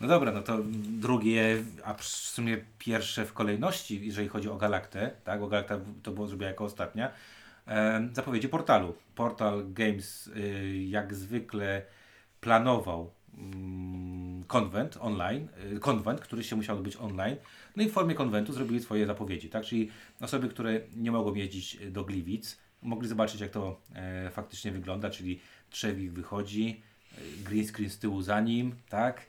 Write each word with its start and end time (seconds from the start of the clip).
No 0.00 0.08
dobra, 0.08 0.32
no 0.32 0.42
to 0.42 0.58
drugie, 1.00 1.64
a 1.84 1.94
w 1.94 2.04
sumie 2.04 2.58
pierwsze 2.78 3.26
w 3.26 3.32
kolejności, 3.32 4.06
jeżeli 4.06 4.28
chodzi 4.28 4.48
o 4.48 4.56
Galaktę, 4.56 5.10
tak, 5.24 5.40
bo 5.40 5.48
Galakta 5.48 5.78
to 6.02 6.12
było 6.12 6.26
zrobione 6.26 6.50
jako 6.50 6.64
ostatnia, 6.64 7.10
e, 7.68 8.08
zapowiedzi 8.12 8.48
portalu. 8.48 8.94
Portal 9.14 9.64
Games 9.72 10.26
y, 10.26 10.84
jak 10.88 11.14
zwykle 11.14 11.82
planował 12.40 13.10
mm, 13.38 14.44
konwent 14.46 14.98
online, 15.00 15.48
y, 15.72 15.80
konwent, 15.80 16.20
który 16.20 16.44
się 16.44 16.56
musiał 16.56 16.76
odbyć 16.76 16.96
online, 16.96 17.36
no 17.76 17.82
i 17.82 17.88
w 17.88 17.92
formie 17.92 18.14
konwentu 18.14 18.52
zrobili 18.52 18.80
swoje 18.80 19.06
zapowiedzi, 19.06 19.48
tak, 19.48 19.64
czyli 19.64 19.90
osoby, 20.20 20.48
które 20.48 20.80
nie 20.96 21.12
mogą 21.12 21.34
jeździć 21.34 21.78
do 21.90 22.04
Gliwic, 22.04 22.58
mogli 22.82 23.08
zobaczyć 23.08 23.40
jak 23.40 23.50
to 23.50 23.80
e, 23.94 24.30
faktycznie 24.30 24.72
wygląda, 24.72 25.10
czyli 25.10 25.40
Trzewik 25.70 26.12
wychodzi, 26.12 26.82
e, 27.12 27.20
green 27.44 27.66
screen 27.66 27.90
z 27.90 27.98
tyłu 27.98 28.22
za 28.22 28.40
nim, 28.40 28.74
tak, 28.88 29.26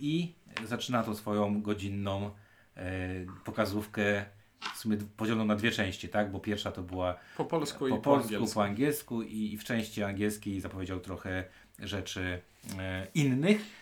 i 0.00 0.34
zaczyna 0.64 1.02
to 1.02 1.14
swoją 1.14 1.62
godzinną 1.62 2.30
e, 2.76 2.80
pokazówkę 3.44 4.24
w 4.74 4.78
sumie 4.78 4.96
podzieloną 5.16 5.44
na 5.44 5.56
dwie 5.56 5.70
części, 5.70 6.08
tak? 6.08 6.32
Bo 6.32 6.40
pierwsza 6.40 6.72
to 6.72 6.82
była 6.82 7.16
Po 7.36 7.44
polsku 7.44 7.78
po 7.78 7.88
i 7.88 7.90
po 7.90 7.98
polsku, 7.98 8.34
angielsku. 8.34 8.54
po 8.54 8.64
angielsku 8.64 9.22
i, 9.22 9.52
i 9.52 9.58
w 9.58 9.64
części 9.64 10.02
angielskiej 10.02 10.60
zapowiedział 10.60 11.00
trochę 11.00 11.44
rzeczy 11.78 12.40
e, 12.78 13.06
innych. 13.14 13.79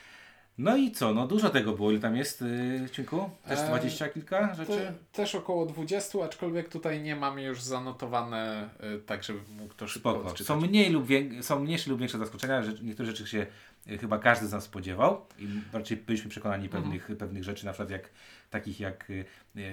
No 0.58 0.76
i 0.76 0.90
co? 0.90 1.14
No 1.14 1.26
dużo 1.26 1.50
tego 1.50 1.72
było. 1.72 1.90
Ile 1.90 2.00
tam 2.00 2.16
jest, 2.16 2.42
y, 2.42 2.88
Cinku? 2.92 3.30
Też 3.48 3.58
E, 3.58 3.66
20 3.66 4.08
kilka 4.08 4.54
rzeczy? 4.54 4.72
Te, 4.72 4.92
też 5.12 5.34
około 5.34 5.66
20, 5.66 6.18
aczkolwiek 6.24 6.68
tutaj 6.68 7.00
nie 7.02 7.16
mam 7.16 7.38
już 7.38 7.62
zanotowane 7.62 8.68
y, 8.96 9.00
tak, 9.00 9.24
żeby 9.24 9.38
mógł 9.58 9.74
to 9.74 9.88
szybko 9.88 10.10
Spoko. 10.12 10.28
odczytać. 10.28 10.46
Są, 10.46 10.60
mniej 10.60 10.90
lub 10.90 11.06
są 11.40 11.58
mniejsze 11.60 11.90
lub 11.90 11.98
większe 11.98 12.18
zaskoczenia. 12.18 12.62
Że 12.62 12.72
niektóre 12.82 13.06
rzeczy 13.06 13.26
się 13.26 13.46
y, 13.90 13.98
chyba 13.98 14.18
każdy 14.18 14.46
z 14.46 14.52
nas 14.52 14.64
spodziewał 14.64 15.26
i 15.38 15.48
raczej 15.72 15.96
byliśmy 15.96 16.30
przekonani 16.30 16.64
Mhm. 16.64 16.82
pewnych, 16.82 17.18
pewnych 17.18 17.44
rzeczy, 17.44 17.66
na 17.66 17.72
przykład 17.72 17.90
jak, 17.90 18.10
takich 18.50 18.80
jak 18.80 19.10
y, 19.10 19.24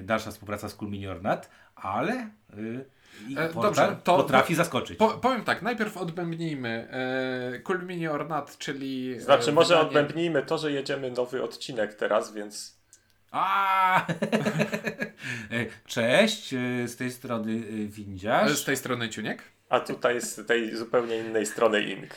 dalsza 0.04 0.32
współpraca 0.32 0.70
z 0.70 0.76
Cool 0.76 0.92
Mini 0.92 1.08
or 1.08 1.24
Not, 1.24 1.50
ale 1.76 2.30
E, 3.38 3.50
portal 3.50 3.62
dobrze, 3.62 3.98
to- 4.04 4.18
potrafi 4.18 4.56
zaskoczyć. 4.56 4.98
Po, 4.98 5.08
powiem 5.10 5.44
tak, 5.44 5.62
najpierw 5.62 5.98
odbębnijmy 5.98 6.88
e, 7.56 7.60
Cool 7.60 7.84
Mini 7.86 8.08
or 8.08 8.30
Not, 8.30 8.58
czyli... 8.58 9.14
e, 9.18 9.22
Znaczy, 9.22 9.52
może 9.52 9.74
wydanie- 9.74 9.88
odbębnijmy 9.88 10.44
to, 10.44 10.58
że 10.58 10.72
jedziemy 10.72 11.12
nowy 11.12 11.44
odcinek 11.44 11.94
teraz, 11.94 12.34
więc 12.34 12.76
A! 13.32 14.06
E, 15.52 15.66
Cześć, 15.86 16.54
e, 16.54 16.88
z 16.88 16.96
tej 16.96 17.12
strony 17.12 17.60
Windziarz. 17.88 18.52
Z 18.58 18.64
tej 18.66 18.78
strony 18.78 19.10
Ciuniek. 19.10 19.44
a 19.70 19.80
tutaj 19.80 20.22
z 20.22 20.48
tej 20.48 20.76
zupełnie 20.76 21.18
innej 21.18 21.46
strony 21.46 21.82
Ink. 21.84 22.10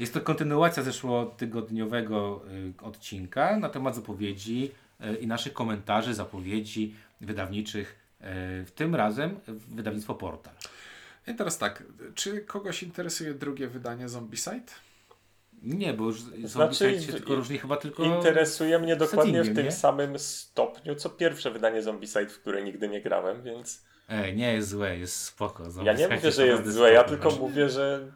Jest 0.00 0.14
to 0.14 0.20
kontynuacja 0.20 0.82
zeszłotygodniowego 0.82 2.42
odcinka 2.82 3.56
na 3.56 3.68
temat 3.68 3.94
zapowiedzi 3.94 4.70
i 5.20 5.26
naszych 5.26 5.52
komentarzy, 5.52 6.14
zapowiedzi 6.14 6.94
wydawniczych, 7.20 7.98
tym 8.74 8.94
razem 8.94 9.40
wydawnictwo 9.68 10.14
Portal. 10.14 10.54
I 11.26 11.34
teraz 11.34 11.58
tak, 11.58 11.82
czy 12.14 12.40
kogoś 12.40 12.82
interesuje 12.82 13.34
drugie 13.34 13.68
wydanie 13.68 14.08
Zombicide? 14.08 14.72
Nie, 15.62 15.92
bo 15.92 16.04
już 16.04 16.20
Znaczy, 16.20 16.48
znaczy, 16.48 17.02
się 17.02 17.12
w- 17.12 17.16
tylko 17.16 17.34
różni 17.34 17.58
chyba 17.58 17.76
tylko... 17.76 18.04
Interesuje 18.04 18.78
mnie 18.78 18.96
dokładnie 18.96 19.42
w 19.42 19.54
tym 19.54 19.64
nie? 19.64 19.72
samym 19.72 20.18
stopniu, 20.18 20.94
co 20.94 21.10
pierwsze 21.10 21.50
wydanie 21.50 21.82
Zombicide, 21.82 22.26
w 22.26 22.40
które 22.40 22.62
nigdy 22.62 22.88
nie 22.88 23.00
grałem, 23.00 23.42
więc 23.42 23.82
Ej, 24.08 24.36
nie 24.36 24.52
jest 24.54 24.68
złe, 24.68 24.98
jest 24.98 25.16
spoko. 25.16 25.62
ja 25.62 25.68
nie 25.68 25.72
Zombicide 25.72 26.16
mówię, 26.16 26.30
że 26.32 26.46
jest 26.46 26.72
złe, 26.72 26.92
ja 26.92 27.04
tylko 27.04 27.30
mówię, 27.30 27.68
że 27.68 28.12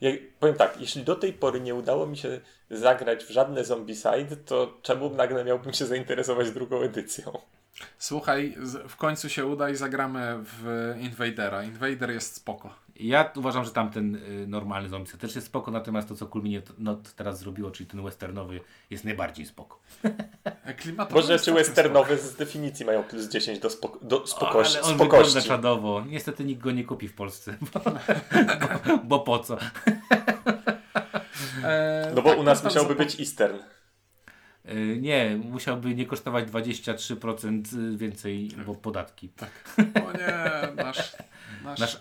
ja, 0.00 0.10
powiem 0.40 0.54
tak, 0.56 0.80
jeśli 0.80 1.04
do 1.04 1.16
tej 1.16 1.32
pory 1.32 1.60
nie 1.60 1.74
udało 1.74 2.06
mi 2.06 2.16
się 2.16 2.40
zagrać 2.70 3.24
w 3.24 3.30
żadne 3.30 3.64
Zombicide, 3.64 4.36
to 4.46 4.78
czemu 4.82 5.10
nagle 5.10 5.44
miałbym 5.44 5.72
się 5.72 5.86
zainteresować 5.86 6.50
drugą 6.50 6.82
edycją? 6.82 7.38
Słuchaj, 7.98 8.54
w 8.88 8.96
końcu 8.96 9.28
się 9.28 9.46
uda 9.46 9.70
i 9.70 9.76
zagramy 9.76 10.36
w 10.42 10.94
Invadera. 11.00 11.64
Invader 11.64 12.10
jest 12.10 12.34
spoko. 12.34 12.74
Ja 12.96 13.32
uważam, 13.36 13.64
że 13.64 13.70
tamten 13.70 14.14
y, 14.16 14.46
normalny 14.46 14.88
Zombicide 14.88 15.18
też 15.18 15.34
jest 15.34 15.46
spoko, 15.46 15.70
natomiast 15.70 16.08
to, 16.08 16.14
co 16.14 16.26
Kulminie 16.26 16.62
Not 16.78 17.12
teraz 17.14 17.38
zrobiło, 17.38 17.70
czyli 17.70 17.90
ten 17.90 18.02
westernowy, 18.04 18.60
jest 18.90 19.04
najbardziej 19.04 19.46
spoko. 19.46 19.80
E, 20.44 20.74
Bo 21.12 21.22
rzeczy 21.22 21.52
westernowe 21.52 22.18
z 22.18 22.36
definicji 22.36 22.86
mają 22.86 23.02
plus 23.02 23.28
10 23.28 23.58
do, 23.58 23.68
spoko- 23.68 23.98
do 24.02 24.26
spokości. 24.26 24.78
Ale 24.78 24.86
on 24.86 24.94
spokości. 24.94 25.24
wygląda 25.34 25.48
czadowo. 25.48 26.04
Niestety 26.08 26.44
nikt 26.44 26.62
go 26.62 26.70
nie 26.70 26.84
kupi 26.84 27.08
w 27.08 27.14
Polsce. 27.14 27.54
Bo, 27.74 27.80
bo, 28.86 28.98
bo 29.04 29.20
po 29.20 29.38
co? 29.38 29.56
spoko. 29.58 29.68
E, 31.64 32.12
No 32.14 32.22
bo 32.22 32.30
tak, 32.30 32.38
u 32.38 32.42
nas 32.42 32.64
musiałby 32.64 32.94
być 32.94 33.20
Eastern. 33.20 33.56
Y, 34.72 34.98
Nie, 35.00 35.36
musiałby 35.44 35.94
nie 35.94 36.06
kosztować 36.06 36.44
23% 36.48 37.96
więcej, 37.96 38.48
bo 38.66 38.74
podatki. 38.74 39.30
O 40.08 40.12
nie, 40.12 40.72
nasz, 40.84 41.16
nasz, 41.64 41.80
Nasz 41.80 41.98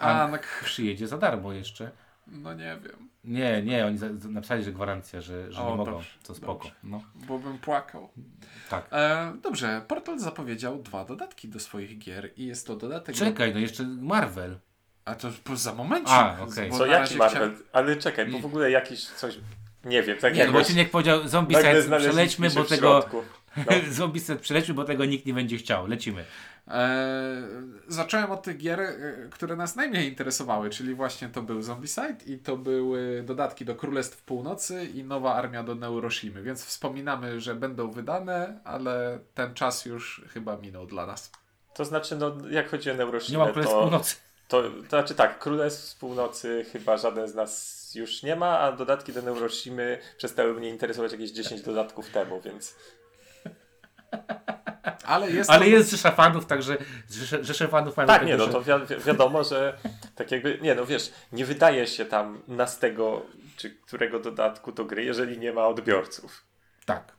przyjedzie 0.64 1.08
za 1.08 1.18
darmo 1.18 1.54
jeszcze. 1.54 1.92
No 2.28 2.54
nie 2.54 2.78
wiem, 2.84 3.10
Nie, 3.24 3.62
nie, 3.62 3.86
oni 3.86 4.00
napisali, 4.30 4.64
że 4.64 4.72
gwarancja, 4.72 5.22
że, 5.22 5.52
że 5.52 5.62
O, 5.62 5.70
nie 5.72 5.78
mogą. 5.78 5.92
dobrze, 5.92 6.10
to 6.24 6.36
spoko. 6.36 6.54
dobrze. 6.54 6.72
No, 6.84 7.04
bo 7.16 7.40
bym 7.40 7.58
płakał. 7.58 8.10
tak. 8.70 8.88
E, 8.92 9.34
dobrze, 9.44 9.82
Portal 9.88 10.20
zapowiedział 10.20 10.82
dwa 10.84 11.06
dodatki 11.06 11.48
do 11.50 11.60
swoich 11.60 11.98
gier 11.98 12.30
i 12.38 12.46
jest 12.46 12.68
to 12.68 12.76
dodatek... 12.76 13.16
Czekaj, 13.16 13.54
no 13.54 13.60
jeszcze 13.60 13.84
Marvel. 13.84 14.60
A 15.06 15.16
to 15.16 15.30
za 15.56 15.74
momencik. 15.74 16.10
A, 16.14 16.38
okej. 16.42 16.70
bo 16.70 16.78
Co, 16.78 16.86
jaki 16.86 17.16
Marvel? 17.16 17.30
chciałem- 17.40 17.64
Ale 17.74 17.96
czekaj, 17.96 18.26
bo 18.32 18.40
w 18.40 18.46
ogóle 18.46 18.72
jakiś 18.72 19.06
coś... 19.06 19.40
Nie 19.86 20.04
wiem, 20.04 20.18
tak 20.18 20.36
Nie, 20.36 20.46
no 20.46 20.52
bo 20.52 20.58
jakoś... 20.58 20.72
Ciuniek 20.72 20.90
powiedział 20.92 21.28
znaleźliśmy 21.28 22.00
przelećmy, 22.00 22.50
się 22.50 22.56
bo 22.56 22.64
w 22.64 22.70
tego... 22.70 23.02
środku. 23.02 23.24
No. 23.58 23.64
Zombicide 23.92 24.36
przelećmy, 24.36 24.74
bo 24.74 24.84
tego 24.84 25.06
nikt 25.06 25.26
nie 25.26 25.34
będzie 25.34 25.58
chciał. 25.58 25.88
Lecimy. 25.88 26.26
E, 26.68 27.48
zacząłem 27.88 28.32
od 28.32 28.44
tych 28.44 28.58
gier, 28.58 28.80
e, 28.80 28.94
które 29.32 29.56
nas 29.56 29.76
najmniej 29.76 30.10
interesowały, 30.10 30.70
czyli 30.70 30.96
właśnie 30.96 31.30
to 31.30 31.42
był 31.42 31.62
Zombicide 31.62 32.18
i 32.26 32.38
to 32.38 32.58
były 32.58 33.24
dodatki 33.26 33.66
do 33.66 33.76
Królestw 33.76 34.22
Północy 34.22 34.86
i 34.86 35.04
nowa 35.04 35.36
armia 35.36 35.64
do 35.64 35.76
Neuroshimy, 35.76 36.44
więc 36.44 36.66
wspominamy, 36.66 37.42
że 37.42 37.56
będą 37.56 37.92
wydane, 37.92 38.60
ale 38.64 39.20
ten 39.34 39.54
czas 39.54 39.86
już 39.86 40.22
chyba 40.34 40.58
minął 40.58 40.86
dla 40.86 41.06
nas. 41.06 41.32
To 41.74 41.86
znaczy, 41.86 42.16
no, 42.16 42.36
jak 42.50 42.70
chodzi 42.70 42.90
o 42.90 42.94
Nie 42.94 42.98
Neuroshimę, 42.98 43.40
ma 43.40 43.52
Królestw 43.52 43.74
to, 43.74 43.82
Północy. 43.82 44.16
to, 44.48 44.64
to 44.64 44.90
znaczy 44.90 45.16
tak, 45.16 45.40
Królestw 45.40 46.00
Północy 46.00 46.66
chyba 46.72 46.98
żaden 46.98 47.28
z 47.28 47.36
nas 47.36 47.77
już 47.96 48.24
nie 48.24 48.36
ma, 48.36 48.60
a 48.60 48.72
dodatki 48.72 49.14
do 49.14 49.22
Neuroshimy 49.22 50.00
przestały 50.18 50.54
mnie 50.54 50.70
interesować 50.70 51.12
jakieś 51.12 51.32
10 51.32 51.62
dodatków 51.62 52.10
temu, 52.10 52.42
więc 52.42 52.76
Ale 55.06 55.32
jest 55.32 55.50
Ale 55.50 55.60
to- 55.66 55.72
jest 55.72 55.92
rzesza 55.92 56.12
fanów, 56.12 56.46
także 56.46 56.78
rzesze, 57.12 57.44
rzesze 57.44 57.68
fanów 57.68 57.98
mają 57.98 58.08
tak, 58.08 58.26
nie, 58.26 58.38
no 58.38 58.48
to 58.48 58.62
wi- 58.62 58.86
wi- 58.96 59.04
wiadomo, 59.04 59.44
że 59.44 59.78
tak 60.16 60.32
jakby, 60.32 60.60
nie 60.62 60.76
no 60.76 60.86
wiesz, 60.86 61.12
nie 61.32 61.46
wydaje 61.46 61.88
się 61.88 62.06
tam 62.06 62.42
nas 62.48 62.80
tego, 62.80 63.26
czy 63.58 63.70
którego 63.70 64.20
dodatku 64.20 64.72
do 64.72 64.86
gry, 64.86 65.04
jeżeli 65.04 65.38
nie 65.38 65.54
ma 65.54 65.68
odbiorców. 65.68 66.44
Tak. 66.86 67.17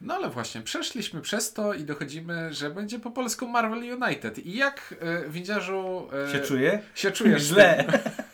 No 0.00 0.14
ale 0.14 0.30
właśnie, 0.30 0.60
przeszliśmy 0.60 1.20
przez 1.20 1.52
to 1.52 1.74
i 1.74 1.84
dochodzimy, 1.84 2.52
że 2.54 2.70
będzie 2.70 2.98
po 2.98 3.10
polsku 3.10 3.48
Marvel 3.48 4.02
United. 4.02 4.38
I 4.38 4.56
jak 4.56 4.94
e, 5.00 5.28
windziarzu 5.28 6.08
e, 6.28 6.32
Się 6.32 6.40
czuję? 6.40 6.82
się 6.94 7.10
czujesz 7.10 7.42
Źle. 7.42 7.84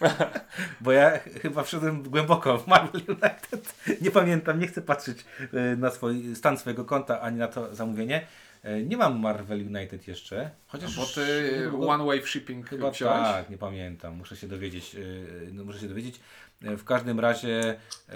Bo 0.80 0.92
ja 0.92 1.18
ch- 1.18 1.40
chyba 1.42 1.62
wszedłem 1.62 2.02
głęboko 2.02 2.58
w 2.58 2.66
Marvel 2.66 3.02
United. 3.08 3.74
Nie 4.00 4.10
pamiętam, 4.10 4.58
nie 4.58 4.66
chcę 4.66 4.82
patrzeć 4.82 5.18
y, 5.54 5.76
na 5.76 5.90
swój 5.90 6.36
stan 6.36 6.58
swojego 6.58 6.84
konta 6.84 7.20
ani 7.20 7.38
na 7.38 7.48
to 7.48 7.74
zamówienie. 7.74 8.26
Y, 8.64 8.84
Nie 8.86 8.96
mam 8.96 9.20
Marvel 9.20 9.60
United 9.76 10.08
jeszcze. 10.08 10.50
Chociaż 10.66 10.96
Bo 10.96 11.06
ty 11.06 11.70
One 11.88 12.04
Wave 12.04 12.28
Shipping 12.28 12.68
Chyba 12.68 12.90
wziąłeś? 12.90 13.22
tak, 13.22 13.50
nie 13.50 13.58
pamiętam. 13.58 14.14
Muszę 14.16 14.36
się 14.36 14.48
dowiedzieć. 14.48 14.94
y, 14.94 15.50
No, 15.52 15.64
muszę 15.64 15.78
się 15.78 15.88
dowiedzieć. 15.88 16.20
Y, 16.64 16.76
W 16.76 16.84
każdym 16.84 17.20
razie, 17.20 17.74
y, 18.08 18.14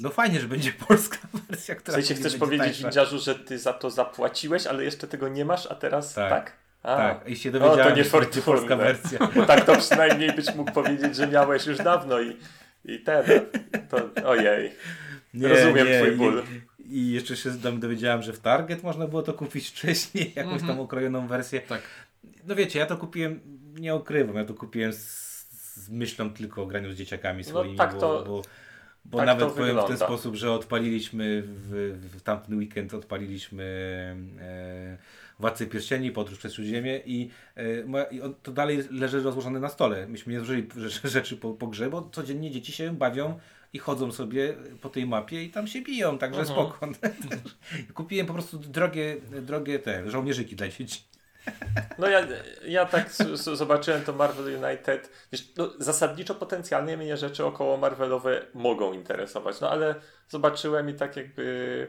no 0.00 0.10
fajnie, 0.10 0.40
że 0.40 0.48
będzie 0.48 0.72
polska 0.88 1.18
wersja, 1.32 1.74
W 1.74 1.78
która 1.78 1.94
sensie 1.94 2.14
pewnie 2.14 2.28
chcesz 2.28 2.40
powiedzieć, 2.40 2.82
tańsza. 2.82 3.04
Że 3.04 3.34
ty 3.34 3.58
za 3.58 3.72
to 3.72 3.90
zapłaciłeś, 3.90 4.66
ale 4.66 4.84
jeszcze 4.84 5.06
tego 5.06 5.28
nie 5.28 5.44
masz, 5.44 5.66
a 5.66 5.74
teraz 5.74 6.14
Tak. 6.14 6.30
tak? 6.30 6.52
A. 6.82 6.96
Tak, 6.96 7.28
i 7.28 7.36
się 7.36 7.48
O, 7.48 7.52
to 7.52 7.58
dowiedziałem, 7.58 8.04
że 8.04 8.42
polska 8.42 8.76
wersja. 8.76 9.18
Bo 9.34 9.46
tak 9.46 9.64
to 9.64 9.76
przynajmniej 9.76 10.32
byś 10.32 10.54
mógł 10.54 10.72
powiedzieć, 10.72 11.16
że 11.16 11.26
miałeś 11.26 11.66
już 11.66 11.78
dawno 11.78 12.20
i, 12.20 12.36
i 12.84 13.00
ten. 13.00 13.24
To, 13.90 14.28
ojej. 14.28 14.72
Rozumiem 15.42 15.86
twój 15.86 16.12
ból. 16.16 16.42
I, 16.78 16.98
I 16.98 17.12
jeszcze 17.12 17.36
się 17.36 17.50
dowiedziałem, 17.50 18.22
że 18.22 18.32
w 18.32 18.40
Target 18.40 18.82
można 18.82 19.06
było 19.06 19.22
to 19.22 19.32
kupić 19.32 19.68
wcześniej, 19.68 20.32
jakąś 20.36 20.60
tam 20.62 20.80
okrojoną 20.80 21.26
wersję. 21.26 21.60
Tak. 21.60 21.82
No 22.44 22.54
wiecie, 22.54 22.78
ja 22.78 22.86
to 22.86 22.96
kupiłem, 22.96 23.40
nie 23.74 23.94
ukrywam, 23.94 24.36
ja 24.36 24.44
to 24.44 24.54
kupiłem 24.54 24.92
z, 24.92 25.27
z 25.78 25.88
myślą 25.90 26.30
tylko 26.30 26.62
o 26.62 26.66
graniu 26.66 26.92
z 26.92 26.96
dzieciakami 26.96 27.44
swoimi, 27.44 27.76
tak 27.76 27.94
bo, 27.94 28.00
to- 28.00 28.24
bo, 28.26 28.42
bo 29.04 29.18
tak 29.18 29.26
nawet 29.26 29.48
powiem 29.48 29.54
w 29.54 29.58
ten 29.58 29.66
wygląda. 29.76 30.06
sposób, 30.06 30.34
że 30.34 30.52
odpaliliśmy 30.52 31.42
w, 31.46 31.98
w 32.16 32.22
tamten 32.22 32.58
weekend 32.58 32.94
odpaliliśmy 32.94 33.64
e, 34.40 34.98
Władcy 35.40 35.66
Pierścieni, 35.66 36.10
Podróż 36.10 36.38
przez 36.38 36.54
Śródziemie 36.54 37.00
i, 37.06 37.30
e, 37.56 38.08
i 38.10 38.20
on, 38.22 38.34
to 38.42 38.52
dalej 38.52 38.78
leży 38.90 39.22
rozłożone 39.22 39.60
na 39.60 39.68
stole. 39.68 40.06
Myśmy 40.06 40.32
nie 40.32 40.40
zużyli 40.40 40.68
rzeczy, 40.76 41.08
rzeczy 41.08 41.36
po, 41.36 41.52
po 41.54 41.66
grze, 41.66 41.90
bo 41.90 42.08
codziennie 42.12 42.50
dzieci 42.50 42.72
się 42.72 42.96
bawią 42.96 43.38
i 43.72 43.78
chodzą 43.78 44.12
sobie 44.12 44.54
po 44.80 44.88
tej 44.88 45.06
mapie 45.06 45.44
i 45.44 45.50
tam 45.50 45.66
się 45.66 45.82
biją, 45.82 46.18
także 46.18 46.40
Mhm. 46.40 46.58
spoko. 46.58 46.88
Kupiłem 47.94 48.26
po 48.26 48.32
prostu 48.32 48.58
drogie, 48.58 49.16
drogie 49.42 49.78
te 49.78 50.10
żołnierzyki 50.10 50.56
dla 50.56 50.68
dzieci. 50.68 51.00
No 51.98 52.08
ja, 52.08 52.26
ja 52.64 52.86
tak 52.86 53.10
zobaczyłem 53.34 54.02
to 54.02 54.12
Marvel 54.12 54.64
United. 54.64 55.10
Wiesz, 55.32 55.52
no, 55.56 55.70
zasadniczo 55.78 56.34
potencjalnie 56.34 56.96
mnie 56.96 57.16
rzeczy 57.16 57.44
około 57.44 57.76
Marvelowe 57.76 58.46
mogą 58.54 58.92
interesować, 58.92 59.60
no 59.60 59.70
ale 59.70 59.94
zobaczyłem 60.28 60.90
i 60.90 60.94
tak 60.94 61.16
jakby 61.16 61.88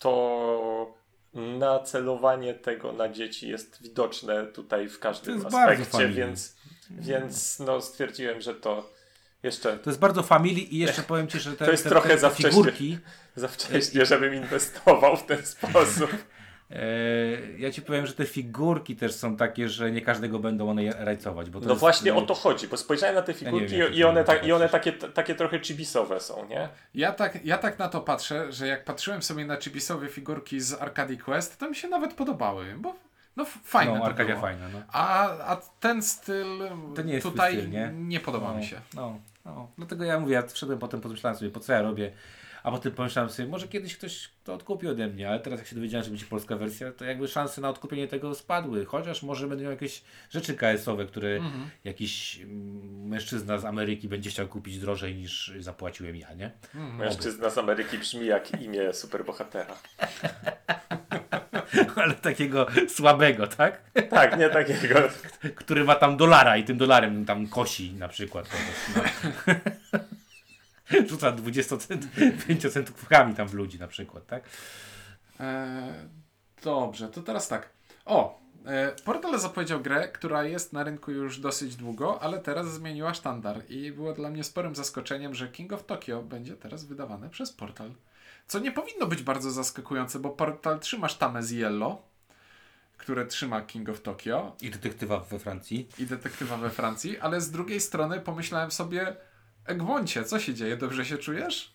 to 0.00 0.94
nacelowanie 1.34 2.54
tego 2.54 2.92
na 2.92 3.08
dzieci 3.08 3.48
jest 3.48 3.82
widoczne 3.82 4.46
tutaj 4.46 4.88
w 4.88 4.98
każdym 4.98 5.46
aspekcie, 5.46 6.08
więc, 6.08 6.56
więc 6.90 7.58
no 7.58 7.80
stwierdziłem, 7.80 8.40
że 8.40 8.54
to 8.54 8.90
jeszcze 9.42 9.78
To 9.78 9.90
jest 9.90 10.00
bardzo 10.00 10.22
family 10.22 10.60
i 10.60 10.78
jeszcze 10.78 11.02
powiem 11.12 11.28
Ci, 11.28 11.40
że 11.40 11.52
te, 11.56 11.64
To 11.64 11.70
jest 11.70 11.84
te, 11.84 11.90
trochę 11.90 12.08
te, 12.08 12.18
za 12.18 12.28
te 12.28 12.34
wcześnie. 12.34 12.50
figurki, 12.50 12.98
za 13.36 13.48
wcześnie, 13.48 14.06
żebym 14.06 14.34
inwestował 14.34 15.16
w 15.16 15.26
ten 15.26 15.46
sposób. 15.46 16.10
e, 16.74 16.78
ja 17.58 17.70
Ci 17.70 17.82
powiem, 17.82 18.06
że 18.06 18.12
te 18.12 18.24
figurki 18.26 18.96
też 18.96 19.12
są 19.14 19.36
takie, 19.36 19.68
że 19.68 19.90
nie 19.90 20.00
każdego 20.00 20.38
będą 20.38 20.70
one 20.70 20.82
rajcować. 21.04 21.50
Bo 21.50 21.60
to 21.60 21.66
No 21.66 21.72
jest, 21.72 21.80
właśnie 21.80 22.12
e, 22.12 22.16
o 22.16 22.22
to 22.22 22.34
chodzi, 22.34 22.68
bo 22.68 22.76
spojrzałem 22.76 23.14
na 23.14 23.22
te 23.22 23.34
figurki 23.34 23.66
wiem, 23.68 23.80
jak 23.80 23.96
i 23.96 24.04
one, 24.04 24.24
ta, 24.24 24.36
i 24.36 24.52
one 24.52 24.68
takie, 24.68 24.92
takie 24.92 25.34
trochę 25.34 25.60
chibisowe 25.60 26.20
są, 26.20 26.48
nie? 26.48 26.68
Ja 26.94 27.12
tak, 27.12 27.44
ja 27.44 27.58
tak 27.58 27.78
na 27.78 27.88
to 27.88 28.00
patrzę, 28.00 28.52
że 28.52 28.66
jak 28.66 28.84
patrzyłem 28.84 29.22
sobie 29.22 29.46
na 29.46 29.56
chibisowe 29.60 30.08
figurki 30.08 30.60
z 30.60 30.72
Arcade 30.82 31.16
Quest, 31.16 31.58
to 31.58 31.68
mi 31.70 31.76
się 31.76 31.88
nawet 31.88 32.14
podobały, 32.14 32.74
bo 32.78 32.94
no 33.36 33.44
fajne 33.64 33.98
No, 33.98 34.14
było. 34.26 34.40
fajna, 34.40 34.68
no. 34.72 34.82
A, 34.92 35.28
a 35.52 35.56
ten 35.80 36.02
styl 36.02 36.46
To 36.96 37.02
nie 37.02 37.12
jest 37.12 37.22
twój 37.22 37.32
tutaj 37.32 37.52
styl, 37.52 37.70
nie? 37.70 38.20
podoba 38.20 38.52
no, 38.52 38.58
mi 38.58 38.64
się. 38.66 38.80
No, 38.94 39.18
no. 39.44 39.68
Dlatego 39.78 40.04
ja 40.04 40.20
mówię, 40.20 40.34
ja 40.34 40.42
wszedłem 40.42 40.78
potem, 40.78 41.00
pomyślałem 41.00 41.38
sobie, 41.38 41.50
po 41.50 41.60
co 41.60 41.72
ja 41.72 41.82
robię, 41.82 42.12
a 42.64 42.70
potem 42.70 42.92
pomyślałem 42.92 43.30
sobie, 43.30 43.48
może 43.48 43.68
kiedyś 43.68 43.96
ktoś 43.96 44.28
to 44.44 44.54
odkupi 44.54 44.88
ode 44.88 45.06
mnie, 45.08 45.28
ale 45.28 45.40
teraz 45.40 45.60
jak 45.60 45.68
się 45.68 45.76
dowiedziałem, 45.76 46.04
że 46.04 46.10
będzie 46.10 46.26
polska 46.26 46.56
wersja, 46.56 46.92
to 46.92 47.04
jakby 47.04 47.28
szanse 47.28 47.60
na 47.60 47.68
odkupienie 47.68 48.08
tego 48.08 48.34
spadły, 48.34 48.84
chociaż 48.84 49.22
może 49.22 49.46
będą 49.46 49.70
jakieś 49.70 50.02
rzeczy 50.30 50.54
KS-owe, 50.54 51.06
które 51.06 51.28
Mhm. 51.36 51.70
jakiś 51.84 52.40
mm, 52.40 53.08
mężczyzna 53.08 53.58
z 53.58 53.64
Ameryki 53.64 54.08
będzie 54.08 54.30
chciał 54.30 54.48
kupić 54.48 54.78
drożej 54.78 55.14
niż 55.14 55.52
zapłaciłem 55.58 56.16
ja, 56.16 56.34
nie? 56.34 56.50
Mężczyzna 56.74 57.50
z 57.50 57.58
Ameryki 57.58 57.98
brzmi 57.98 58.26
jak 58.26 58.62
imię 58.62 58.92
superbohatera. 58.92 59.76
ale 61.96 62.14
takiego 62.14 62.66
słabego, 62.88 63.46
tak? 63.46 63.90
Tak, 64.10 64.38
nie 64.38 64.48
takiego. 64.50 64.94
Który 65.60 65.84
ma 65.84 65.94
tam 65.94 66.16
dolara 66.16 66.56
i 66.56 66.64
tym 66.64 66.78
dolarem 66.78 67.24
tam 67.24 67.46
kosi 67.46 67.92
na 67.92 68.08
przykład. 68.08 68.48
kogoś, 68.48 68.64
No. 68.96 69.02
Rzuca 71.08 71.32
25 71.32 72.72
centówkami 72.72 73.34
tam 73.34 73.48
w 73.48 73.54
ludzi 73.54 73.78
na 73.78 73.88
przykład, 73.88 74.26
tak? 74.26 74.44
E, 75.40 76.08
dobrze, 76.62 77.08
to 77.08 77.22
teraz 77.22 77.48
tak. 77.48 77.70
O, 78.04 78.40
e, 78.66 78.92
Portal 79.04 79.38
zapowiedział 79.38 79.80
grę, 79.80 80.08
która 80.08 80.44
jest 80.44 80.72
na 80.72 80.84
rynku 80.84 81.10
już 81.10 81.38
dosyć 81.38 81.76
długo, 81.76 82.22
ale 82.22 82.38
teraz 82.38 82.72
zmieniła 82.72 83.14
sztandar 83.14 83.62
i 83.68 83.92
było 83.92 84.12
dla 84.12 84.30
mnie 84.30 84.44
sporym 84.44 84.74
zaskoczeniem, 84.74 85.34
że 85.34 85.48
King 85.48 85.72
of 85.72 85.86
Tokyo 85.86 86.22
będzie 86.22 86.56
teraz 86.56 86.84
wydawane 86.84 87.30
przez 87.30 87.52
Portal. 87.52 87.90
Co 88.46 88.58
nie 88.58 88.72
powinno 88.72 89.06
być 89.06 89.22
bardzo 89.22 89.50
zaskakujące, 89.50 90.18
bo 90.18 90.30
Portal 90.30 90.80
trzyma 90.80 91.08
sztamę 91.08 91.42
z 91.42 91.50
Yellow, 91.50 91.98
które 92.98 93.26
trzyma 93.26 93.62
King 93.62 93.88
of 93.88 94.00
Tokyo 94.00 94.56
I 94.60 94.70
detektywa 94.70 95.20
we 95.20 95.38
Francji. 95.38 95.88
i 95.98 96.06
detektywa 96.06 96.56
we 96.56 96.70
Francji, 96.70 97.18
ale 97.18 97.40
z 97.40 97.50
drugiej 97.50 97.80
strony 97.80 98.20
pomyślałem 98.20 98.70
sobie, 98.70 99.16
Egmoncie, 99.66 100.24
co 100.24 100.38
się 100.40 100.54
dzieje? 100.54 100.76
Dobrze 100.76 101.04
się 101.04 101.18
czujesz? 101.18 101.74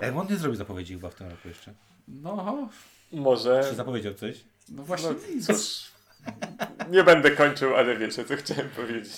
Egmont 0.00 0.30
nie 0.30 0.36
zrobił 0.36 0.56
zapowiedzi 0.56 0.94
chyba 0.94 1.10
w 1.10 1.14
tym 1.14 1.28
roku 1.30 1.48
jeszcze. 1.48 1.74
No, 2.08 2.68
Czy 3.10 3.16
Może. 3.16 3.74
zapowiedział 3.74 4.14
coś? 4.14 4.40
no 4.68 4.82
właśnie 4.82 5.08
No, 5.10 5.34
nic. 5.34 5.46
cóż. 5.46 5.90
Nie 6.90 7.04
będę 7.04 7.30
kończył, 7.30 7.76
ale 7.76 7.96
wiecie, 7.96 8.24
co 8.24 8.36
chciałem 8.36 8.68
powiedzieć. 8.70 9.12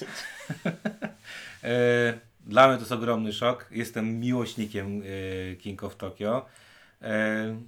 E, 1.65 2.19
dla 2.47 2.67
mnie 2.69 2.77
to 2.77 2.81
jest 2.83 2.93
ogromny 2.93 3.33
szok. 3.33 3.67
Jestem 3.71 4.21
miłośnikiem 4.21 5.03
e, 5.53 5.57
King 5.57 5.85
of 5.85 5.97
Tokyo. 5.97 6.47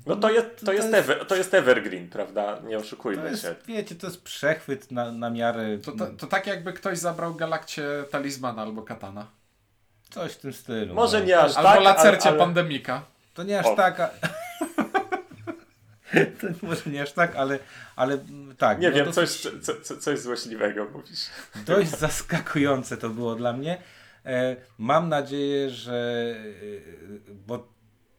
No 0.06 0.16
to 0.16 0.30
jest, 0.30 0.46
to 0.60 0.66
To 0.66 0.72
jest, 0.72 0.92
jest- 0.92 1.10
ever, 1.10 1.26
to 1.26 1.36
jest 1.36 1.54
evergreen, 1.54 2.08
prawda? 2.08 2.58
Nie 2.66 2.78
oszukujmy 2.78 3.30
jest, 3.30 3.42
się. 3.42 3.54
wiecie, 3.66 3.94
to 3.94 4.06
jest 4.06 4.22
przechwyt 4.22 4.90
na, 4.90 5.12
na 5.12 5.30
miarę. 5.30 5.78
To, 5.78 5.92
to, 5.92 6.06
to 6.06 6.26
tak 6.26 6.46
jakby 6.46 6.72
ktoś 6.72 6.98
zabrał 6.98 7.34
Galakcie 7.34 7.82
Talizmana 8.10 8.62
albo 8.62 8.82
Katana. 8.82 9.26
Coś 10.10 10.32
w 10.32 10.36
tym 10.36 10.52
stylu. 10.52 10.94
Może 10.94 11.20
no. 11.20 11.26
nie 11.26 11.40
aż 11.40 11.56
Albo 11.56 11.68
tak, 11.68 11.82
Lacercie 11.82 12.28
ale, 12.28 12.30
ale... 12.30 12.38
Pandemika. 12.38 13.02
To 13.34 13.42
nie 13.42 13.60
aż 13.60 13.66
O. 13.66 13.76
tak. 13.76 14.00
A... 14.00 14.10
to 16.40 16.46
może 16.62 16.90
nie 16.90 17.02
aż 17.02 17.12
tak, 17.12 17.36
ale, 17.36 17.58
ale 17.96 18.14
mm, 18.14 18.56
tak. 18.56 18.80
Nie 18.80 18.88
no 18.90 18.96
wiem, 18.96 19.06
dosyć- 19.06 19.42
coś, 19.42 19.52
co, 19.62 19.72
co, 19.82 19.96
coś 19.96 20.18
złośliwego 20.18 20.84
mówisz. 20.92 21.26
Dość 21.66 21.90
zaskakujące 22.06 22.96
to 22.96 23.10
było 23.10 23.34
dla 23.34 23.52
mnie. 23.52 23.78
E, 24.26 24.56
mam 24.78 25.08
nadzieję, 25.08 25.70
że. 25.70 26.34
e, 27.28 27.34
Bo 27.46 27.73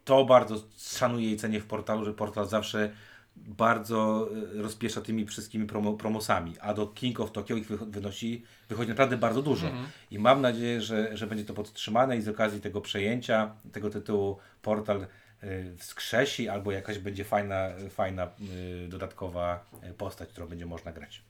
to 0.06 0.25
bardzo 0.25 0.56
szanuję 0.78 1.31
i 1.31 1.38
cenię 1.38 1.60
w 1.60 1.66
portalu, 1.66 2.06
że 2.06 2.13
portal 2.13 2.48
zawsze 2.48 2.90
bardzo 3.36 4.30
e, 4.57 4.62
rozpiesza 4.62 5.02
tymi 5.02 5.25
wszystkimi 5.25 5.68
promo, 5.68 5.94
promosami, 5.94 6.54
a 6.60 6.74
do 6.74 6.88
King 6.88 7.19
of 7.19 7.31
Tokyo 7.31 7.56
ich 7.56 7.68
wynosi, 7.68 8.44
wychodzi 8.69 8.90
naprawdę 8.90 9.18
bardzo 9.18 9.42
dużo. 9.42 9.68
I 10.12 10.19
mam 10.19 10.42
nadzieję, 10.42 10.81
że, 10.81 11.18
że 11.18 11.28
będzie 11.28 11.46
to 11.46 11.54
podtrzymane 11.54 12.18
i 12.18 12.22
z 12.22 12.28
okazji 12.28 12.62
tego 12.62 12.81
przejęcia 12.81 13.56
tego 13.72 13.90
tytułu 13.90 14.38
portal 14.62 15.02
e, 15.02 15.07
wskrzesi 15.78 16.50
albo 16.50 16.72
jakaś 16.72 17.00
będzie 17.00 17.24
fajna, 17.24 17.69
fajna 17.90 18.24
e, 18.24 18.30
dodatkowa 18.88 19.66
postać, 19.98 20.30
którą 20.30 20.48
będzie 20.48 20.66
można 20.66 20.92
grać. 20.92 21.22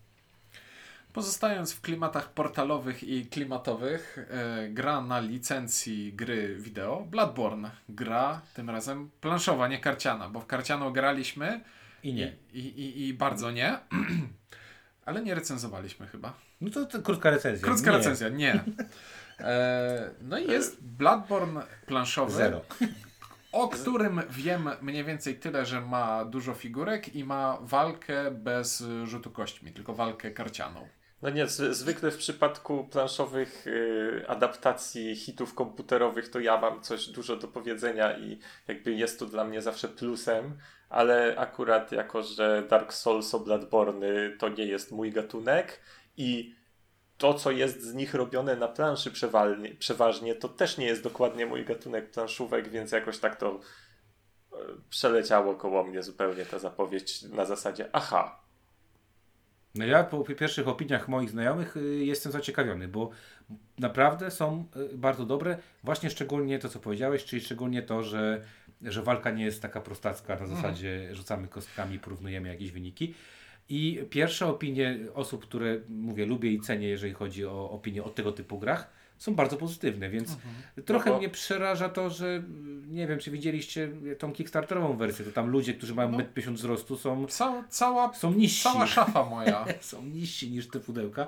Pozostając 1.15 1.73
w 1.73 1.81
klimatach 1.81 2.33
portalowych 2.33 3.03
i 3.03 3.25
klimatowych, 3.25 4.17
e, 4.29 4.69
gra 4.69 5.01
na 5.01 5.19
licencji 5.19 6.13
gry 6.13 6.55
wideo 6.59 7.01
Bloodborne. 7.01 7.71
Gra 7.89 8.41
tym 8.53 8.69
razem 8.69 9.09
planszowa, 9.21 9.67
nie 9.67 9.79
karciana, 9.79 10.29
bo 10.29 10.39
w 10.39 10.45
karcianą 10.45 10.91
graliśmy 10.93 11.61
I 12.03 12.13
nie. 12.13 12.35
i, 12.53 12.59
i, 12.59 13.07
i 13.07 13.13
bardzo 13.13 13.51
nie. 13.51 13.79
Ale 15.05 15.21
nie 15.21 15.35
recenzowaliśmy 15.35 16.07
chyba. 16.07 16.33
No 16.61 16.69
to, 16.69 16.85
to 16.85 17.01
krótka 17.01 17.29
recenzja. 17.29 17.65
Krótka 17.65 17.91
Nie. 17.91 17.97
recenzja, 17.97 18.29
nie. 18.29 18.63
E, 19.39 20.09
no 20.21 20.37
i 20.37 20.47
jest 20.47 20.83
Bloodborne 20.83 21.63
planszowy. 21.85 22.31
Zero. 22.33 22.61
o 23.51 23.67
którym 23.67 24.21
wiem 24.29 24.69
mniej 24.81 25.03
więcej 25.03 25.39
tyle, 25.39 25.65
że 25.65 25.81
ma 25.81 26.25
dużo 26.25 26.53
figurek 26.53 27.15
i 27.15 27.23
ma 27.23 27.57
walkę 27.61 28.31
bez 28.31 28.83
rzutu 29.03 29.31
kośćmi, 29.31 29.71
tylko 29.71 29.93
walkę 29.93 30.31
karcianą. 30.31 30.87
No 31.21 31.29
nie, 31.29 31.47
zwykle 31.47 32.11
w 32.11 32.17
przypadku 32.17 32.87
planszowych 32.91 33.67
y, 33.67 34.25
adaptacji 34.27 35.15
hitów 35.15 35.53
komputerowych 35.53 36.29
to 36.29 36.39
ja 36.39 36.57
mam 36.57 36.81
coś 36.81 37.07
dużo 37.07 37.35
do 37.35 37.47
powiedzenia 37.47 38.17
i 38.17 38.39
jakby 38.67 38.93
jest 38.93 39.19
to 39.19 39.25
dla 39.25 39.43
mnie 39.43 39.61
zawsze 39.61 39.87
plusem, 39.87 40.57
ale 40.89 41.35
akurat 41.37 41.91
jako, 41.91 42.23
że 42.23 42.63
Dark 42.69 42.93
Souls 42.93 43.35
o 43.35 43.45
to 44.39 44.49
nie 44.49 44.65
jest 44.65 44.91
mój 44.91 45.11
gatunek 45.11 45.79
i 46.17 46.55
to, 47.17 47.33
co 47.33 47.51
jest 47.51 47.81
z 47.81 47.93
nich 47.93 48.13
robione 48.13 48.55
na 48.55 48.67
planszy 48.67 49.11
przeważnie, 49.79 50.35
to 50.35 50.49
też 50.49 50.77
nie 50.77 50.85
jest 50.85 51.03
dokładnie 51.03 51.45
mój 51.45 51.65
gatunek 51.65 52.11
planszówek, 52.11 52.69
więc 52.69 52.91
jakoś 52.91 53.19
tak 53.19 53.35
to 53.35 53.59
e, 54.53 54.57
przeleciało 54.89 55.55
koło 55.55 55.83
mnie 55.83 56.03
zupełnie 56.03 56.45
ta 56.45 56.59
zapowiedź 56.59 57.21
na 57.21 57.45
zasadzie 57.45 57.89
aha, 57.93 58.44
No 59.75 59.85
ja 59.85 60.03
po 60.03 60.23
pierwszych 60.23 60.67
opiniach 60.67 61.07
moich 61.07 61.29
znajomych 61.29 61.77
y, 61.77 62.05
jestem 62.05 62.31
zaciekawiony, 62.31 62.87
bo 62.87 63.09
naprawdę 63.79 64.31
są 64.31 64.65
y, 64.93 64.97
bardzo 64.97 65.25
dobre. 65.25 65.57
Właśnie 65.83 66.09
szczególnie 66.09 66.59
to, 66.59 66.69
co 66.69 66.79
powiedziałeś, 66.79 67.25
czyli 67.25 67.41
szczególnie 67.41 67.81
to, 67.81 68.03
że, 68.03 68.41
że 68.81 69.03
walka 69.03 69.31
nie 69.31 69.45
jest 69.45 69.61
taka 69.61 69.81
prostacka 69.81 70.39
na 70.39 70.47
zasadzie 70.47 71.15
rzucamy 71.15 71.47
kostkami, 71.47 71.99
porównujemy 71.99 72.49
jakieś 72.49 72.71
wyniki. 72.71 73.13
I 73.69 74.05
pierwsze 74.09 74.47
opinie 74.47 74.97
osób, 75.13 75.43
które 75.43 75.79
mówię, 75.89 76.25
lubię 76.25 76.51
i 76.51 76.59
cenię, 76.59 76.87
jeżeli 76.87 77.13
chodzi 77.13 77.45
o 77.45 77.69
opinie 77.71 78.03
o 78.03 78.09
tego 78.09 78.31
typu 78.31 78.59
grach, 78.59 78.89
są 79.17 79.35
bardzo 79.35 79.57
pozytywne, 79.57 80.09
więc 80.09 80.37
trochę 80.85 81.09
No 81.09 81.13
bo- 81.15 81.19
mnie 81.19 81.29
przeraża 81.29 81.89
to, 81.89 82.09
że 82.09 82.27
y, 82.27 82.41
nie 82.87 83.07
wiem, 83.07 83.19
czy 83.19 83.31
widzieliście 83.31 83.89
tą 84.19 84.33
kickstarterową 84.33 84.97
wersję, 84.97 85.25
to 85.25 85.31
tam 85.31 85.49
ludzie, 85.49 85.73
którzy 85.73 85.95
mają 85.95 86.11
No. 86.11 86.17
1,50 86.17 86.47
m 86.47 86.55
wzrostu 86.55 86.97
są, 86.97 87.27
Cała, 87.27 87.63
cała, 87.69 88.13
są 88.13 88.33
niżsi 88.33 88.63
cała 88.63 88.87
szafa 88.87 89.23
moja. 89.25 89.65
są 89.81 90.01
niżsi 90.05 90.51
niż 90.51 90.67
te 90.67 90.79
pudełka. 90.79 91.21
E, 91.21 91.27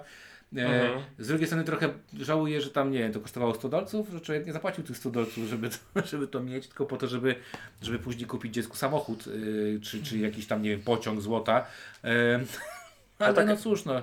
Mhm. 0.84 1.02
Z 1.20 1.28
drugiej 1.28 1.48
strony 1.48 1.64
trochę 1.64 1.90
żałuję, 2.20 2.62
że 2.62 2.70
tam 2.70 2.92
nie 2.92 3.00
wiem, 3.00 3.14
to 3.14 3.20
kosztowało 3.20 3.54
100 3.56 3.70
dolców, 3.70 4.10
że 4.10 4.22
człowiek 4.22 4.46
nie 4.46 4.54
zapłacił 4.54 4.84
tych 4.84 4.98
100 4.98 5.10
dolców, 5.10 5.48
żeby 5.48 5.70
to, 5.70 5.78
żeby 6.12 6.28
to 6.28 6.40
mieć, 6.40 6.68
tylko 6.68 6.86
po 6.86 6.98
to, 6.98 7.08
żeby, 7.08 7.36
żeby 7.82 8.00
później 8.00 8.26
kupić 8.28 8.54
dziecku 8.54 8.76
samochód, 8.78 9.28
y, 9.28 9.80
czy, 9.84 10.04
czy 10.04 10.18
jakiś 10.18 10.48
tam, 10.48 10.62
nie 10.62 10.70
wiem, 10.70 10.82
pociąg 10.82 11.22
złota. 11.22 11.66
E, 12.04 12.40
ale 13.20 13.34
tak- 13.34 13.48
no 13.48 13.58
cóż, 13.58 13.86
no. 13.86 14.02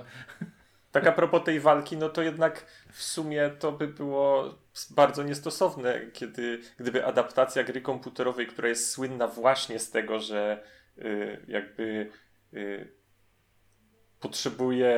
Tak 0.95 1.07
a 1.07 1.11
propos 1.11 1.43
tej 1.43 1.59
walki, 1.59 1.97
no 1.97 2.09
to 2.09 2.21
jednak 2.21 2.65
w 2.91 3.03
sumie 3.03 3.49
to 3.59 3.71
by 3.71 3.87
było 3.87 4.55
bardzo 4.89 5.23
niestosowne, 5.23 6.01
kiedy, 6.13 6.61
gdyby 6.77 7.05
adaptacja 7.05 7.63
gry 7.63 7.81
komputerowej, 7.81 8.47
która 8.47 8.67
jest 8.67 8.91
słynna 8.91 9.27
właśnie 9.27 9.79
z 9.79 9.91
tego, 9.91 10.19
że 10.19 10.63
y, 10.97 11.45
jakby 11.47 12.09
y, 12.53 12.91
potrzebuje, 14.19 14.97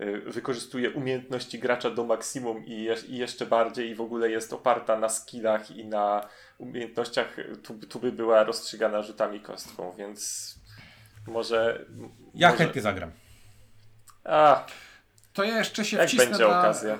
y, 0.00 0.20
wykorzystuje 0.20 0.90
umiejętności 0.90 1.58
gracza 1.58 1.90
do 1.90 2.04
maksimum 2.04 2.66
i, 2.66 2.82
je, 2.82 2.96
i 3.08 3.16
jeszcze 3.16 3.46
bardziej 3.46 3.90
i 3.90 3.94
w 3.94 4.00
ogóle 4.00 4.30
jest 4.30 4.52
oparta 4.52 4.98
na 4.98 5.08
skillach 5.08 5.70
i 5.70 5.84
na 5.84 6.28
umiejętnościach, 6.58 7.36
tu, 7.62 7.74
tu 7.74 8.00
by 8.00 8.12
była 8.12 8.44
rozstrzygana 8.44 9.02
rzutami 9.02 9.40
kostką, 9.40 9.94
więc 9.98 10.54
może... 11.26 11.86
Ja 12.34 12.50
może... 12.50 12.64
chętnie 12.64 12.82
zagram. 12.82 13.10
A, 14.24 14.66
To 15.32 15.44
ja 15.44 15.58
jeszcze 15.58 15.84
się 15.84 15.96
jak 15.96 16.08
wcisnę 16.08 16.26
będzie 16.26 16.48
na... 16.48 16.58
okazja. 16.58 16.98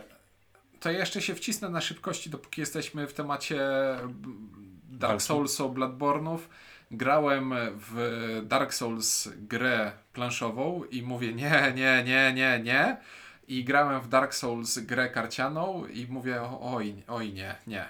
To 0.80 0.90
ja 0.90 0.98
jeszcze 0.98 1.22
się 1.22 1.34
wcisnę 1.34 1.68
na 1.68 1.80
szybkości, 1.80 2.30
dopóki 2.30 2.60
jesteśmy 2.60 3.06
w 3.06 3.14
temacie 3.14 3.58
Dark 4.84 5.12
Walki. 5.12 5.24
Soulsów, 5.24 5.74
Bloodborne'ów. 5.74 6.38
Grałem 6.90 7.54
w 7.74 8.42
Dark 8.44 8.74
Souls 8.74 9.28
grę 9.36 9.92
planszową 10.12 10.84
i 10.84 11.02
mówię 11.02 11.32
nie, 11.32 11.72
nie, 11.76 12.04
nie, 12.04 12.32
nie, 12.32 12.60
nie. 12.64 12.96
I 13.48 13.64
grałem 13.64 14.00
w 14.00 14.08
Dark 14.08 14.34
Souls 14.34 14.78
grę 14.78 15.08
karcianą 15.10 15.86
i 15.86 16.06
mówię 16.06 16.42
oj, 16.60 16.94
oj 17.08 17.32
nie, 17.32 17.54
nie. 17.66 17.84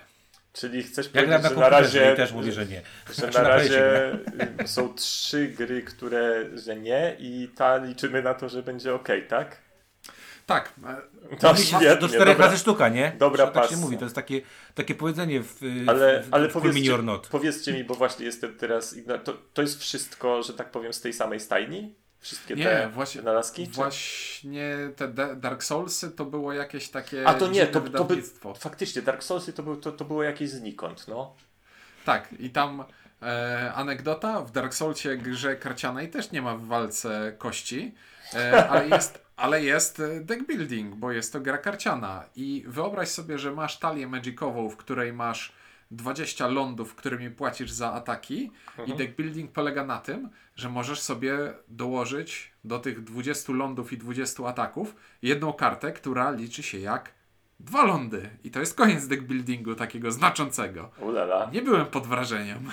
Czyli 0.52 0.82
chcesz 0.82 1.06
Ja 1.06 1.12
powiedzieć, 1.12 1.42
na 1.42 1.49
że 1.49 1.56
na 1.56 1.68
razie, 1.68 2.12
i 2.12 2.16
też 2.16 2.32
mówi, 2.32 2.52
że 2.52 2.66
nie. 2.66 2.82
że 3.06 3.14
Znaczy, 3.14 3.38
na 3.38 3.49
razie 3.49 4.18
są 4.66 4.94
trzy 4.94 5.49
gry, 5.49 5.82
które, 5.82 6.44
że 6.58 6.76
nie 6.76 7.16
i 7.18 7.49
ta 7.56 7.76
liczymy 7.76 8.22
na 8.22 8.34
to, 8.34 8.49
że 8.49 8.62
będzie 8.62 8.94
ok, 8.94 9.08
tak? 9.28 9.56
Tak, 10.46 10.72
To 11.40 11.54
Do 12.00 12.08
czterech 12.08 12.26
dobra. 12.26 12.46
razy 12.46 12.58
sztuka, 12.58 12.88
nie? 12.88 13.12
Dobra 13.18 13.46
tak 13.46 13.70
się 13.70 13.76
mówi, 13.76 13.99
to 13.99 14.04
jest 14.04 14.14
takie, 14.14 14.40
takie 14.75 14.94
powiedzenie 14.94 15.42
w, 15.42 15.61
Ale, 15.87 16.22
w, 16.22 16.34
ale 16.34 16.49
w 16.49 16.52
powiedzcie, 16.52 16.99
powiedzcie 17.30 17.72
mi, 17.72 17.84
bo 17.84 17.94
właśnie 17.94 18.26
jestem 18.26 18.56
teraz, 18.56 18.96
to, 19.25 19.32
to 19.54 19.62
jest 19.62 19.80
wszystko, 19.80 20.42
że 20.42 20.54
tak 20.54 20.70
powiem, 20.70 20.92
z 20.92 21.00
tej 21.00 21.12
samej 21.12 21.40
stajni? 21.40 21.94
Wszystkie 22.20 22.54
Nie, 22.54 22.64
te 22.64 22.88
właśnie- 22.88 23.20
wynalazki? 23.20 23.66
czy- 23.66 23.72
właśnie 23.72 24.76
te 24.96 25.08
Da- 25.08 25.34
Dark 25.34 25.64
Soulsy 25.64 26.11
to 26.11 26.25
było 26.25 26.52
jakieś 26.52 26.88
takie 26.88 27.28
A 27.28 27.34
to 27.34 27.49
nie, 27.49 27.66
to, 27.66 27.80
to 27.80 28.04
by, 28.04 28.22
faktycznie, 28.58 29.02
Dark 29.02 29.22
Soulsy 29.22 29.52
to, 29.52 29.62
był, 29.62 29.76
to, 29.76 29.92
to 29.92 30.04
było 30.04 30.22
jakieś 30.22 30.50
znikąd, 30.50 31.08
no. 31.08 31.34
Tak, 32.04 32.28
i 32.38 32.50
tam 32.50 32.84
e, 33.22 33.72
anegdota, 33.75 34.40
w 34.40 34.52
Dark 34.52 34.75
Soulsie 34.75 35.16
grze 35.16 35.56
karcianej 35.56 36.11
też 36.11 36.30
nie 36.30 36.42
ma 36.42 36.56
w 36.56 36.66
walce 36.66 37.32
kości, 37.38 37.94
e, 38.34 38.68
ale 38.70 38.88
jest, 38.88 39.22
ale 39.37 39.65
jest 39.65 40.01
e, 40.01 40.21
deck 40.21 40.47
building, 40.47 40.95
bo 40.95 41.12
jest 41.12 41.33
to 41.33 41.41
gra 41.41 41.59
karciana. 41.59 42.25
I 42.37 42.65
wyobraź 42.67 43.09
sobie, 43.09 43.39
że 43.39 43.53
masz 43.53 43.79
talię 43.79 44.07
magicową, 44.09 44.71
w 44.71 44.77
której 44.77 45.12
masz 45.12 45.53
20 45.91 46.47
lądów, 46.47 46.95
którymi 46.95 47.31
płacisz 47.31 47.71
za 47.71 47.93
ataki 47.93 48.51
i 48.87 48.95
deck 48.95 49.17
building 49.17 49.53
polega 49.53 49.85
na 49.85 49.99
tym, 49.99 50.29
że 50.57 50.69
możesz 50.69 51.01
sobie 51.01 51.39
dołożyć 51.69 52.53
do 52.65 52.79
tych 52.79 53.05
20 53.05 53.53
lądów 53.53 53.93
i 53.93 53.99
20 53.99 54.47
ataków 54.47 54.97
jedną 55.23 55.53
kartę, 55.53 55.93
która 55.93 56.31
liczy 56.31 56.62
się 56.62 56.79
jak 56.79 57.12
dwa 57.61 57.85
lądy. 57.85 58.31
I 58.45 58.51
to 58.51 58.61
jest 58.61 58.77
koniec 58.77 59.07
deck 59.07 59.23
buildingu 59.23 59.75
takiego 59.75 60.12
znaczącego. 60.12 60.91
Ulala. 61.01 61.51
Nie 61.53 61.62
byłem 61.62 61.87
pod 61.87 62.07
wrażeniem. 62.07 62.71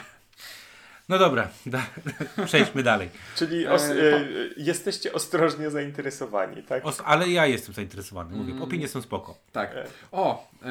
No 1.10 1.18
dobra, 1.18 1.50
da, 1.66 1.86
przejdźmy 2.46 2.84
dalej. 2.84 3.10
Czyli 3.36 3.68
os, 3.68 3.84
E, 3.84 3.94
e, 3.94 4.26
jesteście 4.58 5.14
ostrożnie 5.14 5.70
zainteresowani, 5.72 6.64
tak? 6.64 6.86
Os, 6.86 7.02
ale 7.06 7.30
ja 7.30 7.46
jestem 7.46 7.74
zainteresowany. 7.76 8.36
Mówię, 8.38 8.52
Mm. 8.52 8.64
opinie 8.64 8.88
są 8.88 9.02
spoko. 9.02 9.38
Tak. 9.52 9.76
O, 10.12 10.50
y, 10.62 10.66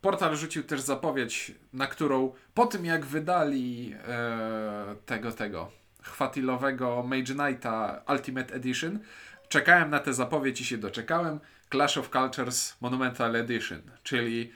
portal 0.00 0.36
rzucił 0.36 0.62
też 0.64 0.80
zapowiedź, 0.80 1.52
na 1.72 1.86
którą 1.86 2.32
po 2.54 2.66
tym 2.66 2.84
jak 2.84 3.06
wydali 3.06 3.94
e, 4.08 4.94
tego, 5.06 5.32
tego 5.32 5.70
chwatilowego 6.02 7.02
Mage 7.02 7.34
Knighta 7.34 8.02
Ultimate 8.08 8.54
Edition, 8.54 8.98
czekałem 9.48 9.90
na 9.90 9.98
tę 9.98 10.14
zapowiedź 10.14 10.60
i 10.60 10.64
się 10.64 10.78
doczekałem. 10.78 11.40
Clash 11.70 11.98
of 11.98 12.10
Cultures 12.10 12.76
Monumental 12.80 13.36
Edition, 13.36 13.82
czyli 14.02 14.52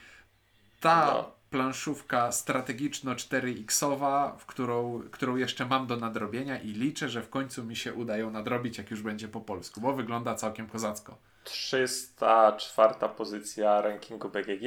ta 0.79 1.05
No. 1.05 1.32
Planszówka 1.53 2.31
strategiczno 2.31 3.15
4X-owa, 3.15 4.37
w 4.37 4.45
którą, 4.45 5.01
którą 5.11 5.35
jeszcze 5.35 5.65
mam 5.65 5.87
do 5.87 5.97
nadrobienia 5.97 6.59
i 6.59 6.67
liczę, 6.67 7.09
że 7.09 7.21
w 7.21 7.29
końcu 7.29 7.63
mi 7.63 7.75
się 7.75 7.93
uda 7.93 8.17
ją 8.17 8.31
nadrobić, 8.31 8.77
jak 8.77 8.91
już 8.91 9.01
będzie 9.01 9.27
po 9.27 9.41
polsku, 9.41 9.81
bo 9.81 9.93
wygląda 9.93 10.35
całkiem 10.35 10.67
kozacko. 10.67 11.17
304 11.43 12.93
pozycja 13.17 13.81
rankingu 13.81 14.29
BGG. 14.29 14.63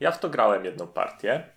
Ja 0.00 0.12
w 0.12 0.20
to 0.20 0.28
grałem 0.28 0.64
jedną 0.64 0.86
partię 0.86 1.50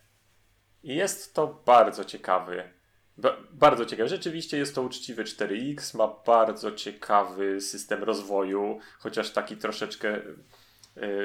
i 0.84 0.96
jest 0.96 1.34
to 1.34 1.62
bardzo 1.66 2.06
ciekawy. 2.06 2.70
Ba- 3.18 3.38
bardzo 3.52 3.86
ciekawy. 3.86 4.10
Rzeczywiście 4.10 4.58
jest 4.58 4.76
to 4.76 4.82
uczciwy 4.82 5.24
4X, 5.24 5.98
ma 5.98 6.08
bardzo 6.26 6.72
ciekawy 6.72 7.62
system 7.62 8.04
rozwoju, 8.04 8.80
chociaż 9.00 9.32
taki 9.32 9.58
troszeczkę 9.58 10.22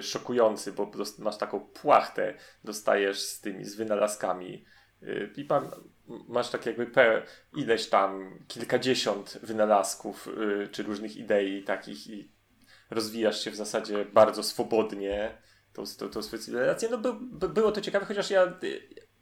szokujący, 0.03 0.73
bo 0.73 0.91
masz 1.19 1.39
taką 1.39 1.61
płachtę, 1.61 2.35
dostajesz 2.65 3.23
z 3.23 3.41
tymi, 3.41 3.65
z 3.65 3.75
wynalazkami. 3.75 4.65
E, 5.03 5.07
I 5.37 5.45
pan, 5.45 5.71
masz 6.29 6.51
tak 6.51 6.67
jakby 6.67 6.87
pe, 6.87 7.23
ileś 7.57 7.89
tam, 7.89 8.39
kilkadziesiąt 8.49 9.39
wynalazków, 9.43 10.29
e, 10.63 10.69
czy 10.69 10.83
różnych 10.83 11.17
idei 11.17 11.65
takich 11.65 12.07
i 12.07 12.33
rozwijasz 12.91 13.45
się 13.45 13.51
w 13.51 13.57
zasadzie 13.57 14.05
bardzo 14.05 14.43
swobodnie 14.43 15.39
tą, 15.73 15.85
tą, 15.99 16.09
tą 16.09 16.23
specjalizację. 16.23 16.89
No 16.89 16.99
by, 16.99 17.13
by, 17.21 17.49
było 17.49 17.73
to 17.73 17.81
ciekawe, 17.81 18.07
chociaż 18.07 18.31
ja, 18.31 18.59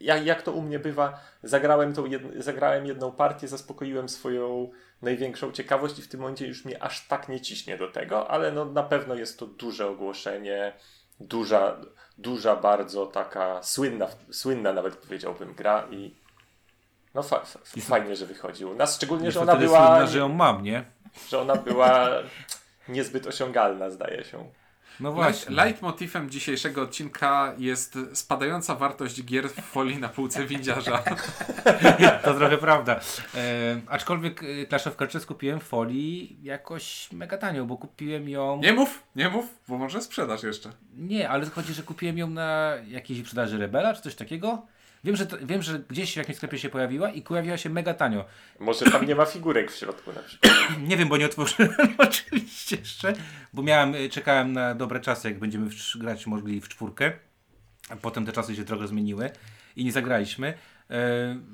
ja, 0.00 0.16
jak 0.16 0.42
to 0.42 0.52
u 0.52 0.62
mnie 0.62 0.78
bywa, 0.78 1.21
zagrałem, 1.42 1.94
tą 1.94 2.06
jed, 2.06 2.23
zagrałem 2.37 2.87
jedną 2.87 3.12
partię, 3.12 3.49
zaspokoiłem 3.49 4.09
swoją 4.09 4.71
największą 5.02 5.52
ciekawość 5.52 5.99
i 5.99 6.02
w 6.02 6.09
tym 6.09 6.21
momencie 6.21 6.47
już 6.47 6.64
mnie 6.64 6.82
aż 6.82 7.06
tak 7.06 7.28
nie 7.28 7.40
ciśnie 7.40 7.78
do 7.78 7.88
tego, 7.88 8.30
ale 8.30 8.52
no 8.52 8.64
na 8.64 8.82
pewno 8.82 9.14
jest 9.14 9.38
to 9.38 9.47
duże 9.47 9.88
ogłoszenie, 9.88 10.73
duża, 11.21 11.76
duża 12.18 12.56
bardzo 12.56 13.06
taka 13.06 13.62
słynna, 13.62 14.09
słynna 14.30 14.73
nawet 14.73 14.97
powiedziałbym 14.97 15.54
gra 15.54 15.87
i 15.90 16.14
no 17.14 17.23
fa, 17.23 17.40
fa, 17.40 17.59
fajnie, 17.80 18.16
że 18.16 18.26
wychodził. 18.26 18.75
Nas 18.75 18.97
szczególnie, 18.97 19.25
Jest 19.25 19.35
że 19.35 19.40
ona 19.40 19.56
była 19.56 19.87
słynna, 19.87 20.06
że 20.06 20.18
ją 20.18 20.28
mam, 20.28 20.62
nie? 20.62 20.85
że 21.28 21.40
ona 21.40 21.54
była 21.56 22.09
niezbyt 22.88 23.26
osiągalna, 23.26 23.90
zdaje 23.90 24.25
się. 24.25 24.50
No 25.00 25.12
właśnie. 25.12 25.56
leitmotivem 25.56 26.30
dzisiejszego 26.30 26.82
odcinka 26.82 27.54
jest 27.58 27.99
spadająca 28.12 28.75
wartość 28.75 29.25
gier 29.25 29.50
w 29.50 29.54
folii 29.54 29.99
na 29.99 30.08
półce 30.08 30.46
windziarza. 30.46 31.02
To 32.25 32.34
trochę 32.34 32.58
prawda. 32.58 33.00
E, 33.34 33.80
aczkolwiek 33.88 34.42
e, 34.42 34.66
Clash 34.66 34.87
of 34.87 34.96
Cultures 34.96 35.26
kupiłem 35.26 35.61
w 35.61 35.62
folii 35.62 36.37
jakoś 36.42 37.12
mega 37.12 37.38
tanio, 37.38 37.64
bo 37.64 37.76
kupiłem 37.76 38.28
ją... 38.28 38.61
Nie 38.62 38.72
mów, 38.72 39.02
nie 39.16 39.28
mów, 39.28 39.54
bo 39.68 39.78
może 39.78 40.02
sprzedasz 40.02 40.42
jeszcze. 40.42 40.70
Nie, 40.96 41.28
ale 41.28 41.46
chodzi, 41.46 41.75
że 41.75 41.82
kupiłem 41.82 42.18
ją 42.18 42.30
na 42.30 42.72
jakiejś 42.88 43.20
sprzedaży 43.20 43.58
Rebela 43.58 43.94
czy 43.94 44.02
coś 44.02 44.14
takiego. 44.14 44.66
Wiem 45.04 45.16
że, 45.16 45.26
to, 45.26 45.37
wiem, 45.42 45.62
że 45.62 45.78
gdzieś 45.78 46.12
w 46.12 46.16
jakimś 46.16 46.37
sklepie 46.37 46.59
się 46.59 46.68
pojawiła 46.68 47.11
i 47.11 47.23
pojawiła 47.23 47.56
się 47.56 47.71
mega 47.71 47.94
tanio. 47.94 48.25
Może 48.61 48.85
tam 48.85 49.06
nie 49.06 49.14
ma 49.14 49.26
figurek 49.26 49.71
w 49.73 49.76
środku 49.76 50.12
na 50.12 50.23
przykład. 50.23 50.52
Nie 50.88 50.97
wiem, 50.97 51.09
bo 51.09 51.16
nie 51.16 51.26
otworzyłem 51.26 51.73
oczywiście 51.99 52.76
jeszcze, 52.76 53.12
bo 53.52 53.62
miałem, 53.62 53.94
y, 53.94 54.09
czekałem 54.09 54.52
na 54.52 54.75
dobre 54.75 55.00
czasy, 55.00 55.28
jak 55.28 55.38
będziemy 55.38 55.71
w, 55.71 55.75
grać 55.99 56.26
mogli 56.26 56.61
w 56.61 56.68
czwórkę. 56.68 57.12
A 57.90 57.97
potem 57.97 58.26
te 58.26 58.32
czasy 58.32 58.56
się 58.56 58.64
trochę 58.64 58.88
zmieniły 58.88 59.30
i 59.76 59.85
nie 59.85 59.92
zagraliśmy. 59.92 60.49
E, 60.49 60.54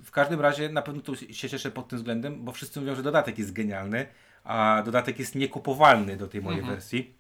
W 0.05 0.11
każdym 0.11 0.41
razie 0.41 0.69
na 0.69 0.83
pewno 0.83 1.03
tu 1.03 1.17
się 1.17 1.49
cieszę 1.49 1.71
pod 1.71 1.89
tym 1.89 1.99
względem, 1.99 2.45
bo 2.45 2.53
wszyscy 2.53 2.81
mówią, 2.81 2.95
że 2.95 3.03
dodatek 3.03 3.39
jest 3.39 3.53
genialny, 3.53 4.07
a 4.45 4.83
dodatek 4.85 5.19
jest 5.19 5.35
niekupowalny 5.35 6.17
do 6.17 6.29
tej 6.29 6.43
mojej 6.43 6.63
wersji. 6.63 7.15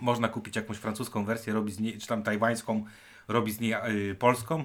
Można 0.00 0.28
kupić 0.28 0.56
jakąś 0.56 0.76
francuską 0.76 1.24
wersję, 1.24 1.52
robić 1.52 1.74
z 1.74 1.80
niej, 1.80 1.98
czy 1.98 2.06
tam 2.06 2.22
tajwańską, 2.22 2.84
robić 3.28 3.54
z 3.54 3.60
niej 3.60 3.74
y, 4.10 4.14
polską, 4.14 4.64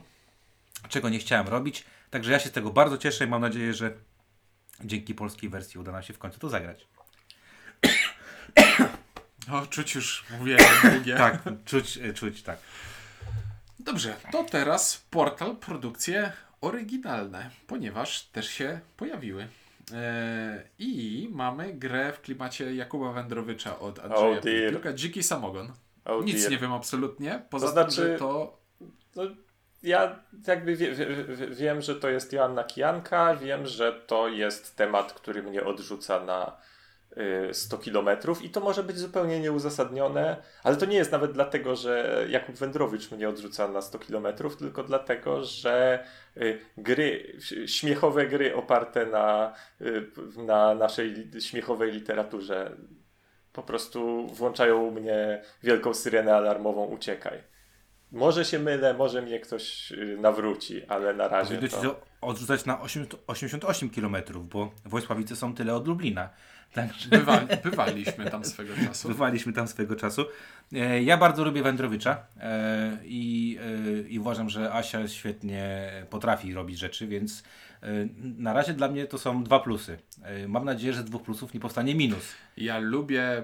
czego 0.89 1.10
nie 1.10 1.20
chciałem 1.20 1.48
robić. 1.48 1.84
Także 2.10 2.32
ja 2.32 2.39
się 2.39 2.50
z 2.50 2.51
tego 2.51 2.70
bardzo 2.72 2.98
cieszę 2.98 3.25
i 3.25 3.27
mam 3.27 3.42
nadzieję, 3.42 3.74
że 3.74 3.92
dzięki 4.84 5.15
polskiej 5.15 5.50
wersji 5.50 5.80
uda 5.80 5.92
nam 5.92 6.03
się 6.03 6.13
w 6.13 6.18
końcu 6.20 6.39
to 6.39 6.50
zagrać. 6.50 6.88
O, 9.51 9.65
czuć 9.68 9.96
już 9.96 10.25
mówię 10.39 10.58
długie. 10.92 11.15
Tak, 11.15 11.44
czuć, 11.65 12.00
czuć, 12.15 12.44
tak. 12.44 12.58
Dobrze, 13.80 14.15
to 14.32 14.44
teraz 14.44 15.06
portal 15.10 15.56
produkcje 15.58 16.32
oryginalne, 16.62 17.50
ponieważ 17.68 18.24
też 18.24 18.48
się 18.50 18.80
pojawiły. 18.98 19.48
E, 19.94 20.63
I 20.80 21.27
mamy 21.32 21.74
grę 21.74 22.13
w 22.13 22.22
klimacie 22.22 22.75
Jakuba 22.75 23.12
Wędrowicza 23.12 23.80
od 23.80 24.00
Andrzeja 24.00 24.32
Oh. 24.32 24.42
Pilipiuka, 24.42 24.94
Dziki 24.94 25.24
Samogon. 25.24 25.74
Oh 26.06 26.25
Nic 26.25 26.39
dear. 26.39 26.51
nie 26.51 26.58
wiem 26.58 26.74
absolutnie, 26.74 27.42
poza 27.50 27.65
To 27.68 27.72
znaczy- 27.74 27.96
tym, 27.96 28.06
że 28.12 28.18
to 28.20 28.58
No, 29.15 29.24
ja 29.83 30.19
jakby 30.47 30.75
wie, 30.75 30.91
wie, 30.91 31.05
wie, 31.05 31.47
wiem, 31.47 31.81
że 31.81 31.95
to 31.95 32.09
jest 32.09 32.33
Joanna 32.33 32.63
Kijanka, 32.63 33.35
wiem, 33.35 33.67
że 33.67 33.93
to 33.93 34.27
jest 34.27 34.75
temat, 34.75 35.13
który 35.13 35.43
mnie 35.43 35.63
odrzuca 35.63 36.19
na 36.19 36.57
y, 37.49 37.53
100 37.53 37.77
kilometrów 37.77 38.41
i 38.41 38.49
to 38.49 38.59
może 38.59 38.83
być 38.83 38.97
zupełnie 38.97 39.39
nieuzasadnione, 39.39 40.37
ale 40.63 40.75
to 40.75 40.85
nie 40.85 40.97
jest 40.97 41.11
nawet 41.11 41.31
dlatego, 41.31 41.75
że 41.75 42.25
Jakub 42.29 42.55
Wędrowicz 42.55 43.11
mnie 43.11 43.29
odrzuca 43.29 43.67
na 43.67 43.81
100 43.81 43.99
kilometrów, 43.99 44.57
tylko 44.57 44.83
dlatego, 44.83 45.43
że 45.43 46.05
y, 46.37 46.59
gry, 46.77 47.37
śmiechowe 47.65 48.27
gry 48.27 48.55
oparte 48.55 49.05
na, 49.05 49.53
y, 49.81 50.11
na 50.37 50.75
naszej 50.75 51.31
śmiechowej 51.39 51.91
literaturze 51.91 52.71
po 53.53 53.63
prostu 53.63 54.27
włączają 54.27 54.83
u 54.83 54.91
mnie 54.91 55.41
wielką 55.63 55.93
syrenę 55.93 56.35
alarmową 56.35 56.85
uciekaj. 56.85 57.52
Może 58.13 58.46
się 58.46 58.60
mylę, 58.60 58.93
może 58.93 59.22
mnie 59.22 59.39
ktoś 59.39 59.91
y, 59.91 60.17
nawróci, 60.22 60.86
ale 60.86 61.13
na 61.13 61.27
razie 61.27 61.55
Powinno 61.55 61.77
ci 61.77 61.84
to... 61.84 62.01
odrzucać 62.22 62.65
na 62.65 62.82
80 62.82 63.24
88 63.27 63.89
km, 63.89 64.15
bo 64.43 64.72
Wojsławice 64.86 65.36
są 65.36 65.53
tyle 65.55 65.75
od 65.75 65.88
Lublina. 65.88 66.29
Także 66.74 67.10
Bywa, 67.10 67.39
bywaliśmy 67.63 68.29
tam 68.32 68.46
swego 68.46 68.74
czasu. 68.88 69.08
bywaliśmy 69.08 69.53
tam 69.53 69.67
swego 69.67 69.96
czasu. 69.96 70.25
E, 70.74 71.03
Ja 71.03 71.17
bardzo 71.17 71.43
lubię 71.43 71.63
Wędrowicza 71.63 72.17
e, 72.39 72.98
i, 73.03 73.58
e, 74.05 74.10
i 74.10 74.20
uważam, 74.20 74.50
że 74.50 74.74
Asia 74.74 75.08
świetnie 75.08 75.89
potrafi 76.10 76.53
robić 76.53 76.79
rzeczy, 76.79 77.08
więc 77.08 77.43
na 78.22 78.53
razie 78.53 78.74
dla 78.74 78.88
mnie 78.88 79.05
to 79.05 79.17
są 79.17 79.43
dwa 79.43 79.60
plusy. 79.60 79.98
Mam 80.48 80.65
nadzieję, 80.65 80.93
że 80.93 81.01
z 81.01 81.05
dwóch 81.05 81.24
plusów 81.24 81.53
nie 81.53 81.60
powstanie 81.60 81.96
minus. 81.96 82.34
Ja 82.58 82.79
lubię 82.79 83.43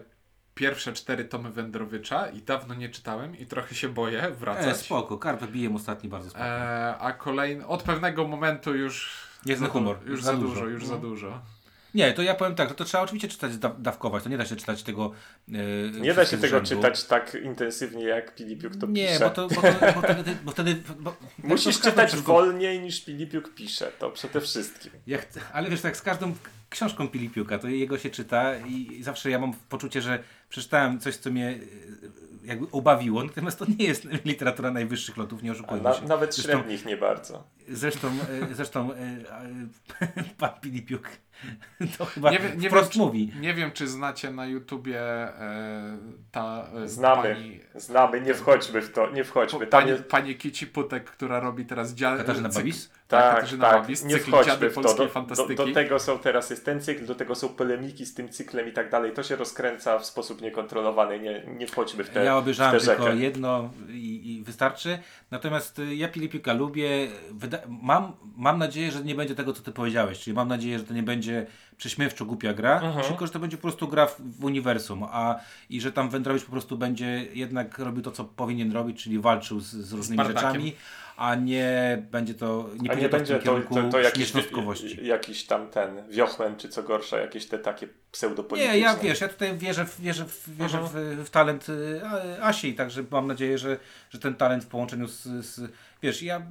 pierwsze 0.59 0.93
cztery 0.93 1.25
tomy 1.25 1.51
Wędrowicza 1.51 2.27
i 2.27 2.41
dawno 2.41 2.75
nie 2.75 2.89
czytałem 2.89 3.37
i 3.37 3.45
trochę 3.45 3.75
się 3.75 3.89
boję 3.89 4.21
E, 4.23 4.31
wracać. 4.31 4.77
spoko, 4.77 5.17
Karpę 5.17 5.47
bijem 5.47 5.75
ostatni 5.75 6.09
bardzo 6.09 6.29
spoko. 6.29 6.45
E, 6.45 6.97
a 6.97 7.11
kolejny, 7.13 7.67
od 7.67 7.83
pewnego 7.83 8.27
momentu 8.27 8.75
już 8.75 9.11
Niezły 9.45 9.67
za, 9.67 9.73
humor. 9.73 9.97
Już 10.05 10.23
Za 10.23 10.31
za, 10.31 10.37
dużo. 10.37 10.53
dużo, 10.53 10.65
już 10.67 10.85
za 10.85 10.93
No. 10.95 11.01
dużo. 11.01 11.41
Nie, 11.93 12.13
to 12.13 12.21
ja 12.21 12.35
powiem 12.35 12.55
tak, 12.55 12.69
że 12.69 12.75
to 12.75 12.85
trzeba 12.85 13.03
oczywiście 13.03 13.27
czytać, 13.27 13.57
da- 13.57 13.75
dawkować, 13.79 14.23
to 14.23 14.29
nie 14.29 14.37
da 14.37 14.45
się 14.45 14.55
czytać 14.55 14.83
tego 14.83 15.11
e, 15.49 15.51
Nie 16.01 16.13
da 16.13 16.25
się 16.25 16.37
tego 16.37 16.47
rzędu. 16.65 16.69
czytać 16.69 17.03
tak 17.03 17.37
intensywnie, 17.43 18.03
jak 18.05 18.35
Pilipiuk 18.35 18.75
to 18.75 18.87
Nie, 18.87 19.07
pisze. 19.07 19.19
bo, 19.19 19.29
to, 19.29 19.47
bo, 19.47 19.61
to, 19.61 19.67
bo 19.95 20.01
wtedy... 20.01 20.37
Bo 20.43 20.51
wtedy 20.51 20.75
bo, 20.99 21.15
Musisz 21.43 21.81
czytać 21.81 22.11
książką- 22.11 22.23
wolniej 22.25 22.79
niż 22.79 23.05
Pilipiuk 23.05 23.53
pisze, 23.53 23.91
to 23.99 24.09
przede 24.09 24.41
wszystkim. 24.41 24.91
Ja 25.07 25.17
chcę, 25.17 25.41
ale 25.53 25.69
wiesz, 25.69 25.81
tak 25.81 25.97
z 25.97 26.01
każdą 26.01 26.33
książką 26.69 27.07
Pilipiuka, 27.07 27.59
to 27.59 27.67
jego 27.67 27.97
się 27.97 28.09
czyta 28.09 28.57
i 28.57 29.03
zawsze 29.03 29.29
ja 29.29 29.39
mam 29.39 29.53
poczucie, 29.69 30.01
że 30.01 30.23
przeczytałem 30.49 30.99
coś, 30.99 31.15
co 31.15 31.29
mnie 31.31 31.49
e, 31.49 32.47
jakby 32.47 32.71
obawiło, 32.71 33.23
natomiast 33.23 33.59
to 33.59 33.65
nie 33.79 33.85
jest 33.85 34.07
literatura 34.25 34.71
najwyższych 34.71 35.17
lotów, 35.17 35.43
nie 35.43 35.51
oszukujmy 35.51 35.83
na, 35.83 35.93
się. 35.93 36.05
nawet 36.05 36.35
Zresztą- 36.35 36.51
średnich 36.51 36.85
nie 36.85 36.97
bardzo. 36.97 37.43
Zresztą, 37.69 38.07
e, 38.51 38.55
zresztą 38.55 38.93
e, 38.93 39.17
pan 40.39 40.49
Pilipiuk 40.61 41.09
to 41.97 42.05
chyba 42.05 42.31
Nie, 42.31 42.39
wie- 42.39 42.55
nie, 42.57 42.69
wprost 42.69 42.93
wiem, 42.95 43.05
mówi. 43.05 43.29
czy, 43.33 43.39
nie 43.39 43.53
wiem, 43.53 43.71
czy 43.71 43.87
znacie 43.87 44.31
na 44.31 44.45
YouTubie 44.45 45.01
e, 45.01 45.97
ta 46.31 46.67
e, 46.83 46.87
Znamy. 46.87 47.35
pani, 47.35 47.59
Znamy, 47.75 48.21
nie 48.21 48.33
wchodźmy 48.33 48.81
w 48.81 48.91
to, 48.93 49.09
nie 49.11 49.23
wchodźmy. 49.23 49.59
Tam 49.67 49.81
pani, 49.81 49.91
jest, 49.91 50.03
pani 50.03 50.35
Kici 50.35 50.67
Putek, 50.67 51.03
która 51.11 51.39
robi 51.39 51.65
teraz 51.65 51.93
dzia- 51.95 52.17
Katarzyna 52.17 52.49
Babis? 52.49 52.89
Tak, 52.89 53.23
tak, 53.23 53.35
Katarzyna 53.35 53.69
tak, 53.69 53.81
Babis, 53.81 54.03
nie 54.05 54.13
cykl 54.13 54.31
wchodźmy 54.31 54.69
w 54.69 54.73
to. 54.75 54.81
Polskiej 54.81 54.97
Do, 54.97 55.03
do, 55.05 55.09
Fantastyki. 55.09 55.55
do 55.55 55.73
tego 55.73 55.99
są 55.99 56.19
teraz 56.19 56.49
jest 56.49 56.65
ten 56.65 56.81
cykl, 56.81 57.05
do 57.05 57.15
tego 57.15 57.35
są 57.35 57.49
polemiki 57.49 58.05
z 58.05 58.13
tym 58.13 58.29
cyklem 58.29 58.67
i 58.69 58.71
tak 58.71 58.89
dalej. 58.91 59.11
To 59.13 59.23
się 59.23 59.35
rozkręca 59.35 59.99
w 59.99 60.05
sposób 60.05 60.41
niekontrolowany. 60.41 61.19
Nie, 61.19 61.43
nie 61.57 61.67
wchodźmy 61.67 62.03
w 62.03 62.09
te, 62.09 62.23
Ja 62.25 62.37
obejrzałem 62.37 62.79
tę 62.79 62.85
tylko 62.85 63.03
rzekę. 63.03 63.17
jedno 63.17 63.69
i, 63.89 64.35
i 64.35 64.43
wystarczy. 64.43 64.99
Natomiast 65.31 65.79
y, 65.79 65.95
ja 65.95 66.07
Pilipiuka 66.07 66.53
lubię. 66.53 66.89
Wyda- 67.33 67.61
mam, 67.81 68.11
mam 68.37 68.59
nadzieję, 68.59 68.91
że 68.91 69.03
nie 69.03 69.15
będzie 69.15 69.35
tego, 69.35 69.53
co 69.53 69.63
ty 69.63 69.71
powiedziałeś. 69.71 70.19
Czyli 70.19 70.33
mam 70.35 70.47
nadzieję, 70.47 70.79
że 70.79 70.85
to 70.85 70.93
nie 70.93 71.03
będzie 71.03 71.28
prześmiewczo 71.77 72.25
głupia 72.25 72.53
gra, 72.53 72.81
Mhm. 72.81 73.05
tylko 73.05 73.25
że 73.27 73.31
to 73.33 73.39
będzie 73.39 73.57
po 73.57 73.61
prostu 73.61 73.87
gra 73.87 74.05
w, 74.07 74.21
w 74.21 74.43
uniwersum. 74.43 75.03
A 75.11 75.39
i 75.69 75.81
że 75.81 75.91
tam 75.91 76.09
Wędrowicz 76.09 76.43
po 76.45 76.51
prostu 76.51 76.77
będzie 76.77 77.25
jednak 77.33 77.79
robił 77.79 78.03
to, 78.03 78.11
co 78.11 78.23
powinien 78.25 78.71
robić, 78.71 79.03
czyli 79.03 79.19
walczył 79.19 79.59
z, 79.59 79.65
z 79.71 79.93
różnymi 79.93 80.17
Bardakiem. 80.17 80.49
rzeczami, 80.51 80.75
a 81.17 81.35
nie 81.35 82.03
będzie 82.11 82.33
to. 82.33 82.69
Nie 82.81 82.91
A 82.91 82.93
nie 82.95 83.09
będzie 83.09 83.39
to, 83.39 83.59
to, 83.59 83.89
to 83.91 83.99
jakiś, 83.99 84.13
śmiesznostkowości. 84.23 85.05
jakiś 85.07 85.45
tam 85.45 85.67
ten 85.67 86.07
wiochlen, 86.09 86.55
czy 86.55 86.69
co 86.69 86.83
gorsza, 86.83 87.17
jakieś 87.17 87.45
te 87.47 87.59
takie 87.59 87.87
pseudopolityczne. 88.11 88.75
Nie, 88.75 88.81
ja 88.83 88.95
wiesz, 88.97 89.21
ja 89.21 89.27
tutaj 89.27 89.57
wierzę 89.57 89.85
w, 89.85 90.01
wierzę 90.01 90.25
w, 90.25 90.57
wierzę 90.57 90.79
w, 90.93 91.23
w 91.25 91.29
talent 91.29 91.69
y, 91.69 92.01
Asi, 92.41 92.73
także 92.73 93.03
mam 93.11 93.27
nadzieję, 93.27 93.57
że, 93.57 93.77
że 94.09 94.19
ten 94.19 94.35
talent 94.35 94.63
w 94.63 94.67
połączeniu 94.67 95.07
z, 95.07 95.23
z 95.23 95.71
wiesz, 96.03 96.23
ja 96.23 96.41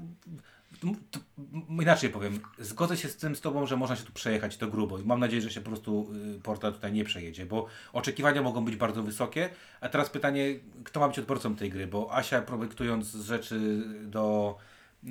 inaczej 1.80 2.10
powiem, 2.10 2.40
zgodzę 2.58 2.96
się 2.96 3.08
z 3.08 3.16
tym 3.16 3.36
z 3.36 3.40
Tobą, 3.40 3.66
że 3.66 3.76
można 3.76 3.96
się 3.96 4.04
tu 4.04 4.12
przejechać 4.12 4.56
to 4.56 4.66
grubo 4.66 4.98
i 4.98 5.04
mam 5.04 5.20
nadzieję, 5.20 5.42
że 5.42 5.50
się 5.50 5.60
po 5.60 5.70
prostu 5.70 6.10
y, 6.36 6.40
portal 6.40 6.72
tutaj 6.72 6.92
nie 6.92 7.04
przejedzie, 7.04 7.46
bo 7.46 7.66
oczekiwania 7.92 8.42
mogą 8.42 8.64
być 8.64 8.76
bardzo 8.76 9.02
wysokie, 9.02 9.50
a 9.80 9.88
teraz 9.88 10.10
pytanie, 10.10 10.54
kto 10.84 11.00
ma 11.00 11.08
być 11.08 11.18
odbiorcą 11.18 11.56
tej 11.56 11.70
gry, 11.70 11.86
bo 11.86 12.14
Asia 12.14 12.42
projektując 12.42 13.10
rzeczy 13.10 13.84
do 14.02 14.56
y, 15.04 15.08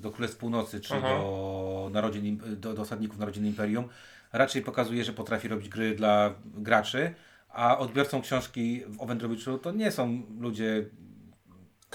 do 0.00 0.10
Królestw 0.10 0.36
Północy, 0.36 0.80
czy 0.80 0.94
Mhm. 0.94 1.18
do, 1.18 1.90
narodzin, 1.92 2.40
do, 2.56 2.74
do 2.74 2.82
Osadników 2.82 3.18
Narodzin 3.18 3.46
Imperium, 3.46 3.88
raczej 4.32 4.62
pokazuje, 4.62 5.04
że 5.04 5.12
potrafi 5.12 5.48
robić 5.48 5.68
gry 5.68 5.94
dla 5.94 6.34
graczy, 6.44 7.14
a 7.48 7.78
odbiorcą 7.78 8.22
książki 8.22 8.82
o 8.98 9.06
Wędrowiczu 9.06 9.58
to 9.58 9.72
nie 9.72 9.90
są 9.90 10.22
ludzie... 10.40 10.84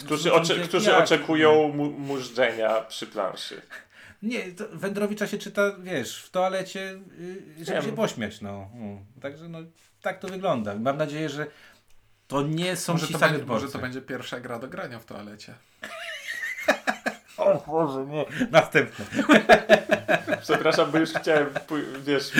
Którzy, 0.05 0.33
ocze, 0.33 0.55
którzy 0.55 0.95
oczekują 0.95 1.67
mu, 1.67 1.85
mużdżenia 1.91 2.81
przy 2.81 3.07
planszy. 3.07 3.61
Nie, 4.23 4.51
to 4.51 4.63
Wędrowicza 4.73 5.27
się 5.27 5.37
czyta, 5.37 5.61
wiesz, 5.79 6.23
w 6.23 6.29
toalecie, 6.29 6.99
y, 7.19 7.65
żeby 7.65 7.71
Wiem. 7.71 7.83
się 7.83 7.95
pośmiać, 7.95 8.41
no. 8.41 8.69
Mm. 8.73 9.05
Także 9.21 9.49
no, 9.49 9.59
tak 10.01 10.19
to 10.19 10.27
wygląda. 10.27 10.75
Mam 10.75 10.97
nadzieję, 10.97 11.29
że 11.29 11.47
to 12.27 12.41
nie 12.41 12.75
są 12.75 12.93
Może 12.93 13.07
ci 13.07 13.13
to, 13.13 13.19
sami 13.19 13.31
będzie, 13.31 13.47
może 13.47 13.67
to 13.69 13.79
będzie 13.79 14.01
pierwsza 14.01 14.39
gra 14.39 14.59
do 14.59 14.67
grania 14.67 14.99
w 14.99 15.05
toalecie. 15.05 15.53
O 17.37 17.63
Boże, 17.67 18.05
nie. 18.05 18.25
Następne. 18.51 19.05
Przepraszam, 20.41 20.91
bo 20.91 20.97
już 20.97 21.09
chciałem, 21.09 21.49
wiesz, 21.99 22.31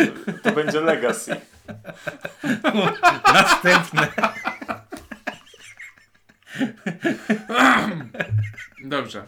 to 0.44 0.52
będzie 0.52 0.82
legacy. 0.82 1.36
Następne. 3.34 4.08
Dobrze. 8.84 9.24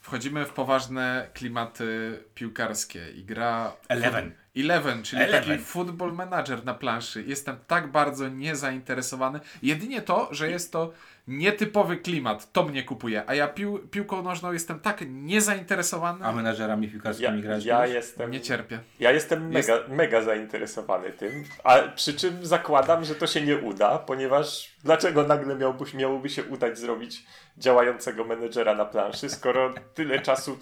Wchodzimy 0.00 0.46
w 0.46 0.50
poważne 0.50 1.28
klimaty 1.34 2.18
piłkarskie 2.34 3.10
i 3.10 3.24
gra... 3.24 3.72
Eleven. 3.88 4.32
Eleven, 4.56 5.02
czyli 5.02 5.22
Eleven. 5.22 5.48
taki 5.48 5.64
football 5.64 6.12
manager 6.12 6.64
na 6.64 6.74
planszy. 6.74 7.24
Jestem 7.26 7.56
tak 7.66 7.90
bardzo 7.90 8.28
niezainteresowany. 8.28 9.40
Jedynie 9.62 10.02
to, 10.02 10.28
że 10.34 10.50
jest 10.50 10.72
to 10.72 10.92
nietypowy 11.30 11.96
klimat, 11.96 12.52
to 12.52 12.62
mnie 12.64 12.82
kupuje. 12.82 13.22
A 13.26 13.34
ja 13.34 13.48
pił, 13.48 13.78
piłką 13.78 14.22
nożną 14.22 14.52
jestem 14.52 14.80
tak 14.80 15.04
niezainteresowany, 15.08 16.24
A 16.24 16.32
menadżerami 16.32 16.86
Ja, 16.86 16.92
piłkarskimi 16.92 17.42
grać 17.42 17.64
ja 17.64 17.86
jestem... 17.86 18.30
nie 18.30 18.40
cierpię. 18.40 18.78
Ja 19.00 19.10
jestem 19.12 19.52
Jest- 19.52 19.68
mega, 19.68 19.88
mega 19.88 20.22
zainteresowany 20.22 21.10
tym, 21.12 21.44
a 21.64 21.78
przy 21.78 22.14
czym 22.14 22.46
zakładam, 22.46 23.04
że 23.04 23.14
to 23.14 23.26
się 23.26 23.40
nie 23.40 23.56
uda, 23.56 23.98
ponieważ 23.98 24.76
dlaczego 24.84 25.22
nagle 25.22 25.56
miałby, 25.56 25.84
miałoby 25.94 26.28
się 26.28 26.44
udać 26.44 26.78
zrobić 26.78 27.22
działającego 27.60 28.24
menedżera 28.24 28.74
na 28.74 28.84
planszy, 28.84 29.28
skoro 29.28 29.74
tyle 29.94 30.20
czasu. 30.20 30.58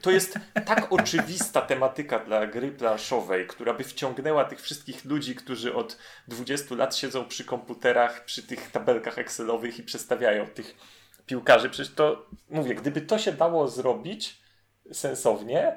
To 0.00 0.10
jest 0.10 0.38
tak 0.66 0.92
oczywista 0.92 1.60
tematyka 1.60 2.18
dla 2.18 2.46
gry 2.46 2.70
planszowej, 2.70 3.46
która 3.46 3.74
by 3.74 3.84
wciągnęła 3.84 4.44
tych 4.44 4.60
wszystkich 4.60 5.04
ludzi, 5.04 5.34
którzy 5.34 5.74
od 5.74 5.98
20 6.28 6.74
lat 6.74 6.96
siedzą 6.96 7.24
przy 7.24 7.44
komputerach, 7.44 8.24
przy 8.24 8.42
tych 8.42 8.70
tabelkach 8.70 9.18
Excelowych 9.18 9.78
i 9.78 9.82
przestawiają 9.82 10.46
tych 10.46 10.76
piłkarzy. 11.26 11.70
Przecież 11.70 11.94
to, 11.94 12.26
mówię, 12.50 12.74
gdyby 12.74 13.00
to 13.00 13.18
się 13.18 13.32
dało 13.32 13.68
zrobić 13.68 14.40
sensownie, 14.92 15.76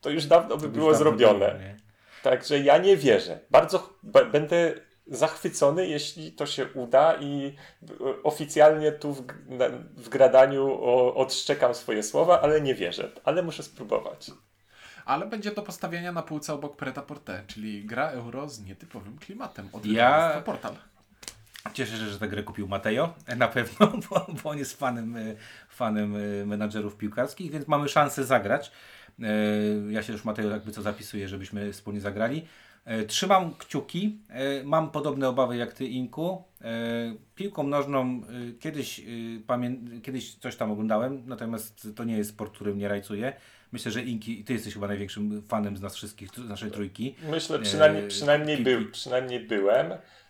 to 0.00 0.10
już 0.10 0.26
dawno 0.26 0.56
by 0.56 0.68
było 0.68 0.90
dawno 0.90 0.98
zrobione. 0.98 1.50
było? 1.50 1.86
Także 2.22 2.58
ja 2.58 2.78
nie 2.78 2.96
wierzę. 2.96 3.40
Bardzo 3.50 3.98
będę 4.32 4.74
zachwycony, 5.06 5.88
jeśli 5.88 6.32
to 6.32 6.46
się 6.46 6.66
uda 6.74 7.14
i 7.20 7.56
e, 7.82 8.22
oficjalnie 8.22 8.92
tu 8.92 9.12
w, 9.14 9.22
w 9.96 10.08
gradaniu 10.08 10.66
o, 10.72 11.14
odszczekam 11.14 11.74
swoje 11.74 12.02
słowa, 12.02 12.40
ale 12.40 12.60
nie 12.60 12.74
wierzę. 12.74 13.12
Ale 13.24 13.42
muszę 13.42 13.62
spróbować. 13.62 14.30
Ale 15.04 15.26
będzie 15.26 15.50
to 15.50 15.62
postawienia 15.62 16.12
na 16.12 16.22
półce 16.22 16.54
obok 16.54 16.76
Preta 16.76 17.02
Porte, 17.02 17.42
czyli 17.46 17.84
gra 17.84 18.10
euro 18.10 18.48
z 18.48 18.60
nietypowym 18.60 19.18
klimatem. 19.18 19.68
Od 19.72 19.86
Ja- 19.86 20.42
portal. 20.44 20.74
Cieszę 21.72 21.92
się, 21.96 22.06
że 22.06 22.18
tę 22.18 22.28
grę 22.28 22.42
kupił 22.42 22.68
Mateo, 22.68 23.14
na 23.36 23.48
pewno, 23.48 23.92
bo, 24.10 24.26
bo 24.42 24.50
on 24.50 24.58
jest 24.58 24.78
fanem, 24.78 25.16
y, 25.16 25.36
fanem 25.68 26.16
y, 26.16 26.46
menadżerów 26.46 26.96
piłkarskich, 26.96 27.50
więc 27.50 27.68
mamy 27.68 27.88
szansę 27.88 28.24
zagrać. 28.24 28.72
Ja 29.90 30.02
się 30.02 30.12
już 30.12 30.24
Mateo 30.24 30.50
jakby 30.50 30.72
co 30.72 30.82
zapisuję, 30.82 31.28
żebyśmy 31.28 31.72
wspólnie 31.72 32.00
zagrali. 32.00 32.46
Y, 33.02 33.06
Trzymam 33.06 33.54
kciuki, 33.58 34.18
y, 34.60 34.64
mam 34.64 34.90
podobne 34.90 35.28
obawy 35.28 35.56
jak 35.56 35.72
Ty 35.72 35.86
Inku. 35.86 36.42
Y, 36.60 36.64
Piłką 37.34 37.62
nożną 37.62 38.20
kiedyś, 38.60 39.00
pamię- 39.46 40.00
kiedyś 40.02 40.34
coś 40.34 40.56
tam 40.56 40.70
oglądałem, 40.70 41.22
natomiast 41.26 41.88
to 41.96 42.04
nie 42.04 42.16
jest 42.16 42.30
sport, 42.30 42.54
który 42.54 42.74
mnie 42.74 42.88
rajcuje. 42.88 43.32
myślę, 43.72 43.92
że 43.92 44.02
Inki, 44.02 44.44
ty 44.44 44.52
jesteś 44.52 44.74
chyba 44.74 44.86
największym 44.88 45.42
fanem 45.42 45.76
z 45.76 45.80
nas 45.80 45.96
wszystkich, 45.96 46.28
z 46.28 46.48
naszej 46.48 46.70
trójki. 46.70 47.14
Myślę, 47.30 47.58
przynajmniej, 47.58 48.08
przynajmniej, 48.08 48.56
był, 48.62 48.90
przynajmniej 48.90 49.40
byłem. 49.40 49.86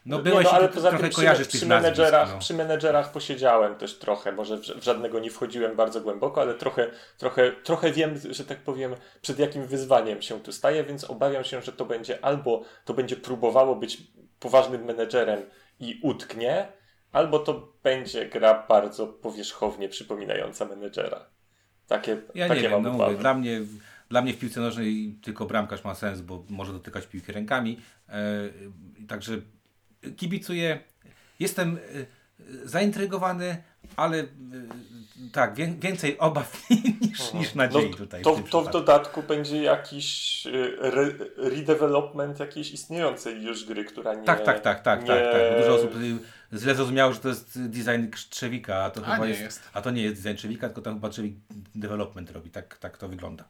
No 0.07 0.17
Nie, 0.17 0.23
byłeś 0.23 0.47
i 0.47 0.49
ale 0.49 0.69
ty 0.69 0.75
poza 0.75 0.89
trochę 0.89 1.03
tym 1.03 1.11
przy, 1.11 1.21
kojarzysz 1.21 1.49
przy, 1.49 1.67
nazwisk, 1.67 1.69
menedżerach, 1.69 2.33
no. 2.33 2.39
przy 2.39 2.55
menedżerach 2.55 3.13
posiedziałem 3.13 3.75
też 3.75 3.99
trochę, 3.99 4.33
może 4.33 4.57
w, 4.57 4.65
żadnego 4.65 5.19
nie 5.19 5.31
wchodziłem 5.31 5.77
bardzo 5.77 6.01
głęboko, 6.01 6.41
ale 6.41 6.55
trochę, 6.55 6.91
trochę, 7.19 7.53
trochę 7.53 7.93
wiem, 7.93 8.15
że 8.31 8.45
tak 8.45 8.59
powiem, 8.59 8.95
przed 9.23 9.39
jakim 9.39 9.67
wyzwaniem 9.67 10.23
się 10.23 10.41
tu 10.41 10.53
staję, 10.53 10.85
więc 10.85 11.05
obawiam 11.05 11.45
się, 11.45 11.63
że 11.63 11.73
to 11.73 11.85
będzie 11.85 12.25
albo 12.25 12.63
to 12.85 12.95
będzie 12.95 13.17
próbowało 13.17 13.77
być 13.77 14.03
poważnym 14.41 14.85
menedżerem 14.85 15.43
i 15.81 16.01
utknie, 16.03 16.69
albo 17.13 17.39
to 17.39 17.73
będzie 17.83 18.27
gra 18.27 18.67
bardzo 18.69 19.07
powierzchownie 19.07 19.89
przypominająca 19.89 20.65
menedżera. 20.65 21.27
Takie, 21.87 22.23
Ja 22.35 22.49
takie 22.49 22.61
nie 22.61 22.69
wiem, 22.69 22.73
mam 22.73 22.83
no 22.83 22.91
obawy. 22.95 23.11
mówię, 23.11 23.23
dla 23.23 23.35
mnie, 23.35 23.61
dla 24.09 24.23
mnie 24.23 24.33
w 24.33 24.39
piłce 24.39 24.61
nożnej 24.61 25.19
tylko 25.23 25.47
bramkarz 25.47 25.85
ma 25.85 25.95
sens, 25.95 26.21
bo 26.21 26.45
może 26.49 26.73
dotykać 26.73 27.07
piłki 27.07 27.33
rękami. 27.33 27.81
E, 28.09 28.23
także 29.09 29.33
kibicuję. 30.17 30.81
Jestem 31.41 31.79
e, 31.79 31.81
zaintrygowany, 32.65 33.63
ale 33.97 34.19
e, 34.19 34.27
tak, 35.33 35.55
wię, 35.55 35.75
więcej 35.79 36.19
obaw 36.19 36.67
niż, 37.01 37.33
niż 37.33 37.55
nadziei 37.55 37.91
no, 37.91 37.97
tutaj. 37.97 38.21
w 38.21 38.25
To, 38.25 38.35
tym 38.35 38.45
to 38.45 38.63
w 38.63 38.71
dodatku 38.71 39.23
będzie 39.23 39.63
jakiś 39.63 40.43
re, 40.81 41.11
redevelopment 41.37 42.41
jakiejś 42.41 42.71
istniejącej 42.73 43.43
już 43.43 43.65
gry, 43.65 43.85
która 43.85 44.15
nie... 44.15 44.25
Tak, 44.25 44.45
tak, 44.45 44.61
tak, 44.61 44.83
tak, 44.83 45.01
nie... 45.01 45.07
tak, 45.07 45.33
tak. 45.33 45.61
Dużo 45.61 45.75
osób 45.75 45.95
źle 46.53 46.75
zrozumiało, 46.75 47.13
że 47.13 47.21
to 47.21 47.29
jest 47.29 47.69
design 47.69 48.07
Trzewika, 48.31 48.85
a 48.85 48.91
to 48.91 49.01
A 49.07 49.13
chyba 49.13 49.25
nie 49.25 49.31
jest, 49.31 49.43
jest. 49.43 49.71
A 49.73 49.83
to 49.83 49.91
nie 49.91 50.03
jest 50.03 50.23
design 50.23 50.37
Trzewika, 50.37 50.67
tylko 50.67 50.83
tam 50.83 50.95
chyba 50.95 51.09
Trzewik 51.09 51.37
development 51.75 52.31
robi. 52.31 52.51
Tak, 52.51 52.79
tak 52.79 52.99
to 52.99 53.09
wygląda. 53.09 53.45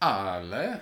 Ale 0.00 0.80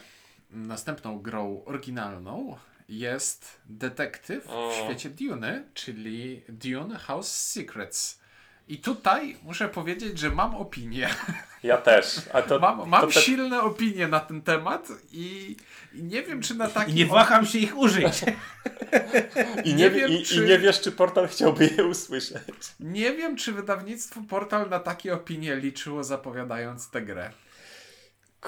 następną 0.50 1.18
grą 1.18 1.62
oryginalną 1.64 2.56
jest 2.98 3.60
detektyw 3.66 4.44
w 4.44 4.50
O. 4.50 4.72
świecie 4.84 5.10
Duny, 5.10 5.64
czyli 5.74 6.42
Dune 6.48 6.98
House 6.98 7.28
Secrets. 7.52 8.20
I 8.68 8.78
tutaj 8.78 9.36
muszę 9.42 9.68
powiedzieć, 9.68 10.18
że 10.18 10.30
mam 10.30 10.54
opinię. 10.54 11.08
Ja 11.62 11.76
też. 11.76 12.20
A 12.32 12.42
to, 12.42 12.58
Mam, 12.58 12.88
mam 12.88 13.00
to 13.00 13.06
te- 13.06 13.12
silne 13.20 13.60
opinie 13.62 14.08
na 14.08 14.20
ten 14.20 14.42
temat 14.42 14.88
i, 15.12 15.56
i 15.94 16.02
nie 16.02 16.22
wiem, 16.22 16.42
czy 16.42 16.54
na 16.54 16.68
taki. 16.68 16.90
I 16.90 16.94
nie 16.94 17.06
waham 17.06 17.46
się 17.46 17.58
ich 17.58 17.76
użyć. 17.76 18.06
I 19.64 19.68
nie, 19.68 19.74
nie 19.74 19.90
wie- 19.90 20.00
wiem, 20.00 20.10
i, 20.12 20.22
czy- 20.22 20.44
I 20.44 20.48
nie 20.48 20.58
wiesz, 20.58 20.80
czy 20.80 20.92
portal 20.92 21.28
chciałby 21.28 21.66
je 21.66 21.84
usłyszeć. 21.84 22.42
Nie 22.80 23.12
wiem, 23.12 23.36
czy 23.36 23.52
wydawnictwo 23.52 24.20
Portal 24.28 24.68
na 24.70 24.78
takie 24.80 25.14
opinie 25.14 25.56
liczyło, 25.56 26.04
zapowiadając 26.04 26.90
tę 26.90 27.02
grę. 27.02 27.30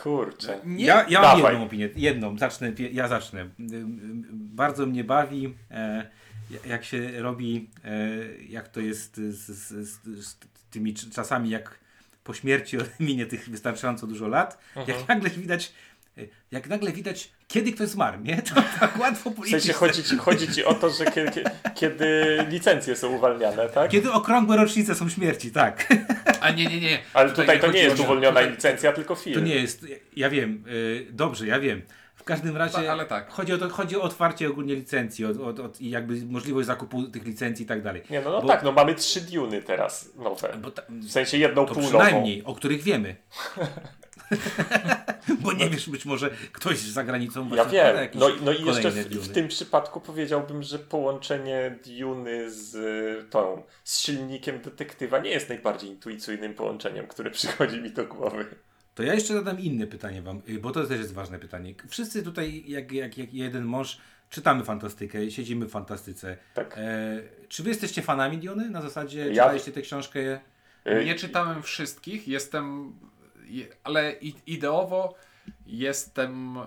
Kurczę. 0.03 0.61
Nie, 0.65 0.85
Ja, 0.85 1.07
ja 1.09 1.21
mam 1.23 1.39
jedną 1.41 1.63
opinię, 1.65 1.89
jedną, 1.97 2.39
zacznę, 2.39 2.73
ja 2.93 3.09
zacznę. 3.09 3.49
Bardzo 4.33 4.87
mnie 4.87 5.05
bawi, 5.05 5.55
e, 5.71 6.11
jak 6.67 6.85
się 6.85 7.23
robi, 7.23 7.71
e, 7.85 8.09
jak 8.49 8.69
to 8.69 8.81
jest 8.81 9.17
z, 9.17 9.37
z, 9.47 9.89
z, 9.89 10.01
z 10.27 10.37
tymi 10.71 10.95
cz- 10.95 11.15
czasami, 11.15 11.51
jak 11.51 11.79
po 12.25 12.35
śmierci 12.35 12.77
minie 13.01 13.27
tych 13.27 13.49
wystarczająco 13.49 14.07
dużo 14.07 14.29
lat, 14.29 14.59
Mhm. 14.77 14.99
jak 14.99 15.09
nagle 15.09 15.31
widać, 15.31 15.73
e, 16.19 16.21
jak 16.51 16.69
nagle 16.69 16.93
widać, 16.93 17.33
kiedy 17.49 17.73
ktoś 17.73 17.89
zmarł, 17.89 18.21
nie? 18.23 18.43
To 18.55 18.55
tak 18.81 18.99
łatwo 19.01 19.31
W 19.31 19.35
policzyć. 19.35 19.63
sensie 19.63 19.73
chodzi 19.79 20.05
ci, 20.05 20.17
chodzi 20.17 20.53
ci 20.53 20.65
o 20.65 20.75
to, 20.75 20.91
że 20.91 21.05
kiedy, 21.05 21.45
kiedy 21.75 22.37
licencje 22.49 22.97
są 22.97 23.09
uwalniane, 23.17 23.69
tak? 23.69 23.91
Kiedy 23.91 24.13
okrągłe 24.13 24.57
rocznice 24.57 24.95
są 24.95 25.09
śmierci, 25.09 25.51
tak. 25.53 25.87
A 26.41 26.51
nie, 26.51 26.67
nie, 26.67 26.81
nie. 26.81 26.99
Ale 27.15 27.31
tutaj 27.31 27.61
to 27.61 27.73
nie 27.73 27.81
jest 27.83 28.01
uwolniona 28.01 28.41
tutaj- 28.41 28.51
licencja, 28.51 28.93
tylko 28.93 29.15
film. 29.15 29.35
To 29.35 29.41
nie 29.47 29.55
jest, 29.55 29.87
ja 30.17 30.31
wiem, 30.31 30.65
y, 30.69 31.07
dobrze, 31.11 31.47
ja 31.47 31.61
wiem. 31.61 31.83
W 32.15 32.25
każdym 32.25 32.57
razie 32.57 32.83
Ta- 32.83 32.93
ale 32.93 33.07
tak. 33.07 33.31
chodzi, 33.31 33.53
o 33.53 33.59
to, 33.59 33.69
chodzi 33.69 33.97
o 33.97 34.03
otwarcie 34.03 34.49
ogólnie 34.49 34.75
licencji 34.75 35.25
o, 35.25 35.29
o, 35.29 35.49
o, 35.49 35.71
i 35.81 35.91
jakby 35.91 36.27
możliwość 36.27 36.67
zakupu 36.67 37.03
tych 37.03 37.25
licencji 37.25 37.65
i 37.65 37.69
tak 37.69 37.83
dalej. 37.83 38.03
Nie, 38.11 38.21
no, 38.21 38.31
no 38.31 38.41
Bo- 38.43 38.49
tak, 38.49 38.63
no 38.63 38.73
mamy 38.73 38.95
trzy 38.95 39.21
Duny 39.21 39.63
teraz 39.63 40.11
nowe. 40.17 40.55
Bo 40.63 40.71
ta, 40.71 40.83
W 40.89 41.11
sensie 41.11 41.39
jedną 41.39 41.67
to 41.67 41.75
półnową. 41.75 41.99
przynajmniej, 41.99 42.45
o 42.45 42.55
których 42.55 42.83
wiemy. 42.83 43.17
Bo 45.43 45.53
nie 45.53 45.71
wiesz, 45.71 45.91
być 45.91 46.05
może 46.05 46.31
ktoś 46.53 46.79
za 46.79 47.05
granicą 47.05 47.41
Ja 47.49 47.65
właśnie 47.65 47.95
wiem. 47.95 48.09
No, 48.15 48.29
no 48.45 48.53
i 48.53 48.65
jeszcze 48.65 48.91
w, 48.91 48.97
w 48.97 49.33
tym 49.33 49.49
przypadku 49.49 50.01
powiedziałbym, 50.01 50.63
że 50.63 50.79
połączenie 50.79 51.79
Duny 52.01 52.51
z 52.51 52.75
y, 52.75 53.31
tą, 53.31 53.63
z 53.85 53.99
silnikiem 54.01 54.61
detektywa 54.61 55.19
nie 55.19 55.31
jest 55.31 55.49
najbardziej 55.49 55.91
intuicyjnym 55.91 56.55
połączeniem, 56.55 57.07
które 57.07 57.31
przychodzi 57.41 57.81
mi 57.83 57.91
do 57.91 58.05
głowy. 58.05 58.47
To 58.95 59.03
ja 59.03 59.15
jeszcze 59.15 59.35
zadam 59.35 59.61
inne 59.61 59.87
pytanie 59.87 60.23
wam, 60.23 60.43
y, 60.49 60.59
bo 60.59 60.71
to 60.71 60.85
też 60.87 60.99
jest 60.99 61.15
ważne 61.15 61.39
pytanie. 61.39 61.75
Wszyscy 61.89 62.23
tutaj, 62.23 62.65
jak, 62.67 62.93
jak, 62.93 63.19
jak 63.19 63.35
jeden 63.35 63.65
mąż, 63.65 63.99
czytamy 64.31 64.65
fantastykę, 64.65 65.31
siedzimy 65.31 65.67
w 65.67 65.71
fantastyce. 65.71 66.37
Tak. 66.55 66.75
E, 66.79 67.21
czy 67.49 67.63
wy 67.63 67.69
jesteście 67.69 68.03
fanami 68.03 68.39
Diony? 68.39 68.71
Na 68.71 68.83
zasadzie 68.83 69.21
Ja- 69.21 69.29
czytaliście 69.45 69.73
tę 69.73 69.83
książkę? 69.83 70.41
Y, 70.87 71.05
Nie 71.05 71.15
czytałem 71.15 71.63
wszystkich, 71.63 72.29
jestem. 72.29 72.93
Ale 73.85 74.13
ideowo 74.47 75.15
jestem. 75.67 76.59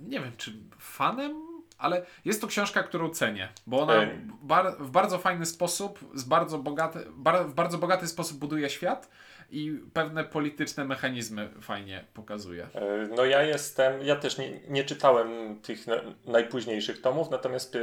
Nie 0.00 0.20
wiem, 0.20 0.32
czy 0.36 0.52
fanem, 0.78 1.48
ale 1.78 2.02
jest 2.24 2.40
to 2.40 2.46
książka, 2.46 2.82
którą 2.82 3.10
cenię, 3.10 3.48
bo 3.66 3.80
ona 3.80 3.94
bar, 4.42 4.76
w 4.78 4.90
bardzo 4.90 5.18
fajny 5.18 5.46
sposób, 5.46 5.98
z 6.14 6.24
bardzo 6.24 6.58
bogaty, 6.58 7.06
bar, 7.10 7.46
w 7.48 7.54
bardzo 7.54 7.78
bogaty 7.78 8.06
sposób 8.06 8.38
buduje 8.38 8.70
świat 8.70 9.08
i 9.50 9.80
pewne 9.92 10.24
polityczne 10.24 10.84
mechanizmy 10.84 11.48
fajnie 11.60 12.04
pokazuje. 12.14 12.66
E, 12.74 13.08
No 13.16 13.24
ja 13.24 13.42
jestem, 13.42 14.02
ja 14.02 14.16
też 14.16 14.38
nie, 14.38 14.60
nie 14.68 14.84
czytałem 14.84 15.60
tych 15.60 15.86
na, 15.86 15.96
najpóźniejszych 16.26 17.00
tomów, 17.00 17.30
natomiast 17.30 17.72
pie, 17.72 17.80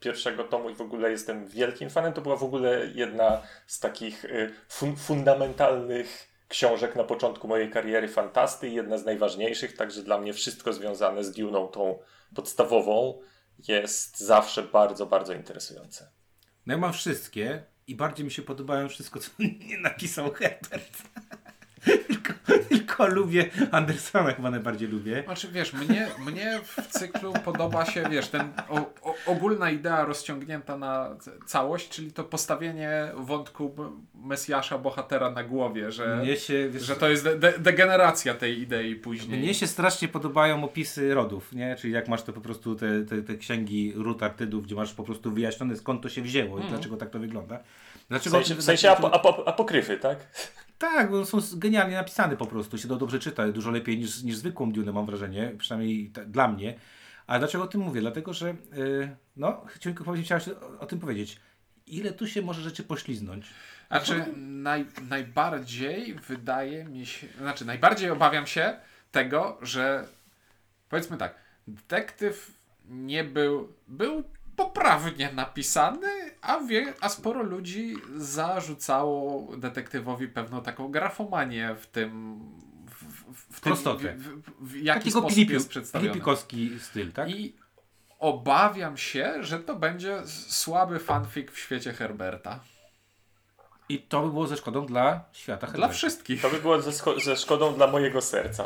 pierwszego 0.00 0.44
tomu 0.44 0.70
i 0.70 0.74
w 0.74 0.80
ogóle 0.80 1.10
jestem 1.10 1.46
wielkim 1.46 1.90
fanem. 1.90 2.12
To 2.12 2.20
była 2.20 2.36
w 2.36 2.44
ogóle 2.44 2.86
jedna 2.94 3.42
z 3.66 3.80
takich 3.80 4.24
e, 4.24 4.50
fun, 4.68 4.96
fundamentalnych 4.96 6.27
książek 6.48 6.96
na 6.96 7.04
początku 7.04 7.48
mojej 7.48 7.70
kariery 7.70 8.08
fantasty 8.08 8.68
jedna 8.68 8.98
z 8.98 9.04
najważniejszych, 9.04 9.76
także 9.76 10.02
dla 10.02 10.18
mnie 10.18 10.32
wszystko 10.32 10.72
związane 10.72 11.24
z 11.24 11.32
Duną, 11.32 11.68
tą 11.68 11.98
podstawową, 12.34 13.20
jest 13.68 14.20
zawsze 14.20 14.62
bardzo, 14.62 15.06
bardzo 15.06 15.32
interesujące. 15.32 16.10
No 16.66 16.74
ja 16.74 16.78
mam 16.78 16.92
wszystkie 16.92 17.64
i 17.86 17.94
bardziej 17.94 18.24
mi 18.24 18.30
się 18.30 18.42
podobają 18.42 18.88
wszystko, 18.88 19.20
co 19.20 19.30
nie 19.68 19.78
napisał 19.78 20.32
Herbert. 20.32 21.02
tylko, 22.08 22.32
tylko 22.98 23.14
lubię 23.20 23.50
Andersona, 23.70 24.32
chyba 24.32 24.50
najbardziej 24.50 24.88
lubię. 24.88 25.22
Znaczy, 25.24 25.48
wiesz, 25.52 25.72
mnie, 25.72 26.08
mnie 26.26 26.60
w 26.64 26.86
cyklu 26.86 27.32
podoba 27.44 27.84
się, 27.84 28.04
wiesz, 28.10 28.28
ten 28.28 28.52
o, 28.68 28.76
o, 29.02 29.14
ogólna 29.26 29.70
idea 29.70 30.04
rozciągnięta 30.04 30.78
na 30.78 31.16
całość, 31.46 31.88
czyli 31.88 32.12
to 32.12 32.24
postawienie 32.24 33.08
wątku 33.16 33.74
Mesjasza, 34.14 34.78
bohatera 34.78 35.30
na 35.30 35.44
głowie, 35.44 35.92
że, 35.92 36.16
Mnie 36.16 36.36
się, 36.36 36.68
wiesz, 36.70 36.82
że 36.82 36.96
to 36.96 37.08
jest 37.08 37.24
de, 37.24 37.38
de, 37.38 37.58
degeneracja 37.58 38.34
tej 38.34 38.60
idei 38.60 38.96
później. 38.96 39.40
mnie 39.40 39.54
się 39.54 39.66
strasznie 39.66 40.08
podobają 40.08 40.64
opisy 40.64 41.14
rodów, 41.14 41.52
nie? 41.52 41.76
Czyli 41.76 41.92
jak 41.92 42.08
masz 42.08 42.22
to 42.22 42.32
po 42.32 42.40
prostu 42.40 42.74
te, 42.74 43.02
te, 43.02 43.22
te 43.22 43.34
księgi 43.36 43.92
ród 43.96 44.22
artydów, 44.22 44.64
gdzie 44.64 44.74
masz 44.74 44.94
po 44.94 45.02
prostu 45.04 45.32
wyjaśnione 45.32 45.76
skąd 45.76 46.02
to 46.02 46.08
się 46.08 46.22
wzięło 46.22 46.58
i 46.58 46.62
dlaczego 46.62 46.96
tak 46.96 47.10
to 47.10 47.18
wygląda. 47.18 47.58
W 47.58 48.08
Dlaczego, 48.08 48.36
sensie, 48.36 48.54
w 48.54 48.62
sensie 48.62 48.90
apo, 48.90 49.14
apo, 49.14 49.48
apokryfy, 49.48 49.96
tak? 49.96 50.18
Tak, 50.78 51.10
bo 51.10 51.26
są 51.26 51.38
genialnie 51.56 51.94
napisane 51.94 52.36
po 52.36 52.46
prostu, 52.46 52.78
się 52.78 52.88
to 52.88 52.96
dobrze 52.96 53.18
czyta, 53.18 53.48
dużo 53.48 53.70
lepiej 53.70 53.98
niż, 53.98 54.22
niż 54.22 54.36
zwykłą 54.36 54.72
Dune 54.72 54.92
mam 54.92 55.06
wrażenie, 55.06 55.54
przynajmniej 55.58 56.12
dla 56.26 56.48
mnie. 56.48 56.78
A 57.26 57.38
dlaczego 57.38 57.64
o 57.64 57.66
tym 57.66 57.80
mówię? 57.80 58.00
Dlatego, 58.00 58.32
że 58.32 58.54
yy, 58.72 59.16
no, 59.36 59.64
chciałem, 59.66 60.24
się 60.40 60.60
o, 60.60 60.80
o 60.80 60.86
tym 60.86 61.00
powiedzieć. 61.00 61.40
Ile 61.86 62.12
tu 62.12 62.26
się 62.26 62.42
może 62.42 62.62
rzeczy 62.62 62.84
pośliznąć? 62.84 63.46
Znaczy, 63.88 64.24
naj, 64.36 64.86
najbardziej 65.08 66.14
wydaje 66.14 66.84
mi 66.84 67.06
się, 67.06 67.26
znaczy, 67.38 67.64
najbardziej 67.64 68.10
obawiam 68.10 68.46
się 68.46 68.76
tego, 69.12 69.58
że 69.62 70.08
powiedzmy 70.88 71.16
tak, 71.16 71.34
detektyw 71.68 72.52
nie 72.88 73.24
był, 73.24 73.72
był 73.88 74.24
poprawnie 74.58 75.32
napisany, 75.32 76.08
a, 76.42 76.60
wie, 76.60 76.94
a 77.00 77.08
sporo 77.08 77.42
ludzi 77.42 77.94
zarzucało 78.16 79.48
detektywowi 79.56 80.28
pewną 80.28 80.62
taką 80.62 80.90
grafomanię 80.90 81.74
w 81.80 81.86
tym, 81.86 82.40
w, 82.86 83.04
w, 83.04 83.56
w 83.56 83.60
tym, 83.60 83.76
w, 83.76 83.80
Prostotę. 83.82 84.14
w, 84.16 84.22
w, 84.22 84.42
w 84.68 84.76
jaki 84.76 85.00
Takiego 85.00 85.20
sposób 85.20 85.50
jest 85.50 85.68
przedstawiony. 85.68 86.08
filipikowski 86.10 86.80
styl, 86.80 87.12
tak? 87.12 87.30
I 87.30 87.56
obawiam 88.18 88.96
się, 88.96 89.34
że 89.44 89.58
to 89.58 89.76
będzie 89.76 90.22
słaby 90.48 90.98
fanfic 90.98 91.50
w 91.50 91.58
świecie 91.58 91.92
Herberta. 91.92 92.60
I 93.88 93.98
to 94.02 94.22
by 94.22 94.28
było 94.30 94.46
ze 94.46 94.56
szkodą 94.56 94.86
dla 94.86 95.24
świata 95.32 95.66
Dla 95.66 95.72
Herberta. 95.72 95.94
wszystkich. 95.94 96.42
To 96.42 96.50
by 96.50 96.60
było 96.60 96.82
ze, 96.82 96.92
ze 97.24 97.36
szkodą 97.36 97.74
dla 97.74 97.86
mojego 97.86 98.20
serca. 98.20 98.64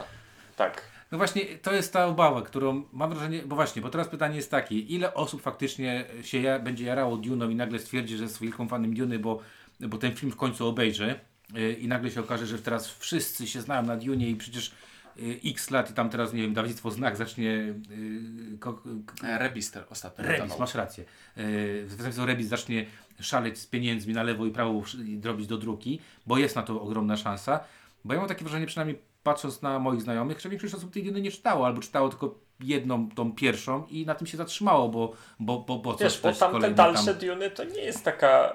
Tak. 0.56 0.91
No 1.12 1.18
właśnie, 1.18 1.44
to 1.44 1.72
jest 1.72 1.92
ta 1.92 2.06
obawa, 2.06 2.42
którą 2.42 2.84
mam 2.92 3.10
wrażenie, 3.10 3.42
bo 3.46 3.56
właśnie, 3.56 3.82
bo 3.82 3.90
teraz 3.90 4.08
pytanie 4.08 4.36
jest 4.36 4.50
takie, 4.50 4.78
ile 4.78 5.14
osób 5.14 5.42
faktycznie 5.42 6.04
się 6.22 6.40
ja, 6.40 6.58
będzie 6.58 6.84
jarało 6.84 7.16
Dune'ą 7.16 7.52
i 7.52 7.54
nagle 7.54 7.78
stwierdzi, 7.78 8.16
że 8.16 8.22
jest 8.22 8.40
wielką 8.40 8.68
fanem 8.68 8.94
Duny, 8.94 9.18
bo, 9.18 9.40
bo 9.80 9.98
ten 9.98 10.14
film 10.14 10.32
w 10.32 10.36
końcu 10.36 10.66
obejrzy, 10.66 11.14
y, 11.56 11.72
i 11.72 11.88
nagle 11.88 12.10
się 12.10 12.20
okaże, 12.20 12.46
że 12.46 12.58
teraz 12.58 12.88
wszyscy 12.88 13.46
się 13.46 13.60
znają 13.60 13.82
na 13.82 13.96
Dune 13.96 14.28
i 14.28 14.36
przecież 14.36 14.72
y, 15.18 15.40
x 15.44 15.70
lat 15.70 15.90
i 15.90 15.94
tam 15.94 16.10
teraz, 16.10 16.32
nie 16.32 16.42
wiem, 16.42 16.54
dawnictwo 16.54 16.90
Znak 16.90 17.16
zacznie 17.16 17.74
y, 17.90 18.58
ko, 18.60 18.72
ko, 18.72 19.26
E, 19.26 19.38
Rebister 19.38 19.84
ostatnio 19.90 20.24
Rebis, 20.24 20.58
masz 20.58 20.74
rację. 20.74 21.04
Yy, 21.36 21.86
Wydawnictwo 21.86 22.26
Rebis 22.26 22.48
zacznie 22.48 22.86
szaleć 23.20 23.58
z 23.58 23.66
pieniędzmi 23.66 24.14
na 24.14 24.22
lewo 24.22 24.46
i 24.46 24.50
prawo 24.50 24.82
i 25.06 25.20
robić 25.24 25.46
do 25.46 25.58
druki, 25.58 26.00
bo 26.26 26.38
jest 26.38 26.56
na 26.56 26.62
to 26.62 26.82
ogromna 26.82 27.16
szansa. 27.16 27.60
Bo 28.04 28.14
ja 28.14 28.20
mam 28.20 28.28
takie 28.28 28.44
wrażenie, 28.44 28.66
przynajmniej 28.66 29.11
patrząc 29.22 29.62
na 29.62 29.78
moich 29.78 30.02
znajomych, 30.02 30.40
że 30.40 30.48
większość 30.48 30.74
osób 30.74 30.92
tej 30.92 31.02
Duny 31.02 31.20
nie 31.20 31.30
czytało, 31.30 31.66
albo 31.66 31.80
czytało 31.80 32.08
tylko 32.08 32.38
jedną, 32.60 33.08
tą 33.08 33.32
pierwszą 33.32 33.86
i 33.86 34.06
na 34.06 34.14
tym 34.14 34.26
się 34.26 34.36
zatrzymało, 34.36 34.88
bo, 34.88 35.12
bo, 35.40 35.58
bo, 35.58 35.78
bo 35.78 35.96
Wiesz, 35.96 36.20
bo 36.20 36.32
tamte 36.32 36.70
dalsze 36.70 37.14
tam... 37.14 37.28
Duny 37.28 37.50
to 37.50 37.64
nie 37.64 37.80
jest 37.80 38.04
taka 38.04 38.54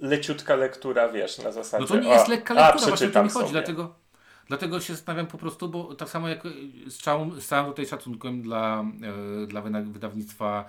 leciutka 0.00 0.56
lektura, 0.56 1.08
wiesz, 1.08 1.38
na 1.38 1.52
zasadzie. 1.52 1.82
No 1.82 1.88
to 1.88 1.96
nie 1.96 2.08
jest 2.08 2.28
lekka 2.28 2.54
a, 2.54 2.66
lektura, 2.66 2.88
właśnie 2.88 3.06
o 3.06 3.10
to 3.10 3.22
mi 3.22 3.28
chodzi, 3.28 3.46
sobie. 3.46 3.52
dlatego, 3.52 3.94
dlatego 4.48 4.80
się 4.80 4.94
zastanawiam 4.94 5.26
po 5.26 5.38
prostu, 5.38 5.68
bo 5.68 5.94
tak 5.94 6.08
samo 6.08 6.28
jak 6.28 6.46
y, 6.46 6.50
z 6.90 6.98
całym, 6.98 7.40
z 7.40 7.46
całym 7.46 7.66
tutaj 7.66 7.86
szacunkiem 7.86 8.42
dla, 8.42 8.84
e, 9.42 9.46
dla 9.46 9.62
wydawnictwa 9.62 10.64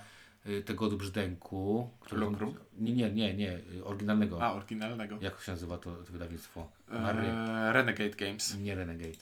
y, 0.45 0.61
tego 0.63 0.89
Brzdęku, 0.91 1.89
które 1.99 2.21
Lukrum? 2.21 2.55
nie, 2.77 2.93
nie, 2.93 3.11
nie, 3.11 3.33
nie, 3.33 3.59
y, 3.75 3.85
oryginalnego. 3.85 4.43
A, 4.43 4.53
oryginalnego. 4.53 5.17
Jak 5.21 5.41
się 5.41 5.51
nazywa 5.51 5.77
to, 5.77 5.95
to 5.95 6.11
wydawnictwo? 6.11 6.69
Mary. 6.87 7.27
E, 7.27 7.73
Renegade 7.73 8.09
Games. 8.09 8.57
Nie 8.57 8.75
Renegade. 8.75 9.17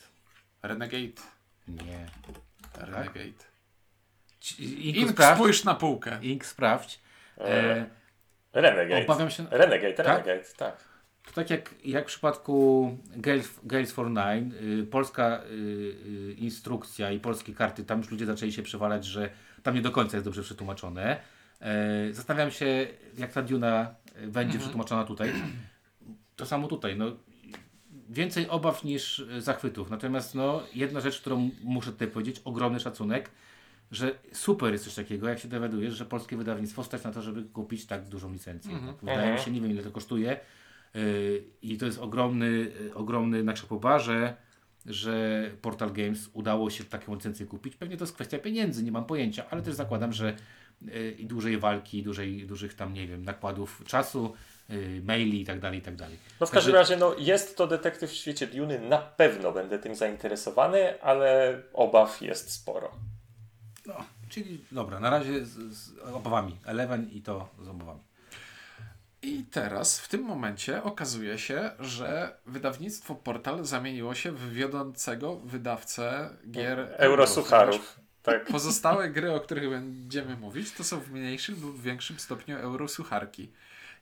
Renegade. 0.62 1.22
Nie. 1.68 2.06
Renegade. 2.78 3.44
Ci- 4.40 4.86
Ink, 4.88 4.96
Ink, 4.96 5.10
sprawdź. 5.10 5.36
spójrz 5.38 5.64
na 5.64 5.74
półkę. 5.74 6.18
Ink 6.22 6.46
sprawdź. 6.46 7.00
E, 7.38 7.42
E, 7.44 7.86
Renegade. 8.52 9.02
obawiam 9.04 9.30
się. 9.30 9.46
Renegade, 9.50 9.92
Tak? 9.94 10.06
Renegade, 10.06 10.44
tak. 10.56 10.90
To 11.26 11.32
tak 11.32 11.50
jak, 11.50 11.74
jak 11.84 12.04
w 12.04 12.06
przypadku 12.06 12.98
Gales, 13.16 13.60
Gales 13.62 13.92
for 13.92 14.06
Nine, 14.10 14.52
y, 14.82 14.86
polska 14.86 15.42
y, 15.44 15.54
y, 15.54 16.34
instrukcja 16.38 17.10
i 17.10 17.20
polskie 17.20 17.54
karty, 17.54 17.84
tam 17.84 17.98
już 17.98 18.10
ludzie 18.10 18.26
zaczęli 18.26 18.52
się 18.52 18.62
przewalać, 18.62 19.04
że 19.04 19.30
tam 19.62 19.74
nie 19.74 19.82
do 19.82 19.90
końca 19.90 20.16
jest 20.16 20.24
dobrze 20.24 20.42
przetłumaczone. 20.42 21.20
E, 21.60 22.12
zastanawiam 22.12 22.50
się, 22.50 22.86
jak 23.18 23.32
ta 23.32 23.42
Duna 23.42 23.94
y, 24.22 24.28
będzie 24.28 24.58
przetłumaczona 24.58 25.04
tutaj. 25.04 25.32
To 26.36 26.46
samo 26.46 26.68
tutaj. 26.68 26.96
No, 26.96 27.06
więcej 28.08 28.48
obaw 28.48 28.84
niż 28.84 29.18
y, 29.18 29.40
zachwytów. 29.40 29.90
Natomiast 29.90 30.34
no, 30.34 30.62
jedna 30.74 31.00
rzecz, 31.00 31.20
którą 31.20 31.50
muszę 31.62 31.92
tutaj 31.92 32.08
powiedzieć, 32.08 32.40
ogromny 32.44 32.80
szacunek, 32.80 33.30
że 33.90 34.18
super 34.32 34.72
jest 34.72 34.84
coś 34.84 34.94
takiego, 34.94 35.28
jak 35.28 35.38
się 35.38 35.48
dowiadujesz, 35.48 35.94
że 35.94 36.04
polskie 36.04 36.36
wydawnictwo 36.36 36.84
stać 36.84 37.04
na 37.04 37.12
to, 37.12 37.22
żeby 37.22 37.42
kupić 37.42 37.86
tak 37.86 38.08
dużą 38.08 38.32
licencję. 38.32 38.78
No, 38.86 38.94
wydaje 39.02 39.32
mi 39.32 39.38
się, 39.38 39.50
nie 39.50 39.60
wiem 39.60 39.70
ile 39.70 39.82
to 39.82 39.90
kosztuje. 39.90 40.40
Yy, 40.94 41.44
I 41.62 41.78
to 41.78 41.86
jest 41.86 41.98
ogromny, 41.98 42.72
ogromny 42.94 43.44
na 43.44 43.54
że, 43.98 44.36
że 44.86 45.44
Portal 45.62 45.92
Games 45.92 46.30
udało 46.32 46.70
się 46.70 46.84
taką 46.84 47.14
licencję 47.14 47.46
kupić. 47.46 47.76
Pewnie 47.76 47.96
to 47.96 48.04
jest 48.04 48.14
kwestia 48.14 48.38
pieniędzy, 48.38 48.82
nie 48.82 48.92
mam 48.92 49.04
pojęcia, 49.04 49.44
ale 49.50 49.62
też 49.62 49.74
zakładam, 49.74 50.12
że 50.12 50.36
yy, 50.82 51.10
i 51.10 51.26
dłużej 51.26 51.58
walki, 51.58 52.02
dłużej, 52.02 52.46
dużych 52.46 52.74
tam, 52.74 52.94
nie 52.94 53.06
wiem, 53.06 53.24
nakładów 53.24 53.82
czasu, 53.86 54.34
yy, 54.68 55.02
maili 55.04 55.40
i 55.40 55.44
tak 55.44 55.60
dalej, 55.60 55.78
i 55.78 55.82
tak 55.82 55.96
dalej. 55.96 56.16
No 56.40 56.46
w 56.46 56.50
każdym 56.50 56.74
razie, 56.74 56.96
no 56.96 57.14
jest 57.18 57.56
to 57.56 57.66
detektyw 57.66 58.10
w 58.10 58.14
świecie 58.14 58.46
Duny, 58.46 58.80
na 58.80 58.98
pewno 58.98 59.52
będę 59.52 59.78
tym 59.78 59.94
zainteresowany, 59.94 61.02
ale 61.02 61.60
obaw 61.72 62.22
jest 62.22 62.50
sporo. 62.50 62.90
No, 63.86 63.94
czyli 64.28 64.64
dobra, 64.72 65.00
na 65.00 65.10
razie 65.10 65.44
z, 65.44 65.76
z 65.76 65.98
obawami. 65.98 66.56
Eleven 66.64 67.10
i 67.12 67.22
to 67.22 67.48
z 67.62 67.68
obawami. 67.68 68.00
I 69.22 69.44
teraz, 69.50 70.00
w 70.00 70.08
tym 70.08 70.22
momencie, 70.22 70.82
okazuje 70.82 71.38
się, 71.38 71.70
że 71.80 72.36
wydawnictwo 72.46 73.14
Portal 73.14 73.64
zamieniło 73.64 74.14
się 74.14 74.32
w 74.32 74.52
wiodącego 74.52 75.36
wydawcę 75.36 76.30
gier 76.50 76.94
Eurosucharów. 76.96 78.00
Tak. 78.22 78.44
Pozostałe 78.46 79.10
gry, 79.10 79.32
o 79.32 79.40
których 79.40 79.70
będziemy 79.70 80.36
mówić, 80.36 80.72
to 80.72 80.84
są 80.84 81.00
w 81.00 81.10
mniejszym 81.10 81.62
lub 81.62 81.82
większym 81.82 82.18
stopniu 82.18 82.56
eurosucharki. 82.58 83.52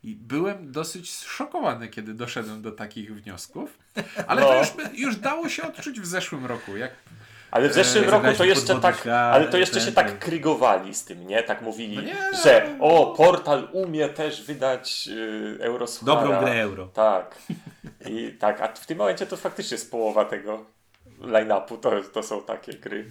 I 0.03 0.17
byłem 0.17 0.73
dosyć 0.73 1.13
zszokowany, 1.15 1.89
kiedy 1.89 2.15
doszedłem 2.15 2.63
do 2.63 2.73
takich 2.73 3.15
wniosków, 3.23 3.79
ale 4.27 4.43
to 4.43 4.49
No. 4.53 4.59
już, 4.59 4.99
już 4.99 5.17
dało 5.17 5.49
się 5.49 5.63
odczuć 5.63 6.01
w 6.01 6.07
zeszłym 6.07 6.47
roku. 6.47 6.77
Jak 6.77 6.91
Ale 7.51 7.69
w 7.69 7.73
zeszłym 7.73 8.05
Eee, 8.05 8.11
roku 8.11 8.27
to 8.39 8.45
jeszcze 8.45 8.81
tak, 8.81 8.97
świat, 8.97 9.35
ale 9.35 9.49
to 9.49 9.59
jeszcze 9.59 9.75
ten, 9.77 9.85
się 9.85 9.93
ten. 9.93 10.05
tak 10.05 10.19
krygowali 10.19 10.95
z 10.95 11.05
tym, 11.05 11.27
nie? 11.27 11.43
Tak 11.43 11.63
mówili, 11.63 11.97
No 11.97 12.03
nie. 12.03 12.17
że 12.45 12.77
o, 12.81 13.15
portal 13.17 13.69
umie 13.73 14.09
też 14.09 14.43
wydać 14.43 15.07
yy, 15.07 15.59
Eurosuchara. 15.61 16.21
Dobrą 16.21 16.41
grę 16.41 16.63
euro. 16.63 16.87
Tak. 16.87 17.39
I 18.07 18.33
tak, 18.41 18.61
a 18.61 18.69
w 18.69 18.87
tym 18.87 18.99
momencie 18.99 19.27
to 19.27 19.37
faktycznie 19.37 19.75
jest 19.75 19.91
połowa 19.91 20.25
tego 20.25 20.65
line-upu, 21.21 21.79
to, 21.79 21.93
to 22.13 22.23
są 22.23 22.43
takie 22.43 22.73
gry. 22.75 23.05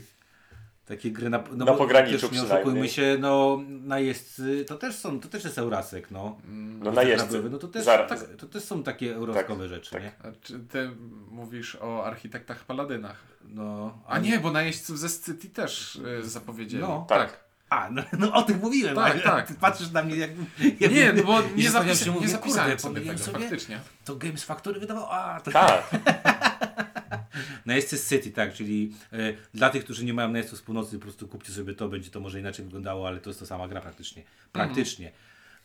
Takie 0.87 1.11
gry 1.11 1.29
na, 1.29 1.43
no 1.51 1.65
Na 1.65 1.71
bo 1.71 1.77
pograniczu 1.77 2.29
też 2.29 2.31
nie 2.31 2.43
oszukujmy 2.43 2.89
się, 2.89 3.17
no 3.19 3.59
najeźdźcy 3.67 4.65
to 4.67 4.75
też 4.77 4.95
są, 4.95 5.19
to 5.19 5.27
też 5.27 5.43
jest 5.43 5.57
Eurasek, 5.57 6.11
no. 6.11 6.37
No 6.79 6.91
najeźdźcy. 6.91 7.43
No 7.49 7.57
to 7.57 7.67
też, 7.67 7.85
tak, 7.85 8.19
to 8.37 8.47
też 8.47 8.63
są 8.63 8.83
takie 8.83 9.15
euroskowe 9.15 9.63
Tak, 9.63 9.69
rzeczy, 9.69 9.91
tak. 9.91 10.03
nie? 10.03 10.11
a 10.23 10.27
czy 10.41 10.59
ty 10.59 10.91
mówisz 11.31 11.77
o 11.81 12.05
architektach 12.05 12.65
paladynach? 12.65 13.15
No, 13.47 13.97
A 14.07 14.19
nie, 14.19 14.39
bo 14.39 14.51
najeźdźców 14.51 14.99
ze 14.99 15.09
City 15.09 15.49
też 15.49 15.95
y, 15.95 16.29
zapowiedzieli. 16.29 16.83
No. 16.83 17.05
Tak. 17.09 17.47
A, 17.69 17.89
no, 17.91 18.03
no 18.19 18.33
o 18.33 18.43
tym 18.43 18.59
mówiłem, 18.59 18.95
Tak, 18.95 19.11
ale 19.11 19.21
tak. 19.21 19.47
ty 19.47 19.53
patrzysz 19.53 19.91
na 19.91 20.03
mnie 20.03 20.15
jak... 20.15 20.31
Nie, 20.91 21.13
no 21.13 21.23
bo 21.23 21.41
nie, 21.55 21.69
zapisa- 21.71 22.05
się, 22.05 22.11
mówię, 22.11 22.25
nie 22.25 22.31
zapisałem 22.31 22.71
kurde, 22.71 22.81
sobie 22.81 23.01
tego, 23.01 23.17
sobie? 23.17 23.39
faktycznie. 23.39 23.79
To 24.05 24.15
Games 24.15 24.43
Factory 24.43 24.79
wydawał, 24.79 25.07
a 25.11 25.41
to... 25.41 25.51
Tak. 25.51 25.89
Najeźdźcy 27.65 27.97
z 27.97 28.09
City, 28.09 28.31
tak, 28.31 28.53
czyli 28.53 28.93
e, 29.13 29.17
dla 29.53 29.69
tych, 29.69 29.83
którzy 29.83 30.05
nie 30.05 30.13
mają 30.13 30.29
najeźdźców 30.29 30.59
z 30.59 30.61
północy, 30.61 30.97
po 30.97 31.03
prostu 31.03 31.27
kupcie 31.27 31.51
sobie 31.51 31.73
to, 31.73 31.89
będzie 31.89 32.11
to 32.11 32.19
może 32.19 32.39
inaczej 32.39 32.65
wyglądało, 32.65 33.07
ale 33.07 33.19
to 33.19 33.29
jest 33.29 33.39
to 33.39 33.45
sama 33.45 33.67
gra 33.67 33.81
praktycznie. 33.81 34.23
Praktycznie. 34.51 35.11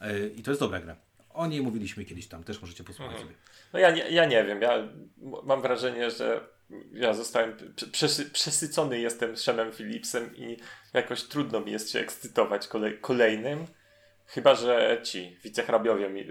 E, 0.00 0.26
I 0.26 0.42
to 0.42 0.50
jest 0.50 0.60
dobra 0.60 0.80
gra. 0.80 0.96
O 1.30 1.46
niej 1.46 1.62
mówiliśmy 1.62 2.04
kiedyś 2.04 2.26
tam, 2.26 2.44
też 2.44 2.60
możecie 2.60 2.84
posłuchać 2.84 3.18
sobie. 3.18 3.32
No 3.72 3.78
ja 3.78 3.90
nie, 3.90 4.08
ja 4.10 4.24
nie 4.24 4.44
wiem, 4.44 4.62
ja 4.62 4.88
mam 5.44 5.62
wrażenie, 5.62 6.10
że 6.10 6.40
ja 6.92 7.14
zostałem 7.14 7.52
prze- 7.76 7.86
przesy, 7.86 8.30
przesycony 8.30 9.00
jestem 9.00 9.36
Szemem 9.36 9.72
Philipsem 9.72 10.36
i 10.36 10.56
jakoś 10.92 11.22
trudno 11.22 11.60
mi 11.60 11.72
jest 11.72 11.90
się 11.90 11.98
ekscytować 12.00 12.68
kolej, 12.68 12.98
kolejnym, 13.00 13.66
chyba 14.26 14.54
że 14.54 15.00
ci 15.04 15.36
wicehrabiowie 15.44 16.08
mi, 16.10 16.26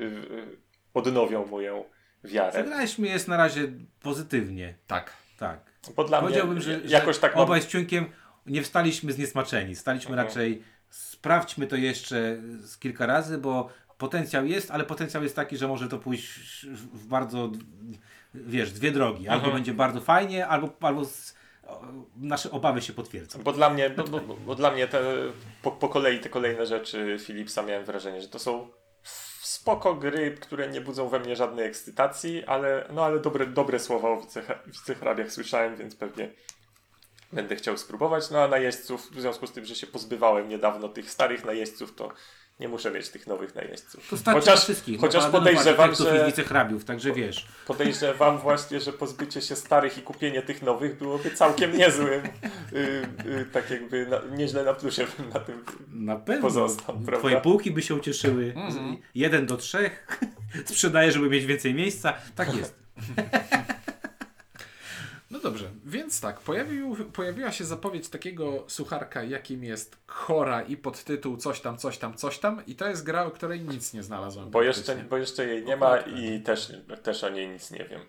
odnowią 0.94 1.46
moją 1.46 1.84
wiarę. 2.24 2.52
Zagraliśmy 2.64 3.08
jest 3.08 3.28
na 3.28 3.38
razie 3.38 3.72
pozytywnie, 4.02 4.74
Tak. 4.88 5.14
Tak. 5.42 5.60
Bo 5.96 6.04
dla 6.04 6.22
Powiedziałbym, 6.22 6.56
mnie 6.56 6.64
że, 6.64 6.82
jakoś 6.86 7.16
że 7.16 7.22
tak 7.22 7.36
mam, 7.36 7.44
obaj 7.44 7.62
z 7.62 7.68
Ciunkiem 7.68 8.06
nie 8.46 8.62
wstaliśmy 8.62 9.14
zniesmaczeni. 9.14 9.76
Staliśmy 9.76 10.12
Mhm. 10.12 10.28
raczej, 10.28 10.64
sprawdźmy 10.90 11.68
to 11.68 11.76
jeszcze 11.76 12.38
z 12.60 12.78
kilka 12.78 13.06
razy, 13.06 13.38
bo 13.38 13.70
potencjał 13.98 14.46
jest, 14.46 14.72
ale 14.72 14.84
potencjał 14.84 15.24
jest 15.24 15.36
taki, 15.36 15.58
że 15.58 15.68
może 15.68 15.88
to 15.90 16.00
pójść 16.00 16.66
w 16.74 17.08
bardzo, 17.08 17.52
wiesz, 18.34 18.72
dwie 18.72 18.92
drogi. 18.92 19.28
Albo 19.28 19.46
Mhm. 19.46 19.54
będzie 19.54 19.74
bardzo 19.74 20.02
fajnie, 20.02 20.48
albo, 20.48 20.70
albo 20.82 21.06
z, 21.06 21.36
nasze 22.16 22.52
obawy 22.52 22.82
się 22.82 22.94
potwierdzą. 22.94 23.40
bo 23.44 23.54
dla 23.54 23.70
mnie, 23.70 23.90
bo, 23.90 24.04
bo, 24.04 24.20
bo 24.46 24.56
dla 24.56 24.72
mnie 24.72 24.88
te, 24.88 25.02
po, 25.62 25.72
po 25.72 25.90
kolei 25.90 26.20
te 26.20 26.30
kolejne 26.30 26.66
rzeczy 26.66 27.18
Philipsa 27.26 27.64
miałem 27.64 27.86
wrażenie, 27.86 28.22
że 28.22 28.28
to 28.28 28.40
są 28.40 28.68
spoko 29.62 29.96
gry, 29.96 30.32
które 30.32 30.68
nie 30.68 30.82
budzą 30.82 31.10
we 31.10 31.20
mnie 31.20 31.36
żadnej 31.36 31.66
ekscytacji, 31.66 32.46
ale, 32.46 32.88
no, 32.94 33.06
ale 33.06 33.20
dobre, 33.20 33.46
dobre 33.46 33.80
słowa 33.80 34.10
o 34.10 34.22
wicehrabiach 34.68 35.32
słyszałem, 35.32 35.76
więc 35.76 35.96
pewnie 35.96 36.32
będę 37.34 37.56
chciał 37.56 37.78
spróbować. 37.78 38.30
No 38.30 38.44
a 38.44 38.48
najeźdźców, 38.48 39.12
w 39.12 39.22
związku 39.22 39.48
z 39.48 39.52
tym, 39.52 39.66
że 39.66 39.76
się 39.76 39.88
pozbywałem 39.88 40.50
niedawno 40.50 40.90
tych 40.90 41.12
starych 41.12 41.46
najeźdźców, 41.46 41.96
to 41.96 42.12
nie 42.62 42.68
muszę 42.68 42.92
mieć 42.92 43.10
tych 43.10 43.28
nowych 43.28 43.56
najeźdźców. 43.56 44.10
To 44.10 44.18
starczy 44.18 44.40
Chociaż- 44.40 44.56
na 44.56 44.62
wszystkich. 44.62 45.00
chociaż 45.00 45.24
na 45.24 45.30
paladynów, 45.30 45.64
podejrzewam, 45.64 45.96
że- 45.96 46.24
i 46.24 46.26
wicehrabiów, 46.32 46.86
także 46.86 47.14
wiesz. 47.14 47.48
Podejrzewam 47.68 48.38
właśnie, 48.38 48.80
że 48.80 48.94
pozbycie 48.94 49.42
się 49.42 49.56
starych 49.56 49.98
i 49.98 50.02
kupienie 50.02 50.42
tych 50.42 50.62
nowych 50.62 50.98
byłoby 50.98 51.32
całkiem 51.32 51.78
niezłym. 51.78 52.22
Yy, 52.72 52.82
yy, 53.26 53.46
tak 53.46 53.70
jakby 53.70 54.06
na, 54.08 54.38
nieźle 54.38 54.64
na 54.64 54.74
plusie 54.74 55.06
bym 55.18 55.30
na 55.30 55.40
tym. 55.40 55.64
Na 55.92 56.16
pewno. 56.16 56.42
Pozostał, 56.42 56.96
prawda? 56.96 57.18
Twoje 57.18 57.42
półki 57.42 57.72
by 57.72 57.82
się 57.82 57.96
ucieszyły. 57.96 58.54
Mhm. 58.56 58.98
Jeden 59.16 59.46
do 59.46 59.58
trzech. 59.58 60.08
Sprzedaję, 60.66 61.12
żeby 61.12 61.30
mieć 61.30 61.46
więcej 61.46 61.74
miejsca. 61.74 62.14
Tak 62.36 62.56
jest. 62.58 62.76
No 65.44 65.50
dobrze, 65.50 65.70
więc 65.86 66.22
tak, 66.22 66.40
pojawił, 66.40 66.96
pojawiła 67.14 67.52
się 67.52 67.66
zapowiedź 67.66 68.10
takiego 68.10 68.64
sucharka, 68.68 69.24
jakim 69.24 69.64
jest 69.64 69.98
Chora 70.08 70.62
i 70.62 70.78
podtytuł 70.78 71.38
coś 71.38 71.62
tam, 71.62 71.78
coś 71.78 71.98
tam, 71.98 72.14
coś 72.14 72.40
tam 72.40 72.66
i 72.68 72.76
to 72.76 72.88
jest 72.88 73.04
gra, 73.04 73.26
o 73.26 73.32
której 73.32 73.62
nic 73.62 73.94
nie 73.94 74.04
znalazłem. 74.04 74.50
Bo 74.50 74.64
jeszcze, 74.64 74.96
bo 74.96 75.18
jeszcze 75.18 75.46
jej 75.46 75.66
nie 75.66 75.78
ma 75.78 75.98
i 75.98 76.42
też, 76.42 76.74
też 77.04 77.24
o 77.24 77.30
niej 77.30 77.50
nic 77.50 77.72
nie 77.72 77.86
wiem. 77.86 78.02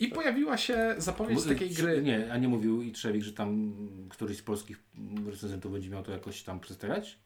I 0.00 0.08
pojawiła 0.08 0.56
się 0.56 0.94
zapowiedź 0.98 1.44
takiej 1.44 1.70
gry... 1.70 2.02
Nie, 2.02 2.32
a 2.32 2.38
nie 2.38 2.48
mówił 2.48 2.82
i 2.82 2.92
Trzewik, 2.92 3.22
że 3.22 3.32
tam 3.32 3.72
któryś 4.10 4.38
z 4.38 4.42
polskich 4.42 4.78
recenzentów 5.26 5.72
będzie 5.72 5.90
miał 5.90 6.02
to 6.02 6.12
jakoś 6.12 6.42
tam 6.42 6.60
przedstawiać? 6.60 7.18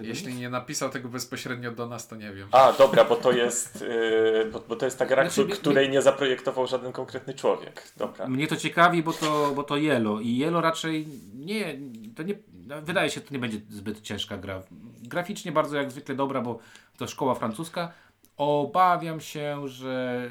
Jeśli 0.00 0.28
nic? 0.32 0.40
nie 0.40 0.48
napisał 0.50 0.90
tego 0.90 1.08
bezpośrednio 1.08 1.72
do 1.72 1.86
nas, 1.86 2.08
to 2.08 2.16
nie 2.16 2.32
wiem. 2.32 2.48
A, 2.52 2.72
dobra, 2.72 3.04
bo 3.04 3.16
to 3.16 3.32
jest, 3.32 3.80
yy, 3.80 4.50
bo, 4.52 4.60
bo 4.68 4.76
to 4.76 4.84
jest 4.84 4.98
ta 4.98 5.06
gra, 5.06 5.30
Znaczy, 5.30 5.50
któ- 5.50 5.60
której 5.60 5.90
nie 5.90 6.02
zaprojektował 6.02 6.66
żaden 6.66 6.92
konkretny 6.92 7.34
człowiek. 7.34 7.82
Dobra. 7.96 8.28
Mnie 8.28 8.46
to 8.46 8.56
ciekawi, 8.56 9.02
bo 9.02 9.12
to, 9.12 9.52
bo 9.56 9.62
to 9.62 9.76
Yellow 9.76 10.22
i 10.22 10.38
Yellow 10.38 10.62
raczej 10.62 11.08
nie, 11.34 11.78
to 12.16 12.22
nie, 12.22 12.34
no, 12.66 12.82
wydaje 12.82 13.10
się, 13.10 13.14
że 13.14 13.26
to 13.26 13.34
nie 13.34 13.40
będzie 13.40 13.58
zbyt 13.70 14.00
ciężka 14.00 14.36
gra. 14.38 14.62
Graficznie 15.02 15.52
bardzo 15.52 15.76
jak 15.76 15.90
zwykle 15.90 16.14
dobra, 16.14 16.40
bo 16.40 16.58
to 16.96 17.06
szkoła 17.06 17.34
francuska. 17.34 17.92
Obawiam 18.36 19.20
się, 19.20 19.68
że 19.68 20.30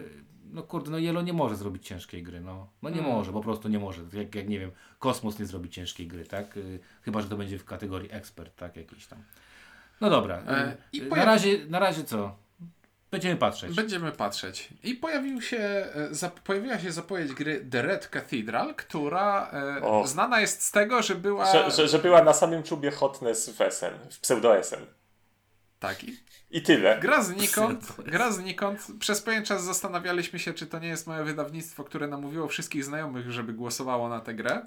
no 0.53 0.63
kurde, 0.63 0.91
no 0.91 0.97
Yellow 0.97 1.25
nie 1.25 1.33
może 1.33 1.55
zrobić 1.55 1.87
ciężkiej 1.87 2.23
gry, 2.23 2.41
no, 2.41 2.67
no 2.81 2.89
nie 2.89 3.01
może, 3.01 3.31
po 3.31 3.41
prostu 3.41 3.69
nie 3.69 3.79
może. 3.79 4.01
Jak, 4.13 4.35
jak 4.35 4.49
nie 4.49 4.59
wiem, 4.59 4.71
Kosmos 4.99 5.39
nie 5.39 5.45
zrobi 5.45 5.69
ciężkiej 5.69 6.07
gry, 6.07 6.25
tak? 6.25 6.57
Y, 6.57 6.79
Chyba, 7.01 7.21
że 7.21 7.29
to 7.29 7.37
będzie 7.37 7.59
w 7.59 7.65
kategorii 7.65 8.09
ekspert, 8.11 8.55
tak, 8.55 8.75
jakiś 8.77 9.07
tam. 9.07 9.23
No 10.01 10.09
dobra, 10.09 10.43
E, 10.47 10.77
i 10.93 11.01
y, 11.01 11.03
na, 11.09 11.15
pojawi- 11.15 11.25
razie, 11.25 11.65
na 11.65 11.79
razie 11.79 12.03
co? 12.03 12.35
Będziemy 13.11 13.35
patrzeć. 13.35 13.75
Będziemy 13.75 14.11
patrzeć. 14.11 14.69
I 14.83 14.95
pojawił 14.95 15.41
się, 15.41 15.57
e, 15.57 16.07
zap, 16.11 16.39
pojawiła 16.39 16.79
się 16.79 16.91
zapowiedź 16.91 17.33
gry 17.33 17.65
The 17.71 17.81
Red 17.81 18.07
Cathedral, 18.07 18.75
która 18.75 19.51
e, 20.03 20.07
znana 20.07 20.41
jest 20.41 20.61
z 20.61 20.71
tego, 20.71 21.01
że 21.01 21.15
była... 21.15 21.51
Że, 21.51 21.71
że, 21.71 21.87
że 21.87 21.99
była 21.99 22.23
na 22.23 22.33
samym 22.33 22.63
czubie 22.63 22.91
hotness 22.91 23.49
w 23.49 23.61
SN, 23.73 23.93
w 24.11 24.19
pseudo-SN. 24.19 24.85
Tak, 25.79 26.03
i 26.03 26.17
I 26.53 26.61
tyle. 26.61 26.99
gra 26.99 27.23
znikąd, 27.23 27.95
gra 28.05 28.31
znikąd. 28.31 28.87
Przez 28.99 29.21
pewien 29.21 29.45
czas 29.45 29.63
zastanawialiśmy 29.63 30.39
się, 30.39 30.53
czy 30.53 30.67
to 30.67 30.79
nie 30.79 30.87
jest 30.87 31.07
małe 31.07 31.23
wydawnictwo, 31.23 31.83
które 31.83 32.07
namówiło 32.07 32.47
wszystkich 32.47 32.85
znajomych, 32.85 33.31
żeby 33.31 33.53
głosowało 33.53 34.09
na 34.09 34.19
tę 34.19 34.33
grę. 34.33 34.65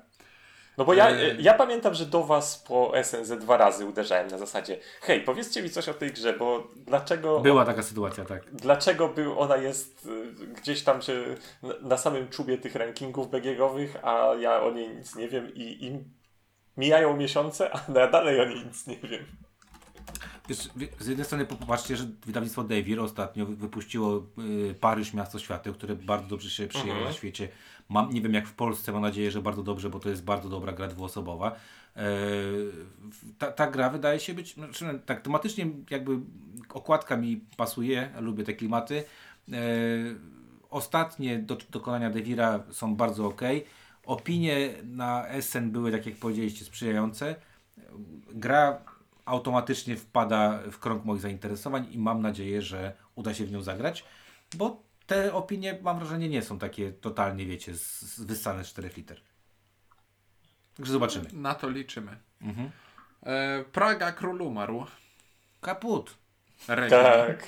No 0.79 0.85
bo 0.85 0.95
ja, 0.95 1.09
E. 1.11 1.35
ja 1.39 1.55
pamiętam, 1.55 1.95
że 1.95 2.07
do 2.07 2.25
was 2.25 2.59
po 2.69 2.93
SNZ 3.03 3.31
dwa 3.39 3.57
razy 3.57 3.87
uderzałem 3.87 4.29
na 4.29 4.39
zasadzie 4.39 4.79
hej, 5.01 5.21
powiedzcie 5.21 5.63
mi 5.63 5.71
coś 5.71 5.89
o 5.89 5.95
tej 5.95 6.13
grze, 6.13 6.33
bo 6.33 6.69
dlaczego... 6.77 7.41
Była 7.41 7.65
taka 7.65 7.83
sytuacja, 7.83 8.25
tak. 8.25 8.43
Dlaczego 8.53 9.09
był, 9.09 9.41
ona 9.41 9.57
jest 9.57 10.07
y, 10.07 10.47
gdzieś 10.47 10.83
tam 10.83 11.01
czy 11.01 11.37
na, 11.83 11.97
samym 11.97 12.29
czubie 12.29 12.59
tych 12.59 12.75
rankingów 12.75 13.31
BGG-owych, 13.31 13.97
a 14.03 14.35
ja 14.41 14.63
o 14.63 14.71
niej 14.71 14.89
nic 14.89 15.17
nie 15.17 15.29
wiem 15.29 15.55
i, 15.55 15.85
i 15.87 16.05
mijają 16.77 17.17
miesiące, 17.17 17.71
a 17.75 17.85
ja 17.95 18.09
dalej 18.09 18.41
o 18.41 18.45
niej 18.45 18.65
nic 18.67 18.87
nie 18.87 18.97
wiem. 18.97 19.27
Wiesz, 20.49 20.69
wie- 20.77 20.89
z 20.99 21.07
jednej 21.07 21.25
strony 21.27 21.45
popatrzcie, 21.45 21.97
że 21.97 22.07
wydawnictwo 22.27 22.65
Devir 22.65 23.01
ostatnio 23.01 23.47
wy- 23.47 23.57
wypuściło 23.57 24.27
y, 24.71 24.75
Paryż 24.81 25.15
Miasto 25.15 25.39
Świateł, 25.39 25.75
które 25.75 25.97
bardzo 25.97 26.29
dobrze 26.29 26.51
się 26.51 26.67
przyjęło 26.67 26.91
Mhm. 26.93 27.09
na 27.09 27.13
świecie. 27.13 27.49
Mam, 27.89 28.11
nie 28.15 28.21
wiem 28.21 28.35
jak 28.35 28.49
w 28.49 28.53
Polsce, 28.55 28.93
mam 28.93 29.03
nadzieję, 29.03 29.31
że 29.31 29.43
bardzo 29.43 29.63
dobrze, 29.63 29.91
bo 29.91 30.01
to 30.01 30.09
jest 30.09 30.25
bardzo 30.25 30.49
dobra 30.49 30.73
gra 30.73 30.89
dwuosobowa. 30.89 31.57
E, 31.97 32.03
ta, 33.39 33.53
ta 33.53 33.71
gra 33.71 33.91
wydaje 33.91 34.21
się 34.21 34.35
być, 34.35 34.55
znaczy, 34.55 35.01
tak 35.07 35.21
tematycznie 35.21 35.67
jakby 35.91 36.19
okładka 36.75 37.17
mi 37.17 37.37
pasuje, 37.57 38.11
lubię 38.21 38.45
te 38.45 38.53
klimaty. 38.55 39.05
E, 39.53 39.57
ostatnie 40.71 41.39
do, 41.39 41.57
dokonania 41.71 42.11
Devira 42.11 42.61
są 42.71 42.97
bardzo 42.97 43.27
ok. 43.27 43.41
Opinie 44.05 44.69
na 44.85 45.27
SN 45.41 45.71
były, 45.71 45.93
tak 45.93 46.07
jak 46.07 46.15
powiedzieliście, 46.17 46.65
sprzyjające. 46.65 47.35
Gra 48.33 48.79
automatycznie 49.27 49.97
wpada 49.97 50.59
w 50.73 50.79
krąg 50.79 51.05
moich 51.05 51.21
zainteresowań 51.21 51.87
i 51.91 51.99
mam 51.99 52.23
nadzieję, 52.23 52.63
że 52.63 52.93
uda 53.15 53.35
się 53.35 53.45
w 53.45 53.53
nią 53.53 53.63
zagrać, 53.63 54.05
bo 54.57 54.83
te 55.07 55.35
opinie, 55.35 55.79
mam 55.83 55.99
wrażenie, 55.99 56.29
nie 56.29 56.43
są 56.43 56.59
takie 56.59 56.93
totalnie, 56.93 57.47
wiecie, 57.47 57.75
z, 57.75 58.01
z 58.01 58.21
wyssane 58.25 58.65
z 58.65 58.69
4 58.69 58.91
liter. 58.97 59.21
Także 60.77 60.93
zobaczymy. 60.93 61.29
Na 61.33 61.55
to 61.55 61.71
liczymy. 61.71 62.17
Mhm. 62.43 62.71
E, 63.23 63.65
Praga 63.65 64.13
Król 64.13 64.43
umarł. 64.43 64.87
Kaput. 65.61 66.15
Reggae. 66.69 67.03
Tak, 67.03 67.45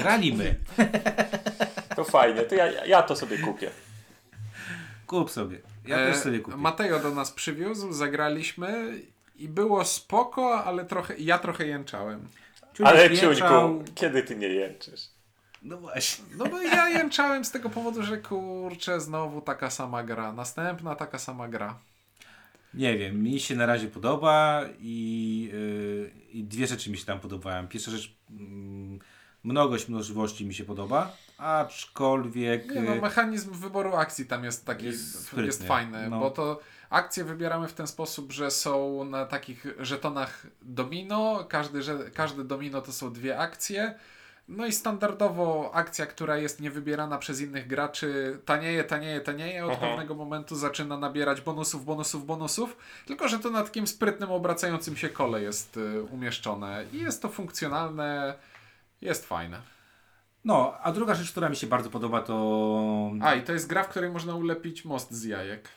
Graliśmy. 0.00 0.54
to 1.96 2.04
fajnie, 2.04 2.42
to 2.42 2.54
ja, 2.54 2.86
ja 2.86 3.02
to 3.02 3.16
sobie 3.16 3.38
kupię. 3.38 3.70
Kup 5.06 5.30
sobie. 5.30 5.60
Ja 5.86 5.96
E, 5.96 6.12
też 6.12 6.16
sobie 6.16 6.38
kupię. 6.38 6.56
Mateo 6.56 7.00
do 7.00 7.10
nas 7.10 7.32
przywiózł, 7.32 7.92
zagraliśmy 7.92 9.00
i 9.38 9.48
było 9.48 9.84
spoko, 9.84 10.64
ale 10.64 10.84
trochę, 10.84 11.16
ja 11.18 11.38
trochę 11.38 11.66
jęczałem. 11.66 12.28
Ale 12.84 13.08
jęczał. 13.08 13.34
Ciuńku, 13.34 13.92
kiedy 13.94 14.22
ty 14.22 14.36
nie 14.36 14.48
jęczysz? 14.48 15.00
No 15.62 15.76
właśnie. 15.76 16.24
No 16.36 16.46
bo 16.46 16.62
ja 16.62 16.88
jęczałem 16.88 17.44
z 17.44 17.50
tego 17.50 17.70
powodu, 17.70 18.02
że 18.02 18.18
kurczę, 18.18 19.00
znowu 19.00 19.40
taka 19.40 19.70
sama 19.70 20.02
gra. 20.04 20.32
Następna 20.32 20.94
taka 20.94 21.18
sama 21.18 21.48
gra. 21.48 21.78
Nie 22.74 22.98
wiem, 22.98 23.22
mi 23.22 23.40
się 23.40 23.56
na 23.56 23.66
razie 23.66 23.88
podoba 23.88 24.64
i, 24.80 25.50
yy, 25.52 26.10
i 26.32 26.44
dwie 26.44 26.66
rzeczy 26.66 26.90
mi 26.90 26.98
się 26.98 27.06
tam 27.06 27.20
podobają. 27.20 27.68
Pierwsza 27.68 27.90
rzecz, 27.90 28.16
mm, 28.30 28.98
mnogość 29.44 29.88
możliwości 29.88 30.46
mi 30.46 30.54
się 30.54 30.64
podoba, 30.64 31.16
aczkolwiek... 31.38 32.74
Nie 32.74 32.80
no, 32.80 32.94
yy, 32.94 33.00
mechanizm 33.00 33.52
wyboru 33.52 33.94
akcji 33.94 34.26
tam 34.26 34.44
jest 34.44 34.66
taki, 34.66 34.86
Jest 34.86 35.36
jest, 35.36 35.66
fajny, 35.66 36.10
no. 36.10 36.20
bo 36.20 36.30
to 36.30 36.60
akcje 36.90 37.24
wybieramy 37.24 37.68
w 37.68 37.72
ten 37.72 37.86
sposób, 37.86 38.32
że 38.32 38.50
są 38.50 39.04
na 39.04 39.26
takich 39.26 39.66
żetonach 39.78 40.46
domino, 40.62 41.44
każdy, 41.48 41.82
że, 41.82 41.98
każde 42.14 42.44
domino 42.44 42.80
to 42.80 42.92
są 42.92 43.12
dwie 43.12 43.38
akcje, 43.38 43.94
no 44.48 44.66
i 44.66 44.72
standardowo 44.72 45.70
akcja, 45.74 46.06
która 46.06 46.36
jest 46.36 46.60
niewybierana 46.60 47.18
przez 47.18 47.40
innych 47.40 47.66
graczy, 47.66 48.38
tanieje, 48.44 48.84
tanieje, 48.84 49.20
tanieje, 49.20 49.64
od 49.64 49.70
Mhm. 49.70 49.90
pewnego 49.90 50.14
momentu 50.14 50.56
zaczyna 50.56 50.96
nabierać 50.98 51.40
bonusów, 51.40 51.84
bonusów, 51.84 52.26
bonusów, 52.26 52.76
tylko 53.06 53.28
że 53.28 53.38
to 53.38 53.50
na 53.50 53.62
takim 53.62 53.86
sprytnym, 53.86 54.30
obracającym 54.30 54.96
się 54.96 55.08
kole 55.08 55.42
jest 55.42 55.76
y, 55.76 56.02
umieszczone 56.02 56.84
i 56.92 56.98
jest 56.98 57.22
to 57.22 57.28
funkcjonalne, 57.28 58.34
jest 59.00 59.26
fajne. 59.26 59.60
No, 60.44 60.74
a 60.82 60.92
druga 60.92 61.14
rzecz, 61.14 61.30
która 61.30 61.48
mi 61.48 61.56
się 61.56 61.66
bardzo 61.66 61.90
podoba, 61.90 62.22
to 62.22 63.10
A, 63.22 63.34
i 63.34 63.42
to 63.42 63.52
jest 63.52 63.66
gra, 63.66 63.84
w 63.84 63.88
której 63.88 64.10
można 64.10 64.34
ulepić 64.34 64.84
most 64.84 65.10
z 65.10 65.24
jajek. 65.24 65.68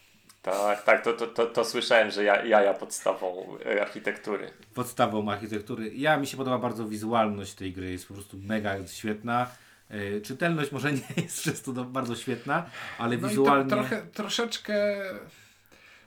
Tak, 0.41 0.83
tak, 0.83 1.03
to, 1.03 1.13
to, 1.13 1.27
to, 1.27 1.45
to 1.45 1.65
słyszałem, 1.65 2.11
że 2.11 2.23
ja, 2.23 2.45
jaja 2.45 2.73
podstawą 2.73 3.57
e, 3.65 3.81
architektury. 3.81 4.51
podstawą 4.73 5.31
architektury. 5.31 5.91
Ja 5.95 6.17
mi 6.17 6.27
się 6.27 6.37
podoba 6.37 6.57
bardzo 6.57 6.87
wizualność 6.87 7.53
tej 7.53 7.73
gry, 7.73 7.91
jest 7.91 8.07
po 8.07 8.13
prostu 8.13 8.37
mega 8.37 8.87
świetna. 8.87 9.47
Yy, 9.89 10.21
czytelność 10.21 10.71
może 10.71 10.93
nie 10.93 11.01
jest 11.17 11.39
przez 11.41 11.61
to 11.61 11.71
bardzo 11.73 12.15
świetna, 12.15 12.65
ale 12.97 13.17
No 13.17 13.27
wizualnie... 13.27 13.65
i 13.65 13.69
to 13.69 13.75
trochę, 13.75 14.01
troszeczkę 14.13 14.73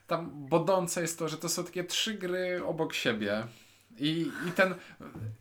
tam 0.06 0.30
bodące 0.34 1.02
jest 1.02 1.18
to, 1.18 1.28
że 1.28 1.36
to 1.36 1.48
są 1.48 1.64
takie 1.64 1.84
trzy 1.84 2.14
gry 2.14 2.64
obok 2.64 2.94
siebie. 2.94 3.46
I, 3.98 4.30
I 4.48 4.52
ten 4.52 4.74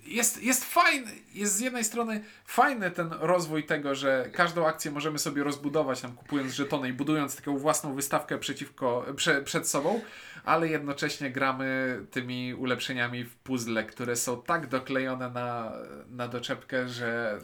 jest, 0.05 0.43
jest 0.43 0.65
fajny, 0.65 1.11
jest 1.33 1.55
z 1.55 1.59
jednej 1.59 1.83
strony 1.83 2.23
fajny 2.45 2.91
ten 2.91 3.09
rozwój 3.19 3.63
tego, 3.63 3.95
że 3.95 4.29
każdą 4.33 4.67
akcję 4.67 4.91
możemy 4.91 5.19
sobie 5.19 5.43
rozbudować 5.43 6.01
tam 6.01 6.15
kupując 6.15 6.53
żetony 6.53 6.89
i 6.89 6.93
budując 6.93 7.35
taką 7.35 7.57
własną 7.57 7.93
wystawkę 7.93 8.37
przeciwko, 8.37 9.05
prze, 9.15 9.41
przed 9.41 9.67
sobą, 9.67 10.01
ale 10.45 10.67
jednocześnie 10.67 11.31
gramy 11.31 11.99
tymi 12.11 12.53
ulepszeniami 12.53 13.23
w 13.23 13.35
puzzle, 13.35 13.83
które 13.83 14.15
są 14.15 14.41
tak 14.41 14.67
doklejone 14.67 15.29
na, 15.29 15.71
na 16.09 16.27
doczepkę, 16.27 16.87
że 16.87 17.39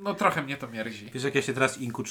no 0.00 0.14
trochę 0.14 0.42
mnie 0.42 0.56
to 0.56 0.68
mierzi. 0.68 1.10
Wiesz 1.14 1.24
jak 1.24 1.34
ja 1.34 1.42
się 1.42 1.52
teraz 1.52 1.78
inku 1.78 2.02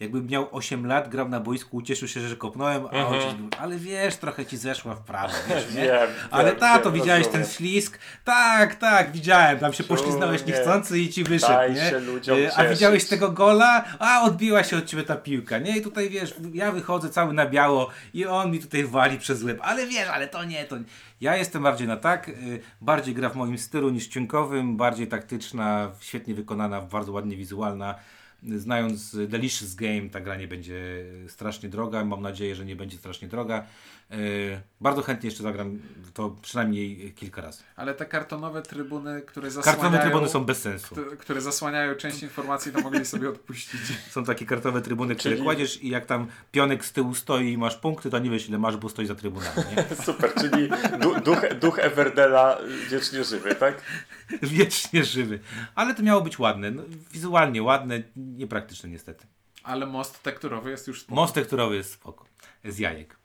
Jakbym 0.00 0.26
miał 0.26 0.48
8 0.52 0.86
lat, 0.86 1.08
grał 1.08 1.28
na 1.28 1.40
boisku, 1.40 1.76
ucieszył 1.76 2.08
się, 2.08 2.20
że 2.20 2.36
kopnąłem, 2.36 2.86
a 2.86 2.90
Mhm. 2.90 3.06
ojciec 3.06 3.34
był, 3.34 3.48
ale 3.58 3.76
wiesz, 3.76 4.16
trochę 4.16 4.46
ci 4.46 4.56
zeszła 4.56 4.94
w 4.94 5.00
prawo, 5.00 5.34
wiesz, 5.48 5.74
nie? 5.74 5.82
Wiem, 5.82 6.08
Ale 6.30 6.50
wiem, 6.50 6.60
tato, 6.60 6.92
wiem, 6.92 7.00
widziałeś 7.00 7.24
rozumiem. 7.26 7.46
ten 7.46 7.54
ślisk? 7.56 7.98
Tak, 8.24 8.74
tak, 8.74 9.12
widziałem. 9.12 9.58
Tam 9.58 9.72
się 9.72 9.84
pośliznąłeś 9.84 10.46
niechcący 10.46 10.98
i 10.98 11.08
ci 11.08 11.24
wyszedł, 11.24 11.52
Daj 11.52 11.74
nie? 11.74 11.92
Y, 12.34 12.54
A 12.56 12.64
widziałeś 12.64 13.04
tego 13.04 13.28
gola? 13.32 13.84
A, 13.98 14.22
odbiła 14.22 14.64
się 14.64 14.76
od 14.76 14.86
ciebie 14.86 15.02
ta 15.02 15.16
piłka, 15.16 15.58
nie? 15.58 15.76
I 15.78 15.82
tutaj, 15.82 16.10
wiesz, 16.10 16.34
ja 16.54 16.72
wychodzę 16.72 17.10
cały 17.10 17.34
na 17.34 17.46
biało 17.46 17.88
i 18.14 18.26
on 18.26 18.50
mi 18.50 18.58
tutaj 18.60 18.84
wali 18.84 19.18
przez 19.18 19.42
łeb. 19.42 19.58
Ale 19.62 19.86
wiesz, 19.86 20.08
ale 20.08 20.28
to 20.28 20.44
nie, 20.44 20.64
to 20.64 20.78
nie. 20.78 20.84
Ja 21.20 21.36
jestem 21.36 21.62
bardziej 21.62 21.88
na 21.88 21.96
tak, 21.96 22.28
y, 22.28 22.60
bardziej 22.80 23.14
gra 23.14 23.28
w 23.28 23.36
moim 23.36 23.58
stylu 23.58 23.90
niż 23.90 24.06
ciunkowym, 24.06 24.76
bardziej 24.76 25.06
taktyczna, 25.08 25.90
świetnie 26.00 26.34
wykonana, 26.34 26.80
bardzo 26.80 27.12
ładnie 27.12 27.36
wizualna. 27.36 27.94
Znając 28.42 29.16
Delicious 29.28 29.74
Game, 29.74 30.08
ta 30.10 30.20
gra 30.20 30.36
nie 30.36 30.48
będzie 30.48 31.04
strasznie 31.28 31.68
droga. 31.68 32.04
Mam 32.04 32.22
nadzieję, 32.22 32.54
że 32.54 32.64
nie 32.64 32.76
będzie 32.76 32.96
strasznie 32.96 33.28
droga. 33.28 33.66
Y, 34.12 34.60
Bardzo 34.80 35.02
chętnie 35.02 35.26
jeszcze 35.26 35.42
zagram 35.42 35.78
to 36.14 36.36
przynajmniej 36.42 37.12
kilka 37.12 37.42
razy. 37.42 37.62
Ale 37.76 37.94
te 37.94 38.06
kartonowe 38.06 38.62
trybuny, 38.62 39.22
które 39.22 39.50
zasłaniają... 39.50 39.82
Kartowe 39.82 40.02
trybuny 40.02 40.28
są 40.28 40.44
bez 40.44 40.60
sensu. 40.62 40.96
Które 41.18 41.40
zasłaniają 41.40 41.94
część 41.94 42.22
informacji, 42.22 42.72
to 42.72 42.80
mogli 42.80 43.04
sobie 43.06 43.28
odpuścić. 43.28 43.80
Są 44.10 44.24
takie 44.24 44.46
kartowe 44.46 44.82
trybuny, 44.82 45.14
które 45.16 45.34
Czyli- 45.34 45.44
kładziesz 45.44 45.82
i 45.82 45.88
jak 45.88 46.06
tam 46.06 46.26
pionek 46.52 46.84
z 46.84 46.92
tyłu 46.92 47.14
stoi 47.14 47.52
i 47.52 47.58
masz 47.58 47.76
punkty, 47.76 48.10
to 48.10 48.18
nie 48.18 48.30
wiesz 48.30 48.48
ile 48.48 48.58
masz, 48.58 48.76
bo 48.76 48.88
stoi 48.88 49.06
za 49.06 49.14
trybunami. 49.14 49.62
Super, 50.04 50.34
czyli 50.34 50.68
du, 51.00 51.20
duch, 51.20 51.40
duch 51.60 51.78
Everdela 51.78 52.58
wiecznie 52.90 53.24
żywy, 53.24 53.54
tak? 53.54 53.82
Wiecznie 54.42 55.04
żywy. 55.04 55.40
Ale 55.74 55.94
to 55.94 56.02
miało 56.02 56.20
być 56.20 56.38
ładne. 56.38 56.70
No, 56.70 56.82
wizualnie 57.12 57.62
ładne, 57.62 58.02
niepraktyczne 58.16 58.88
niestety. 58.88 59.26
Ale 59.62 59.86
most 59.86 60.22
tekturowy 60.22 60.70
jest 60.70 60.88
już 60.88 61.00
spoko. 61.00 61.14
Most 61.14 61.34
tekturowy 61.34 61.76
jest 61.76 61.92
spoko. 61.92 62.24
Z 62.64 62.78
jajek. 62.78 63.16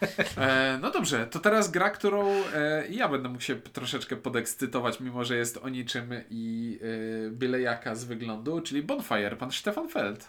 E, 0.38 0.78
no 0.82 0.90
dobrze, 0.90 1.26
to 1.26 1.38
teraz 1.38 1.70
gra, 1.70 1.90
którą 1.90 2.30
e, 2.54 2.84
ja 2.90 3.08
będę 3.08 3.28
mógł 3.28 3.40
się 3.42 3.56
troszeczkę 3.56 4.16
podekscytować, 4.16 5.00
mimo 5.00 5.24
że 5.24 5.36
jest 5.36 5.56
o 5.56 5.68
niczym 5.68 6.10
i 6.30 6.78
e, 7.26 7.30
byle 7.30 7.60
jaka 7.60 7.94
z 7.94 8.04
wyglądu, 8.04 8.60
czyli 8.60 8.82
Bonfire, 8.82 9.36
pan 9.36 9.52
Stefan 9.52 9.88
Feld. 9.88 10.28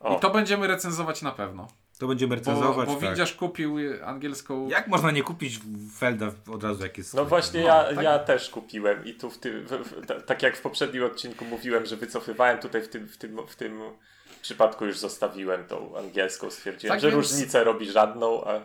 O. 0.00 0.16
I 0.16 0.20
to 0.20 0.30
będziemy 0.30 0.66
recenzować 0.66 1.22
na 1.22 1.30
pewno. 1.32 1.68
To 1.98 2.06
będziemy 2.06 2.28
Bo, 2.28 2.34
recenzować. 2.36 2.88
bo 2.88 2.94
tak. 2.96 3.10
Widziarz 3.10 3.32
kupił 3.34 3.76
angielską... 4.04 4.68
Jak 4.68 4.88
można 4.88 5.10
nie 5.10 5.22
kupić 5.22 5.60
Felda 5.98 6.32
od 6.52 6.64
razu, 6.64 6.82
jak 6.82 6.98
jest 6.98 7.14
No 7.14 7.24
właśnie 7.24 7.60
No, 7.60 7.66
ja, 7.66 7.84
tak. 7.94 8.04
ja 8.04 8.18
też 8.18 8.50
kupiłem 8.50 9.04
i 9.04 9.14
tu 9.14 9.30
w 9.30 9.38
tym, 9.38 9.66
w, 9.66 9.70
w, 9.70 10.06
ta- 10.06 10.20
tak 10.20 10.42
jak 10.42 10.56
w 10.56 10.60
poprzednim 10.60 11.04
odcinku 11.04 11.44
mówiłem, 11.44 11.86
że 11.86 11.96
wycofywałem, 11.96 12.58
tutaj 12.58 12.82
w 12.82 12.88
tym, 12.88 13.08
w 13.08 13.16
tym, 13.16 13.38
w 13.48 13.56
tym 13.56 13.80
przypadku 14.42 14.86
już 14.86 14.98
zostawiłem 14.98 15.64
tą 15.64 15.98
angielską, 15.98 16.50
stwierdziłem, 16.50 16.92
Tak 16.94 17.00
że 17.00 17.10
więc- 17.10 17.16
różnicę 17.30 17.64
robi 17.64 17.90
żadną, 17.90 18.44
a 18.44 18.60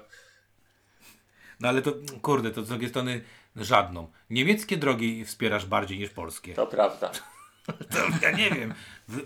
No 1.61 1.67
ale 1.69 1.81
to, 1.81 1.93
kurde, 2.21 2.51
to 2.51 2.63
z 2.63 2.67
drugiej 2.67 2.89
strony 2.89 3.21
żadną. 3.55 4.07
Niemieckie 4.29 4.77
drogi 4.77 5.25
wspierasz 5.25 5.65
bardziej 5.65 5.99
niż 5.99 6.09
polskie. 6.09 6.53
to 6.53 6.67
prawda. 6.67 7.11
To, 7.65 7.97
ja 8.21 8.31
nie 8.31 8.49
wiem. 8.49 8.73
W, 9.07 9.15
w, 9.17 9.21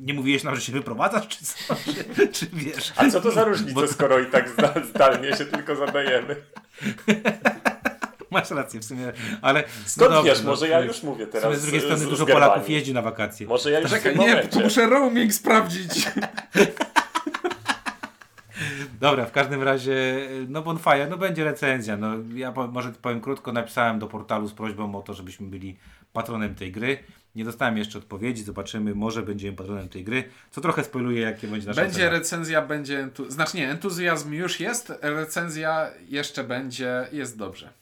nie 0.00 0.14
mówiłeś 0.14 0.44
nam, 0.44 0.56
że 0.56 0.60
się 0.62 0.72
wyprowadzasz, 0.72 1.28
czy 1.28 1.44
co? 1.44 1.74
Czy, 2.16 2.28
czy 2.34 2.46
wiesz? 2.52 2.92
A 2.96 3.10
co 3.10 3.20
to 3.20 3.30
za 3.30 3.44
różnica, 3.44 3.74
Bo- 3.74 3.88
skoro 3.88 4.18
i 4.18 4.26
tak 4.26 4.48
zda, 4.48 4.74
zdalnie 4.88 5.36
się 5.36 5.44
tylko 5.44 5.76
zadajemy? 5.76 6.36
Masz 8.30 8.50
rację 8.50 8.80
w 8.80 8.84
sumie, 8.84 9.12
ale... 9.42 9.64
Skąd 9.86 10.10
no 10.10 10.16
dobrze, 10.16 10.30
wiesz, 10.32 10.42
no, 10.42 10.50
może 10.50 10.66
w 10.66 10.70
ja 10.70 10.80
już 10.80 11.02
mówię 11.02 11.26
teraz 11.26 11.58
z 11.58 11.62
drugiej 11.62 11.80
strony 11.80 11.98
z, 11.98 12.08
dużo 12.08 12.24
z. 12.24 12.30
Polaków 12.30 12.70
jeździ 12.70 12.94
na 12.94 13.02
wakacje. 13.02 13.46
Może 13.46 13.70
ja 13.70 13.80
już 13.80 13.90
Czekaj, 13.90 14.12
tym 14.12 14.20
nie, 14.20 14.28
momencie. 14.28 14.60
muszę 14.60 14.86
roaming 14.86 15.34
sprawdzić. 15.34 16.08
Dobra, 19.04 19.26
w 19.26 19.32
każdym 19.32 19.62
razie, 19.62 20.28
no 20.48 20.62
Bonfire, 20.62 21.06
no 21.10 21.18
będzie 21.18 21.44
recenzja. 21.44 21.96
No, 21.96 22.08
ja 22.34 22.52
po, 22.52 22.66
może 22.66 22.92
powiem 22.92 23.20
krótko, 23.20 23.52
napisałem 23.52 23.98
do 23.98 24.06
portalu 24.06 24.48
z 24.48 24.52
prośbą 24.52 24.94
o 24.94 25.02
to, 25.02 25.14
żebyśmy 25.14 25.46
byli 25.46 25.76
patronem 26.12 26.54
tej 26.54 26.72
gry. 26.72 26.98
Nie 27.34 27.44
dostałem 27.44 27.78
jeszcze 27.78 27.98
odpowiedzi, 27.98 28.42
zobaczymy, 28.42 28.94
może 28.94 29.22
będziemy 29.22 29.56
patronem 29.56 29.88
tej 29.88 30.04
gry, 30.04 30.24
co 30.50 30.60
trochę 30.60 30.84
spoiluje, 30.84 31.20
jakie 31.20 31.48
będzie 31.48 31.66
nasza 31.66 31.80
Będzie 31.80 31.96
ocena. 32.06 32.10
recenzja, 32.18 32.62
będzie... 32.62 33.00
Entu... 33.00 33.30
Znaczy 33.30 33.56
nie, 33.56 33.70
entuzjazm 33.70 34.32
już 34.32 34.60
jest, 34.60 34.92
recenzja 35.02 35.90
jeszcze 36.08 36.44
będzie, 36.44 37.08
jest 37.12 37.38
dobrze. 37.38 37.72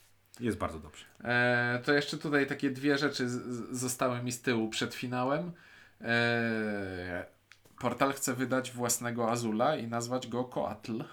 Jest 0.41 0.59
bardzo 0.59 0.79
dobrze. 0.79 1.05
E, 1.25 1.81
to 1.85 1.93
jeszcze 1.93 2.18
tutaj 2.18 2.47
takie 2.47 2.70
dwie 2.70 2.99
rzeczy 2.99 3.29
z, 3.29 3.33
z, 3.33 3.79
zostały 3.79 4.23
mi 4.23 4.33
z 4.33 4.43
tyłu 4.43 4.68
przed 4.68 4.95
finałem. 4.95 5.53
E, 6.01 7.27
portal 7.83 8.12
chce 8.12 8.35
wydać 8.35 8.72
własnego 8.72 9.30
Azula 9.30 9.76
i 9.76 9.87
nazwać 9.87 10.28
go 10.28 10.45
Coatl. 10.45 11.05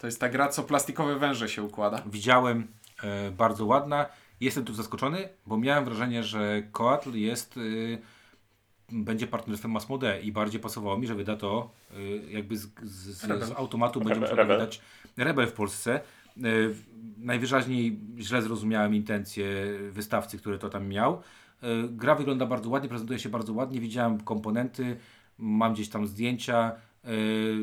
To 0.00 0.06
jest 0.06 0.20
ta 0.20 0.28
gra, 0.28 0.48
co 0.48 0.62
plastikowe 0.62 1.18
węże 1.18 1.48
się 1.48 1.62
układa. 1.62 2.02
Widziałem, 2.06 2.66
e, 3.02 3.30
bardzo 3.30 3.66
ładna. 3.66 4.06
Jestem 4.40 4.64
tu 4.64 4.74
zaskoczony, 4.74 5.28
bo 5.46 5.56
miałem 5.56 5.84
wrażenie, 5.84 6.22
że 6.22 6.62
Coatl 6.72 7.14
jest, 7.14 7.56
y, 7.56 7.98
będzie 8.92 9.26
partnerstwem 9.26 9.70
Masmode 9.70 10.20
i 10.20 10.32
bardziej 10.32 10.60
pasowało 10.60 10.98
mi, 10.98 11.06
że 11.06 11.14
wyda 11.14 11.36
to 11.36 11.70
y, 11.96 12.22
jakby 12.30 12.56
z, 12.56 12.68
z, 12.82 12.92
z, 12.92 13.44
z 13.44 13.52
automatu 13.56 14.00
będzie 14.00 14.14
Rebel- 14.14 14.20
musiał 14.20 14.36
Rebel. 14.36 14.58
wydać 14.58 14.80
Rebel 15.16 15.46
w 15.46 15.52
Polsce. 15.52 16.00
Y, 16.36 16.74
najwyraźniej 17.18 18.00
źle 18.18 18.42
zrozumiałem 18.42 18.94
intencje 18.94 19.46
wystawcy, 19.90 20.38
który 20.38 20.58
to 20.58 20.68
tam 20.68 20.88
miał. 20.88 21.22
Gra 21.88 22.14
wygląda 22.14 22.46
bardzo 22.46 22.70
ładnie, 22.70 22.88
prezentuje 22.88 23.18
się 23.18 23.28
bardzo 23.28 23.52
ładnie. 23.52 23.80
Widziałem 23.80 24.20
komponenty, 24.20 24.96
mam 25.38 25.72
gdzieś 25.74 25.88
tam 25.88 26.06
zdjęcia. 26.06 26.72
Y, 27.08 27.56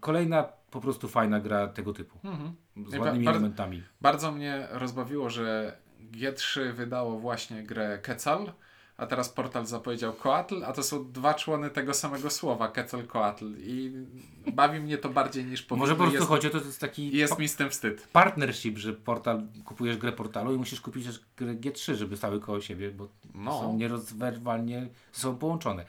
kolejna 0.00 0.42
po 0.70 0.80
prostu 0.80 1.08
fajna 1.08 1.40
gra 1.40 1.68
tego 1.68 1.92
typu. 1.92 2.18
Mhm. 2.24 2.52
Z 2.76 2.94
ładnymi 2.94 3.24
bardzo- 3.24 3.30
elementami. 3.38 3.82
Bardzo 4.00 4.32
mnie 4.32 4.68
rozbawiło, 4.70 5.30
że 5.30 5.76
G3 6.12 6.72
wydało 6.72 7.18
właśnie 7.18 7.62
grę 7.62 7.98
Quetzal, 8.04 8.52
a 8.96 9.06
teraz 9.06 9.28
portal 9.28 9.66
zapowiedział 9.66 10.12
Coatl, 10.12 10.64
a 10.64 10.72
to 10.72 10.82
są 10.82 11.12
dwa 11.12 11.34
człony 11.34 11.70
tego 11.70 11.94
samego 11.94 12.30
słowa, 12.30 12.68
Quetzalcoatl. 12.68 13.54
I 13.58 13.92
bawi 14.52 14.80
mnie 14.80 14.98
to 14.98 15.08
bardziej 15.08 15.44
niż 15.44 15.62
powinno. 15.62 15.82
Może 15.82 15.94
po 15.94 15.98
prostu 16.02 16.16
jest, 16.16 16.28
chodzi 16.28 16.46
o 16.46 16.50
to, 16.50 16.60
to 16.60 16.66
jest 16.66 16.80
taki 16.80 17.16
jest 17.16 17.38
mi 17.38 17.48
z 17.48 17.56
tym 17.56 17.70
wstyd. 17.70 18.08
partnership, 18.12 18.78
że 18.78 18.92
portal, 18.92 19.42
kupujesz 19.64 19.96
grę 19.96 20.12
portalu 20.12 20.54
i 20.54 20.58
musisz 20.58 20.80
kupić 20.80 21.06
też 21.06 21.20
grę 21.36 21.54
G3, 21.54 21.94
żeby 21.94 22.16
stały 22.16 22.40
koło 22.40 22.60
siebie, 22.60 22.90
bo 22.90 23.08
No. 23.34 23.60
są 23.60 23.76
nierozerwalnie 23.76 24.88
ze 25.12 25.20
sobą 25.20 25.38
połączone. 25.38 25.84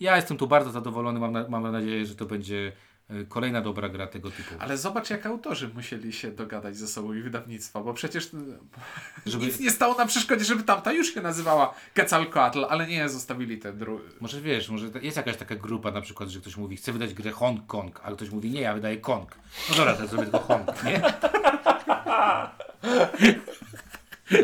Ja 0.00 0.16
jestem 0.16 0.36
tu 0.36 0.46
bardzo 0.46 0.70
zadowolony, 0.70 1.20
mam, 1.20 1.32
na, 1.32 1.48
mam 1.48 1.72
nadzieję, 1.72 2.06
że 2.06 2.14
to 2.14 2.26
będzie 2.26 2.72
e, 3.10 3.24
kolejna 3.24 3.60
dobra 3.60 3.88
gra 3.88 4.06
tego 4.06 4.30
typu. 4.30 4.54
Ale 4.58 4.76
zobacz, 4.78 5.10
jak 5.10 5.26
autorzy 5.26 5.70
musieli 5.74 6.12
się 6.12 6.30
dogadać 6.30 6.76
ze 6.76 6.88
sobą 6.88 7.12
i 7.12 7.22
wydawnictwa, 7.22 7.80
bo 7.80 7.94
przecież 7.94 8.30
Żeby- 9.26 9.46
nic 9.46 9.60
nie 9.60 9.70
stało 9.70 9.94
na 9.94 10.06
przeszkodzie, 10.06 10.44
żeby 10.44 10.62
tamta 10.62 10.92
już 10.92 11.14
się 11.14 11.20
nazywała 11.20 11.74
Quetzalcoatl, 11.94 12.64
ale 12.68 12.86
nie, 12.86 13.08
zostawili 13.08 13.58
te 13.58 13.72
dru... 13.72 14.00
Może 14.20 14.40
wiesz, 14.40 14.68
może 14.68 14.86
jest 15.02 15.16
jakaś 15.16 15.36
taka 15.36 15.54
grupa 15.54 15.90
na 15.90 16.00
przykład, 16.00 16.28
że 16.28 16.40
ktoś 16.40 16.56
mówi, 16.56 16.76
chce 16.76 16.92
wydać 16.92 17.14
grę 17.14 17.30
Hong 17.30 17.66
Kong, 17.66 18.00
ale 18.04 18.16
ktoś 18.16 18.30
mówi, 18.30 18.50
nie, 18.50 18.60
ja 18.60 18.74
wydaję 18.74 18.96
Kong. 18.96 19.34
No 19.70 19.76
dobra, 19.76 19.94
to 19.94 20.06
zrobię 20.06 20.24
tylko 20.24 20.38
Hong, 20.38 20.84
nie? 20.84 21.02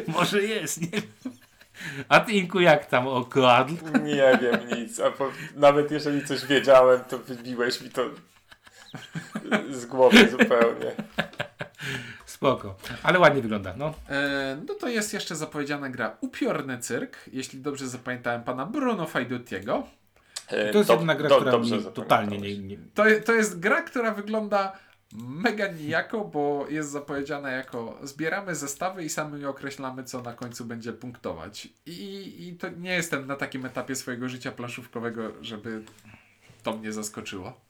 może 0.17 0.43
jest, 0.43 0.81
nie 0.81 1.01
wiem. 1.01 1.35
A 2.09 2.21
ty 2.21 2.33
Inku 2.33 2.61
jak 2.61 2.87
tam 2.87 3.09
o 3.09 3.25
Koadl? 3.25 3.75
Nie 4.03 4.39
wiem 4.43 4.69
nic, 4.79 5.01
a 5.01 5.11
po, 5.11 5.31
nawet 5.57 5.91
jeżeli 5.91 6.27
coś 6.27 6.47
wiedziałem, 6.47 7.01
to 7.05 7.19
wybiłeś 7.19 7.81
mi 7.81 7.91
to 7.91 8.03
z 9.71 9.87
głowy 9.87 10.29
zupełnie. 10.31 10.93
Spoko, 12.27 12.77
ale 13.03 13.19
ładnie 13.19 13.43
wygląda, 13.43 13.75
no. 13.77 13.95
E, 14.11 14.59
no 14.69 14.75
to 14.75 14.89
jest 14.89 15.13
jeszcze 15.15 15.37
zapowiedziana 15.37 15.89
gra 15.89 16.17
Upiorny 16.21 16.79
Cyrk, 16.79 17.17
jeśli 17.33 17.61
dobrze 17.61 17.89
zapamiętałem 17.89 18.43
pana 18.43 18.67
Bruno 18.67 19.07
Fajdutiego. 19.07 19.87
E, 20.49 20.71
To 20.73 20.79
jest 20.79 20.89
do- 20.91 20.95
jedna 20.95 21.15
gra, 21.15 21.29
do- 21.29 21.37
która 21.41 21.59
mi 21.59 21.85
totalnie 21.95 22.39
nie, 22.39 22.59
nie... 22.59 22.77
To, 22.95 23.05
to 23.25 23.33
jest 23.33 23.61
gra, 23.61 23.83
która 23.83 24.11
wygląda 24.15 24.73
mega 25.15 25.67
nijako, 25.67 26.25
bo 26.25 26.67
jest 26.69 26.91
zapowiedziana 26.91 27.51
jako 27.51 27.99
zbieramy 28.03 28.55
zestawy 28.55 29.05
i 29.05 29.09
sami 29.09 29.45
określamy, 29.45 30.05
co 30.05 30.23
na 30.23 30.33
końcu 30.33 30.65
będzie 30.65 30.93
punktować. 30.93 31.69
I, 31.87 32.49
I 32.49 32.57
to 32.57 32.69
nie 32.69 32.93
jestem 32.93 33.27
na 33.27 33.37
takim 33.37 33.67
etapie 33.67 33.97
swojego 33.97 34.29
życia 34.29 34.53
planszówkowego, 34.53 35.33
żeby 35.41 35.85
to 36.63 36.77
mnie 36.77 36.93
zaskoczyło. 36.93 37.61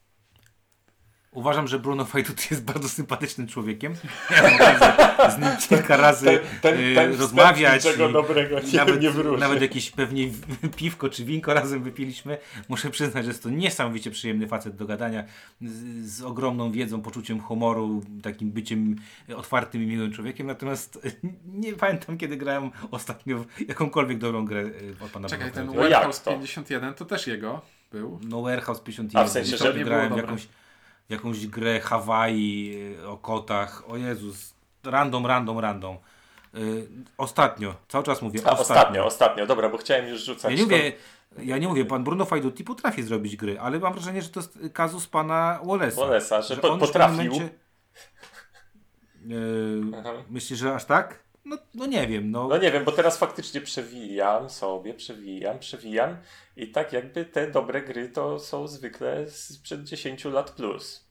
Uważam, 1.35 1.69
że 1.69 1.79
Bruno 1.79 2.05
Fajtut 2.05 2.51
jest 2.51 2.65
bardzo 2.65 2.89
sympatycznym 2.89 3.47
człowiekiem. 3.47 3.95
Miałem 4.31 4.55
okazję 4.55 4.93
z 5.37 5.39
nim 5.39 5.51
kilka 5.69 5.97
razy 5.97 6.27
Ten, 6.27 6.39
ten, 6.63 6.81
y, 6.93 6.95
ten 6.95 7.21
rozmawiać. 7.21 7.79
wstęp 7.79 7.95
niczego 7.97 8.11
i- 8.11 8.13
dobrego 8.13 8.61
i 8.61 8.67
nie, 8.67 8.77
nawet, 8.79 9.01
nie 9.03 9.11
wróży. 9.11 9.41
nawet 9.41 9.63
jakieś 9.63 9.91
pewnie 9.91 10.29
piwko 10.77 11.09
czy 11.09 11.25
winko 11.25 11.55
razem 11.55 11.83
wypiliśmy. 11.83 12.39
Muszę 12.69 12.91
przyznać, 12.91 13.25
że 13.25 13.31
jest 13.31 13.43
to 13.43 13.51
niesamowicie 13.51 14.11
przyjemny 14.11 14.49
facet 14.49 14.77
do 14.77 14.87
gadania, 14.87 15.25
z, 15.61 16.07
z 16.11 16.23
ogromną 16.23 16.73
wiedzą, 16.73 17.03
poczuciem 17.03 17.41
humoru, 17.41 18.03
takim 18.23 18.51
byciem 18.51 18.97
otwartym 19.37 19.83
i 19.83 19.87
miłym 19.87 20.13
człowiekiem. 20.13 20.47
Natomiast 20.47 20.99
nie 21.63 21.73
pamiętam, 21.73 22.19
kiedy 22.19 22.37
grałem 22.37 22.71
ostatnio 22.91 23.39
w 23.39 23.47
jakąkolwiek 23.69 24.19
dobrą 24.19 24.45
grę 24.45 24.61
y, 24.61 24.95
od 25.01 25.11
pana 25.11 25.29
Czekaj, 25.29 25.51
Bruno 25.51 25.73
ten 25.73 25.81
Warehouse 25.83 26.23
to? 26.23 26.31
51 26.31 26.95
to 26.95 27.05
też 27.05 27.27
jego 27.27 27.61
był. 27.93 28.21
No 28.23 28.43
Warehouse 28.43 28.81
51. 28.81 29.23
A 29.23 29.29
w 29.29 29.33
sensie, 29.33 29.57
że 29.57 29.75
nie 29.75 29.85
grałem 29.85 30.09
było 30.09 30.19
w 30.19 30.23
dobre. 30.23 30.37
Jakąś, 31.09 31.47
grę 31.47 31.81
Hawaii 31.81 32.75
y, 33.01 33.09
o 33.09 33.17
kotach. 33.17 33.83
O 33.91 33.97
Jezus. 33.97 34.55
Random, 34.85 35.27
random, 35.27 35.59
random. 35.59 35.97
Y, 36.55 36.87
ostatnio. 37.19 37.75
Cały 37.89 38.05
czas 38.05 38.23
mówię 38.23 38.41
A, 38.45 38.51
ostatnio. 38.51 38.63
ostatnio, 38.63 39.05
ostatnio, 39.07 39.47
dobra, 39.47 39.69
bo 39.69 39.79
chciałem 39.79 40.07
już 40.09 40.25
rzucać. 40.25 40.51
Ja 40.53 40.57
nie 40.59 40.63
mówię, 40.65 40.93
ja 41.39 41.59
nie 41.59 41.69
mówię, 41.69 41.85
pan 41.85 42.05
Bruno 42.05 42.25
Fajduti 42.25 42.65
potrafi 42.65 43.03
zrobić 43.03 43.37
gry, 43.37 43.61
ale 43.61 43.79
mam 43.79 43.93
wrażenie, 43.93 44.23
że 44.23 44.29
to 44.29 44.41
jest 44.41 44.59
kazus 44.73 45.07
pana 45.07 45.61
Wallace'a. 45.65 45.95
Wallace'a, 45.97 46.43
że 46.43 46.57
po- 46.57 46.69
już 46.69 46.77
w 46.77 46.81
potrafił. 46.81 47.17
momencie- 47.33 47.49
Yy, 49.27 49.83
myślisz, 50.31 50.59
że 50.59 50.75
aż 50.75 50.85
tak? 50.85 51.19
No, 51.45 51.59
no 51.75 51.87
nie 51.87 52.07
wiem, 52.07 52.31
no. 52.31 52.49
No 52.49 52.59
nie 52.59 52.73
wiem, 52.73 52.85
bo 52.85 52.93
teraz 52.93 53.19
faktycznie 53.19 53.61
przewijam 53.61 54.51
sobie, 54.51 54.95
przewijam, 54.95 55.59
przewijam 55.59 56.17
i 56.57 56.69
tak 56.69 56.93
jakby 56.93 57.25
te 57.25 57.51
dobre 57.51 57.83
gry 57.83 58.09
to 58.09 58.39
są 58.39 58.69
zwykle 58.69 59.31
sprzed 59.31 59.85
10 59.85 60.25
lat 60.25 60.51
plus. 60.51 61.05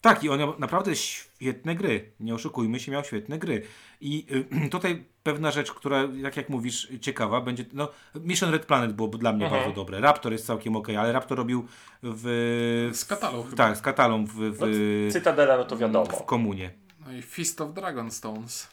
Tak, 0.00 0.24
i 0.24 0.28
on 0.28 0.38
miał 0.38 0.58
naprawdę 0.58 0.96
świetne 0.96 1.74
gry. 1.74 2.12
Nie 2.20 2.34
oszukujmy 2.34 2.80
się, 2.80 2.92
miał 2.92 3.04
świetne 3.04 3.38
gry. 3.38 3.62
I 4.00 4.26
y, 4.66 4.68
tutaj 4.76 5.04
pewna 5.22 5.50
rzecz, 5.50 5.72
która, 5.72 6.08
jak 6.14 6.36
jak 6.36 6.48
mówisz, 6.48 6.88
ciekawa, 7.00 7.40
będzie. 7.40 7.64
No, 7.72 7.88
Mission 8.14 8.50
Red 8.50 8.66
Planet 8.66 8.92
było 8.92 9.08
dla 9.08 9.32
mnie 9.32 9.44
Mhm. 9.44 9.62
bardzo 9.62 9.76
dobre. 9.76 10.00
Raptor 10.00 10.32
jest 10.32 10.46
całkiem 10.46 10.76
ok, 10.76 10.88
ale 10.98 11.12
Raptor 11.12 11.38
robił 11.38 11.66
w. 12.02 12.90
Z 12.92 13.04
Katalą 13.04 13.42
chyba. 13.42 13.56
Tak, 13.56 13.76
z 13.76 13.80
Katalą 13.80 14.24
w, 14.26 14.32
w, 14.32 14.60
No, 14.60 15.12
Cytadela, 15.12 15.56
no 15.56 15.64
to 15.64 15.76
wiadomo. 15.76 16.06
w 16.06 16.24
komunie. 16.24 16.70
No 17.06 17.12
i 17.12 17.22
Fist 17.22 17.60
of 17.60 17.72
Dragonstones. 17.74 18.68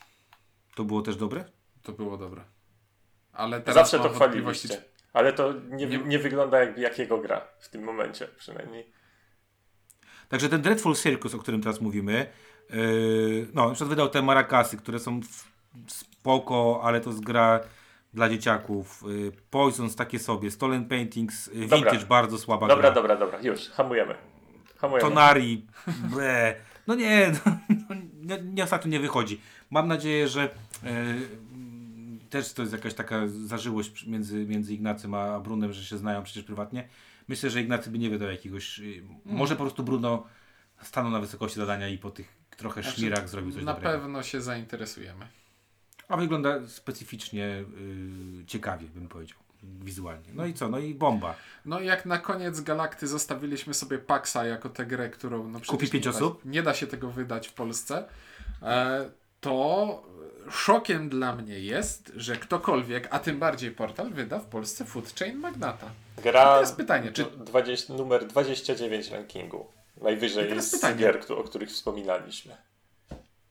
To 0.77 0.83
było 0.83 1.01
też 1.01 1.15
dobre? 1.15 1.45
To 1.83 1.91
było 1.91 2.17
dobre. 2.17 2.41
Ale 3.33 3.61
teraz 3.61 3.75
Zawsze 3.91 4.09
to 4.09 4.15
chwaliliście. 4.15 4.81
Ale 5.13 5.33
to 5.33 5.53
nie, 5.69 5.85
Nie- 5.85 5.97
nie 5.97 6.19
wygląda 6.19 6.59
jak, 6.59 6.77
jak 6.77 6.99
jego 6.99 7.17
gra 7.17 7.41
w 7.59 7.69
tym 7.69 7.83
momencie 7.83 8.27
przynajmniej. 8.37 8.91
Także 10.29 10.49
ten 10.49 10.61
Dreadful 10.61 10.95
Circus, 10.95 11.33
o 11.35 11.37
którym 11.37 11.61
teraz 11.61 11.81
mówimy, 11.81 12.27
yy, 12.69 13.47
no, 13.53 13.65
na 13.67 13.73
przykład 13.73 13.89
wydał 13.89 14.09
te 14.09 14.21
Maracasy, 14.21 14.77
które 14.77 14.99
są 14.99 15.21
w- 15.21 15.47
spoko, 15.91 16.81
ale 16.83 17.01
to 17.01 17.09
jest 17.09 17.23
gra 17.23 17.59
dla 18.13 18.29
dzieciaków. 18.29 19.03
Yy, 19.07 19.31
Poisons 19.49 19.95
takie 19.95 20.19
sobie, 20.19 20.51
Stolen 20.51 20.85
Paintings, 20.85 21.47
yy, 21.47 21.67
Dobra. 21.67 21.77
Vintage, 21.77 22.05
bardzo 22.05 22.37
słaba 22.37 22.67
Dobra, 22.67 22.81
gra. 22.81 22.91
dobra, 22.91 23.15
dobra, 23.15 23.39
już, 23.41 23.69
hamujemy. 23.69 24.15
Hamujemy. 24.77 25.09
Tonari, 25.09 25.65
ble. 25.87 26.55
No 26.87 26.95
nie, 26.95 27.31
no, 27.45 27.57
nie, 28.27 28.41
nie, 28.41 28.63
ostatnio 28.63 28.91
nie 28.91 28.99
wychodzi. 28.99 29.41
Mam 29.69 29.87
nadzieję, 29.87 30.27
że 30.27 30.49
mm, 30.83 32.19
też 32.29 32.53
to 32.53 32.61
jest 32.61 32.73
jakaś 32.73 32.93
taka 32.93 33.27
zażyłość 33.27 34.05
między, 34.07 34.45
między 34.45 34.73
Ignacym 34.73 35.13
a 35.13 35.39
Brunem, 35.39 35.73
że 35.73 35.85
się 35.85 35.97
znają 35.97 36.23
przecież 36.23 36.43
prywatnie. 36.43 36.87
Myślę, 37.27 37.49
że 37.49 37.61
Ignacy 37.61 37.89
by 37.91 37.99
nie 37.99 38.09
wydał 38.09 38.29
jakiegoś. 38.29 38.79
y, 38.79 39.03
Może 39.25 39.55
po 39.55 39.63
prostu 39.63 39.83
Bruno 39.83 40.27
stanął 40.81 41.11
na 41.11 41.19
wysokości 41.19 41.59
zadania 41.59 41.87
i 41.89 41.97
po 41.97 42.11
tych 42.11 42.37
trochę 42.57 42.81
Znaczy, 42.83 42.97
szmirach 42.97 43.29
zrobił 43.29 43.51
coś 43.51 43.63
Na 43.63 43.73
dobrego. 43.73 43.99
pewno 43.99 44.23
się 44.23 44.41
zainteresujemy. 44.41 45.27
A 46.07 46.17
wygląda 46.17 46.67
specyficznie 46.67 47.63
y, 48.41 48.45
ciekawie, 48.47 48.87
bym 48.87 49.07
powiedział. 49.07 49.37
Wizualnie. 49.83 50.27
No 50.33 50.45
i 50.45 50.53
co? 50.53 50.69
No 50.69 50.79
i 50.79 50.93
bomba. 50.95 51.35
No 51.65 51.79
i 51.79 51.85
jak 51.85 52.05
na 52.05 52.17
koniec 52.17 52.61
Galakty 52.61 53.07
zostawiliśmy 53.07 53.73
sobie 53.73 53.97
Paxa 53.97 54.45
jako 54.45 54.69
tę 54.69 54.85
grę, 54.85 55.09
którą 55.09 55.47
no 55.47 55.59
Kupi 55.67 55.89
pięć 55.89 56.05
nie 56.05 56.11
da, 56.11 56.17
osób? 56.17 56.41
nie 56.45 56.63
da 56.63 56.73
się 56.73 56.87
tego 56.87 57.09
wydać 57.11 57.47
w 57.47 57.53
Polsce, 57.53 58.05
e, 58.61 59.09
to 59.41 60.03
szokiem 60.51 61.09
dla 61.09 61.35
mnie 61.35 61.59
jest, 61.59 62.11
że 62.15 62.35
ktokolwiek, 62.35 63.07
a 63.11 63.19
tym 63.19 63.39
bardziej 63.39 63.71
portal, 63.71 64.09
wyda 64.09 64.39
w 64.39 64.45
Polsce 64.45 64.85
Food 64.85 65.13
Chain 65.19 65.37
Magnata. 65.37 65.89
Gra 66.23 66.43
teraz 66.43 66.71
pytanie, 66.71 67.11
czy- 67.11 67.25
20, 67.25 67.93
numer 67.93 68.27
29 68.27 69.11
rankingu. 69.11 69.67
Najwyżej 70.01 70.57
I 70.57 70.61
z 70.61 70.71
pytanie. 70.71 70.95
gier, 70.97 71.19
o 71.37 71.43
których 71.43 71.69
wspominaliśmy. 71.69 72.57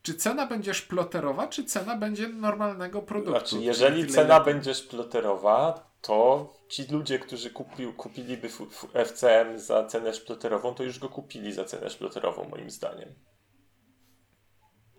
Czy 0.07 0.15
cena 0.15 0.47
będzie 0.47 0.75
szploterowa, 0.75 1.49
czy 1.49 1.65
cena 1.65 1.97
będzie 1.97 2.29
normalnego 2.29 3.03
produktu? 3.03 3.41
Znaczy, 3.41 3.65
jeżeli 3.65 4.03
Tyle, 4.03 4.15
cena 4.15 4.41
będzie 4.41 4.75
szploterowa, 4.75 5.91
to 6.01 6.53
ci 6.69 6.87
ludzie, 6.87 7.19
którzy 7.19 7.51
kupił, 7.51 7.93
kupiliby 7.93 8.49
FCM 9.05 9.59
za 9.59 9.85
cenę 9.85 10.15
szploterową, 10.15 10.75
to 10.75 10.85
już 10.85 10.99
go 10.99 11.09
kupili 11.09 11.53
za 11.53 11.65
cenę 11.65 11.91
szploterową, 11.91 12.49
moim 12.49 12.71
zdaniem. 12.71 13.09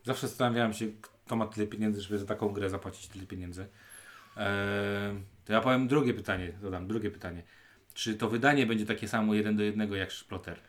Zawsze 0.03 0.27
zastanawiałem 0.27 0.73
się, 0.73 0.85
kto 1.01 1.35
ma 1.35 1.47
tyle 1.47 1.67
pieniędzy, 1.67 2.01
żeby 2.01 2.19
za 2.19 2.25
taką 2.25 2.49
grę 2.49 2.69
zapłacić 2.69 3.07
tyle 3.07 3.25
pieniędzy. 3.25 3.67
Eee, 4.37 5.23
to 5.45 5.53
ja 5.53 5.61
powiem 5.61 5.87
drugie 5.87 6.13
pytanie, 6.13 6.53
dodam 6.61 6.87
drugie 6.87 7.11
pytanie. 7.11 7.43
Czy 7.93 8.15
to 8.15 8.29
wydanie 8.29 8.65
będzie 8.65 8.85
takie 8.85 9.07
samo 9.07 9.33
jeden 9.33 9.57
do 9.57 9.63
jednego 9.63 9.95
jak 9.95 10.11
Szploter? 10.11 10.59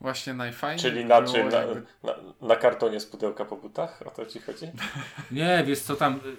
Właśnie 0.00 0.34
najfajniej 0.34 0.78
Czyli 0.82 1.04
na 1.04 1.22
czym? 1.22 1.48
Na, 1.48 1.58
jakby- 1.58 1.82
na, 2.02 2.14
na 2.48 2.56
kartonie 2.56 3.00
z 3.00 3.06
pudełka 3.06 3.44
po 3.44 3.56
butach? 3.56 4.02
O 4.06 4.10
to 4.10 4.26
ci 4.26 4.40
chodzi? 4.40 4.66
Nie, 5.30 5.62
wiesz 5.66 5.80
co 5.80 5.96
tam. 5.96 6.14
y, 6.14 6.28
y, 6.28 6.32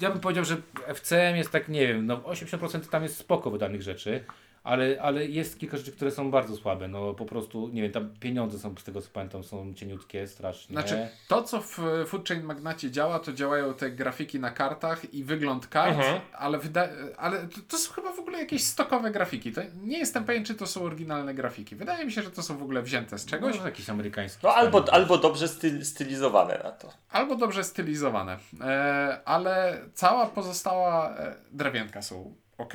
Ja 0.00 0.10
bym 0.10 0.20
powiedział, 0.20 0.44
że 0.44 0.56
FCM 0.94 1.36
jest 1.36 1.50
tak, 1.50 1.68
nie 1.68 1.86
wiem, 1.88 2.06
no 2.06 2.16
80% 2.16 2.80
tam 2.90 3.02
jest 3.02 3.16
spoko 3.16 3.50
wydanych 3.50 3.82
rzeczy, 3.82 4.24
ale, 4.64 4.96
ale 5.02 5.26
jest 5.26 5.58
kilka 5.58 5.76
rzeczy, 5.76 5.92
które 5.92 6.10
są 6.10 6.30
bardzo 6.30 6.56
słabe. 6.56 6.88
No 6.88 7.14
po 7.14 7.26
prostu, 7.26 7.68
nie 7.68 7.82
wiem, 7.82 7.92
tam 7.92 8.14
pieniądze 8.20 8.58
są 8.58 8.74
z 8.78 8.84
tego 8.84 9.00
co 9.02 9.08
pamiętam, 9.12 9.44
są 9.44 9.74
cieniutkie, 9.74 10.26
strasznie. 10.26 10.72
Znaczy, 10.74 11.08
to 11.28 11.42
co 11.42 11.60
w 11.60 11.78
Food 12.06 12.28
Chain 12.28 12.42
Magnacie 12.42 12.90
działa, 12.90 13.18
to 13.18 13.32
działają 13.32 13.74
te 13.74 13.90
grafiki 13.90 14.40
na 14.40 14.50
kartach 14.50 15.14
i 15.14 15.24
wygląd 15.24 15.66
kart, 15.66 15.96
Mhm. 15.96 16.20
ale, 16.32 16.58
wyda- 16.58 16.88
ale 17.16 17.38
to, 17.38 17.60
to 17.68 17.76
są 17.78 17.92
chyba 17.92 18.12
w 18.12 18.18
ogóle 18.18 18.38
jakieś 18.38 18.64
stokowe 18.64 19.10
grafiki. 19.10 19.52
To 19.52 19.60
nie 19.82 19.98
jestem 19.98 20.24
pewien, 20.24 20.44
czy 20.44 20.54
to 20.54 20.66
są 20.66 20.82
oryginalne 20.82 21.34
grafiki. 21.34 21.76
Wydaje 21.76 22.04
mi 22.06 22.12
się, 22.12 22.22
że 22.22 22.30
to 22.30 22.42
są 22.42 22.56
w 22.58 22.62
ogóle 22.62 22.82
wzięte 22.82 23.18
z 23.18 23.26
czegoś, 23.26 23.54
Może 23.56 23.68
jakiś 23.68 23.90
amerykański. 23.90 24.40
No 24.42 24.54
albo, 24.54 24.84
albo 24.92 25.18
dobrze 25.18 25.48
styl, 25.48 25.84
stylizowane 25.84 26.60
na 26.64 26.70
to. 26.70 26.92
albo 27.10 27.36
dobrze 27.36 27.64
stylizowane. 27.64 28.38
E, 28.60 29.20
ale 29.24 29.78
cała 29.94 30.26
pozostała 30.26 31.16
e, 31.16 31.34
drewienka 31.52 32.02
są 32.02 32.34
ok, 32.58 32.74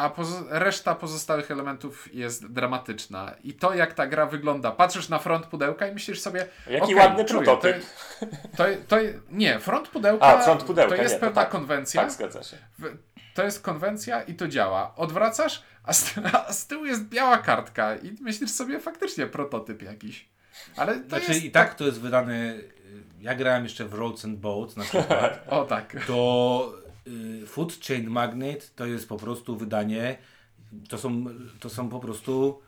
a 0.00 0.10
pozo- 0.10 0.44
reszta 0.50 0.94
pozostałych 0.94 1.50
elementów 1.50 2.14
jest 2.14 2.52
dramatyczna. 2.52 3.34
I 3.44 3.52
to, 3.54 3.74
jak 3.74 3.94
ta 3.94 4.06
gra 4.06 4.26
wygląda, 4.26 4.70
patrzysz 4.70 5.08
na 5.08 5.18
front 5.18 5.46
pudełka 5.46 5.86
i 5.86 5.92
myślisz 5.92 6.20
sobie. 6.20 6.46
Jaki 6.66 6.82
okej, 6.82 6.94
ładny 6.94 7.24
czuję, 7.24 7.42
prototyp. 7.44 7.76
To, 8.20 8.26
to, 8.56 8.64
to, 8.88 8.96
nie, 9.30 9.58
front 9.58 9.88
pudełka, 9.88 10.26
A, 10.26 10.42
front 10.42 10.62
pudełka, 10.62 10.96
to 10.96 11.02
jest 11.02 11.14
nie, 11.14 11.20
to 11.20 11.26
pewna 11.26 11.42
tak. 11.42 11.50
konwencja. 11.50 12.00
Tak, 12.02 12.10
zgadza 12.12 12.42
się. 12.42 12.56
W- 12.78 12.96
To 13.34 13.42
jest 13.44 13.62
konwencja 13.62 14.22
i 14.22 14.34
to 14.34 14.48
działa. 14.48 14.94
Odwracasz, 14.96 15.62
a 15.84 15.92
z, 15.92 16.14
a 16.32 16.52
z 16.52 16.66
tyłu 16.66 16.84
jest 16.86 17.04
biała 17.08 17.38
kartka 17.38 17.96
i 17.96 18.16
myślisz 18.20 18.50
sobie 18.50 18.80
faktycznie 18.80 19.26
prototyp 19.26 19.82
jakiś. 19.82 20.28
Ale 20.76 21.00
to 21.00 21.08
Znaczy 21.08 21.32
jest 21.32 21.44
i 21.44 21.50
tak 21.50 21.74
to 21.74 21.84
jest 21.84 22.00
wydane. 22.00 22.34
y, 22.54 22.72
Ja 23.20 23.34
grałem 23.34 23.62
jeszcze 23.62 23.84
w 23.84 23.94
Roads 23.94 24.24
and 24.24 24.38
Boats 24.38 24.76
na 24.76 24.84
przykład. 24.84 25.40
O 25.50 25.64
tak. 25.64 25.96
to 26.06 26.72
Food 27.46 27.80
Chain 27.86 28.10
Magnet 28.10 28.74
to 28.74 28.86
jest 28.86 29.08
po 29.08 29.16
prostu 29.16 29.56
wydanie. 29.56 30.18
To 30.88 30.98
są, 30.98 31.24
to 31.60 31.70
są 31.70 31.88
po 31.88 32.00
prostu 32.00 32.60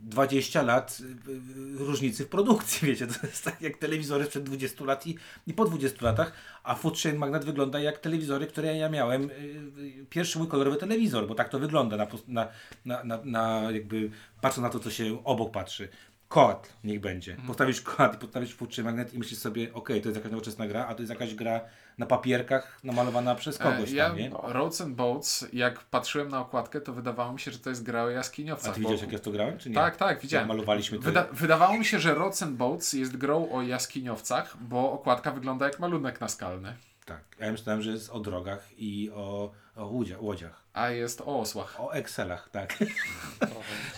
20 0.00 0.62
lat 0.62 0.98
y, 1.00 1.30
y, 1.32 1.78
różnicy 1.78 2.24
w 2.24 2.28
produkcji, 2.28 2.86
wiecie, 2.88 3.06
to 3.06 3.26
jest 3.26 3.44
tak 3.44 3.62
jak 3.62 3.76
telewizory 3.76 4.24
sprzed 4.24 4.44
20 4.44 4.84
lat 4.84 5.06
i, 5.06 5.18
i 5.46 5.54
po 5.54 5.64
20 5.64 6.04
latach, 6.04 6.32
a 6.62 6.74
Food 6.74 6.98
Chain 6.98 7.16
Magnet 7.16 7.44
wygląda 7.44 7.80
jak 7.80 7.98
telewizory, 7.98 8.46
które 8.46 8.76
ja 8.76 8.88
miałem, 8.88 9.30
y, 9.30 9.34
y, 9.78 10.06
pierwszy 10.10 10.38
mój 10.38 10.48
kolorowy 10.48 10.76
telewizor, 10.76 11.28
bo 11.28 11.34
tak 11.34 11.48
to 11.48 11.58
wygląda, 11.58 11.96
na, 11.96 12.06
na, 12.84 13.04
na, 13.04 13.20
na 13.24 13.70
jakby, 13.70 14.10
patrząc 14.40 14.62
na 14.62 14.70
to, 14.70 14.78
co 14.78 14.90
się 14.90 15.24
obok 15.24 15.50
patrzy. 15.50 15.88
Koat 16.28 16.72
niech 16.84 17.00
będzie. 17.00 17.30
Mhm. 17.30 17.48
Postawisz 17.48 17.80
koat 17.80 18.14
i 18.14 18.18
postawisz 18.18 18.56
Chain 18.76 18.84
Magnet 18.84 19.14
i 19.14 19.18
myślisz 19.18 19.38
sobie, 19.40 19.74
okej, 19.74 20.00
to 20.02 20.08
jest 20.08 20.16
jakaś 20.16 20.32
nowoczesna 20.32 20.66
gra, 20.66 20.86
a 20.86 20.94
to 20.94 21.02
jest 21.02 21.10
jakaś 21.12 21.34
gra 21.34 21.60
na 21.98 22.06
papierkach 22.06 22.78
namalowana 22.84 23.34
przez 23.34 23.58
kogoś 23.58 23.92
E, 23.92 23.94
ja, 23.94 24.08
tam, 24.08 24.18
nie? 24.18 24.30
Roads 24.42 24.80
and 24.80 24.94
Boats, 24.94 25.46
jak 25.52 25.80
patrzyłem 25.84 26.28
na 26.28 26.40
okładkę, 26.40 26.80
to 26.80 26.92
wydawało 26.92 27.32
mi 27.32 27.40
się, 27.40 27.50
że 27.50 27.58
to 27.58 27.70
jest 27.70 27.82
gra 27.82 28.04
o 28.04 28.06
A 28.06 28.10
jaskiniowcach. 28.10 28.74
ty 28.74 28.80
bo- 28.80 28.88
widziałeś 28.88 29.02
jak 29.02 29.12
ja 29.12 29.18
to 29.18 29.30
grałem, 29.30 29.58
czy 29.58 29.68
nie? 29.68 29.74
Tak, 29.74 29.96
tak, 29.96 30.20
widziałem. 30.20 30.48
Malowaliśmy 30.48 30.98
to. 30.98 31.04
Wyda 31.04 31.26
wydawało 31.32 31.78
mi 31.78 31.84
się, 31.84 32.00
że 32.00 32.14
Roads 32.14 32.42
and 32.42 32.56
Boats 32.56 32.92
jest 32.92 33.16
grą 33.16 33.50
o 33.50 33.62
jaskiniowcach, 33.62 34.56
bo 34.60 34.92
okładka 34.92 35.30
wygląda 35.30 35.66
jak 35.66 35.78
malunek 35.80 36.20
naskalny, 36.20 36.76
Tak. 37.04 37.20
Ja 37.40 37.52
myślałem, 37.52 37.82
że 37.82 37.90
jest 37.90 38.10
o 38.10 38.20
drogach 38.20 38.68
i 38.78 39.10
o, 39.14 39.52
o 39.76 39.86
łodziach, 39.86 40.22
łodziach. 40.22 40.64
a 40.72 40.90
jest 40.90 41.20
o 41.20 41.40
osłach. 41.40 41.80
O 41.80 41.94
Excelach, 41.94 42.48
tak. 42.50 42.78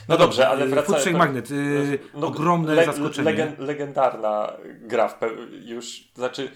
No 0.09 0.17
dobrze, 0.17 0.49
ale 0.49 0.67
wracając... 0.67 1.05
Chain 1.05 1.17
Magnet, 1.17 1.51
y, 1.51 1.99
ogromne 2.15 2.75
le- 2.75 2.87
zaskoczenie. 2.87 3.31
Legen, 3.31 3.57
legendarna 3.59 4.53
gra 4.81 5.09
w 5.09 5.21
pe- 5.21 5.65
już, 5.65 6.13
znaczy 6.15 6.51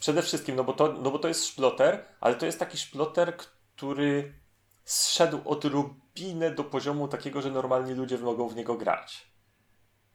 przede 0.00 0.22
wszystkim, 0.22 0.56
no 0.56 0.64
bo, 0.64 0.72
to, 0.72 0.92
no 0.92 1.10
bo 1.10 1.18
to 1.18 1.28
jest 1.28 1.46
szploter, 1.46 2.04
ale 2.20 2.34
to 2.34 2.46
jest 2.46 2.58
taki 2.58 2.78
szploter, 2.78 3.36
który 3.36 4.32
zszedł 4.84 5.40
odrobinę 5.44 6.50
do 6.50 6.64
poziomu 6.64 7.08
takiego, 7.08 7.42
że 7.42 7.50
normalni 7.50 7.94
ludzie 7.94 8.18
mogą 8.18 8.48
w 8.48 8.56
niego 8.56 8.74
grać. 8.74 9.28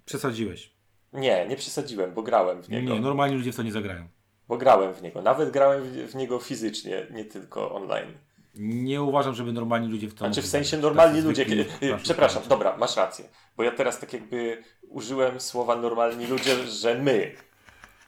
Przesadziłeś. 0.05 0.73
Nie, 1.13 1.47
nie 1.47 1.55
przesadziłem, 1.55 2.13
bo 2.13 2.23
grałem 2.23 2.61
w 2.63 2.69
niego. 2.69 2.93
Nie, 2.93 2.99
normalni 2.99 3.35
ludzie 3.35 3.51
w 3.53 3.55
to 3.55 3.63
nie 3.63 3.71
zagrają. 3.71 4.07
Bo 4.47 4.57
grałem 4.57 4.93
w 4.93 5.01
niego. 5.01 5.21
Nawet 5.21 5.51
grałem 5.51 5.83
w, 5.83 6.11
w 6.11 6.15
niego 6.15 6.39
fizycznie, 6.39 7.07
nie 7.11 7.25
tylko 7.25 7.75
online. 7.75 8.17
Nie 8.55 9.01
uważam, 9.01 9.35
żeby 9.35 9.53
normalni 9.53 9.87
ludzie 9.87 10.07
w 10.07 10.13
to 10.13 10.17
Znaczy 10.17 10.41
w 10.41 10.47
sensie 10.47 10.77
normalni 10.77 11.21
ludzie. 11.21 11.45
zwykli 11.45 11.65
Przepraszam, 12.03 12.43
dobra, 12.49 12.77
masz 12.77 12.97
rację. 12.97 13.25
Bo 13.57 13.63
ja 13.63 13.71
teraz 13.71 13.99
tak 13.99 14.13
jakby 14.13 14.63
użyłem 14.89 15.39
słowa 15.39 15.75
normalni 15.75 16.27
ludzie, 16.27 16.67
że 16.67 16.95
my. 16.95 17.35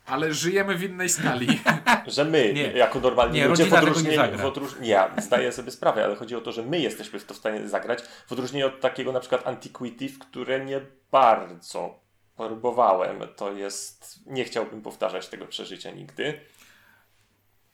Ale 0.06 0.34
żyjemy 0.34 0.76
w 0.76 0.84
innej 0.84 1.10
skali. 1.10 1.48
Że 2.08 2.26
my, 2.26 2.54
Nie. 2.54 2.62
jako 2.62 3.00
normalni 3.00 3.40
Nie, 3.40 3.48
ludzie 3.48 3.66
w 3.66 3.74
odróżnieniu, 3.74 4.38
w 4.38 4.46
odróż... 4.46 4.80
Nie, 4.80 4.90
ja 4.90 5.12
zdaję 5.18 5.52
sobie 5.52 5.72
sprawę, 5.72 6.04
ale 6.04 6.16
chodzi 6.16 6.36
o 6.36 6.42
to, 6.42 6.52
że 6.52 6.64
my 6.64 6.80
jesteśmy 6.80 7.20
w 7.20 7.26
to 7.26 7.34
w 7.34 7.38
stanie 7.38 7.68
zagrać, 7.68 8.00
w 8.28 8.32
odróżnieniu 8.32 8.68
od 8.68 8.80
takiego 8.82 9.12
na 9.12 9.20
przykład 9.20 9.48
Antiquity, 9.48 10.10
w 10.10 10.20
które 10.20 10.66
nie 10.66 10.82
bardzo 11.12 12.00
próbowałem. 12.38 13.20
To 13.36 13.52
jest... 13.54 14.20
Nie 14.26 14.44
chciałbym 14.44 14.82
powtarzać 14.82 15.28
tego 15.28 15.46
przeżycia 15.46 15.92
nigdy. 15.92 16.40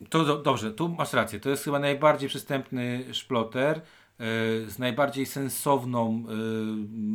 To 0.09 0.25
do, 0.25 0.37
dobrze, 0.37 0.71
tu 0.71 0.89
masz 0.89 1.13
rację. 1.13 1.39
To 1.39 1.49
jest 1.49 1.63
chyba 1.63 1.79
najbardziej 1.79 2.29
przystępny 2.29 3.13
szploter 3.13 3.77
y, 3.77 3.81
z 4.69 4.79
najbardziej 4.79 5.25
sensowną 5.25 6.23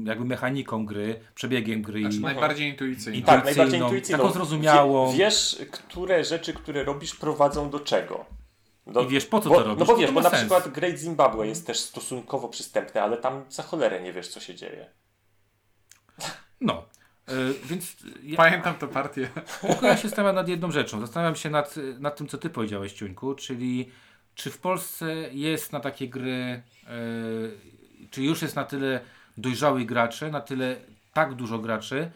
y, 0.05 0.09
jakby 0.09 0.25
mechaniką 0.25 0.87
gry, 0.87 1.21
przebiegiem 1.35 1.83
gry. 1.83 2.01
Znaczy 2.01 2.17
i- 2.17 2.21
najbardziej 2.21 2.69
intuicyjny. 2.71 3.19
I- 3.19 3.23
Tak, 3.23 3.35
Intuicyjną, 3.39 3.63
najbardziej 3.63 3.81
intuicyjną. 3.81 4.19
taką 4.23 4.33
zrozumiałą. 4.35 5.13
Wie, 5.13 5.19
wiesz, 5.19 5.59
które 5.71 6.25
rzeczy, 6.25 6.53
które 6.53 6.85
robisz, 6.85 7.15
prowadzą 7.15 7.71
do 7.71 7.81
czego. 7.81 8.25
Do, 8.87 9.01
I 9.03 9.07
wiesz, 9.09 9.27
po 9.27 9.41
co 9.41 9.49
bo, 9.49 9.55
to 9.57 9.65
robisz, 9.65 9.81
No 9.81 9.95
bo 9.95 9.97
wiesz, 10.01 10.11
bo 10.11 10.21
na 10.21 10.31
sens. 10.31 10.41
przykład 10.41 10.69
Great 10.69 10.99
Zimbabwe 10.99 11.47
jest 11.47 11.67
też 11.67 11.79
stosunkowo 11.81 12.49
przystępne, 12.49 13.03
ale 13.03 13.17
tam 13.17 13.45
za 13.49 13.63
cholerę 13.63 14.03
nie 14.03 14.13
wiesz, 14.13 14.29
co 14.29 14.41
się 14.41 14.55
dzieje. 14.55 14.91
No. 16.61 16.85
Y, 17.31 17.55
więc 17.65 17.97
ja, 18.23 18.37
Pamiętam 18.37 18.75
tę 18.75 18.89
partię. 18.89 19.29
tylko 19.61 19.87
ja 19.87 19.97
się 19.97 20.09
zastanawiam 20.09 20.35
nad 20.37 20.49
jedną 20.49 20.71
rzeczą. 20.71 21.01
Zastanawiam 21.01 21.37
się 21.37 21.51
nad, 21.51 21.75
nad 21.99 22.17
tym, 22.17 22.27
co 22.27 22.39
ty 22.39 22.51
powiedziałeś, 22.51 22.93
Ciuńku, 22.93 23.35
czyli 23.35 23.89
czy 24.35 24.51
w 24.51 24.59
Polsce 24.59 25.15
jest 25.33 25.73
na 25.73 25.81
takie 25.81 26.09
gry, 26.09 26.63
y, 26.83 28.09
czy 28.11 28.23
już 28.23 28.43
jest 28.43 28.57
na 28.57 28.65
tyle 28.65 29.01
dojrzałych 29.37 29.87
graczy, 29.87 30.31
na 30.31 30.41
tyle 30.41 30.77
tak 31.13 31.35
dużo 31.35 31.59
graczy, 31.59 32.11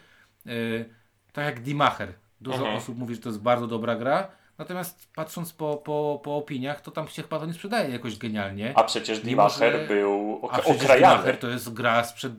Yy, 0.45 0.85
tak 1.33 1.45
jak 1.45 1.61
Dimacher. 1.61 2.13
Dużo 2.41 2.57
Mhm. 2.57 2.75
osób 2.77 2.97
mówi, 2.97 3.15
że 3.15 3.21
to 3.21 3.29
jest 3.29 3.41
bardzo 3.41 3.67
dobra 3.67 3.95
gra, 3.95 4.27
natomiast 4.61 5.07
patrząc 5.15 5.53
po, 5.53 5.77
po, 5.77 6.21
po 6.23 6.37
opiniach, 6.37 6.81
to 6.81 6.91
tam 6.91 7.07
się 7.07 7.21
chyba 7.21 7.39
to 7.39 7.45
nie 7.45 7.53
sprzedaje 7.53 7.89
jakoś 7.89 8.17
genialnie. 8.17 8.73
A 8.75 8.83
przecież 8.83 9.19
Dimacher 9.19 9.73
że- 9.81 9.87
był 9.87 10.39
ok- 10.41 10.53
A 10.53 10.59
przecież. 10.61 10.87
Dimacher 10.97 11.37
to 11.37 11.47
jest 11.49 11.73
gra 11.73 12.03
sprzed 12.03 12.33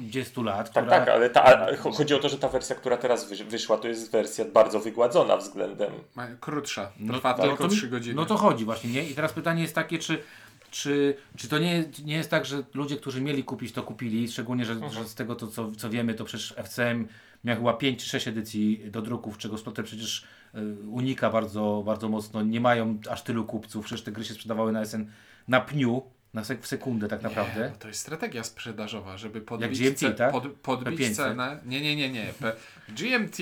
20 0.00 0.42
lat, 0.42 0.72
Tak, 0.72 0.84
która... 0.84 0.98
tak, 1.00 1.08
ale 1.08 1.30
ta, 1.30 1.66
chodzi 1.92 2.14
o 2.14 2.18
to, 2.18 2.28
że 2.28 2.38
ta 2.38 2.48
wersja, 2.48 2.76
która 2.76 2.96
teraz 2.96 3.30
wysz- 3.30 3.44
wyszła, 3.44 3.76
to 3.78 3.88
jest 3.88 4.12
wersja 4.12 4.44
bardzo 4.44 4.80
wygładzona 4.80 5.36
względem. 5.36 5.92
Krótsza. 6.40 6.92
No, 7.00 7.14
Trwa 7.14 7.34
to- 7.34 7.42
tylko 7.42 7.64
to, 7.64 7.68
3 7.68 7.88
godziny. 7.88 8.14
No 8.14 8.26
to 8.26 8.36
chodzi 8.36 8.64
właśnie, 8.64 8.90
nie? 8.90 9.04
I 9.04 9.14
teraz 9.14 9.32
pytanie 9.32 9.62
jest 9.62 9.74
takie, 9.74 9.98
czy, 9.98 10.22
czy, 10.70 11.16
czy 11.36 11.48
to 11.48 11.58
nie, 11.58 11.84
nie 12.04 12.14
jest 12.16 12.30
tak, 12.30 12.46
że 12.46 12.62
ludzie, 12.74 12.96
którzy 12.96 13.20
mieli 13.20 13.44
kupić, 13.44 13.72
to 13.72 13.82
kupili, 13.82 14.28
szczególnie, 14.28 14.64
że, 14.64 14.72
Mhm. 14.72 14.92
że 14.92 15.04
z 15.04 15.14
tego, 15.14 15.34
to, 15.34 15.46
co, 15.46 15.72
co 15.78 15.90
wiemy, 15.90 16.14
to 16.14 16.24
przecież 16.24 16.54
FCM 16.56 17.08
miał 17.44 17.56
chyba 17.56 17.72
5 17.72 18.00
czy 18.04 18.08
6 18.08 18.28
edycji 18.28 18.90
do 18.90 19.02
druków, 19.02 19.38
czego 19.38 19.58
Splotter 19.58 19.84
przecież 19.84 20.24
y, 20.54 20.58
unika 20.88 21.30
bardzo, 21.30 21.82
bardzo 21.86 22.08
mocno. 22.08 22.42
Nie 22.42 22.60
mają 22.60 22.98
aż 23.10 23.22
tylu 23.22 23.44
kupców, 23.44 23.84
przecież 23.84 24.04
te 24.04 24.12
gry 24.12 24.24
się 24.24 24.34
sprzedawały 24.34 24.72
na 24.72 24.84
SN 24.84 25.06
na 25.48 25.60
pniu, 25.60 26.02
na 26.34 26.44
sek 26.44 26.62
w 26.62 26.66
sekundę 26.66 27.08
tak 27.08 27.22
naprawdę. 27.22 27.60
Nie, 27.60 27.68
no 27.70 27.76
to 27.78 27.88
jest 27.88 28.00
strategia 28.00 28.44
sprzedażowa, 28.44 29.16
żeby 29.16 29.40
podbić, 29.40 29.80
GMT, 29.80 29.98
ce- 29.98 30.14
tak? 30.14 30.32
pod, 30.32 30.46
podbić 30.52 31.00
P500. 31.00 31.14
cenę. 31.14 31.60
Nie, 31.66 31.80
nie, 31.80 31.96
nie, 31.96 32.10
nie. 32.10 32.32
P- 32.40 32.52
GMT 32.88 33.38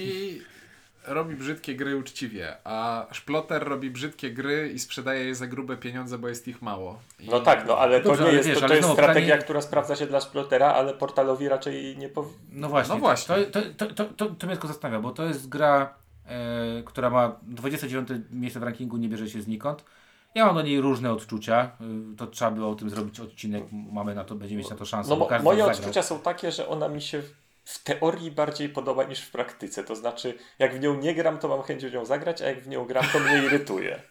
robi 1.07 1.35
brzydkie 1.37 1.75
gry 1.75 1.97
uczciwie, 1.97 2.57
a 2.65 3.07
Szploter 3.13 3.69
robi 3.69 3.91
brzydkie 3.91 4.31
gry 4.31 4.71
i 4.75 4.79
sprzedaje 4.79 5.25
je 5.25 5.35
za 5.35 5.47
grube 5.47 5.77
pieniądze, 5.77 6.19
bo 6.19 6.29
jest 6.29 6.49
ich 6.49 6.63
mało. 6.63 6.99
I 7.21 7.29
No 7.29 7.41
tak, 7.41 7.67
no 7.67 7.79
ale 7.79 8.01
Dobrze, 8.01 8.19
to 8.19 8.23
nie 8.23 8.29
ale 8.29 8.37
jest, 8.37 8.49
wiesz, 8.49 8.61
to, 8.61 8.67
to 8.69 8.75
jest 8.75 8.87
znowu 8.87 8.95
strategia, 9.03 9.27
pytanie- 9.35 9.45
która 9.45 9.61
sprawdza 9.61 9.97
się 9.97 10.07
dla 10.07 10.21
Splotera, 10.21 10.67
ale 10.75 10.95
portalowi 10.95 11.49
raczej 11.49 11.99
nie 11.99 12.09
powi... 12.09 12.31
No 12.53 12.69
właśnie, 12.69 12.95
No 12.95 13.01
właśnie. 13.01 13.37
To, 13.37 13.63
to, 13.63 13.69
to, 13.77 13.95
to, 13.95 14.05
to, 14.05 14.27
to 14.27 14.47
mnie 14.47 14.57
tylko 14.57 14.69
zastanawia, 14.69 15.03
bo 15.03 15.11
to 15.11 15.25
jest 15.25 15.49
gra, 15.49 15.95
e, 16.27 16.83
która 16.85 17.11
ma 17.11 17.37
29 17.43 18.09
miejsce 18.31 18.61
w 18.61 18.63
rankingu, 18.63 18.97
nie 18.97 19.09
bierze 19.09 19.31
się 19.31 19.43
znikąd. 19.43 19.85
Ja 20.35 20.47
mam 20.47 20.55
do 20.55 20.63
niej 20.63 20.81
różne 20.81 21.13
odczucia. 21.13 21.71
To 22.17 22.27
trzeba 22.27 22.51
było 22.51 22.71
o 22.71 22.75
tym 22.75 22.91
zrobić 22.91 23.21
odcinek. 23.21 23.65
Mamy 23.93 24.15
na 24.15 24.25
to, 24.25 24.35
będziemy 24.35 24.59
mieć 24.59 24.71
na 24.71 24.77
to 24.77 24.85
szansę. 24.85 25.17
No 25.17 25.29
moje 25.43 25.65
odczucia 25.65 26.03
są 26.03 26.19
takie, 26.19 26.53
że 26.53 26.69
ona 26.69 26.89
mi 26.89 27.03
się 27.03 27.23
w 27.67 27.83
teorii 27.83 28.31
bardziej 28.31 28.69
podoba 28.69 29.05
niż 29.05 29.21
w 29.21 29.31
praktyce. 29.31 29.85
To 29.85 29.97
znaczy, 29.97 30.35
jak 30.59 30.75
w 30.77 30.81
nią 30.81 31.01
nie 31.01 31.15
gram, 31.15 31.39
to 31.39 31.49
mam 31.49 31.63
chęć 31.63 31.87
w 31.87 31.93
nią 31.93 32.05
zagrać, 32.05 32.43
a 32.43 32.47
jak 32.47 32.61
w 32.61 32.69
nią 32.69 32.85
gram, 32.85 33.05
to 33.13 33.21
mnie 33.21 33.43
irytuje. 33.45 34.03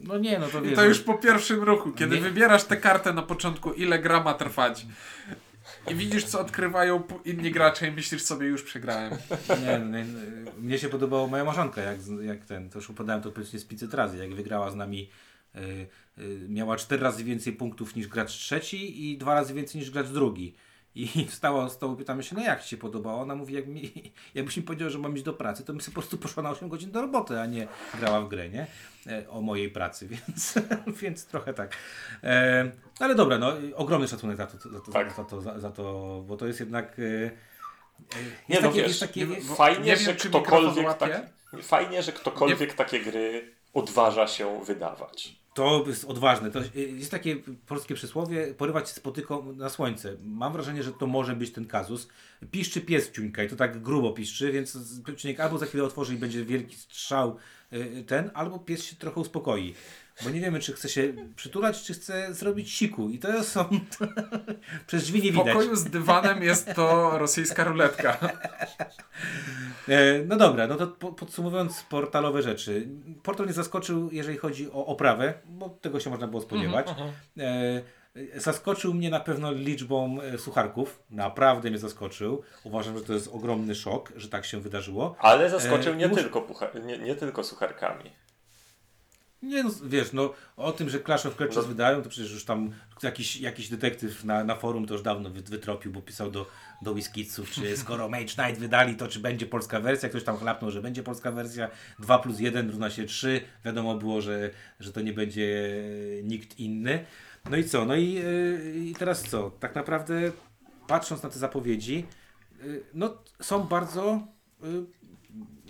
No 0.00 0.18
nie, 0.18 0.38
no 0.38 0.48
to 0.48 0.60
I 0.60 0.66
wiesz. 0.68 0.74
to 0.76 0.84
już 0.84 1.00
po 1.00 1.14
pierwszym 1.14 1.62
ruchu, 1.62 1.92
kiedy 1.92 2.16
Nie- 2.16 2.22
wybierasz 2.22 2.64
tę 2.64 2.76
kartę 2.76 3.12
na 3.12 3.22
początku, 3.22 3.72
ile 3.72 3.98
gra 3.98 4.22
ma 4.22 4.34
trwać. 4.34 4.86
I 5.90 5.94
widzisz, 5.94 6.24
co 6.24 6.40
odkrywają 6.40 7.02
inni 7.24 7.50
gracze 7.50 7.88
i 7.88 7.90
myślisz 7.90 8.22
sobie, 8.22 8.46
już 8.46 8.62
przegrałem. 8.62 9.12
Nie, 9.66 9.78
no, 9.78 9.98
nie, 9.98 10.04
no, 10.04 10.52
mnie 10.58 10.78
się 10.78 10.88
podobało 10.88 11.26
moja 11.26 11.44
marzanka, 11.44 11.80
jak, 11.80 11.98
jak 12.22 12.44
ten, 12.44 12.70
to 12.70 12.78
już 12.78 12.90
upadałem 12.90 13.22
to 13.22 13.32
powiedzmy 13.32 13.58
z 13.58 13.64
500 13.64 13.94
razy, 13.94 14.16
jak 14.16 14.34
wygrała 14.34 14.70
z 14.70 14.74
nami, 14.74 15.10
y, 15.56 15.60
y, 16.18 16.46
miała 16.48 16.76
4 16.76 17.02
razy 17.02 17.24
więcej 17.24 17.52
punktów 17.52 17.96
niż 17.96 18.06
gracz 18.06 18.32
trzeci 18.32 19.10
i 19.12 19.18
dwa 19.18 19.34
razy 19.34 19.54
więcej 19.54 19.80
niż 19.80 19.90
gracz 19.90 20.06
drugi. 20.08 20.54
I 20.96 21.26
wstała 21.30 21.68
z 21.68 21.72
stołu, 21.72 21.96
pytamy 21.96 22.22
się, 22.22 22.36
no 22.36 22.42
jak 22.42 22.62
Ci 22.62 22.68
się 22.68 22.76
podobało? 22.76 23.20
Ona 23.22 23.34
mówi, 23.34 23.54
jak 23.54 23.66
mi, 23.66 23.92
jakbyś 24.34 24.56
mi 24.56 24.62
powiedział, 24.62 24.90
że 24.90 24.98
mam 24.98 25.14
iść 25.14 25.24
do 25.24 25.32
pracy, 25.32 25.64
to 25.64 25.72
bym 25.72 25.80
sobie 25.80 25.94
po 25.94 26.00
prostu 26.00 26.18
poszła 26.18 26.42
na 26.42 26.50
8 26.50 26.68
godzin 26.68 26.90
do 26.90 27.00
roboty, 27.00 27.40
a 27.40 27.46
nie 27.46 27.68
grała 28.00 28.20
w 28.20 28.28
grę, 28.28 28.48
nie? 28.48 28.66
E, 29.06 29.28
O 29.30 29.40
mojej 29.40 29.70
pracy, 29.70 30.08
więc, 30.28 30.54
więc 30.86 31.26
trochę 31.26 31.54
tak. 31.54 31.72
E, 32.24 32.70
ale 33.00 33.14
dobra, 33.14 33.38
no 33.38 33.52
ogromny 33.74 34.08
szacunek 34.08 34.36
za 34.36 34.46
to, 34.46 34.70
za 34.70 34.80
to, 34.80 34.92
Tak. 34.92 35.12
za, 35.16 35.24
to 35.24 35.40
za, 35.40 35.60
za 35.60 35.70
to 35.70 36.22
bo 36.26 36.36
to 36.36 36.46
jest 36.46 36.60
jednak... 36.60 36.98
e, 36.98 37.02
e, 37.02 37.30
Nie 38.48 38.54
jest 38.54 38.62
no 38.62 38.68
takie, 38.68 38.80
wiesz, 38.82 38.88
jest 38.88 39.00
takie, 39.00 39.26
nie- 39.26 39.40
Fajnie, 39.40 39.84
nie 39.84 39.96
że 39.96 40.06
wiem, 40.06 40.16
ktokolwiek 40.16 40.94
tak, 40.94 41.26
fajnie, 41.62 42.02
że 42.02 42.12
ktokolwiek 42.12 42.74
takie 42.74 43.00
gry 43.00 43.52
odważa 43.74 44.26
się 44.26 44.64
wydawać. 44.64 45.36
To 45.56 45.84
jest 45.86 46.04
odważne. 46.04 46.50
To 46.50 46.60
jest 46.74 47.10
takie 47.10 47.36
polskie 47.66 47.94
przysłowie, 47.94 48.54
porywać 48.54 48.88
się 48.88 48.94
spotyką 48.94 49.52
na 49.52 49.68
słońce. 49.68 50.16
Mam 50.24 50.52
wrażenie, 50.52 50.82
że 50.82 50.92
to 50.92 51.06
może 51.06 51.36
być 51.36 51.52
ten 51.52 51.66
kazus. 51.66 52.08
Piszczy 52.50 52.80
pies 52.80 53.12
ciuńka 53.12 53.42
i 53.42 53.48
to 53.48 53.56
tak 53.56 53.82
grubo 53.82 54.12
piszczy, 54.12 54.52
więc 54.52 54.78
ciunek 55.16 55.40
albo 55.40 55.58
za 55.58 55.66
chwilę 55.66 55.84
otworzy 55.84 56.14
i 56.14 56.18
będzie 56.18 56.44
wielki 56.44 56.76
strzał 56.76 57.36
y, 57.72 58.04
ten, 58.06 58.30
albo 58.34 58.58
pies 58.58 58.84
się 58.84 58.96
trochę 58.96 59.20
uspokoi. 59.20 59.74
Bo 60.24 60.30
nie 60.30 60.40
wiemy, 60.40 60.60
czy 60.60 60.72
chce 60.72 60.88
się 60.88 61.12
przytulać, 61.36 61.82
czy 61.82 61.94
chce 61.94 62.34
zrobić 62.34 62.70
siku. 62.72 63.08
I 63.10 63.18
to 63.18 63.44
są... 63.44 63.64
Przez 64.86 65.04
drzwi 65.04 65.22
nie 65.22 65.30
W 65.30 65.34
widać. 65.34 65.46
pokoju 65.46 65.76
z 65.76 65.84
dywanem 65.84 66.42
jest 66.42 66.74
to 66.74 67.18
rosyjska 67.18 67.64
ruletka. 67.64 68.18
E, 69.88 70.24
No 70.26 70.36
dobra, 70.36 70.66
no 70.66 70.74
to 70.74 70.86
po- 70.86 71.12
podsumowując 71.12 71.82
portalowe 71.82 72.42
rzeczy. 72.42 72.88
Portal 73.22 73.46
nie 73.46 73.52
zaskoczył, 73.52 74.08
jeżeli 74.12 74.38
chodzi 74.38 74.70
o 74.72 74.86
oprawę, 74.86 75.34
bo 75.44 75.68
tego 75.68 76.00
się 76.00 76.10
można 76.10 76.26
było 76.26 76.42
spodziewać. 76.42 76.86
E, 77.38 77.82
Zaskoczył 78.36 78.94
mnie 78.94 79.10
na 79.10 79.20
pewno 79.20 79.52
liczbą 79.52 80.20
e, 80.22 80.38
sucharków. 80.38 81.02
Naprawdę 81.10 81.70
mnie 81.70 81.78
zaskoczył. 81.78 82.42
Uważam, 82.64 82.98
że 82.98 83.04
to 83.04 83.12
jest 83.12 83.28
ogromny 83.32 83.74
szok, 83.74 84.12
że 84.16 84.28
tak 84.28 84.44
się 84.44 84.60
wydarzyło. 84.60 85.16
Ale 85.18 85.50
zaskoczył 85.50 85.94
nie, 85.94 86.08
muszę- 86.08 86.22
tylko 86.22 86.40
pucha- 86.40 86.84
nie, 86.84 86.98
nie 86.98 87.14
tylko 87.14 87.44
sucharkami. 87.44 88.10
Nie, 89.46 89.62
no, 89.64 89.70
wiesz, 89.84 90.12
no 90.12 90.34
o 90.56 90.72
tym, 90.72 90.90
że 90.90 91.00
Clash 91.00 91.26
of 91.26 91.36
Clans 91.36 91.56
No. 91.56 91.62
wydają, 91.62 92.02
to 92.02 92.08
przecież 92.08 92.32
już 92.32 92.44
tam 92.44 92.70
jakiś, 93.02 93.36
jakiś 93.36 93.68
detektyw 93.68 94.24
na, 94.24 94.44
na 94.44 94.56
forum 94.56 94.86
to 94.86 94.94
już 94.94 95.02
dawno 95.02 95.30
wy, 95.30 95.42
wytropił, 95.42 95.92
bo 95.92 96.02
pisał 96.02 96.30
do, 96.30 96.46
do 96.82 96.92
Whiskitsów, 96.92 97.50
czy 97.50 97.76
skoro 97.76 98.08
Mage 98.08 98.34
Knight 98.34 98.58
wydali, 98.60 98.96
to 98.96 99.08
czy 99.08 99.20
będzie 99.20 99.46
polska 99.46 99.80
wersja. 99.80 100.08
Ktoś 100.08 100.24
tam 100.24 100.36
chlapnął, 100.36 100.70
że 100.70 100.82
będzie 100.82 101.02
polska 101.02 101.32
wersja. 101.32 101.70
2 101.98 102.18
plus 102.18 102.40
1 102.40 102.70
równa 102.70 102.90
się 102.90 103.04
3. 103.04 103.40
Wiadomo 103.64 103.94
było, 103.94 104.20
że, 104.20 104.50
że 104.80 104.92
to 104.92 105.00
nie 105.00 105.12
będzie 105.12 105.82
nikt 106.22 106.58
inny. 106.60 107.04
No 107.50 107.56
i 107.56 107.64
co? 107.64 107.84
No 107.84 107.96
i, 107.96 108.16
e, 108.18 108.78
i 108.78 108.94
teraz 108.98 109.22
co? 109.22 109.50
Tak 109.50 109.74
naprawdę 109.74 110.32
patrząc 110.86 111.22
na 111.22 111.28
te 111.30 111.38
zapowiedzi, 111.38 112.06
e, 112.60 112.64
no 112.94 113.14
są 113.40 113.62
bardzo, 113.62 114.26
e, 114.62 114.66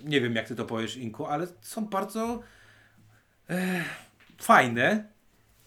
nie 0.03 0.21
wiem 0.21 0.35
jak 0.35 0.47
ty 0.47 0.55
to 0.55 0.65
powiesz 0.65 0.97
Inku, 0.97 1.25
ale 1.25 1.47
są 1.61 1.85
bardzo 1.85 2.39
fajne 4.39 5.03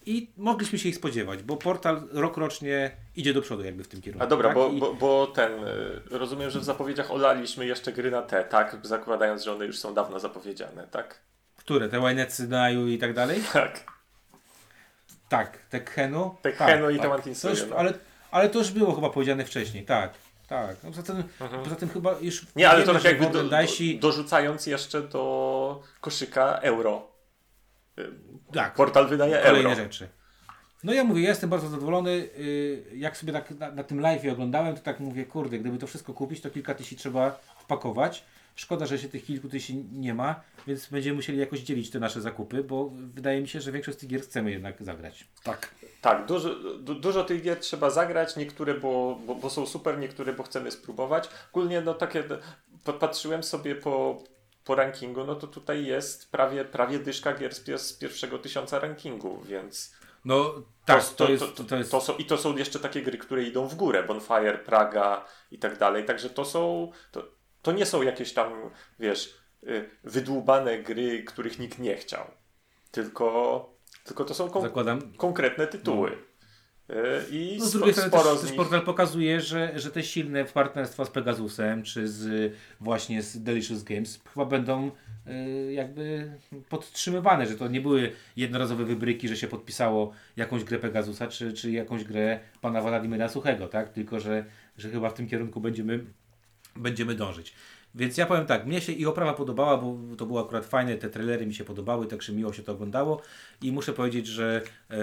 i 0.05 0.31
mogliśmy 0.37 0.79
się 0.79 0.89
ich 0.89 0.95
spodziewać, 0.95 1.43
bo 1.43 1.57
portal 1.57 2.07
rok 2.11 2.37
rocznie 2.37 2.91
idzie 3.15 3.33
do 3.33 3.41
przodu 3.41 3.63
jakby 3.63 3.83
w 3.83 3.87
tym 3.87 4.01
kierunku. 4.01 4.23
A 4.23 4.27
dobra, 4.27 4.49
tak? 4.49 4.55
bo, 4.55 4.67
I- 4.69 4.79
bo, 4.79 4.93
bo 4.93 5.27
ten, 5.27 5.51
y, 5.63 6.01
rozumiem, 6.09 6.49
że 6.49 6.59
w 6.59 6.63
zapowiedziach 6.63 7.11
olaliśmy 7.11 7.65
jeszcze 7.65 7.91
gry 7.93 8.11
na 8.11 8.21
te, 8.21 8.43
tak? 8.43 8.77
Zakładając, 8.83 9.43
że 9.43 9.51
one 9.51 9.65
już 9.65 9.79
są 9.79 9.93
dawno 9.93 10.19
zapowiedziane, 10.19 10.87
tak? 10.91 11.19
Które? 11.57 11.89
Te 11.89 11.99
Winecy 11.99 12.47
Naju 12.47 12.87
i 12.87 12.97
tak 12.97 13.13
dalej? 13.13 13.41
Tak. 13.53 13.83
Tak. 15.29 15.57
Tekhenu? 15.69 16.35
Tekhenu 16.41 16.85
tak, 16.87 16.95
i 16.95 16.99
tak. 16.99 17.25
Już- 17.49 17.69
no. 17.69 17.75
ale, 17.75 17.93
ale 18.31 18.49
to 18.49 18.59
już 18.59 18.71
było 18.71 18.95
chyba 18.95 19.09
powiedziane 19.09 19.45
wcześniej, 19.45 19.85
tak. 19.85 20.13
Tak. 20.47 20.75
No 20.83 20.89
poza, 20.89 21.03
tym, 21.03 21.23
poza 21.63 21.75
tym 21.75 21.89
chyba 21.89 22.11
już 22.21 22.35
Mhm. 22.39 22.51
Nie, 22.55 22.69
ale 22.69 22.83
to 22.83 22.93
tak 22.93 23.03
jakby 23.03 23.25
do, 23.29 23.43
do, 23.43 23.57
dorzucając 23.99 24.67
jeszcze 24.67 25.01
do 25.01 25.83
koszyka 26.01 26.59
euro. 26.61 27.10
Tak, 28.53 28.73
Portal 28.75 29.07
wydaje 29.07 29.37
kolejne 29.43 29.69
euro. 29.69 29.83
rzeczy. 29.83 30.07
No 30.83 30.93
ja 30.93 31.03
mówię, 31.03 31.21
ja 31.21 31.29
jestem 31.29 31.49
bardzo 31.49 31.69
zadowolony. 31.69 32.29
Yy, 32.37 32.97
Jak 32.97 33.17
sobie 33.17 33.33
tak 33.33 33.51
na, 33.51 33.71
na 33.71 33.83
tym 33.83 33.99
live 34.01 34.25
oglądałem, 34.31 34.75
to 34.75 34.81
tak 34.81 34.99
mówię, 34.99 35.25
kurde, 35.25 35.59
gdyby 35.59 35.77
to 35.77 35.87
wszystko 35.87 36.13
kupić, 36.13 36.41
to 36.41 36.49
kilka 36.49 36.73
tysięcy 36.75 37.01
trzeba 37.01 37.39
wpakować. 37.59 38.23
Szkoda, 38.55 38.85
że 38.85 38.97
się 38.99 39.09
tych 39.09 39.25
kilku 39.25 39.49
tysięcy 39.49 39.85
nie 39.93 40.13
ma, 40.13 40.41
więc 40.67 40.87
będziemy 40.89 41.15
musieli 41.15 41.39
jakoś 41.39 41.59
dzielić 41.59 41.89
te 41.89 41.99
nasze 41.99 42.21
zakupy, 42.21 42.63
bo 42.63 42.89
wydaje 43.13 43.41
mi 43.41 43.47
się, 43.47 43.61
że 43.61 43.71
większość 43.71 43.97
z 43.97 43.99
tych 44.01 44.09
gier 44.09 44.21
chcemy 44.21 44.51
jednak 44.51 44.83
zagrać. 44.83 45.27
Tak. 45.43 45.75
Tak, 46.01 46.25
dużo, 46.25 46.55
du, 46.79 46.95
dużo 46.95 47.23
tych 47.23 47.41
gier 47.41 47.59
trzeba 47.59 47.89
zagrać, 47.89 48.35
niektóre, 48.35 48.73
bo, 48.73 49.19
bo, 49.27 49.35
bo 49.35 49.49
są 49.49 49.65
super, 49.65 49.97
niektóre, 49.99 50.33
bo 50.33 50.43
chcemy 50.43 50.71
spróbować. 50.71 51.29
Ogólnie, 51.51 51.81
no 51.81 51.93
takie, 51.93 52.23
patrzyłem 52.99 53.43
sobie 53.43 53.75
po, 53.75 54.23
po 54.65 54.75
rankingu, 54.75 55.23
no 55.23 55.35
to 55.35 55.47
tutaj 55.47 55.85
jest 55.85 56.31
prawie, 56.31 56.65
prawie 56.65 56.99
dyszka 56.99 57.33
gier 57.33 57.55
z, 57.55 57.63
pier- 57.67 57.77
z 57.77 57.93
pierwszego 57.93 58.39
tysiąca 58.39 58.79
rankingu, 58.79 59.41
więc 59.41 59.95
No 60.25 60.53
tak, 60.85 61.03
to, 61.03 61.29
jest, 61.29 61.43
to, 61.69 61.77
jest 61.77 61.91
to 61.91 62.01
są, 62.01 62.15
I 62.17 62.25
to 62.25 62.37
są 62.37 62.57
jeszcze 62.57 62.79
takie 62.79 63.01
gry, 63.01 63.17
które 63.17 63.43
idą 63.43 63.67
w 63.67 63.75
górę, 63.75 64.03
Bonfire, 64.03 64.57
Praga 64.57 65.25
i 65.51 65.59
tak 65.59 65.77
dalej, 65.77 66.05
także 66.05 66.29
to 66.29 66.45
są, 66.45 66.91
to, 67.11 67.23
to 67.61 67.71
nie 67.71 67.85
są 67.85 68.01
jakieś 68.01 68.33
tam, 68.33 68.53
wiesz, 68.99 69.37
y, 69.63 69.89
wydłubane 70.03 70.79
gry, 70.79 71.23
których 71.23 71.59
nikt 71.59 71.79
nie 71.79 71.95
chciał, 71.95 72.25
tylko, 72.91 73.69
tylko 74.03 74.25
to 74.25 74.33
są 74.33 74.49
kon- 74.49 74.61
zakładam. 74.61 75.13
konkretne 75.17 75.67
tytuły. 75.67 76.11
Y, 76.11 76.30
I 77.31 77.57
No, 77.59 77.65
z 77.65 77.71
drugiej 77.71 77.93
strony 77.93 78.11
też, 78.11 78.37
z 78.37 78.41
też 78.41 78.51
portal 78.51 78.81
pokazuje, 78.81 79.41
że, 79.41 79.79
że 79.79 79.91
te 79.91 80.03
silne 80.03 80.45
partnerstwa 80.45 81.05
z 81.05 81.09
Pegasusem, 81.09 81.83
czy 81.83 82.07
z 82.07 82.53
właśnie 82.79 83.21
z 83.21 83.43
Delicious 83.43 83.83
Games 83.83 84.21
chyba 84.33 84.45
będą 84.45 84.91
y, 85.27 85.73
jakby 85.73 86.31
podtrzymywane, 86.69 87.45
że 87.45 87.55
to 87.55 87.67
nie 87.67 87.81
były 87.81 88.11
jednorazowe 88.35 88.85
wybryki, 88.85 89.27
że 89.27 89.37
się 89.37 89.47
podpisało 89.47 90.13
jakąś 90.37 90.63
grę 90.63 90.79
Pegasusa, 90.79 91.27
czy, 91.27 91.53
czy 91.53 91.71
jakąś 91.71 92.03
grę 92.03 92.39
pana 92.61 92.81
Władimira 92.81 93.29
Suchego, 93.29 93.67
tak? 93.67 93.89
Tylko, 93.89 94.19
że, 94.19 94.45
że 94.77 94.89
chyba 94.89 95.09
w 95.09 95.13
tym 95.13 95.27
kierunku 95.27 95.61
będziemy 95.61 96.05
będziemy 96.75 97.15
dążyć. 97.15 97.53
Więc 97.95 98.17
ja 98.17 98.25
powiem 98.25 98.45
tak, 98.45 98.65
mnie 98.65 98.81
się 98.81 98.91
i 98.91 99.05
oprawa 99.05 99.33
podobała, 99.33 99.77
bo 99.77 100.15
to 100.17 100.25
było 100.25 100.45
akurat 100.45 100.65
fajne, 100.65 100.95
te 100.95 101.09
trailery 101.09 101.45
mi 101.45 101.53
się 101.53 101.63
podobały, 101.63 102.07
także 102.07 102.33
miło 102.33 102.53
się 102.53 102.63
to 102.63 102.71
oglądało 102.71 103.21
i 103.61 103.71
muszę 103.71 103.93
powiedzieć, 103.93 104.27
że 104.27 104.61
e, 104.89 104.95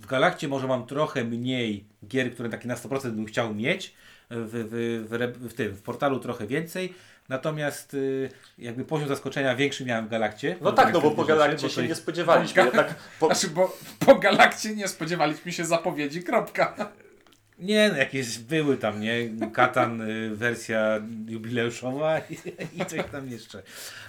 w 0.00 0.06
Galakcie 0.06 0.48
może 0.48 0.66
mam 0.66 0.86
trochę 0.86 1.24
mniej 1.24 1.84
gier, 2.08 2.34
które 2.34 2.48
takie 2.48 2.68
na 2.68 2.74
100% 2.74 3.10
bym 3.10 3.26
chciał 3.26 3.54
mieć, 3.54 3.94
w, 4.30 4.66
w, 4.70 5.38
w, 5.44 5.50
w 5.50 5.54
tym, 5.54 5.74
w 5.74 5.82
portalu 5.82 6.18
trochę 6.20 6.46
więcej, 6.46 6.94
natomiast 7.28 7.94
y, 7.94 8.30
jakby 8.58 8.84
poziom 8.84 9.08
zaskoczenia 9.08 9.56
większy 9.56 9.84
miałem 9.84 10.06
w 10.06 10.08
Galakcie. 10.08 10.56
No 10.60 10.72
tak, 10.72 10.92
no 10.92 11.00
bo 11.00 11.10
po 11.10 11.24
Galakcie 11.24 11.70
się 11.70 11.88
nie 11.88 11.94
spodziewaliśmy. 11.94 12.62
Po- 12.62 12.66
Jednak 12.66 12.94
po, 13.20 13.26
Znaczy, 13.26 13.48
bo 13.48 13.76
po 14.06 14.14
Galakcie 14.14 14.76
nie 14.76 14.88
spodziewaliśmy 14.88 15.52
się 15.52 15.64
zapowiedzi, 15.64 16.22
kropka. 16.22 16.92
Nie, 17.58 17.88
no 17.88 17.96
jakieś 17.96 18.38
były 18.38 18.76
tam, 18.76 19.00
nie? 19.00 19.30
Katan 19.52 20.00
y, 20.00 20.36
wersja 20.36 21.00
jubileuszowa 21.28 22.18
i, 22.18 22.36
i 22.82 22.86
coś 22.86 23.00
tam 23.12 23.28
jeszcze. 23.30 23.62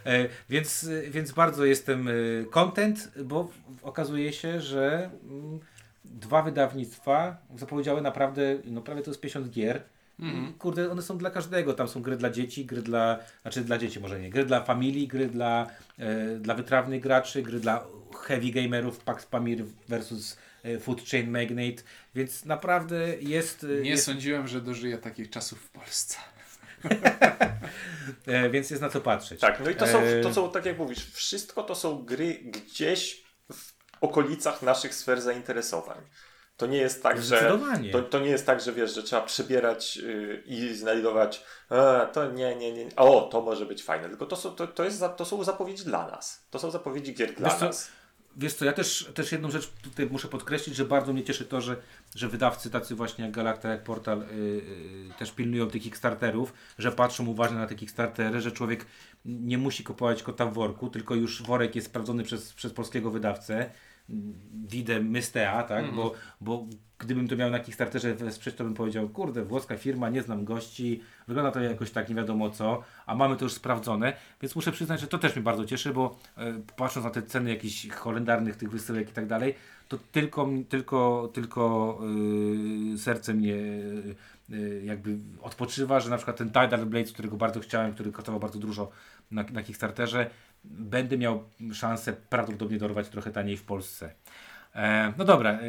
E, 0.06 0.26
więc, 0.50 0.84
y, 0.84 1.08
więc 1.12 1.32
bardzo 1.32 1.66
jestem 1.66 2.08
y, 2.08 2.46
content, 2.52 3.12
bo 3.24 3.50
okazuje 3.82 4.34
się, 4.34 4.62
że 4.62 5.10
mm, 5.30 5.60
dwa 6.14 6.42
wydawnictwa 6.42 7.38
zapowiedziały 7.58 8.02
naprawdę, 8.02 8.58
no 8.66 8.82
prawie 8.82 9.02
to 9.02 9.12
jest 9.12 9.22
50 9.22 9.50
gier. 9.50 9.84
I 10.20 10.54
Kurde, 10.60 10.92
one 10.92 11.02
są 11.02 11.18
dla 11.18 11.30
każdego. 11.30 11.74
Tam 11.74 11.88
są 11.88 12.02
gry 12.02 12.18
dla 12.18 12.30
dzieci, 12.30 12.66
gry 12.66 12.82
dla, 12.82 13.20
znaczy 13.42 13.62
dla 13.62 13.78
dzieci 13.78 14.00
może 14.00 14.20
nie, 14.20 14.30
gry 14.30 14.46
dla 14.46 14.64
familii, 14.64 15.08
gry 15.08 15.28
dla, 15.28 15.68
e, 16.00 16.36
dla 16.36 16.56
wytrawnych 16.56 17.02
graczy, 17.02 17.42
gry 17.42 17.60
dla 17.60 17.84
heavy 18.28 18.50
gamerów, 18.52 19.00
Pax 19.00 19.26
Pamir 19.26 19.66
versus 19.88 20.38
e, 20.64 20.80
Food 20.80 21.02
Chain 21.06 21.32
Magnate, 21.32 21.84
więc 22.16 22.46
naprawdę 22.46 23.18
jest, 23.20 23.64
e, 23.64 23.82
Nie 23.82 23.90
jest 23.90 24.06
sądziłem, 24.06 24.48
że 24.48 24.62
dożyję 24.62 24.98
takich 24.98 25.30
czasów 25.30 25.60
w 25.60 25.70
Polsce. 25.70 26.18
e, 28.28 28.50
więc 28.50 28.70
jest 28.70 28.82
na 28.82 28.90
co 28.90 29.02
patrzeć. 29.02 29.40
tak, 29.40 29.60
no 29.64 29.70
i 29.70 29.76
to 29.76 29.88
są, 29.88 30.00
E, 30.00 30.22
to 30.22 30.34
są, 30.34 30.52
tak 30.52 30.66
jak 30.66 30.78
mówisz, 30.78 31.12
wszystko 31.12 31.64
to 31.64 31.76
są 31.76 32.06
gry 32.06 32.34
gdzieś 32.34 33.23
okolicach 34.04 34.62
naszych 34.62 34.96
sfer 34.96 35.22
zainteresowań. 35.22 35.98
To 36.58 36.68
nie 36.68 36.78
jest 36.78 37.04
tak, 37.04 37.22
że 37.22 37.60
to, 37.92 38.02
to 38.02 38.20
nie 38.20 38.30
jest 38.30 38.46
tak, 38.46 38.62
że 38.62 38.74
wiesz, 38.74 38.96
że 38.96 39.04
trzeba 39.04 39.22
przebierać 39.22 39.96
yy, 39.96 40.44
i 40.46 40.76
znajdować 40.76 41.44
a, 41.70 42.06
to 42.06 42.32
nie, 42.32 42.56
nie, 42.56 42.72
nie, 42.72 42.96
o, 42.96 43.22
to 43.22 43.42
może 43.42 43.66
być 43.66 43.84
fajne, 43.84 44.10
tylko 44.10 44.26
to 44.26 44.36
są, 44.36 44.52
to, 44.52 44.68
to, 44.68 44.84
jest, 44.84 45.04
to 45.18 45.26
są 45.26 45.44
zapowiedzi 45.44 45.84
dla 45.84 46.08
nas. 46.08 46.46
To 46.50 46.60
są 46.60 46.72
zapowiedzi 46.72 47.14
gier 47.14 47.34
dla 47.34 47.50
Wiesz 47.50 47.60
co, 47.60 47.66
nas. 47.66 47.92
Wiesz 48.38 48.54
co, 48.54 48.66
ja 48.66 48.74
też, 48.74 49.12
też 49.14 49.32
jedną 49.32 49.52
rzecz 49.52 49.68
tutaj 49.68 50.06
muszę 50.06 50.28
podkreślić, 50.28 50.76
że 50.76 50.86
bardzo 50.86 51.14
mnie 51.14 51.24
cieszy 51.24 51.46
to, 51.46 51.62
że, 51.62 51.76
że 52.16 52.28
wydawcy 52.28 52.70
tacy 52.70 52.96
właśnie 52.96 53.24
jak 53.24 53.34
Galacta, 53.34 53.70
jak 53.70 53.84
Portal 53.84 54.22
y, 54.22 54.26
y, 54.26 55.10
też 55.20 55.32
pilnują 55.32 55.68
tych 55.68 55.82
Kickstarterów, 55.82 56.54
że 56.78 56.92
patrzą 56.92 57.28
uważnie 57.28 57.58
na 57.58 57.68
te 57.68 57.76
Kickstartery, 57.76 58.42
że 58.42 58.52
człowiek 58.52 58.86
nie 59.26 59.58
musi 59.58 59.84
kupować 59.84 60.24
kota 60.24 60.46
w 60.46 60.54
worku, 60.54 60.90
tylko 60.90 61.16
już 61.16 61.44
worek 61.44 61.76
jest 61.76 61.88
sprawdzony 61.88 62.24
przez, 62.24 62.54
przez 62.54 62.74
polskiego 62.74 63.12
wydawcę, 63.12 63.72
widę 64.68 65.00
Mystea, 65.00 65.64
tak, 65.64 65.92
bo, 65.96 66.14
bo 66.42 66.66
gdybym 66.98 67.28
to 67.28 67.36
miał 67.36 67.50
na 67.50 67.60
Kickstarterze 67.60 68.16
wesprzeć, 68.16 68.56
to 68.56 68.64
bym 68.64 68.74
powiedział, 68.74 69.10
kurde, 69.10 69.46
włoska 69.46 69.78
firma, 69.78 70.10
nie 70.10 70.22
znam 70.22 70.46
gości, 70.46 71.02
wygląda 71.28 71.52
to 71.52 71.62
jakoś 71.62 71.92
tak 71.92 72.10
nie 72.10 72.16
wiadomo 72.16 72.50
co, 72.50 72.84
a 73.06 73.16
mamy 73.16 73.38
to 73.38 73.46
już 73.46 73.54
sprawdzone, 73.54 74.14
więc 74.42 74.56
muszę 74.56 74.72
przyznać, 74.72 75.02
że 75.02 75.08
to 75.08 75.18
też 75.18 75.36
mnie 75.36 75.44
bardzo 75.44 75.66
cieszy, 75.66 75.94
bo 75.94 76.20
e, 76.38 76.54
patrząc 76.78 77.04
na 77.04 77.10
te 77.10 77.22
ceny 77.22 77.50
jakichś 77.50 77.90
holendarnych 77.90 78.56
tych 78.56 78.70
wysyłek 78.70 79.10
i 79.10 79.14
tak 79.14 79.28
dalej, 79.28 79.56
to 79.88 79.98
tylko, 80.12 80.50
tylko, 80.70 81.30
tylko 81.34 82.00
yy, 82.92 82.98
serce 82.98 83.34
mnie 83.34 83.56
yy, 84.50 84.82
jakby 84.86 85.18
odpoczywa, 85.42 86.00
że 86.00 86.10
na 86.10 86.18
przykład 86.18 86.38
ten 86.38 86.48
Tidal 86.48 86.86
Blades, 86.86 87.12
którego 87.12 87.38
bardzo 87.38 87.60
chciałem, 87.60 87.94
który 87.94 88.12
kosztował 88.12 88.40
bardzo 88.40 88.60
dużo 88.60 88.92
na, 89.32 89.44
na 89.44 89.64
Kickstarterze, 89.64 90.30
będę 90.64 91.18
miał 91.18 91.44
szansę 91.74 92.14
prawdopodobnie 92.14 92.78
dorwać 92.78 93.10
trochę 93.10 93.32
taniej 93.32 93.58
w 93.58 93.64
Polsce. 93.64 94.14
E, 94.76 95.14
no 95.18 95.26
dobra. 95.26 95.52
E, 95.52 95.60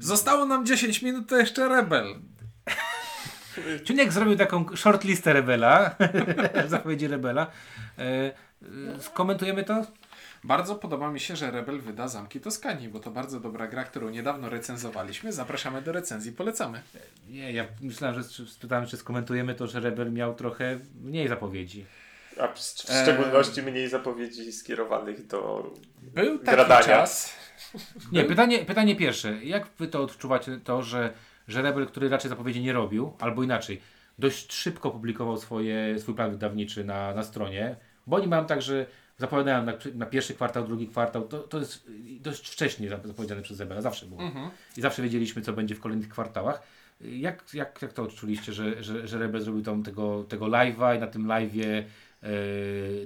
Zostało 0.00 0.46
nam 0.46 0.66
10 0.66 1.02
minut, 1.02 1.28
to 1.28 1.36
jeszcze 1.36 1.68
Rebel. 1.68 2.14
Ciuniek 3.84 4.12
zrobił 4.12 4.36
taką 4.36 4.76
shortlistę 4.76 5.32
Rebela, 5.32 5.96
zapowiedzi 6.68 7.08
Rebela. 7.08 7.46
E, 7.98 8.02
e, 8.02 9.00
skomentujemy 9.00 9.64
to? 9.64 9.86
Bardzo 10.44 10.74
podoba 10.74 11.10
mi 11.10 11.20
się, 11.20 11.36
że 11.36 11.50
Rebel 11.50 11.80
wyda 11.80 12.08
Zamki 12.08 12.40
Toskanii, 12.40 12.88
bo 12.88 13.00
to 13.00 13.10
bardzo 13.10 13.40
dobra 13.40 13.66
gra, 13.68 13.84
którą 13.84 14.10
niedawno 14.10 14.48
recenzowaliśmy. 14.48 15.32
Zapraszamy 15.32 15.82
do 15.82 15.92
recenzji, 15.92 16.32
polecamy. 16.32 16.82
Nie, 17.28 17.52
ja 17.52 17.64
myślałem, 17.80 18.22
że 18.22 18.46
spytałem, 18.46 18.86
czy 18.86 18.96
skomentujemy 18.96 19.54
to, 19.54 19.66
że 19.66 19.80
Rebel 19.80 20.12
miał 20.12 20.34
trochę 20.34 20.78
mniej 21.04 21.28
zapowiedzi. 21.28 21.86
A 22.40 22.48
w, 22.48 22.58
szczególności 23.02 23.62
mniej 23.62 23.88
zapowiedzi 23.88 24.52
skierowanych 24.52 25.26
do 25.26 25.70
Był 26.02 26.38
taki 26.38 26.50
Gradania. 26.50 26.84
czas. 26.86 27.36
Nie, 28.12 28.24
pytanie, 28.24 28.58
pytanie 28.58 28.96
pierwsze. 28.96 29.44
Jak 29.44 29.66
wy 29.78 29.88
to 29.88 30.02
odczuwacie, 30.02 30.60
to, 30.64 30.82
że, 30.82 31.12
że 31.48 31.62
Rebel, 31.62 31.86
który 31.86 32.08
raczej 32.08 32.28
zapowiedzi 32.28 32.60
nie 32.60 32.72
robił, 32.72 33.12
albo 33.20 33.42
inaczej, 33.42 33.80
dość 34.18 34.52
szybko 34.52 34.90
publikował 34.90 35.36
swoje, 35.36 35.98
swój 35.98 36.14
plan 36.14 36.30
wydawniczy 36.30 36.84
na, 36.84 37.14
na 37.14 37.22
stronie, 37.22 37.76
bo 38.06 38.16
oni 38.16 38.26
mają 38.26 38.46
tak, 38.46 38.62
że 38.62 38.86
zapowiadają 39.18 39.64
na, 39.64 39.72
na 39.94 40.06
pierwszy 40.06 40.34
kwartał, 40.34 40.66
drugi 40.66 40.88
kwartał, 40.88 41.28
to, 41.28 41.38
to 41.38 41.58
jest 41.58 41.86
dość 42.20 42.48
wcześnie 42.48 42.88
zap- 42.90 43.06
zapowiedziane 43.06 43.42
przez 43.42 43.60
Rebela, 43.60 43.80
zawsze 43.80 44.06
było. 44.06 44.20
I 44.76 44.80
zawsze 44.80 45.02
wiedzieliśmy, 45.02 45.42
co 45.42 45.52
będzie 45.52 45.74
w 45.74 45.80
kolejnych 45.80 46.08
kwartałach. 46.08 46.62
Jak, 47.00 47.54
jak, 47.54 47.82
jak 47.82 47.92
to 47.92 48.02
odczuliście, 48.02 48.52
że, 48.52 48.82
że, 48.82 49.08
że 49.08 49.18
Rebel 49.18 49.40
zrobił 49.40 49.62
tam 49.62 49.82
tego, 49.82 50.24
tego 50.24 50.46
live'a 50.46 50.96
i 50.96 51.00
na 51.00 51.06
tym 51.06 51.26
live'ie 51.26 51.82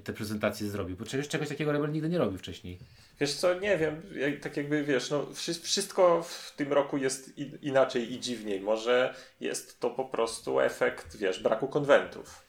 te 0.04 0.12
prezentacje 0.12 0.68
zrobił? 0.68 0.96
Bo 0.96 1.04
czegoś, 1.04 1.28
czegoś 1.28 1.48
takiego 1.48 1.72
Rebel 1.72 1.92
nigdy 1.92 2.08
nie 2.08 2.18
robił 2.18 2.38
wcześniej. 2.38 2.78
Wiesz 3.20 3.34
co, 3.34 3.54
nie 3.54 3.78
wiem, 3.78 4.02
jak, 4.16 4.40
tak 4.40 4.56
jakby 4.56 4.84
wiesz, 4.84 5.10
no, 5.10 5.26
wszy- 5.34 5.54
wszystko 5.54 6.22
w 6.22 6.54
tym 6.56 6.72
roku 6.72 6.96
jest 6.96 7.38
i, 7.38 7.50
inaczej 7.62 8.12
i 8.12 8.20
dziwniej. 8.20 8.60
Może 8.60 9.14
jest 9.40 9.80
to 9.80 9.90
po 9.90 10.04
prostu 10.04 10.60
efekt, 10.60 11.16
wiesz, 11.16 11.42
braku 11.42 11.68
konwentów, 11.68 12.42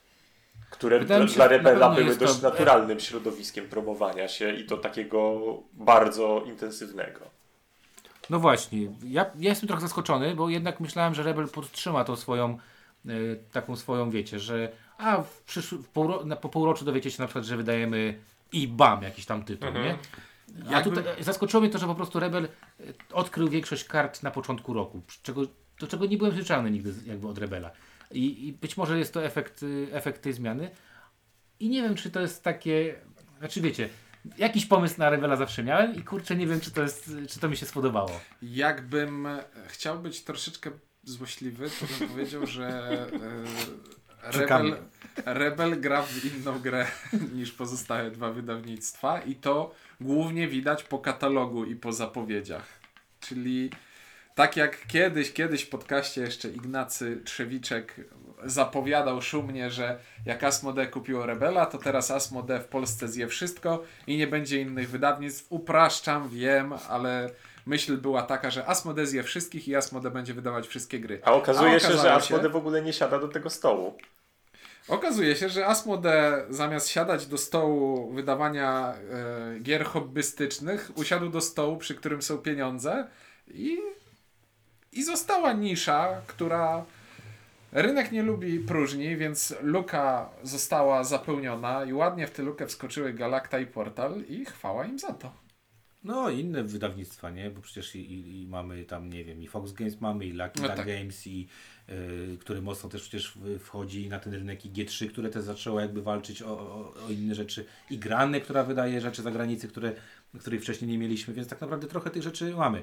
które 0.70 1.00
Wydaje 1.00 1.26
dla, 1.26 1.34
dla 1.36 1.48
Rebela 1.48 1.90
były 1.90 2.04
jest 2.06 2.20
to- 2.20 2.26
dość 2.26 2.42
naturalnym 2.42 3.00
środowiskiem 3.00 3.70
promowania 3.70 4.28
się 4.28 4.54
i 4.54 4.66
to 4.66 4.78
takiego 4.78 5.42
bardzo 5.74 6.44
intensywnego. 6.48 7.20
No 8.30 8.40
właśnie, 8.40 8.80
ja, 9.04 9.32
ja 9.40 9.50
jestem 9.50 9.68
trochę 9.68 9.82
zaskoczony, 9.82 10.36
bo 10.36 10.50
jednak 10.50 10.80
myślałem, 10.80 11.14
że 11.14 11.24
Rebel 11.24 11.48
podtrzyma 11.48 12.04
tą 12.04 12.16
swoją, 12.16 12.58
e, 13.06 13.10
taką 13.52 13.76
swoją, 13.76 14.10
wiecie, 14.10 14.40
że 14.40 14.72
a 14.98 15.22
w 15.22 15.44
w 15.72 15.88
półro, 15.88 16.26
na, 16.26 16.36
po 16.36 16.50
półroczu 16.50 16.86
dowiecie 16.86 17.12
się 17.12 17.22
na 17.22 17.28
przykład, 17.28 17.46
że 17.46 17.58
wydajemy 17.58 18.20
i 18.52 18.68
bam, 18.68 19.04
jakiś 19.04 19.26
tam 19.26 19.44
tytuł, 19.44 19.70
nie? 19.72 19.98
A 20.68 20.72
Jakby- 20.72 20.90
tutaj 20.90 21.24
zaskoczyło 21.24 21.62
mnie 21.62 21.70
to, 21.70 21.78
że 21.78 21.88
po 21.88 21.96
prostu 21.96 22.20
Rebel 22.20 22.46
e, 22.46 22.50
odkrył 23.14 23.50
większość 23.50 23.84
kart 23.84 24.24
na 24.24 24.32
początku 24.32 24.74
roku, 24.74 25.02
czego, 25.24 25.42
do 25.80 25.88
czego 25.88 26.06
nie 26.06 26.18
byłem 26.18 26.34
przyzwyczajony 26.34 26.72
nigdy 26.72 26.94
jakby 27.06 27.28
od 27.28 27.38
Rebela. 27.38 27.72
I, 28.12 28.48
I 28.48 28.54
być 28.54 28.78
może 28.78 29.00
jest 29.00 29.14
to 29.14 29.24
efekt, 29.24 29.64
y, 29.64 29.88
efekt 29.92 30.22
tej 30.22 30.34
zmiany. 30.34 30.70
I 31.60 31.70
nie 31.70 31.82
wiem, 31.82 31.96
czy 31.96 32.12
to 32.12 32.20
jest 32.20 32.44
takie, 32.44 32.96
znaczy 33.40 33.62
wiecie, 33.62 33.90
jakiś 34.38 34.66
pomysł 34.66 34.96
na 34.98 35.10
Rebela 35.10 35.36
zawsze 35.36 35.64
miałem 35.64 35.96
i 35.96 36.04
kurczę, 36.04 36.36
nie 36.36 36.48
wiem, 36.48 36.60
czy 36.60 36.72
to, 36.72 36.82
jest, 36.82 37.12
czy 37.30 37.40
to 37.40 37.50
mi 37.50 37.58
się 37.58 37.66
spodobało. 37.66 38.20
Jakbym 38.42 39.26
e, 39.26 39.44
chciał 39.68 40.00
być 40.00 40.24
troszeczkę 40.24 40.72
złośliwy, 41.04 41.70
to 41.70 41.86
bym 42.00 42.10
powiedział, 42.12 42.48
że 42.48 42.68
e. 42.68 43.08
Rebel, 44.32 44.78
Rebel 45.26 45.82
gra 45.82 46.02
w 46.02 46.26
inną 46.26 46.60
grę 46.60 46.88
niż 47.36 47.52
pozostałe 47.52 48.12
dwa 48.12 48.32
wydawnictwa 48.32 49.22
i 49.22 49.36
to 49.36 49.76
głównie 50.02 50.48
widać 50.48 50.84
po 50.84 51.00
katalogu 51.00 51.66
i 51.66 51.76
po 51.76 51.94
zapowiedziach. 51.94 52.80
Czyli 53.20 53.70
tak 54.36 54.58
jak 54.58 54.88
kiedyś, 54.88 55.34
kiedyś 55.34 55.64
w 55.64 55.70
podcaście 55.70 56.22
jeszcze 56.22 56.50
Ignacy 56.50 57.22
Trzewiczek 57.26 57.96
zapowiadał 58.46 59.22
szumnie, 59.22 59.72
że 59.72 60.00
jak 60.26 60.44
Asmodee 60.44 60.88
kupiło 60.88 61.26
Rebela, 61.26 61.66
to 61.66 61.78
teraz 61.78 62.12
Asmodee 62.12 62.60
w 62.60 62.66
Polsce 62.66 63.08
zje 63.08 63.28
wszystko 63.28 63.84
i 64.08 64.18
nie 64.18 64.28
będzie 64.28 64.62
innych 64.62 64.90
wydawnictw. 64.90 65.46
Upraszczam, 65.50 66.30
wiem, 66.30 66.74
ale 66.90 67.30
myśl 67.66 67.98
była 67.98 68.24
taka, 68.24 68.50
że 68.50 68.68
Asmodee 68.68 69.06
zje 69.06 69.24
wszystkich 69.24 69.68
i 69.68 69.76
Asmodee 69.76 70.10
będzie 70.10 70.34
wydawać 70.34 70.68
wszystkie 70.68 71.00
gry. 71.00 71.22
A 71.24 71.34
okazuje 71.34 71.76
A 71.76 71.80
się, 71.80 71.88
że 71.88 71.94
okazało 71.94 72.16
Asmodee 72.16 72.50
w 72.50 72.56
ogóle 72.56 72.82
nie 72.82 72.94
siada 72.94 73.20
do 73.20 73.28
tego 73.28 73.50
stołu. 73.50 73.98
Okazuje 74.88 75.36
się, 75.36 75.50
że 75.50 75.68
Asmodee 75.68 76.10
zamiast 76.50 76.90
siadać 76.90 77.26
do 77.26 77.38
stołu 77.38 78.12
wydawania 78.14 78.94
e, 78.94 79.60
gier 79.60 79.86
hobbystycznych, 79.86 80.92
usiadł 80.96 81.30
do 81.30 81.42
stołu, 81.42 81.78
przy 81.78 81.96
którym 81.96 82.22
są 82.22 82.38
pieniądze 82.38 83.08
i, 83.48 83.78
i 84.92 85.04
została 85.04 85.54
nisza, 85.54 86.22
która 86.28 86.86
rynek 87.72 88.12
nie 88.12 88.24
lubi 88.24 88.60
próżni, 88.60 89.18
więc 89.18 89.56
luka 89.62 90.30
została 90.44 91.04
zapełniona 91.04 91.86
i 91.86 91.94
ładnie 91.94 92.28
w 92.28 92.32
tę 92.32 92.44
lukę 92.44 92.68
wskoczyły 92.68 93.14
Galacta 93.14 93.60
i 93.60 93.66
Portal 93.66 94.24
i 94.30 94.46
chwała 94.46 94.86
im 94.86 95.00
za 95.00 95.14
to. 95.14 95.48
No, 96.04 96.30
inne 96.30 96.64
wydawnictwa, 96.64 97.30
nie? 97.30 97.50
Bo 97.50 97.62
przecież 97.62 97.96
i, 97.96 98.00
i, 98.14 98.42
i 98.42 98.48
mamy 98.48 98.84
tam, 98.84 99.10
nie 99.10 99.24
wiem, 99.24 99.42
i 99.42 99.48
Fox 99.48 99.72
Games 99.72 100.02
mamy, 100.02 100.26
i 100.26 100.32
Lucky 100.32 100.62
No 100.62 100.68
tak. 100.68 100.88
Games, 100.88 101.28
i 101.28 101.48
y, 101.90 102.38
który 102.40 102.62
mocno 102.62 102.90
też 102.90 103.02
przecież 103.02 103.38
wchodzi 103.60 104.10
na 104.10 104.20
ten 104.20 104.34
rynek, 104.34 104.66
i 104.66 104.70
G3, 104.72 105.10
które 105.10 105.30
też 105.30 105.44
zaczęło 105.44 105.80
jakby 105.80 106.02
walczyć 106.02 106.42
o, 106.42 106.48
o, 106.60 106.94
inne 107.10 107.36
rzeczy, 107.36 107.66
i 107.90 107.98
Grany, 107.98 108.42
która 108.42 108.64
wydaje 108.64 109.02
rzeczy 109.02 109.22
za 109.22 109.32
granicę, 109.32 109.68
które, 109.68 109.94
których 110.40 110.62
wcześniej 110.62 110.92
nie 110.92 110.98
mieliśmy, 110.98 111.34
więc 111.34 111.48
tak 111.48 111.62
naprawdę 111.62 111.88
trochę 111.88 112.10
tych 112.10 112.24
rzeczy 112.24 112.56
mamy. 112.56 112.82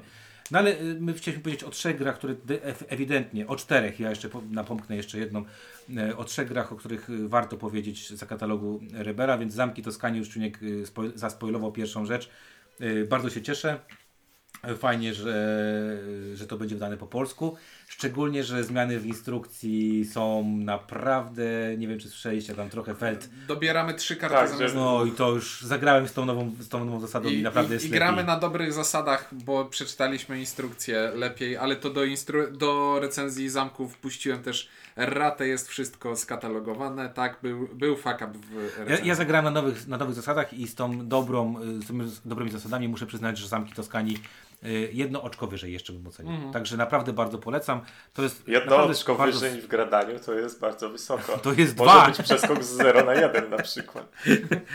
No 0.51 0.59
ale 0.59 0.81
y, 0.81 0.97
my 0.99 1.13
chcieliśmy 1.13 1.43
powiedzieć 1.43 1.63
o 1.63 1.69
trzech 1.69 1.97
grach, 1.97 2.17
które 2.17 2.35
de- 2.45 2.61
ew- 2.63 2.85
ewidentnie, 2.87 3.47
o 3.47 3.55
czterech, 3.55 3.99
ja 3.99 4.09
jeszcze 4.09 4.29
po- 4.29 4.41
napomknę 4.51 4.95
jeszcze 4.95 5.17
jedną, 5.19 5.45
e, 5.97 6.17
o 6.17 6.23
trzech 6.23 6.47
grach, 6.47 6.71
o 6.71 6.75
których 6.75 7.09
y, 7.09 7.27
warto 7.29 7.57
powiedzieć 7.57 8.09
za 8.09 8.25
katalogu 8.25 8.81
Rebela, 8.93 9.37
więc 9.37 9.53
Zamki 9.53 9.81
Toskanii 9.81 10.19
już 10.19 10.29
Czuniek 10.29 10.63
y, 10.63 10.83
zaspoilował 11.15 11.71
pierwszą 11.71 12.05
rzecz. 12.05 12.29
Y, 12.81 13.05
Bardzo 13.09 13.29
się 13.29 13.41
cieszę. 13.41 13.79
Fajnie, 14.77 15.13
że, 15.13 15.97
że 16.35 16.47
to 16.47 16.57
będzie 16.57 16.75
wydane 16.75 16.97
po 16.97 17.07
polsku. 17.07 17.55
Szczególnie, 17.87 18.43
że 18.43 18.63
zmiany 18.63 18.99
w 18.99 19.05
instrukcji 19.05 20.05
są 20.05 20.43
naprawdę, 20.57 21.43
nie 21.77 21.87
wiem 21.87 21.99
czy 21.99 22.09
słyszeliście, 22.09 22.55
tam 22.55 22.69
trochę 22.69 22.95
felt. 22.95 23.29
Dobieramy 23.47 23.93
trzy 23.93 24.15
karty 24.15 24.35
Tak, 24.35 24.49
zamiast 24.49 24.75
No 24.75 25.05
i 25.05 25.11
to 25.11 25.31
już 25.31 25.61
zagrałem 25.61 26.07
z 26.07 26.13
tą 26.13 26.25
nową, 26.25 26.51
z 26.59 26.69
tą 26.69 26.85
nową 26.85 26.99
zasadą 26.99 27.29
i, 27.29 27.33
I, 27.39 27.43
naprawdę 27.43 27.69
i, 27.69 27.73
jest 27.73 27.85
I 27.85 27.87
lepiej. 27.87 27.99
gramy 27.99 28.23
na 28.23 28.39
dobrych 28.39 28.73
zasadach, 28.73 29.29
bo 29.31 29.65
przeczytaliśmy 29.65 30.39
instrukcję 30.39 31.11
lepiej, 31.15 31.57
ale 31.57 31.75
to 31.75 31.89
do, 31.89 32.01
instru- 32.01 32.51
do 32.57 32.99
recenzji 33.01 33.49
zamków 33.49 33.97
puściłem 33.97 34.43
też 34.43 34.69
ratę, 34.95 35.47
jest 35.47 35.67
wszystko 35.69 36.15
skatalogowane. 36.15 37.09
Tak, 37.09 37.37
był, 37.43 37.67
był 37.73 37.95
fuck 37.95 38.15
up 38.15 38.27
w 38.33 38.53
Ja, 38.53 38.83
recenzji. 38.85 39.07
ja 39.07 39.15
zagrałem 39.15 39.45
na 39.45 39.51
nowych, 39.51 39.87
na 39.87 39.97
nowych 39.97 40.15
zasadach 40.15 40.53
i 40.53 40.67
z 40.67 40.75
tą 40.75 41.07
dobrą, 41.07 41.61
y, 41.61 41.81
z 41.81 41.87
tymi 41.87 42.11
dobrymi 42.25 42.51
zasadami 42.51 42.87
muszę 42.87 43.05
przyznać, 43.05 43.37
że 43.37 43.47
Zamki 43.47 43.73
Toskanii 43.73 44.17
jedno 44.93 45.21
oczko 45.21 45.47
wyżej 45.47 45.73
jeszcze 45.73 45.93
bym 45.93 46.07
ocenił. 46.07 46.33
Mhm. 46.33 46.53
Także 46.53 46.77
naprawdę 46.77 47.13
bardzo 47.13 47.37
polecam. 47.37 47.81
To 48.13 48.23
jest 48.23 48.47
Jedno 48.47 48.83
oczko 48.83 49.15
bardzo- 49.15 49.39
wyżej 49.39 49.61
w 49.61 49.67
gradaniu 49.67 50.19
to 50.19 50.33
jest 50.33 50.59
bardzo 50.59 50.89
wysoko. 50.89 51.37
To 51.43 51.53
jest 51.53 51.77
Może 51.77 51.91
dwa. 51.91 52.07
być 52.07 52.21
przeskok 52.21 52.63
z 52.63 52.69
0 52.69 53.03
na 53.05 53.13
1 53.13 53.49
na 53.49 53.57
przykład. 53.57 54.11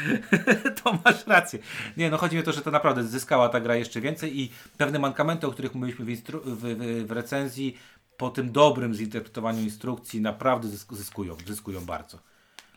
to 0.84 0.98
masz 1.04 1.26
rację. 1.26 1.58
Nie, 1.96 2.10
no 2.10 2.18
chodzi 2.18 2.36
mi 2.36 2.42
o 2.42 2.44
to, 2.44 2.52
że 2.52 2.62
to 2.62 2.70
naprawdę 2.70 3.04
zyskała 3.04 3.48
ta 3.48 3.60
gra 3.60 3.76
jeszcze 3.76 4.00
więcej 4.00 4.40
i 4.40 4.50
pewne 4.78 4.98
mankamenty, 4.98 5.46
o 5.46 5.50
których 5.50 5.74
mówiliśmy 5.74 6.04
w, 6.04 6.08
instru- 6.08 6.40
w, 6.44 6.60
w, 6.60 7.06
w 7.06 7.10
recenzji, 7.12 7.76
po 8.16 8.30
tym 8.30 8.52
dobrym 8.52 8.94
zinterpretowaniu 8.94 9.60
instrukcji 9.62 10.20
naprawdę 10.20 10.68
zysk- 10.68 10.94
zyskują, 10.96 11.36
zyskują 11.46 11.80
bardzo. 11.84 12.18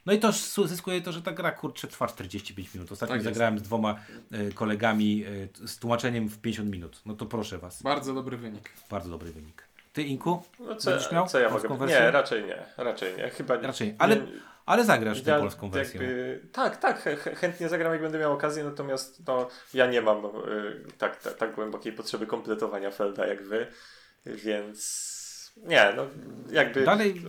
No 0.06 0.14
i 0.14 0.20
to 0.20 0.32
zyskuje 0.66 1.02
to, 1.02 1.12
że 1.12 1.22
ta 1.22 1.32
gra 1.32 1.52
kurczę 1.52 1.88
trwa 1.88 2.08
45 2.08 2.74
minut. 2.74 2.92
Ostatnio 2.92 3.16
Tak 3.16 3.24
zagrałem 3.24 3.60
z 3.60 3.62
dwoma 3.62 3.96
e, 4.32 4.52
kolegami 4.52 5.26
e, 5.64 5.68
z 5.68 5.80
tłumaczeniem 5.80 6.30
w 6.30 6.38
50 6.42 6.70
minut. 6.70 7.02
No 7.06 7.14
to 7.16 7.26
proszę 7.26 7.58
was, 7.58 7.84
Bardzo 7.84 8.14
dobry 8.14 8.38
wynik. 8.38 8.70
bardzo 8.90 9.10
dobry 9.10 9.32
wynik. 9.32 9.64
Ty 9.94 10.04
Inku? 10.04 10.44
No 10.60 10.76
co, 10.76 10.92
Będziesz 10.92 11.12
miał 11.12 11.28
co 11.28 11.40
ja 11.40 11.50
polską 11.50 11.70
mogę... 11.70 11.80
wersję? 11.86 12.02
Nie, 12.06 12.12
raczej 12.12 12.44
nie. 12.44 12.66
Raczej 12.78 13.18
nie. 13.18 13.30
Chyba 13.30 13.56
nie. 13.56 13.62
Raczej, 13.68 13.96
ale, 14.00 14.16
nie, 14.16 14.22
ale 14.66 14.86
zagrasz 14.86 15.22
tę 15.22 15.32
ja 15.32 15.40
polską 15.40 15.70
wersję. 15.70 16.02
Jakby, 16.02 16.42
tak, 16.52 16.78
tak, 16.78 17.00
ch- 17.04 17.20
ch- 17.20 17.40
chętnie 17.40 17.70
zagram 17.70 17.92
jak 17.94 18.02
będę 18.02 18.20
miał 18.20 18.34
okazję, 18.34 18.64
natomiast 18.64 19.28
no, 19.28 19.48
ja 19.74 19.86
nie 19.88 20.02
mam 20.02 20.26
y, 20.26 20.30
tak, 20.98 21.22
tak, 21.24 21.34
tak 21.34 21.56
głębokiej 21.56 21.94
potrzeby 21.94 22.26
kompletowania 22.28 22.92
Felda 22.92 23.28
jak 23.28 23.44
wy, 23.44 23.68
więc 24.26 25.13
nie, 25.58 25.94
no 25.96 26.08
jakby 26.52 26.84
Dalej 26.86 27.22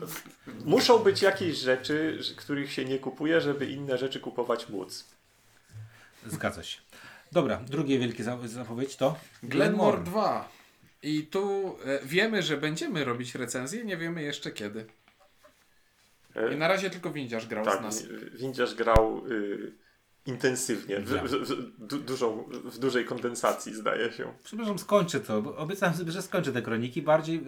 muszą 0.64 0.99
być 0.99 1.22
jakieś 1.22 1.57
rzeczy, 1.59 2.18
których 2.37 2.72
się 2.72 2.85
nie 2.85 2.99
kupuje, 2.99 3.41
żeby 3.41 3.66
inne 3.66 3.99
rzeczy 3.99 4.20
kupować 4.20 4.68
móc. 4.68 5.05
zgadza 6.27 6.62
się. 6.62 6.79
Dobra, 7.33 7.57
drugie 7.57 7.99
wielkie 7.99 8.25
za- 8.25 8.39
zapowiedź 8.49 8.97
to 8.97 9.16
Glenmore 9.43 10.03
2. 10.03 10.49
I 11.03 11.27
tu 11.27 11.77
e, 11.85 12.01
wiemy, 12.07 12.43
że 12.43 12.57
będziemy 12.57 13.05
robić 13.05 13.35
recenzję, 13.35 13.85
nie 13.85 13.97
wiemy 13.97 14.22
jeszcze 14.22 14.51
kiedy. 14.51 14.87
I 16.53 16.57
na 16.57 16.68
razie 16.68 16.91
tylko 16.91 17.11
Windziarz 17.11 17.47
grał 17.47 17.64
z 17.64 17.68
Tak, 17.68 17.81
nas. 17.83 18.03
wi- 18.03 18.31
Windziarz 18.39 18.75
grał 18.75 19.22
y, 19.27 19.72
intensywnie, 20.27 21.01
w, 21.01 21.11
w, 21.11 21.31
w, 21.31 21.87
du, 21.87 21.99
dużą, 21.99 22.45
w 22.64 22.79
dużej 22.79 23.05
kondensacji 23.05 23.75
zdaje 23.75 24.12
się. 24.12 24.33
Przepraszam, 24.45 24.79
skończę 24.79 25.20
to. 25.20 25.43
bo 25.43 25.57
Obiecałem 25.57 25.95
sobie, 25.95 26.12
że 26.12 26.22
skończę 26.22 26.53
te 26.53 26.62
kroniki. 26.62 27.03
Bardziej 27.03 27.37
y, 27.37 27.41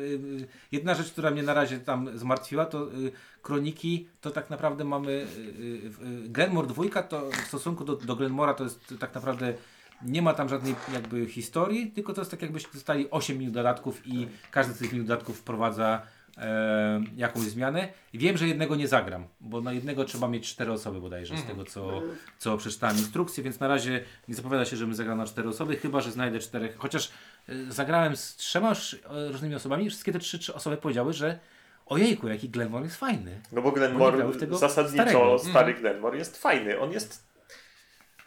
y, 0.42 0.48
jedna 0.72 0.94
rzecz, 0.94 1.12
która 1.12 1.30
mnie 1.30 1.42
na 1.42 1.54
razie 1.54 1.78
tam 1.78 2.18
zmartwiła, 2.18 2.66
to 2.66 2.92
y, 2.92 3.12
kroniki 3.42 4.08
to 4.20 4.30
tak 4.30 4.50
naprawdę 4.50 4.84
mamy. 4.84 5.10
Y, 5.10 5.14
y, 5.14 6.24
y, 6.24 6.28
Glenmore 6.28 6.66
2 6.66 7.02
to 7.02 7.30
w 7.30 7.48
stosunku 7.48 7.84
do, 7.84 7.96
do 7.96 8.16
Glenmora 8.16 8.54
to 8.54 8.64
jest 8.64 8.94
tak 9.00 9.14
naprawdę. 9.14 9.54
Nie 10.02 10.22
ma 10.22 10.34
tam 10.34 10.48
żadnej 10.48 10.74
jakby 10.92 11.26
historii, 11.26 11.92
tylko 11.92 12.12
to 12.12 12.20
jest 12.20 12.30
tak 12.30 12.42
jakbyście 12.42 12.68
dostali 12.74 13.10
8 13.10 13.38
minut 13.38 13.54
dodatków 13.54 14.06
i 14.06 14.28
każdy 14.50 14.74
z 14.74 14.78
tych 14.78 14.92
minut 14.92 15.06
dodatków 15.06 15.38
wprowadza 15.38 16.02
e, 16.36 17.04
jakąś 17.16 17.42
zmianę. 17.42 17.88
I 18.12 18.18
wiem, 18.18 18.36
że 18.36 18.48
jednego 18.48 18.76
nie 18.76 18.88
zagram, 18.88 19.26
bo 19.40 19.60
na 19.60 19.72
jednego 19.72 20.04
trzeba 20.04 20.28
mieć 20.28 20.48
cztery 20.48 20.72
osoby 20.72 21.00
bodajże 21.00 21.36
z 21.36 21.44
tego, 21.44 21.64
co, 21.64 22.02
co 22.38 22.56
przeczytałem 22.56 22.96
instrukcję, 22.96 23.44
więc 23.44 23.60
na 23.60 23.68
razie 23.68 24.04
nie 24.28 24.34
zapowiada 24.34 24.64
się, 24.64 24.76
żebym 24.76 24.94
zagrał 24.94 25.16
na 25.16 25.26
cztery 25.26 25.48
osoby, 25.48 25.76
chyba, 25.76 26.00
że 26.00 26.10
znajdę 26.10 26.38
czterech, 26.38 26.76
chociaż 26.76 27.10
y, 27.48 27.72
zagrałem 27.72 28.16
z 28.16 28.36
trzema 28.36 28.72
e, 28.72 29.28
różnymi 29.28 29.54
osobami 29.54 29.86
i 29.86 29.90
wszystkie 29.90 30.12
te 30.12 30.18
trzy, 30.18 30.38
trzy 30.38 30.54
osoby 30.54 30.76
powiedziały, 30.76 31.12
że 31.12 31.38
ojejku, 31.86 32.28
jaki 32.28 32.48
Glenmore 32.48 32.84
jest 32.84 32.96
fajny. 32.96 33.40
No 33.52 33.62
bo 33.62 33.72
Glenmore, 33.72 34.32
tego 34.38 34.58
zasadniczo 34.58 35.02
starego. 35.02 35.38
stary 35.38 35.74
Glenmore 35.74 36.18
jest 36.18 36.36
fajny. 36.36 36.80
On 36.80 36.92
jest, 36.92 37.26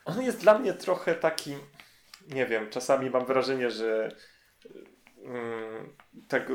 on 0.06 0.22
jest 0.22 0.42
dla 0.42 0.60
mnie 0.60 0.74
trochę 0.74 1.16
taki, 1.16 1.56
nie 2.28 2.46
wiem, 2.46 2.70
czasami 2.70 3.10
mam 3.10 3.26
wrażenie, 3.26 3.72
że 3.72 4.16
mm, 5.26 5.90
tak, 6.28 6.52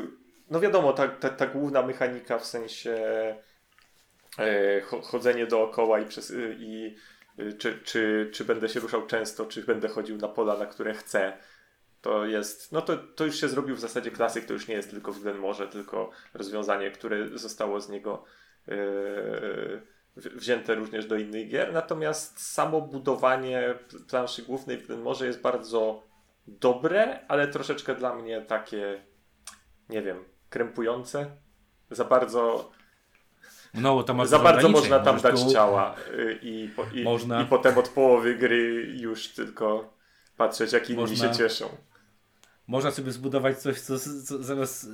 no 0.49 0.59
wiadomo, 0.59 0.93
ta, 0.93 1.07
ta, 1.07 1.29
ta 1.29 1.45
główna 1.47 1.81
mechanika 1.81 2.39
w 2.39 2.45
sensie 2.45 2.95
e, 4.37 4.81
cho- 4.81 5.01
chodzenie 5.01 5.47
dookoła 5.47 5.99
i, 5.99 6.05
przez, 6.05 6.31
y, 6.31 6.55
i 6.59 6.95
y, 7.39 7.53
czy, 7.53 7.79
czy, 7.83 8.29
czy 8.33 8.45
będę 8.45 8.69
się 8.69 8.79
ruszał 8.79 9.05
często, 9.07 9.45
czy 9.45 9.63
będę 9.63 9.87
chodził 9.87 10.17
na 10.17 10.27
pola, 10.27 10.57
na 10.57 10.65
które 10.65 10.93
chcę. 10.93 11.37
To 12.01 12.25
jest, 12.25 12.71
no 12.71 12.81
to, 12.81 12.97
to 12.97 13.25
już 13.25 13.41
się 13.41 13.49
zrobił 13.49 13.75
w 13.75 13.79
zasadzie 13.79 14.11
klasyk, 14.11 14.45
to 14.45 14.53
już 14.53 14.67
nie 14.67 14.75
jest 14.75 14.89
tylko 14.89 15.11
w 15.11 15.19
Glenmorze, 15.19 15.67
tylko 15.67 16.09
rozwiązanie, 16.33 16.91
które 16.91 17.37
zostało 17.37 17.81
z 17.81 17.89
niego 17.89 18.23
w- 20.15 20.35
wzięte 20.35 20.75
również 20.75 21.05
do 21.05 21.15
innych 21.15 21.49
gier. 21.49 21.73
Natomiast 21.73 22.53
samo 22.53 22.81
budowanie 22.81 23.75
planszy 24.09 24.41
głównej 24.41 24.77
w 24.77 24.87
Glenmorze 24.87 25.27
jest 25.27 25.41
bardzo 25.41 26.03
dobre, 26.47 27.19
ale 27.27 27.47
troszeczkę 27.47 27.95
dla 27.95 28.15
mnie 28.15 28.41
takie, 28.41 29.05
nie 29.89 30.01
wiem, 30.01 30.25
krępujące. 30.55 31.25
Za 31.91 32.03
bardzo, 32.05 32.71
No, 33.73 34.05
za 34.25 34.39
bardzo 34.39 34.69
można 34.69 34.99
tam 34.99 35.19
dać 35.21 35.43
tu- 35.43 35.53
ciała 35.53 35.95
y, 36.13 36.39
i, 36.41 36.69
i, 36.93 37.03
Można. 37.03 37.41
i 37.41 37.45
potem 37.45 37.77
od 37.77 37.89
połowy 37.89 38.35
gry 38.35 38.93
już 38.99 39.27
tylko 39.27 39.93
patrzeć, 40.37 40.73
jak 40.73 40.89
inni 40.89 41.01
Można. 41.01 41.27
się 41.33 41.37
cieszą. 41.37 41.65
Można 42.67 42.91
sobie 42.91 43.11
zbudować 43.11 43.57
coś, 43.57 43.79
co, 43.79 43.99
co 43.99 44.43
zamiast 44.43 44.89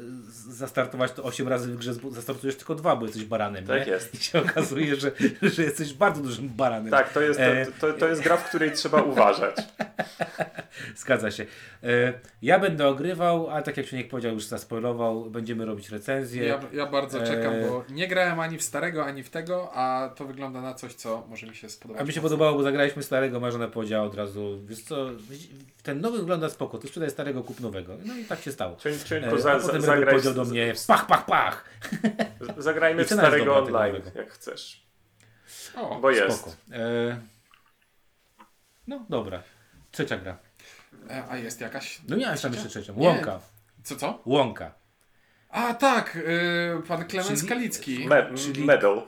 zastartować 0.49 1.11
to 1.11 1.23
8 1.23 1.47
razy 1.47 1.73
w 1.73 1.77
grze, 1.77 1.93
zastartujesz 2.09 2.55
tylko 2.55 2.75
dwa, 2.75 2.95
bo 2.95 3.05
jesteś 3.05 3.25
baranem. 3.25 3.65
Tak 3.65 3.85
nie? 3.85 3.91
jest. 3.91 4.13
I 4.15 4.17
się 4.17 4.39
okazuje, 4.39 4.95
że, 4.95 5.11
że 5.55 5.63
jesteś 5.63 5.93
bardzo 5.93 6.21
dużym 6.21 6.49
baranem. 6.49 6.91
Tak, 6.91 7.13
to 7.13 7.21
jest, 7.21 7.39
E, 7.39 7.65
to, 7.65 7.71
to, 7.71 7.93
to 7.93 8.07
jest 8.07 8.21
gra, 8.21 8.37
w 8.37 8.49
której 8.49 8.71
trzeba 8.71 9.01
uważać. 9.01 9.55
Zgadza 10.95 11.31
się. 11.31 11.45
E, 11.83 12.13
ja 12.41 12.59
będę 12.59 12.87
ogrywał, 12.87 13.49
a 13.49 13.61
tak 13.61 13.77
jak 13.77 13.85
Czuniek 13.85 14.09
powiedział, 14.09 14.33
już 14.33 14.43
zaspoilował, 14.43 15.29
będziemy 15.29 15.65
robić 15.65 15.89
recenzję. 15.89 16.43
Ja, 16.43 16.59
ja 16.73 16.85
bardzo 16.85 17.23
E, 17.23 17.27
czekam, 17.27 17.53
bo 17.69 17.83
nie 17.89 18.07
grałem 18.07 18.39
ani 18.39 18.57
w 18.57 18.63
starego, 18.63 19.05
ani 19.05 19.23
w 19.23 19.29
tego, 19.29 19.71
a 19.73 20.09
to 20.15 20.25
wygląda 20.25 20.61
na 20.61 20.73
coś, 20.73 20.93
co 20.93 21.27
może 21.29 21.47
mi 21.47 21.55
się 21.55 21.69
spodobać. 21.69 22.01
A 22.01 22.05
mi 22.05 22.13
się 22.13 22.21
podobało, 22.21 22.57
bo 22.57 22.63
zagraliśmy 22.63 23.03
starego, 23.03 23.39
Marzena 23.39 23.67
powiedziała 23.67 24.05
od 24.05 24.15
razu, 24.15 24.59
wiesz 24.65 24.81
co, 24.81 25.09
ten 25.83 26.01
nowy 26.01 26.17
wygląda 26.17 26.49
spoko, 26.49 26.77
ty 26.77 26.87
sprzedaj 26.87 27.09
starego, 27.09 27.43
kup 27.43 27.60
nowego. 27.61 27.97
No 28.05 28.15
i 28.17 28.25
tak 28.25 28.41
się 28.41 28.51
stało. 28.51 28.75
Cień, 28.75 28.93
E, 28.93 28.99
cienko, 28.99 29.35
a 29.35 29.39
za, 29.39 29.59
potem 29.59 29.81
zagraj, 29.81 30.13
powiedział 30.13 30.33
do 30.33 30.45
mnie, 30.45 30.73
pach, 30.87 31.07
pach, 31.07 31.25
pach. 31.25 31.65
zagrajmy 32.57 33.03
w 33.05 33.11
starego 33.11 33.57
online, 33.57 33.93
nowego. 33.93 34.19
jak 34.19 34.31
chcesz. 34.31 34.85
O, 35.75 35.99
Bo 35.99 36.11
jest. 36.11 36.37
Spoko. 36.37 36.55
E, 36.71 37.19
no 38.87 39.05
dobra. 39.09 39.43
Trzecia 39.91 40.17
gra. 40.17 40.37
e, 41.09 41.23
a 41.29 41.37
jest 41.37 41.61
jakaś. 41.61 42.01
No 42.07 42.17
miałeś 42.17 42.41
tam 42.41 42.53
jeszcze 42.53 42.69
trzecią. 42.69 42.95
Nie. 42.95 43.07
Łąka. 43.07 43.39
Co, 43.83 43.95
co? 43.95 44.21
Łąka. 44.25 44.73
A 45.49 45.73
tak, 45.73 46.15
y, 46.15 46.87
pan 46.87 47.05
Klemens 47.05 47.39
Czyli- 47.39 47.49
Kalicki. 47.49 48.07
Me, 48.07 48.35
Czyli- 48.37 48.65
Medal. 48.65 49.01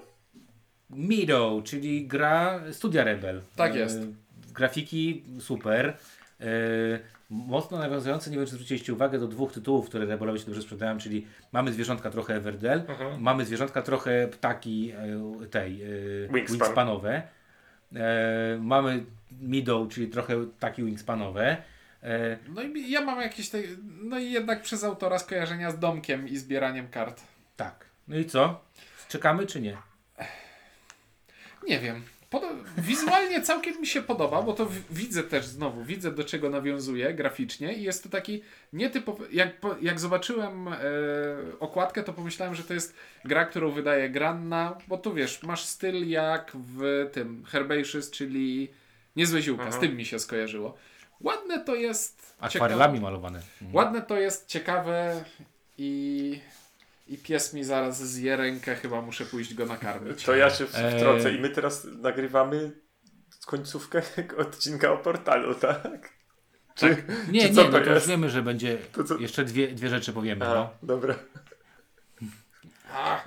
Meadow, 0.90 1.64
czyli 1.64 2.08
gra 2.08 2.60
Studia 2.72 3.04
Rebel. 3.04 3.42
Tak 3.56 3.76
jest. 3.76 3.98
E, 3.98 4.06
grafiki 4.54 5.24
super. 5.40 5.98
E, 6.40 6.44
mocno 7.30 7.78
nawiązujące, 7.78 8.30
nie 8.32 8.38
wiem 8.38 8.46
czy 8.46 8.52
zwróciliście 8.52 8.94
uwagę, 8.94 9.20
do 9.20 9.28
dwóch 9.28 9.52
tytułów, 9.54 9.90
które 9.90 10.06
Rebelowi 10.06 10.40
się 10.40 10.46
dobrze 10.46 10.62
sprzedają, 10.62 10.98
czyli 10.98 11.28
mamy 11.52 11.74
zwierzątka 11.74 12.10
trochę 12.10 12.36
Everdell, 12.36 12.80
Mhm. 12.88 13.22
mamy 13.22 13.46
zwierzątka 13.46 13.82
trochę 13.82 14.28
ptaki 14.28 14.92
e, 15.44 15.48
tej 15.48 15.82
e, 15.84 15.88
Wingspan. 16.34 16.58
wingspanowe. 16.60 17.22
E, 17.96 18.58
mamy 18.62 19.06
Meadow, 19.42 19.90
czyli 19.94 20.08
trochę 20.08 20.46
ptaki 20.46 20.84
wingspanowe. 20.84 21.58
E, 22.04 22.38
No 22.50 22.62
i 22.62 22.92
ja 22.92 23.02
mam 23.02 23.22
jakieś 23.22 23.50
te, 23.50 23.58
no 24.02 24.20
i 24.20 24.32
jednak 24.32 24.62
przez 24.62 24.84
autora 24.84 25.20
skojarzenia 25.20 25.72
z 25.72 25.80
domkiem 25.80 26.28
i 26.28 26.38
zbieraniem 26.38 26.88
kart. 26.88 27.22
tak. 27.56 27.86
No 28.08 28.18
i 28.18 28.26
co? 28.26 28.62
Czekamy 29.10 29.46
czy 29.46 29.62
nie? 29.62 29.78
Nie 31.68 31.80
wiem. 31.80 32.04
Pod... 32.34 32.44
Wizualnie 32.78 33.42
całkiem 33.42 33.82
mi 33.82 33.88
się 33.88 34.02
podoba, 34.02 34.42
bo 34.42 34.54
to 34.54 34.66
w- 34.66 34.94
widzę 34.94 35.24
też 35.24 35.46
znowu, 35.46 35.84
widzę 35.84 36.12
do 36.12 36.24
czego 36.24 36.50
nawiązuje 36.50 37.14
graficznie 37.14 37.74
i 37.74 37.84
jest 37.84 38.04
to 38.04 38.10
taki 38.10 38.42
nietypowy. 38.74 39.28
Jak, 39.32 39.60
po- 39.60 39.76
jak 39.82 40.00
zobaczyłem 40.00 40.68
e, 40.68 40.74
okładkę, 41.60 42.04
to 42.04 42.14
pomyślałem, 42.14 42.56
że 42.56 42.64
to 42.64 42.74
jest 42.74 42.96
gra, 43.26 43.46
którą 43.46 43.72
wydaje 43.72 44.10
Granna, 44.10 44.78
bo 44.88 44.98
tu 44.98 45.14
wiesz, 45.14 45.44
masz 45.44 45.64
styl 45.66 46.10
jak 46.10 46.52
w 46.56 47.10
tym 47.14 47.44
Herbaceous, 47.46 48.12
czyli 48.12 48.70
Niezłe 49.16 49.42
ziółka, 49.42 49.72
z 49.72 49.80
tym 49.80 49.96
mi 49.98 50.06
się 50.06 50.20
skojarzyło. 50.20 50.78
Ładne 51.22 51.60
to 51.64 51.76
jest. 51.76 52.36
Akwarelami 52.40 53.00
malowane. 53.00 53.40
Mhm. 53.62 53.76
Ładne 53.76 54.02
to 54.02 54.20
jest, 54.20 54.48
ciekawe 54.48 55.24
i. 55.78 56.40
I 57.08 57.18
pies 57.18 57.54
mi 57.54 57.64
zaraz 57.64 58.04
zje 58.08 58.36
rękę, 58.38 58.76
chyba 58.76 59.02
muszę 59.02 59.26
pójść 59.26 59.54
go 59.54 59.66
nakarmić. 59.66 60.24
To 60.24 60.36
ja 60.36 60.50
się 60.50 60.66
w- 60.66 60.76
Eee. 60.76 60.98
wtrącę 61.00 61.34
i 61.34 61.40
my 61.40 61.50
teraz 61.50 61.88
nagrywamy 62.02 62.72
końcówkę 63.46 64.02
odcinka 64.38 64.92
o 64.92 64.98
portalu, 64.98 65.56
tak? 65.56 66.10
Czy, 66.76 66.86
Nie, 67.32 67.42
czy 67.42 67.50
nie, 67.50 67.54
no 67.54 67.64
to 67.64 67.72
to 67.80 67.94
już 67.94 68.08
wiemy, 68.08 68.30
że 68.30 68.42
będzie. 68.42 68.78
To 68.92 69.04
co- 69.04 69.18
Jeszcze 69.18 69.46
dwie, 69.46 69.68
dwie 69.68 69.90
rzeczy 69.90 70.14
powiemy. 70.14 70.46
Aha, 70.46 70.54
No. 70.56 70.88
dobra. 70.88 71.16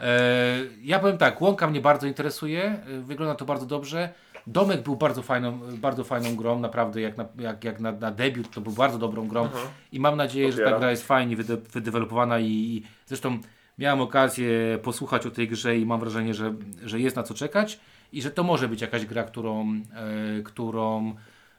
E, 0.00 0.58
ja 0.82 0.98
powiem 0.98 1.18
tak, 1.18 1.40
łąka 1.42 1.66
mnie 1.66 1.80
bardzo 1.80 2.06
interesuje, 2.06 2.64
e, 2.64 3.00
wygląda 3.00 3.34
to 3.34 3.44
bardzo 3.44 3.66
dobrze. 3.66 4.14
Domek 4.46 4.82
był 4.82 4.96
bardzo 4.96 5.22
fajną, 5.22 5.58
bardzo 5.76 6.04
fajną 6.04 6.36
grą, 6.36 6.58
naprawdę 6.60 7.00
jak 7.00 7.16
na, 7.16 7.28
jak, 7.38 7.64
jak 7.64 7.80
na, 7.80 7.92
na 7.92 8.10
debiut 8.10 8.50
to 8.50 8.60
był 8.60 8.72
bardzo 8.72 8.98
dobrą 8.98 9.28
grą 9.28 9.48
i 9.92 10.00
mam 10.00 10.16
nadzieję, 10.16 10.52
że 10.52 10.58
ta 10.58 10.62
Popieram. 10.64 10.80
gra 10.80 10.90
jest 10.90 11.06
fajnie 11.06 11.36
wyde, 11.36 11.56
wydevelopowana 11.56 12.38
i, 12.38 12.46
i 12.46 12.82
zresztą 13.06 13.38
miałem 13.78 14.00
okazję 14.00 14.78
posłuchać 14.82 15.26
o 15.26 15.30
tej 15.30 15.48
grze 15.48 15.76
i 15.78 15.86
mam 15.86 16.00
wrażenie, 16.00 16.34
że, 16.34 16.54
że 16.84 17.00
jest 17.00 17.16
na 17.16 17.22
co 17.22 17.34
czekać 17.34 17.80
i 18.12 18.22
że 18.22 18.30
to 18.30 18.42
może 18.42 18.68
być 18.68 18.80
jakaś 18.80 19.06
gra, 19.06 19.24
którą, 19.24 19.72
e, 20.38 20.42
którą 20.42 21.14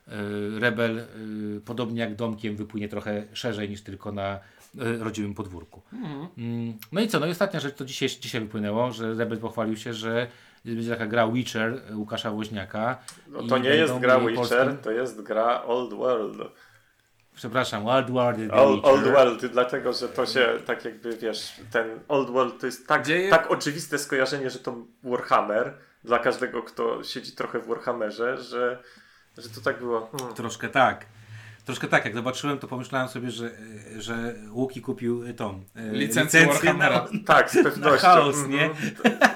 e, 0.08 0.12
Rebel, 0.60 1.00
e, 1.00 1.06
podobnie 1.66 2.02
jak 2.02 2.16
Domkiem, 2.16 2.56
wypłynie 2.56 2.90
trochę 2.90 3.24
szerzej 3.34 3.70
niż 3.70 3.82
tylko 3.82 4.12
na 4.12 4.40
rodzimym 5.00 5.34
podwórku. 5.34 5.82
Mm, 6.38 6.74
No 6.92 7.02
i 7.02 7.08
co, 7.08 7.20
no 7.20 7.26
i 7.28 7.32
ostatnia 7.32 7.60
rzecz 7.60 7.76
to 7.76 7.86
dzisiaj, 7.86 8.10
dzisiaj 8.10 8.42
wypłynęło, 8.42 8.92
że 8.92 9.14
Rebel 9.14 9.38
pochwalił 9.38 9.78
się, 9.78 9.94
że 9.94 10.28
będzie 10.66 10.90
taka 10.90 11.08
gra 11.08 11.28
Witcher 11.28 11.82
Łukasza 11.96 12.32
Woźniaka. 12.32 12.98
No 13.28 13.44
to 13.44 13.58
nie 13.58 13.70
jest 13.70 14.00
gra 14.00 14.20
Witcher, 14.20 14.36
polskim- 14.68 14.78
to 14.84 14.92
jest 14.92 15.22
gra 15.22 15.64
Old 15.64 15.94
World. 15.94 16.38
Przepraszam, 17.42 17.84
Wild 17.86 18.12
World. 18.12 18.52
Old, 18.54 18.86
old 18.86 19.04
World, 19.04 19.46
dlatego 19.46 19.94
że 19.94 20.10
to 20.10 20.26
się 20.26 20.48
tak 20.66 20.86
jakby 20.86 21.18
wiesz, 21.18 21.54
ten 21.72 22.00
Old 22.08 22.30
World 22.30 22.60
to 22.60 22.66
jest 22.66 22.88
tak, 22.88 23.06
Dzieje- 23.06 23.30
tak 23.30 23.52
oczywiste 23.52 23.98
skojarzenie, 23.98 24.50
że 24.50 24.60
to 24.60 24.76
Warhammer 25.04 25.74
dla 26.04 26.20
każdego, 26.20 26.64
kto 26.64 27.04
siedzi 27.04 27.32
trochę 27.32 27.60
w 27.60 27.68
Warhammerze, 27.68 28.38
że, 28.38 28.84
że 29.38 29.50
to 29.50 29.62
tak 29.62 29.80
było. 29.80 30.10
Hmm. 30.18 30.36
Troszkę 30.36 30.70
tak. 30.70 31.06
Troszkę 31.66 31.88
tak, 31.88 32.06
jak 32.06 32.14
zobaczyłem, 32.14 32.60
to 32.60 32.68
pomyślałem 32.68 33.08
sobie, 33.08 33.32
że, 33.32 33.52
że 33.98 34.36
Łuki 34.52 34.82
kupił 34.82 35.34
tą 35.34 35.64
e, 35.76 35.82
Licencję 35.92 36.40
licencję 36.42 36.46
Warhammera. 36.48 37.08
na, 37.14 37.20
Tak, 37.26 37.52
z 37.52 37.64
pewnością. 37.64 38.08
chaos, 38.08 38.36
Mhm. 38.36 38.52
nie? 38.52 38.70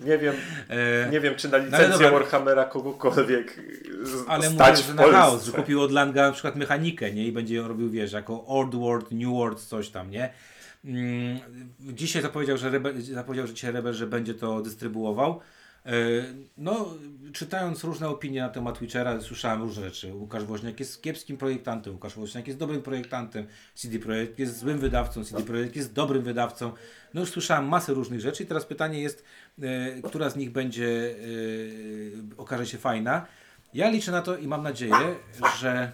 Nie 0.00 0.18
wiem, 0.18 0.34
e, 0.68 1.08
nie 1.10 1.20
wiem, 1.20 1.34
czy 1.34 1.48
na 1.48 1.56
ale 1.56 1.64
licencję 1.66 1.88
dobra. 1.88 2.10
Warhammera 2.10 2.64
kogokolwiek 2.64 3.60
z- 4.02 4.24
Ale 4.28 4.50
stać 4.50 4.70
mówię, 4.76 4.82
że 4.86 4.92
w 4.92 4.94
na 4.94 5.02
Polsce. 5.02 5.18
chaos, 5.20 5.44
że 5.44 5.52
kupił 5.52 5.82
od 5.82 5.92
Langa 5.92 6.26
na 6.26 6.32
przykład 6.32 6.56
mechanikę, 6.56 7.12
nie? 7.12 7.26
I 7.26 7.32
będzie 7.32 7.54
ją 7.54 7.68
robił, 7.68 7.90
wiesz, 7.90 8.12
jako 8.12 8.46
Old 8.46 8.74
World, 8.74 9.10
New 9.10 9.28
World, 9.30 9.60
coś 9.60 9.88
tam, 9.88 10.10
nie? 10.10 10.32
Mm, 10.84 11.38
dzisiaj 11.80 12.22
zapowiedział, 12.22 12.56
że 12.56 12.70
Rebel, 12.70 13.02
zapowiedział, 13.02 13.46
że 13.46 13.54
dzisiaj 13.54 13.72
Rebel, 13.72 13.94
że 13.94 14.06
będzie 14.06 14.34
to 14.34 14.60
dystrybuował. 14.62 15.40
E, 15.86 15.90
No, 16.56 16.94
czytając 17.32 17.84
różne 17.84 18.08
opinie 18.08 18.40
na 18.40 18.48
temat 18.48 18.78
Witchera, 18.78 19.20
słyszałem 19.20 19.62
różne 19.62 19.84
rzeczy. 19.84 20.14
Łukasz 20.14 20.44
Woźniak 20.44 20.80
jest 20.80 21.02
kiepskim 21.02 21.36
projektantem, 21.36 21.92
Łukasz 21.92 22.14
Woźniak 22.14 22.46
jest 22.46 22.58
dobrym 22.58 22.82
projektantem, 22.82 23.46
CD 23.74 23.98
Projekt 23.98 24.38
jest 24.38 24.58
złym 24.58 24.78
wydawcą, 24.78 25.24
CD 25.24 25.42
Projekt 25.42 25.76
jest 25.76 25.92
dobrym 25.92 26.22
wydawcą. 26.22 26.72
No 27.14 27.20
już 27.20 27.30
słyszałem 27.30 27.68
masę 27.68 27.94
różnych 27.94 28.20
rzeczy 28.20 28.42
i 28.42 28.46
teraz 28.46 28.66
pytanie 28.66 29.00
jest, 29.00 29.24
e, 29.62 30.02
która 30.02 30.30
z 30.30 30.36
nich 30.36 30.52
będzie, 30.52 31.14
e, 32.36 32.36
okaże 32.36 32.66
się 32.66 32.78
fajna. 32.78 33.26
Ja 33.74 33.90
liczę 33.90 34.12
na 34.12 34.22
to 34.22 34.36
i 34.36 34.46
mam 34.46 34.62
nadzieję, 34.62 35.14
że 35.60 35.92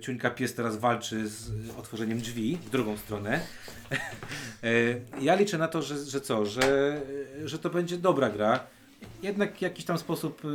Ciuńka 0.00 0.30
Pies 0.30 0.54
teraz 0.54 0.76
walczy 0.76 1.28
z 1.28 1.50
otworzeniem 1.78 2.18
drzwi 2.18 2.58
w 2.66 2.70
drugą 2.70 2.96
stronę. 2.96 3.40
Ja 5.20 5.34
liczę 5.34 5.58
na 5.58 5.68
to, 5.68 5.82
że, 5.82 6.04
że 6.04 6.20
co, 6.20 6.46
że, 6.46 7.00
że 7.44 7.58
to 7.58 7.70
będzie 7.70 7.98
dobra 7.98 8.30
gra. 8.30 8.75
Jednak 9.22 9.56
w 9.56 9.60
jakiś 9.60 9.84
tam 9.84 9.98
sposób 9.98 10.44
y, 10.44 10.48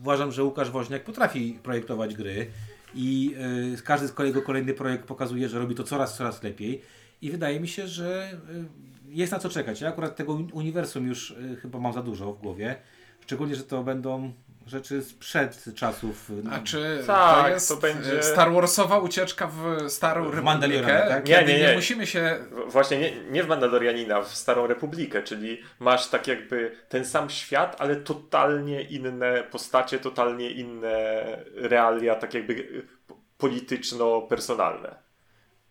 uważam, 0.00 0.32
że 0.32 0.44
Łukasz 0.44 0.70
Woźniak 0.70 1.04
potrafi 1.04 1.58
projektować 1.62 2.14
gry 2.14 2.46
i 2.94 3.34
y, 3.74 3.82
każdy 3.82 4.08
z 4.08 4.14
jego 4.18 4.42
kolejny 4.42 4.74
projekt 4.74 5.04
pokazuje, 5.04 5.48
że 5.48 5.58
robi 5.58 5.74
to 5.74 5.84
coraz, 5.84 6.16
coraz 6.16 6.42
lepiej 6.42 6.82
i 7.22 7.30
wydaje 7.30 7.60
mi 7.60 7.68
się, 7.68 7.88
że 7.88 8.32
y, 8.32 8.64
jest 9.08 9.32
na 9.32 9.38
co 9.38 9.48
czekać. 9.48 9.80
Ja 9.80 9.88
akurat 9.88 10.16
tego 10.16 10.32
uni- 10.32 10.52
uniwersum 10.52 11.06
już 11.06 11.30
y, 11.30 11.56
chyba 11.62 11.78
mam 11.78 11.92
za 11.92 12.02
dużo 12.02 12.32
w 12.32 12.40
głowie. 12.40 12.76
Szczególnie, 13.20 13.54
że 13.54 13.62
to 13.64 13.82
będą 13.82 14.32
rzeczy 14.66 15.02
sprzed 15.02 15.64
czasów. 15.74 16.30
y, 16.30 16.42
A 16.52 16.58
czy 16.58 17.02
Tak, 17.06 17.42
to 17.44 17.48
jest 17.48 17.68
to 17.68 17.76
będzie- 17.76 18.18
e, 18.18 18.22
Star 18.22 18.52
Warsowa 18.52 18.98
ucieczka 18.98 19.46
w 19.46 19.90
Starą 19.90 20.30
W 20.30 20.34
Republikę, 20.34 21.06
tak? 21.08 21.24
kiedy 21.24 21.52
Nie, 21.52 21.58
nie, 21.58 21.58
nie, 21.64 21.68
nie. 21.68 21.74
musimy 21.74 22.06
się... 22.06 22.36
Właśnie 22.66 22.98
nie, 22.98 23.12
nie 23.30 23.42
w 23.42 23.48
Mandalorianina, 23.48 24.22
w 24.22 24.28
Starą 24.34 24.66
Republikę, 24.66 25.22
czyli 25.22 25.62
masz 25.80 26.08
tak 26.08 26.26
jakby 26.26 26.76
ten 26.88 27.04
sam 27.04 27.30
świat, 27.30 27.76
ale 27.78 27.96
totalnie 27.96 28.82
inne 28.82 29.42
postacie, 29.50 29.98
totalnie 29.98 30.50
inne 30.50 31.24
realia, 31.54 32.14
tak 32.14 32.34
jakby 32.34 32.54
p- 32.54 33.14
polityczno-personalne. 33.38 35.03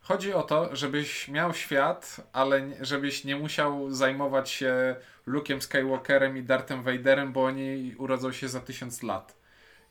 Chodzi 0.04 0.34
o 0.34 0.44
to, 0.44 0.76
żebyś 0.76 1.28
miał 1.28 1.54
świat, 1.54 2.18
ale 2.34 2.62
żebyś 2.82 3.24
nie 3.24 3.36
musiał 3.36 3.92
zajmować 3.92 4.50
się 4.50 4.96
Luke'em 5.28 5.62
Skywalkerem 5.62 6.38
i 6.38 6.44
Darthem 6.44 6.84
Vaderem, 6.84 7.34
bo 7.34 7.44
oni 7.44 7.96
urodzą 7.98 8.32
się 8.32 8.50
za 8.50 8.60
tysiąc 8.60 9.04
lat. 9.04 9.38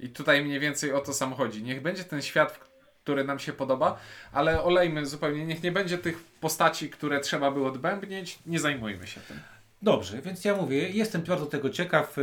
I 0.01 0.09
tutaj 0.09 0.45
mniej 0.45 0.61
więcej 0.61 0.93
o 0.93 1.01
to 1.01 1.15
sam 1.15 1.35
chodzi. 1.35 1.63
Niech 1.63 1.83
będzie 1.83 2.05
ten 2.05 2.23
świat, 2.23 2.59
który 3.03 3.25
nam 3.25 3.39
się 3.39 3.53
podoba, 3.53 3.99
ale 4.33 4.63
olejmy 4.63 5.07
zupełnie. 5.07 5.47
Niech 5.47 5.63
nie 5.63 5.73
będzie 5.73 5.99
tych 5.99 6.25
postaci, 6.41 6.91
które 6.91 7.21
trzeba 7.21 7.51
by 7.51 7.67
odbębnić. 7.67 8.39
Nie 8.47 8.61
zajmujmy 8.61 9.07
się 9.07 9.21
tym. 9.21 9.41
Dobrze, 9.83 10.23
więc 10.23 10.45
ja 10.45 10.57
mówię, 10.57 10.89
jestem 10.89 11.23
bardzo 11.23 11.47
tego 11.47 11.71
ciekaw. 11.71 12.17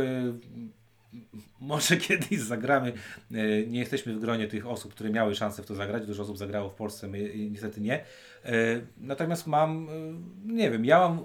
Może 1.60 1.96
kiedyś 1.96 2.38
zagramy. 2.40 2.92
Y, 3.32 3.66
Nie 3.68 3.80
jesteśmy 3.80 4.14
w 4.14 4.20
gronie 4.20 4.46
tych 4.48 4.66
osób, 4.66 4.94
które 4.94 5.10
miały 5.10 5.34
szansę 5.34 5.62
w 5.62 5.66
to 5.66 5.74
zagrać. 5.74 6.06
Dużo 6.06 6.22
osób 6.22 6.38
zagrało 6.38 6.68
w 6.68 6.74
Polsce, 6.74 7.08
my 7.08 7.32
niestety 7.50 7.80
nie. 7.80 8.00
Y, 8.46 8.86
Natomiast 8.98 9.46
mam, 9.46 9.88
y, 9.88 10.52
nie 10.52 10.70
wiem, 10.70 10.84
ja 10.84 10.98
mam 10.98 11.24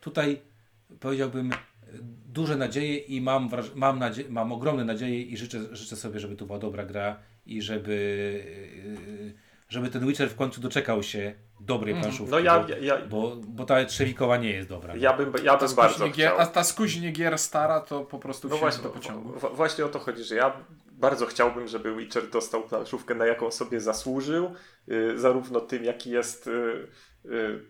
tutaj, 0.00 0.40
powiedziałbym, 1.00 1.50
duże 2.32 2.56
nadzieje 2.56 2.96
i 2.96 3.20
mam, 3.20 3.50
mam, 3.74 3.98
nadzie- 3.98 4.28
mam 4.28 4.52
ogromne 4.52 4.84
nadzieje 4.84 5.22
i 5.22 5.36
życzę, 5.36 5.76
życzę 5.76 5.96
sobie, 5.96 6.20
żeby 6.20 6.36
to 6.36 6.46
była 6.46 6.58
dobra 6.58 6.84
gra 6.84 7.16
i 7.46 7.62
żeby, 7.62 8.44
żeby 9.68 9.88
ten 9.90 10.06
Witcher 10.06 10.30
w 10.30 10.36
końcu 10.36 10.60
doczekał 10.60 11.02
się 11.02 11.34
dobrej 11.60 11.94
planszówki. 11.94 12.30
No 12.30 12.38
ja, 12.38 12.60
bo, 12.60 12.68
ja, 12.68 12.78
ja, 12.78 12.98
bo, 13.06 13.36
bo 13.48 13.64
ta 13.64 13.84
trzewikowa 13.84 14.36
nie 14.36 14.50
jest 14.52 14.68
dobra. 14.68 14.96
ja 14.96 15.12
bym, 15.16 15.32
ja 15.44 15.56
bym 15.56 15.74
bardzo 15.74 16.04
gier, 16.04 16.12
chciał. 16.30 16.38
a 16.40 16.46
ta 16.46 16.64
skuźnie 16.64 17.10
gier 17.12 17.38
stara 17.38 17.80
to 17.80 18.00
po 18.04 18.18
prostu 18.18 18.48
No 18.48 18.56
właśnie, 18.56 18.82
do 18.82 18.90
pociągu. 18.90 19.28
w- 19.40 19.56
właśnie 19.56 19.84
o 19.84 19.88
to 19.88 19.98
chodzi, 19.98 20.24
że 20.24 20.34
ja 20.34 20.52
bardzo 20.92 21.26
chciałbym, 21.26 21.68
żeby 21.68 21.96
Witcher 21.96 22.30
dostał 22.30 22.62
planszówkę, 22.62 23.14
na 23.14 23.26
jaką 23.26 23.50
sobie 23.50 23.80
zasłużył, 23.80 24.54
y, 24.88 25.18
zarówno 25.18 25.60
tym, 25.60 25.84
jaki 25.84 26.10
jest 26.10 26.46
y, 26.46 26.86
y, 27.26 27.64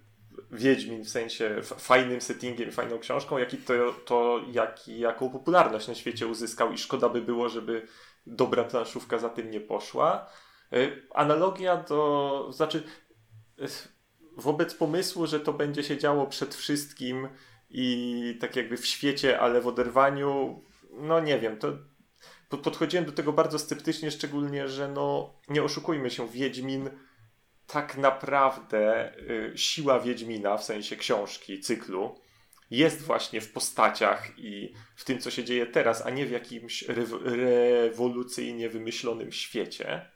Wiedźmin 0.52 1.04
w 1.04 1.08
sensie 1.08 1.44
f- 1.58 1.74
fajnym 1.78 2.20
settingiem, 2.20 2.72
fajną 2.72 2.98
książką, 2.98 3.38
jak 3.38 3.54
i 3.54 3.58
to, 3.58 3.74
to 4.04 4.40
jaki, 4.52 4.98
jaką 4.98 5.30
popularność 5.30 5.88
na 5.88 5.94
świecie 5.94 6.26
uzyskał 6.26 6.72
i 6.72 6.78
szkoda 6.78 7.08
by 7.08 7.20
było, 7.22 7.48
żeby 7.48 7.86
dobra 8.26 8.64
planszówka 8.64 9.18
za 9.18 9.28
tym 9.28 9.50
nie 9.50 9.60
poszła. 9.60 10.26
Y, 10.72 11.02
Analogia 11.14 11.76
do, 11.76 12.48
znaczy 12.52 12.82
wobec 14.36 14.74
pomysłu, 14.74 15.26
że 15.26 15.40
to 15.40 15.52
będzie 15.52 15.82
się 15.82 15.98
działo 15.98 16.26
przed 16.26 16.54
wszystkim 16.54 17.28
i 17.70 18.38
tak 18.40 18.56
jakby 18.56 18.76
w 18.76 18.86
świecie, 18.86 19.40
ale 19.40 19.60
w 19.60 19.66
oderwaniu, 19.66 20.62
no 20.92 21.20
nie 21.20 21.38
wiem, 21.38 21.58
to 21.58 21.78
po- 22.48 22.58
podchodziłem 22.58 23.04
do 23.04 23.12
tego 23.12 23.32
bardzo 23.32 23.58
sceptycznie, 23.58 24.10
szczególnie, 24.10 24.68
że 24.68 24.88
no 24.88 25.34
nie 25.48 25.62
oszukujmy 25.62 26.10
się, 26.10 26.28
Wiedźmin 26.28 26.90
tak 27.66 27.96
naprawdę 27.96 29.12
y, 29.18 29.52
siła 29.58 30.00
Wiedźmina 30.00 30.56
w 30.56 30.64
sensie 30.64 30.96
książki, 30.96 31.60
cyklu 31.60 32.20
jest 32.70 33.02
właśnie 33.02 33.40
w 33.40 33.52
postaciach 33.52 34.38
i 34.38 34.74
w 34.96 35.04
tym, 35.04 35.18
co 35.18 35.30
się 35.30 35.44
dzieje 35.44 35.66
teraz, 35.66 36.06
a 36.06 36.10
nie 36.10 36.26
w 36.26 36.30
jakimś 36.30 36.84
rew- 36.84 37.22
rewolucyjnie 37.22 38.68
wymyślonym 38.68 39.32
świecie. 39.32 40.10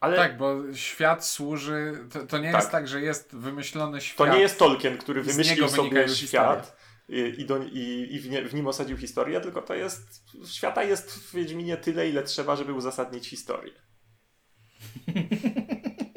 Ale 0.00 0.16
Tak, 0.16 0.36
bo 0.38 0.54
świat 0.74 1.26
służy. 1.26 2.06
To, 2.12 2.26
to 2.26 2.38
nie 2.38 2.52
Tak. 2.52 2.60
jest 2.60 2.70
tak, 2.72 2.88
że 2.88 3.00
jest 3.00 3.36
wymyślony 3.36 3.98
to 3.98 4.04
świat. 4.04 4.32
nie 4.32 4.40
jest 4.40 4.58
Tolkien, 4.58 4.98
który 4.98 5.22
wymyślił 5.22 5.68
sobie 5.68 6.08
świat 6.08 6.76
i, 7.08 7.44
do, 7.44 7.58
i, 7.58 8.06
i 8.10 8.18
w, 8.20 8.30
nie, 8.30 8.42
w 8.42 8.54
nim 8.54 8.66
osadził 8.66 8.96
historię, 8.96 9.40
tylko 9.40 9.62
to 9.62 9.74
jest. 9.74 10.22
Świata 10.46 10.82
jest 10.82 11.12
w 11.12 11.34
Wiedźminie 11.34 11.76
tyle, 11.76 12.08
ile 12.08 12.22
trzeba, 12.22 12.56
żeby 12.56 12.72
uzasadnić 12.72 13.28
historię. 13.28 13.72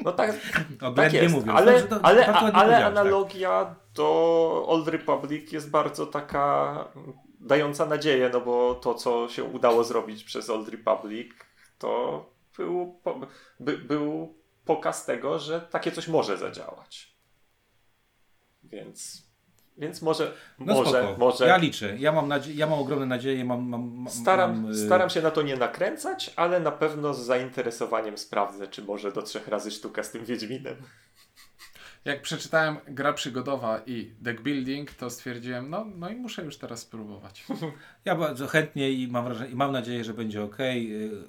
No 0.04 0.12
tak, 0.12 0.30
tak 0.52 0.82
Oględnie 0.82 1.22
jest, 1.22 1.34
mówiąc. 1.34 1.58
ale, 1.58 1.82
to- 1.82 2.00
ale, 2.02 2.20
ładnie 2.20 2.52
ale 2.52 2.72
tak. 2.72 2.84
analogia 2.84 3.74
do 3.94 4.64
Old 4.68 4.88
Republic 4.88 5.52
jest 5.52 5.70
bardzo 5.70 6.06
taka 6.06 6.74
dająca 7.40 7.86
nadzieję, 7.86 8.30
no 8.32 8.40
bo 8.40 8.74
to, 8.74 8.94
co 8.94 9.28
się 9.28 9.44
udało 9.44 9.84
zrobić 9.84 10.24
przez 10.24 10.50
Old 10.50 10.68
Republic, 10.68 11.32
to 11.78 12.31
był, 12.56 13.00
by, 13.60 13.78
był 13.78 14.34
pokaz 14.64 15.06
tego, 15.06 15.38
że 15.38 15.60
takie 15.60 15.92
coś 15.92 16.08
może 16.08 16.36
zadziałać. 16.38 17.16
Więc, 18.64 19.22
więc 19.78 20.02
może, 20.02 20.32
No 20.58 20.74
może, 20.74 20.90
spoko. 21.02 21.16
może. 21.18 21.46
Ja 21.46 21.56
liczę. 21.56 21.96
Ja 21.98 22.12
mam, 22.12 22.28
nadzie- 22.28 22.54
ja 22.54 22.66
mam 22.66 22.78
ogromne 22.78 23.06
nadzieje. 23.06 23.44
Mam, 23.44 23.68
mam, 23.68 23.92
mam, 23.94 24.08
Staram, 24.12 24.62
mam, 24.62 24.70
y, 24.72 24.86
staram 24.86 25.10
się 25.10 25.22
na 25.22 25.30
to 25.30 25.42
nie 25.42 25.56
nakręcać, 25.56 26.32
ale 26.36 26.60
na 26.60 26.70
pewno 26.72 27.14
z 27.14 27.20
zainteresowaniem 27.20 28.18
sprawdzę, 28.18 28.68
czy 28.68 28.82
może 28.82 29.12
do 29.12 29.22
trzech 29.22 29.48
razy 29.48 29.70
sztuka 29.70 30.02
z 30.02 30.10
tym 30.10 30.24
Wiedźminem. 30.24 30.76
Jak 32.04 32.22
przeczytałem 32.22 32.76
gra 32.88 33.12
przygodowa 33.12 33.80
i 33.86 34.12
deck 34.20 34.40
building, 34.40 34.94
to 34.94 35.10
stwierdziłem, 35.10 35.70
no, 35.70 35.84
no 35.84 36.10
i 36.10 36.16
muszę 36.16 36.44
już 36.44 36.56
teraz 36.58 36.80
spróbować. 36.80 37.44
Ja 38.04 38.14
bardzo 38.16 38.46
chętnie 38.46 38.90
i 38.90 39.08
mam, 39.08 39.24
wrażenie, 39.24 39.50
i 39.50 39.54
mam 39.54 39.72
nadzieję, 39.72 40.04
że 40.04 40.14
będzie 40.14 40.42
ok. 40.42 40.56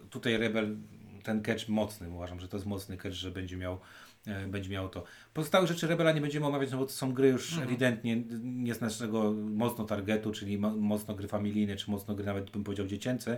Tutaj 0.10 0.38
Rebel, 0.38 0.78
ten 1.24 1.42
catch 1.42 1.68
mocny, 1.70 2.10
uważam, 2.10 2.40
że 2.40 2.48
to 2.48 2.58
jest 2.58 2.68
mocny 2.68 2.98
catch, 2.98 3.16
że 3.16 3.32
będzie 3.32 3.58
miał, 3.58 3.80
e, 4.28 4.48
będzie 4.48 4.70
miał 4.70 4.90
to. 4.90 5.04
Pozostałych 5.34 5.68
rzeczy 5.68 5.88
Rebela 5.88 6.12
nie 6.12 6.22
będziemy 6.22 6.46
omawiać, 6.46 6.72
no 6.72 6.78
bo 6.78 6.86
to 6.86 6.92
są 6.92 7.14
gry 7.14 7.28
już 7.28 7.58
ewidentnie 7.58 8.24
nie 8.44 8.74
z 8.74 8.82
naszego 8.82 9.32
mocno 9.34 9.86
targetu, 9.86 10.32
czyli 10.32 10.58
mo- 10.58 10.76
mocno 10.76 11.16
gry 11.16 11.28
familijne, 11.28 11.76
czy 11.76 11.92
mocno 11.92 12.16
gry 12.16 12.26
nawet 12.26 12.50
bym 12.50 12.64
powiedział 12.64 12.88
dziecięce. 12.88 13.38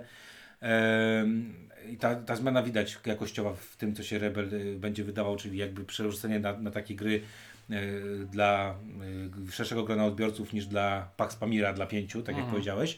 I 1.92 1.98
ta, 1.98 2.16
ta 2.16 2.36
zmiana 2.36 2.64
widać 2.64 3.00
jakościowa 3.06 3.54
w 3.54 3.78
tym, 3.78 3.96
co 3.96 4.04
się 4.04 4.20
Rebel 4.20 4.54
y, 4.54 4.80
będzie 4.80 5.04
wydawał, 5.04 5.36
czyli 5.36 5.58
jakby 5.58 5.86
przerzucenie 5.86 6.40
na, 6.40 6.58
na 6.58 6.72
takie 6.72 6.96
gry 6.96 7.22
dla 8.32 8.76
y, 9.48 9.52
szerszego 9.52 9.84
grona 9.84 10.06
odbiorców 10.06 10.54
niż 10.54 10.66
dla 10.66 11.12
Pax 11.18 11.36
Pamira 11.36 11.74
dla 11.74 11.86
pięciu, 11.86 12.22
tak 12.24 12.38
jak 12.38 12.46
powiedziałeś. 12.46 12.98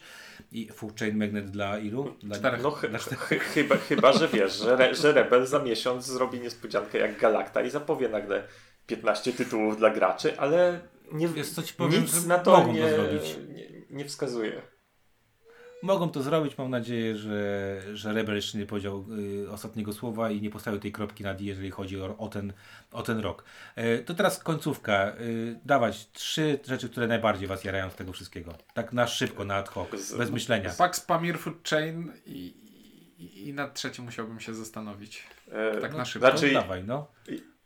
I 0.52 0.68
Full 0.72 0.90
Chain 0.98 1.16
Magnet 1.18 1.50
dla 1.50 1.78
ilu? 1.78 2.14
Dla 2.22 2.36
Czterech. 2.36 2.62
No 2.62 2.70
ch- 2.70 2.88
Dla 2.90 2.98
ch- 2.98 3.28
chyba, 3.54 3.76
chyba, 3.76 4.12
że 4.12 4.28
wiesz, 4.28 4.58
że, 4.58 4.72
re- 4.72 4.94
że 4.94 5.12
Rebel 5.12 5.46
za 5.46 5.58
miesiąc 5.58 6.06
zrobi 6.06 6.40
niespodziankę 6.40 6.98
jak 6.98 7.20
Galacta 7.20 7.62
i 7.62 7.70
zapowie 7.70 8.08
nagle 8.08 8.44
15 8.86 9.32
tytułów 9.32 9.76
dla 9.78 9.90
graczy, 9.90 10.38
ale 10.38 10.80
nie, 11.12 11.28
Wiesz 11.28 11.48
co 11.50 11.62
ci 11.62 11.74
powiem, 11.74 12.02
nic 12.02 12.26
na 12.26 12.38
to 12.38 12.50
mogą 12.50 12.66
to 12.66 12.72
nie, 12.72 12.90
zrobić. 12.90 13.36
nie, 13.54 13.68
nie 13.90 14.04
wskazuje. 14.04 14.62
Mogą 15.82 16.10
to 16.10 16.22
zrobić, 16.22 16.58
mam 16.58 16.70
nadzieję, 16.70 17.16
że, 17.16 17.80
że 17.94 18.12
Rebel 18.12 18.36
jeszcze 18.36 18.58
nie 18.58 18.66
powiedział 18.66 19.04
y, 19.44 19.50
ostatniego 19.50 19.92
słowa 19.92 20.30
i 20.30 20.40
nie 20.42 20.50
postawił 20.50 20.80
tej 20.80 20.92
kropki 20.92 21.24
nad 21.24 21.40
i, 21.40 21.44
jeżeli 21.44 21.70
chodzi 21.70 22.00
o, 22.00 22.16
o, 22.18 22.28
ten, 22.28 22.52
o 22.92 23.02
ten 23.02 23.18
rok. 23.20 23.44
E, 23.76 23.98
to 23.98 24.14
teraz 24.14 24.38
końcówka. 24.42 25.12
Y, 25.20 25.60
dawać 25.64 26.10
trzy 26.12 26.58
rzeczy, 26.66 26.88
które 26.88 27.06
najbardziej 27.06 27.48
Was 27.48 27.64
jarają 27.64 27.90
z 27.90 27.94
tego 27.94 28.12
wszystkiego. 28.12 28.54
Tak 28.74 28.92
na 28.92 29.06
szybko, 29.06 29.44
na 29.44 29.54
ad 29.54 29.68
hoc, 29.68 29.88
Z- 29.96 30.16
bez 30.16 30.30
myślenia. 30.30 30.70
Pax 30.78 31.00
Pamir 31.00 31.38
Food 31.38 31.68
Chain 31.68 32.12
i, 32.26 32.54
i, 33.18 33.48
i 33.48 33.52
nad 33.54 33.74
trzecim 33.74 34.04
musiałbym 34.04 34.40
się 34.40 34.54
zastanowić. 34.54 35.26
E, 35.52 35.80
Tak 35.80 35.92
No, 35.92 35.98
na 35.98 36.04
szybko. 36.04 36.28
Znaczy, 36.30 36.52
dawaj, 36.52 36.84
no. 36.84 37.06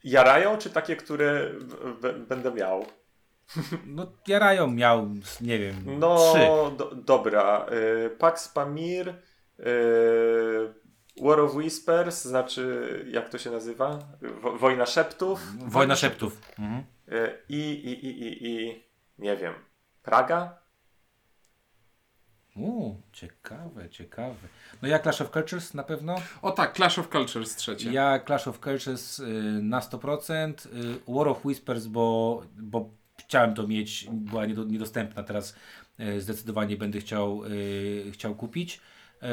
jarają, 0.05 0.59
czy 0.59 0.71
takie, 0.71 0.97
które 0.97 1.51
b- 1.61 1.95
b- 2.03 2.13
będę 2.27 2.53
miał? 2.53 2.87
No, 3.87 4.07
jarają 4.29 4.67
miał, 4.71 5.09
nie 5.41 5.59
wiem, 5.59 5.99
No, 5.99 6.17
trzy. 6.35 6.77
do, 6.77 6.95
dobra. 6.95 7.67
Y, 8.07 8.11
Pax 8.11 8.49
Pamir, 8.49 9.09
y, 9.09 9.65
War 11.23 11.41
of 11.41 11.55
Whispers, 11.55 12.25
znaczy, 12.25 13.07
jak 13.11 13.29
to 13.29 13.39
się 13.39 13.51
nazywa? 13.51 13.99
Wo- 14.43 14.59
Wojna 14.59 14.87
Szeptów. 14.87 15.41
Wojna 15.59 15.97
szeptów. 15.97 16.41
Mhm. 16.59 16.83
Y, 17.09 17.39
I, 17.49 17.57
i, 17.57 18.07
i, 18.07 18.23
i, 18.23 18.47
i, 18.47 18.85
nie 19.19 19.37
wiem, 19.37 19.55
Praga? 20.03 20.63
Uuu, 22.57 23.01
ciekawe, 23.13 23.89
ciekawe. 23.91 24.35
No 24.83 24.89
ja 24.89 24.99
Clash 24.99 25.21
of 25.21 25.31
Cultures 25.31 25.75
na 25.75 25.83
pewno. 25.83 26.15
O 26.43 26.51
tak, 26.51 26.75
Clash 26.77 26.99
of 26.99 27.09
Cultures 27.09 27.57
trzecie. 27.57 27.93
Ja 27.93 28.19
Clash 28.27 28.49
of 28.49 28.59
Cultures 28.61 29.19
y, 29.19 29.23
na 29.63 29.81
100%. 29.81 30.67
Y, 30.67 31.01
War 31.09 31.29
of 31.29 31.45
Whispers, 31.45 31.87
bo, 31.87 32.43
bo 32.57 32.91
chciałem 33.33 33.55
to 33.55 33.67
mieć, 33.67 34.07
była 34.11 34.47
niedo, 34.47 34.65
niedostępna. 34.65 35.23
Teraz 35.23 35.57
y, 36.01 36.21
zdecydowanie 36.21 36.77
będę 36.77 37.01
chciał, 37.01 37.45
y, 37.45 38.13
chciał 38.13 38.35
kupić. 38.35 38.81
Y, 39.23 39.27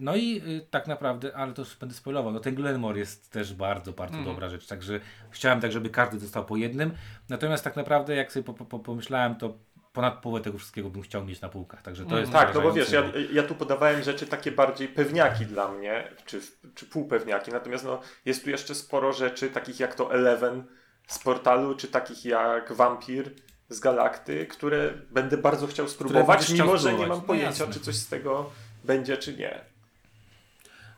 no 0.00 0.16
i 0.16 0.42
tak 0.70 0.86
naprawdę, 0.86 1.36
ale 1.36 1.52
to 1.52 1.62
już 1.62 1.76
będę 1.76 1.94
spoilował, 1.94 2.32
no 2.32 2.40
ten 2.40 2.54
Glenmore 2.54 2.98
jest 2.98 3.32
też 3.32 3.54
bardzo, 3.54 3.92
bardzo 3.92 4.22
dobra 4.22 4.48
rzecz, 4.48 4.66
także 4.66 5.00
chciałem 5.30 5.60
tak, 5.60 5.72
żeby 5.72 5.90
każdy 5.90 6.18
dostał 6.18 6.44
po 6.44 6.56
jednym, 6.56 6.92
natomiast 7.28 7.64
tak 7.64 7.76
naprawdę 7.76 8.16
jak 8.16 8.32
sobie 8.32 8.44
po, 8.44 8.54
po, 8.54 8.64
po, 8.64 8.78
pomyślałem, 8.78 9.34
to 9.34 9.58
ponad 9.92 10.22
połowę 10.22 10.44
tego 10.44 10.58
wszystkiego 10.58 10.90
bym 10.90 11.02
chciał 11.02 11.24
mieć 11.24 11.40
na 11.40 11.48
półkach, 11.48 11.82
także 11.82 12.06
to 12.06 12.18
jest 12.18 12.32
Tak, 12.32 12.54
no 12.54 12.60
bo 12.60 12.72
wiesz, 12.72 12.92
ja, 12.92 13.02
ja 13.32 13.42
tu 13.42 13.54
podawałem 13.54 14.02
rzeczy 14.02 14.26
takie 14.26 14.52
bardziej 14.52 14.88
pewniaki 14.88 15.46
dla 15.46 15.72
mnie, 15.72 16.08
czy, 16.26 16.40
czy 16.74 16.86
półpewniaki, 16.86 17.50
natomiast 17.50 17.84
no, 17.84 18.00
jest 18.24 18.44
tu 18.44 18.50
jeszcze 18.50 18.74
sporo 18.74 19.12
rzeczy, 19.12 19.50
takich 19.50 19.80
jak 19.80 19.94
to 19.94 20.14
Eleven 20.14 20.64
z 21.06 21.18
portalu, 21.18 21.74
czy 21.74 21.88
takich 21.88 22.24
jak 22.24 22.72
Vampir 22.72 23.30
z 23.68 23.80
Galakty, 23.80 24.46
które 24.46 24.94
będę 25.10 25.36
bardzo 25.36 25.66
chciał 25.66 25.88
spróbować, 25.88 26.44
chciał 26.44 26.66
mimo 26.66 26.78
że 26.78 26.92
nie 26.92 27.06
mam 27.06 27.18
No 27.18 27.20
pojęcia, 27.20 27.48
jasne. 27.64 27.74
czy 27.74 27.80
coś 27.80 27.94
z 27.94 28.08
tego 28.08 28.50
będzie, 28.84 29.16
czy 29.16 29.36
nie. 29.36 29.60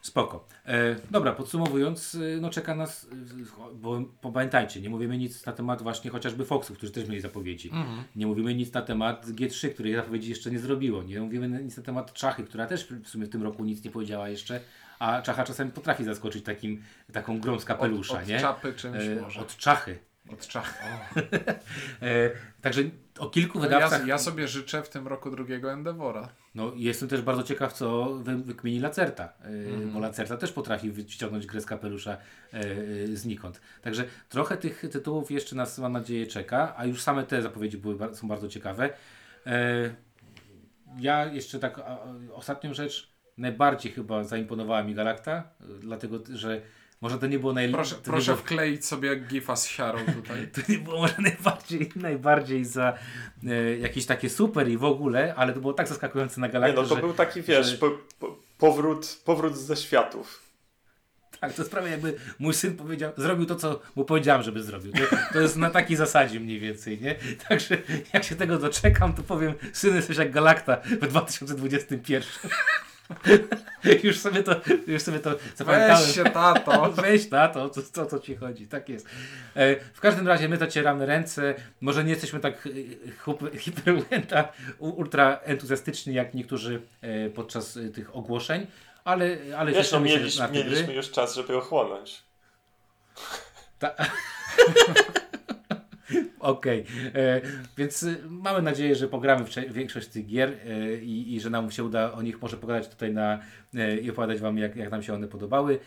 Spoko. 0.03 0.47
E, 0.67 0.97
dobra, 1.11 1.33
podsumowując, 1.33 2.15
e, 2.15 2.41
no 2.41 2.51
czeka 2.51 2.75
nas, 2.75 3.07
e, 3.13 3.75
bo 3.75 4.03
pamiętajcie, 4.33 4.81
nie 4.81 4.91
mówimy 4.91 5.19
nic 5.19 5.47
na 5.47 5.53
temat 5.53 5.83
właśnie 5.83 6.11
chociażby 6.11 6.45
Foxów, 6.45 6.77
którzy 6.77 6.93
też 6.93 7.09
mieli 7.09 7.21
zapowiedzi. 7.21 7.71
Nie 8.17 8.27
mówimy 8.27 8.55
nic 8.55 8.73
na 8.73 8.83
temat 8.83 9.27
G3, 9.27 9.71
której 9.71 9.95
zapowiedzi 9.95 10.31
jeszcze 10.31 10.51
nie 10.51 10.59
zrobiło. 10.59 11.03
Nie 11.03 11.21
mówimy 11.21 11.49
nic 11.49 11.77
na 11.77 11.83
temat 11.83 12.13
Czachy, 12.13 12.45
która 12.45 12.67
też 12.67 12.89
w 13.05 13.09
sumie 13.09 13.27
w 13.27 13.29
tym 13.29 13.43
roku 13.43 13.65
nic 13.65 13.85
nie 13.85 13.91
powiedziała 13.91 14.29
jeszcze, 14.29 14.61
a 14.99 15.23
Czacha 15.23 15.45
czasami 15.45 15.71
potrafi 15.71 16.05
zaskoczyć 16.05 16.45
takim, 16.45 16.83
taką 17.13 17.41
grą 17.41 17.59
z 17.61 17.65
kapelusza, 17.65 18.15
od, 18.15 18.23
od 18.23 18.29
nie? 18.29 18.41
czapy 18.41 18.73
czymś 18.73 18.97
E, 19.05 19.21
może. 19.21 19.41
od 19.41 19.57
Czachy. 19.57 19.99
Od 20.33 20.47
czapy. 20.47 20.69
E, 22.03 22.31
także 22.61 22.83
o 23.19 23.31
kilku 23.31 23.59
O. 23.59 23.63
Ja, 23.63 23.69
wydawcach... 23.69 24.07
ja 24.07 24.19
sobie 24.19 24.49
życzę 24.49 24.83
w 24.83 24.89
tym 24.89 25.09
roku 25.09 25.31
drugiego 25.31 25.73
Endeavora. 25.73 26.29
No 26.55 26.73
jestem 26.77 27.09
też 27.09 27.23
bardzo 27.23 27.43
ciekaw, 27.43 27.73
co 27.73 28.15
wy, 28.15 28.37
wykmieni 28.37 28.81
Lacerta, 28.81 29.33
yy, 29.45 29.49
Mhm. 29.69 29.93
bo 29.93 30.01
Lacerta 30.01 30.37
też 30.37 30.53
potrafi 30.53 30.91
wyciągnąć 30.91 31.47
grę 31.47 31.61
z 31.61 31.67
kapelusza 31.67 32.17
yy, 32.53 32.61
yy, 33.09 33.17
znikąd. 33.17 33.61
Także 33.83 34.05
trochę 34.29 34.57
tych 34.57 34.85
tytułów 34.93 35.31
jeszcze 35.31 35.57
nas, 35.57 35.79
mam 35.79 35.93
nadzieję, 35.93 36.27
czeka, 36.27 36.75
a 36.77 36.85
już 36.85 37.03
same 37.03 37.25
te 37.25 37.43
zapowiedzi 37.43 37.79
były, 37.79 38.15
są 38.15 38.29
bardzo 38.29 38.49
ciekawe. 38.49 38.91
Yy, 39.47 39.53
ja 40.99 41.25
jeszcze 41.27 41.59
tak, 41.59 41.79
a, 41.79 41.99
ostatnią 42.35 42.75
rzecz, 42.75 43.18
najbardziej 43.39 43.93
chyba 43.93 44.25
zaimponowała 44.25 44.83
mi 44.83 44.95
Galakta, 44.95 45.43
dlatego, 45.81 46.19
że 46.35 46.61
może 47.01 47.19
to 47.19 47.27
nie 47.27 47.39
było 47.39 47.53
najlepsze. 47.53 47.95
Proszę, 47.95 48.03
proszę 48.05 48.37
wkleić 48.37 48.87
sobie 48.87 49.17
gifa 49.17 49.57
z 49.57 49.67
siarą 49.67 49.99
tutaj. 50.15 50.49
To 50.55 50.73
nie 50.73 50.79
było 50.79 50.99
może 50.99 51.15
najbardziej, 51.19 51.91
najbardziej 51.97 52.65
za 52.65 52.99
e, 53.47 53.79
jakieś 53.79 54.07
takie 54.07 54.31
super 54.31 54.69
i 54.69 54.77
w 54.77 54.85
ogóle, 54.85 55.35
ale 55.35 55.53
to 55.53 55.61
było 55.61 55.73
tak 55.73 55.89
zaskakujące 55.89 56.41
na 56.41 56.47
Nie, 56.47 56.53
Galakcie, 56.53 56.83
no 56.83 56.89
to 56.89 56.95
że 56.95 57.01
był 57.01 57.13
taki, 57.13 57.43
wiesz, 57.43 57.67
że- 57.67 57.79
po, 57.79 57.91
po, 58.19 58.37
powrót, 58.59 59.21
powrót 59.25 59.57
ze 59.57 59.77
światów. 59.77 60.49
Tak, 61.41 61.53
to 61.53 61.63
jest 61.63 61.71
prawie 61.71 61.91
jakby 61.91 62.17
mój 62.39 62.55
syn 62.55 62.77
powiedział, 62.77 63.13
zrobił 63.17 63.47
to, 63.47 63.57
co 63.57 63.81
mu 63.97 64.05
powiedziałem, 64.05 64.43
żeby 64.43 64.63
zrobił. 64.63 64.93
To, 64.93 64.99
to 65.33 65.41
jest 65.41 65.57
na 65.57 65.71
takiej 65.71 65.97
zasadzie 65.97 66.41
mniej 66.41 66.61
więcej, 66.61 67.01
nie? 67.01 67.15
Także 67.49 67.79
jak 68.13 68.25
się 68.25 68.37
tego 68.37 68.59
doczekam, 68.59 69.13
to 69.13 69.23
powiem, 69.23 69.55
syn 69.73 69.97
jesteś 69.97 70.17
jak 70.17 70.31
Galakta 70.33 70.77
w 70.77 71.07
2021. 71.07 72.23
już 74.05 74.19
sobie 74.19 74.43
to, 74.43 74.61
już 74.87 75.03
sobie 75.03 75.21
to 75.21 75.31
zapamiętałem. 75.57 76.07
Weź 76.07 76.15
się 76.15 76.25
tato. 76.25 76.93
Weź 77.03 77.31
na 77.31 77.49
to, 77.49 77.69
to, 77.69 77.83
to, 77.83 78.07
co 78.07 78.19
ci 78.19 78.37
chodzi, 78.37 78.67
tak 78.67 78.89
jest. 78.89 79.07
E, 79.55 79.77
w 79.77 80.01
każdym 80.01 80.29
razie 80.29 80.49
my 80.49 80.57
zacieramy 80.57 81.07
ręce, 81.07 81.55
może 81.81 82.05
nie 82.05 82.11
jesteśmy 82.11 82.41
tak 82.41 82.67
e, 82.67 82.71
hup- 83.25 83.57
hiper 83.61 83.95
ultra, 84.79 85.41
entuzjastyczni 85.45 86.15
jak 86.15 86.35
niektórzy 86.35 86.83
e, 87.01 87.31
podczas 87.31 87.77
e, 87.77 87.89
tych 87.89 88.17
ogłoszeń, 88.17 88.67
ale, 89.05 89.37
ale 89.59 89.73
Wiesz, 89.73 89.93
no, 89.93 90.01
mieliśmy, 90.01 90.49
mieliśmy 90.49 90.95
już 90.95 91.11
czas, 91.11 91.35
żeby 91.35 91.57
ochłonąć. 91.57 92.23
Okej, 96.41 96.85
e, 97.15 97.41
więc 97.77 98.03
y, 98.03 98.19
mamy 98.29 98.63
nadzieję, 98.63 98.95
że 98.95 99.09
pogramy 99.09 99.45
w 99.45 99.73
większość 99.73 100.09
tych 100.09 100.27
gier 100.27 100.53
e, 100.67 100.95
i, 100.95 101.35
i 101.35 101.41
że 101.41 101.51
nam 101.51 101.71
się 101.71 101.85
uda 101.85 102.13
o 102.13 102.23
nich 102.23 102.43
może 102.43 102.57
pogadać 102.57 102.89
tutaj 102.89 103.13
na, 103.13 103.39
e, 103.75 103.97
i 103.97 104.11
opowiadać 104.11 104.41
Wam, 104.41 104.59
jak, 104.59 104.77
jak 104.77 104.91
nam 104.91 105.03
się 105.03 105.15
one 105.15 105.29
podobały. 105.29 105.79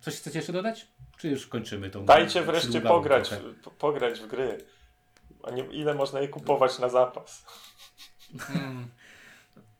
Coś 0.00 0.16
chcecie 0.16 0.38
jeszcze 0.38 0.52
dodać? 0.52 0.88
Czy 1.18 1.28
już 1.28 1.46
kończymy 1.46 1.90
tą 1.90 2.04
Dajcie 2.04 2.42
wreszcie 2.42 2.80
pograć, 2.80 3.30
po- 3.62 3.70
pograć 3.70 4.20
w 4.20 4.26
gry. 4.26 4.58
A 5.42 5.50
nie, 5.50 5.62
ile 5.62 5.94
można 5.94 6.20
je 6.20 6.28
kupować 6.28 6.78
na 6.78 6.88
zapas? 6.88 7.46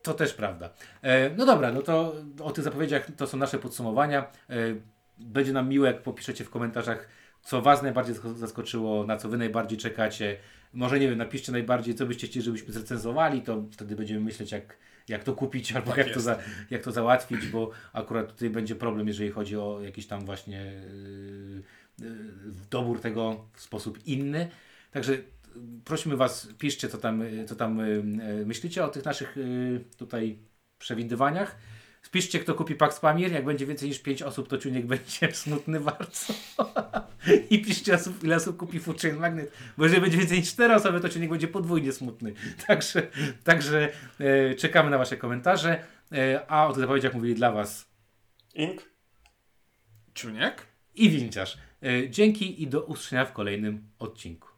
To 0.03 0.15
też 0.15 0.35
prawda. 0.35 0.71
No 1.37 1.47
dobra, 1.47 1.73
no 1.73 1.83
to 1.83 2.15
o 2.43 2.51
tych 2.51 2.65
zapowiedziach 2.65 3.07
to 3.17 3.27
są 3.27 3.37
nasze 3.37 3.59
podsumowania. 3.59 4.27
Będzie 5.19 5.53
nam 5.53 5.69
miło, 5.69 5.87
jak 5.87 6.03
popiszecie 6.03 6.45
w 6.45 6.51
komentarzach, 6.51 7.09
co 7.47 7.63
Was 7.63 7.83
najbardziej 7.83 8.15
zasko- 8.15 8.35
zaskoczyło, 8.35 9.07
na 9.07 9.17
co 9.17 9.29
Wy 9.29 9.39
najbardziej 9.39 9.79
czekacie. 9.79 10.37
Może 10.73 11.01
nie 11.01 11.09
wiem, 11.09 11.19
napiszcie 11.19 11.53
najbardziej, 11.53 11.95
co 11.95 12.07
byście 12.07 12.27
chcieli, 12.27 12.45
żebyśmy 12.45 12.73
zrecenzowali, 12.73 13.43
to 13.43 13.65
wtedy 13.73 13.97
będziemy 13.97 14.21
myśleć, 14.21 14.53
jak, 14.53 14.77
jak 15.09 15.25
to 15.25 15.33
kupić 15.33 15.73
albo 15.77 15.91
Tak 15.91 15.99
jak, 15.99 16.15
to 16.15 16.21
za, 16.21 16.39
jak 16.71 16.83
to 16.83 16.93
załatwić, 16.93 17.47
bo 17.47 17.71
akurat 17.93 18.33
tutaj 18.33 18.51
będzie 18.51 18.75
problem, 18.75 19.09
jeżeli 19.09 19.31
chodzi 19.31 19.57
o 19.57 19.81
jakiś 19.83 20.07
tam 20.07 20.27
właśnie 20.27 20.59
yy, 20.59 21.63
yy, 22.01 22.15
dobór 22.71 23.01
tego 23.01 23.45
w 23.55 23.61
sposób 23.61 24.07
inny. 24.07 24.49
Także 24.91 25.13
y, 25.13 25.23
prosimy 25.85 26.17
Was, 26.17 26.49
piszcie, 26.59 26.89
co 26.89 26.99
tam, 26.99 27.23
y, 27.23 27.45
co 27.45 27.57
tam 27.57 27.81
y, 27.81 28.03
y, 28.41 28.47
myślicie 28.47 28.85
o 28.85 28.89
tych 28.89 29.05
naszych 29.05 29.37
tutaj 29.97 30.39
przewidywaniach. 30.79 31.57
Spiszcie, 32.07 32.41
kto 32.41 32.55
kupi 32.55 32.75
Pax 32.75 33.01
Pamir. 33.01 33.33
Jak 33.33 33.45
będzie 33.45 33.67
więcej 33.67 33.89
niż 33.89 33.99
5 33.99 34.23
osób, 34.23 34.49
to 34.49 34.59
ciunek 34.59 34.87
będzie 34.87 35.33
smutny 35.45 35.81
bardzo. 35.81 36.35
I 37.51 37.63
piszcie, 37.63 37.95
osób, 37.95 38.25
ile 38.25 38.37
osób 38.37 38.57
kupi 38.57 38.81
Food 38.81 39.03
Chain 39.03 39.17
Magnet. 39.17 39.53
Bo 39.79 39.85
jeżeli 39.85 40.03
będzie 40.03 40.19
więcej 40.19 40.39
niż 40.39 40.53
4 40.53 40.75
osoby, 40.75 41.01
to 41.01 41.09
ciunek 41.09 41.31
będzie 41.31 41.49
podwójnie 41.49 41.93
smutny. 41.93 42.33
Także, 42.67 43.09
także 43.45 43.93
e, 44.21 44.55
czekamy 44.55 44.91
na 44.91 44.99
Wasze 44.99 45.17
komentarze. 45.17 45.85
E, 46.13 46.51
a 46.51 46.67
o 46.67 46.73
tych 46.73 46.81
zapowiedziach 46.81 47.15
mówili 47.15 47.35
dla 47.35 47.53
Was 47.53 47.89
Ink? 48.55 48.83
Czuniek? 50.15 50.67
i 50.95 51.11
Winciarz. 51.11 51.59
E, 51.83 52.11
dzięki 52.11 52.63
i 52.63 52.67
do 52.67 52.85
usłyszenia 52.85 53.25
w 53.25 53.33
kolejnym 53.33 53.89
odcinku. 53.99 54.49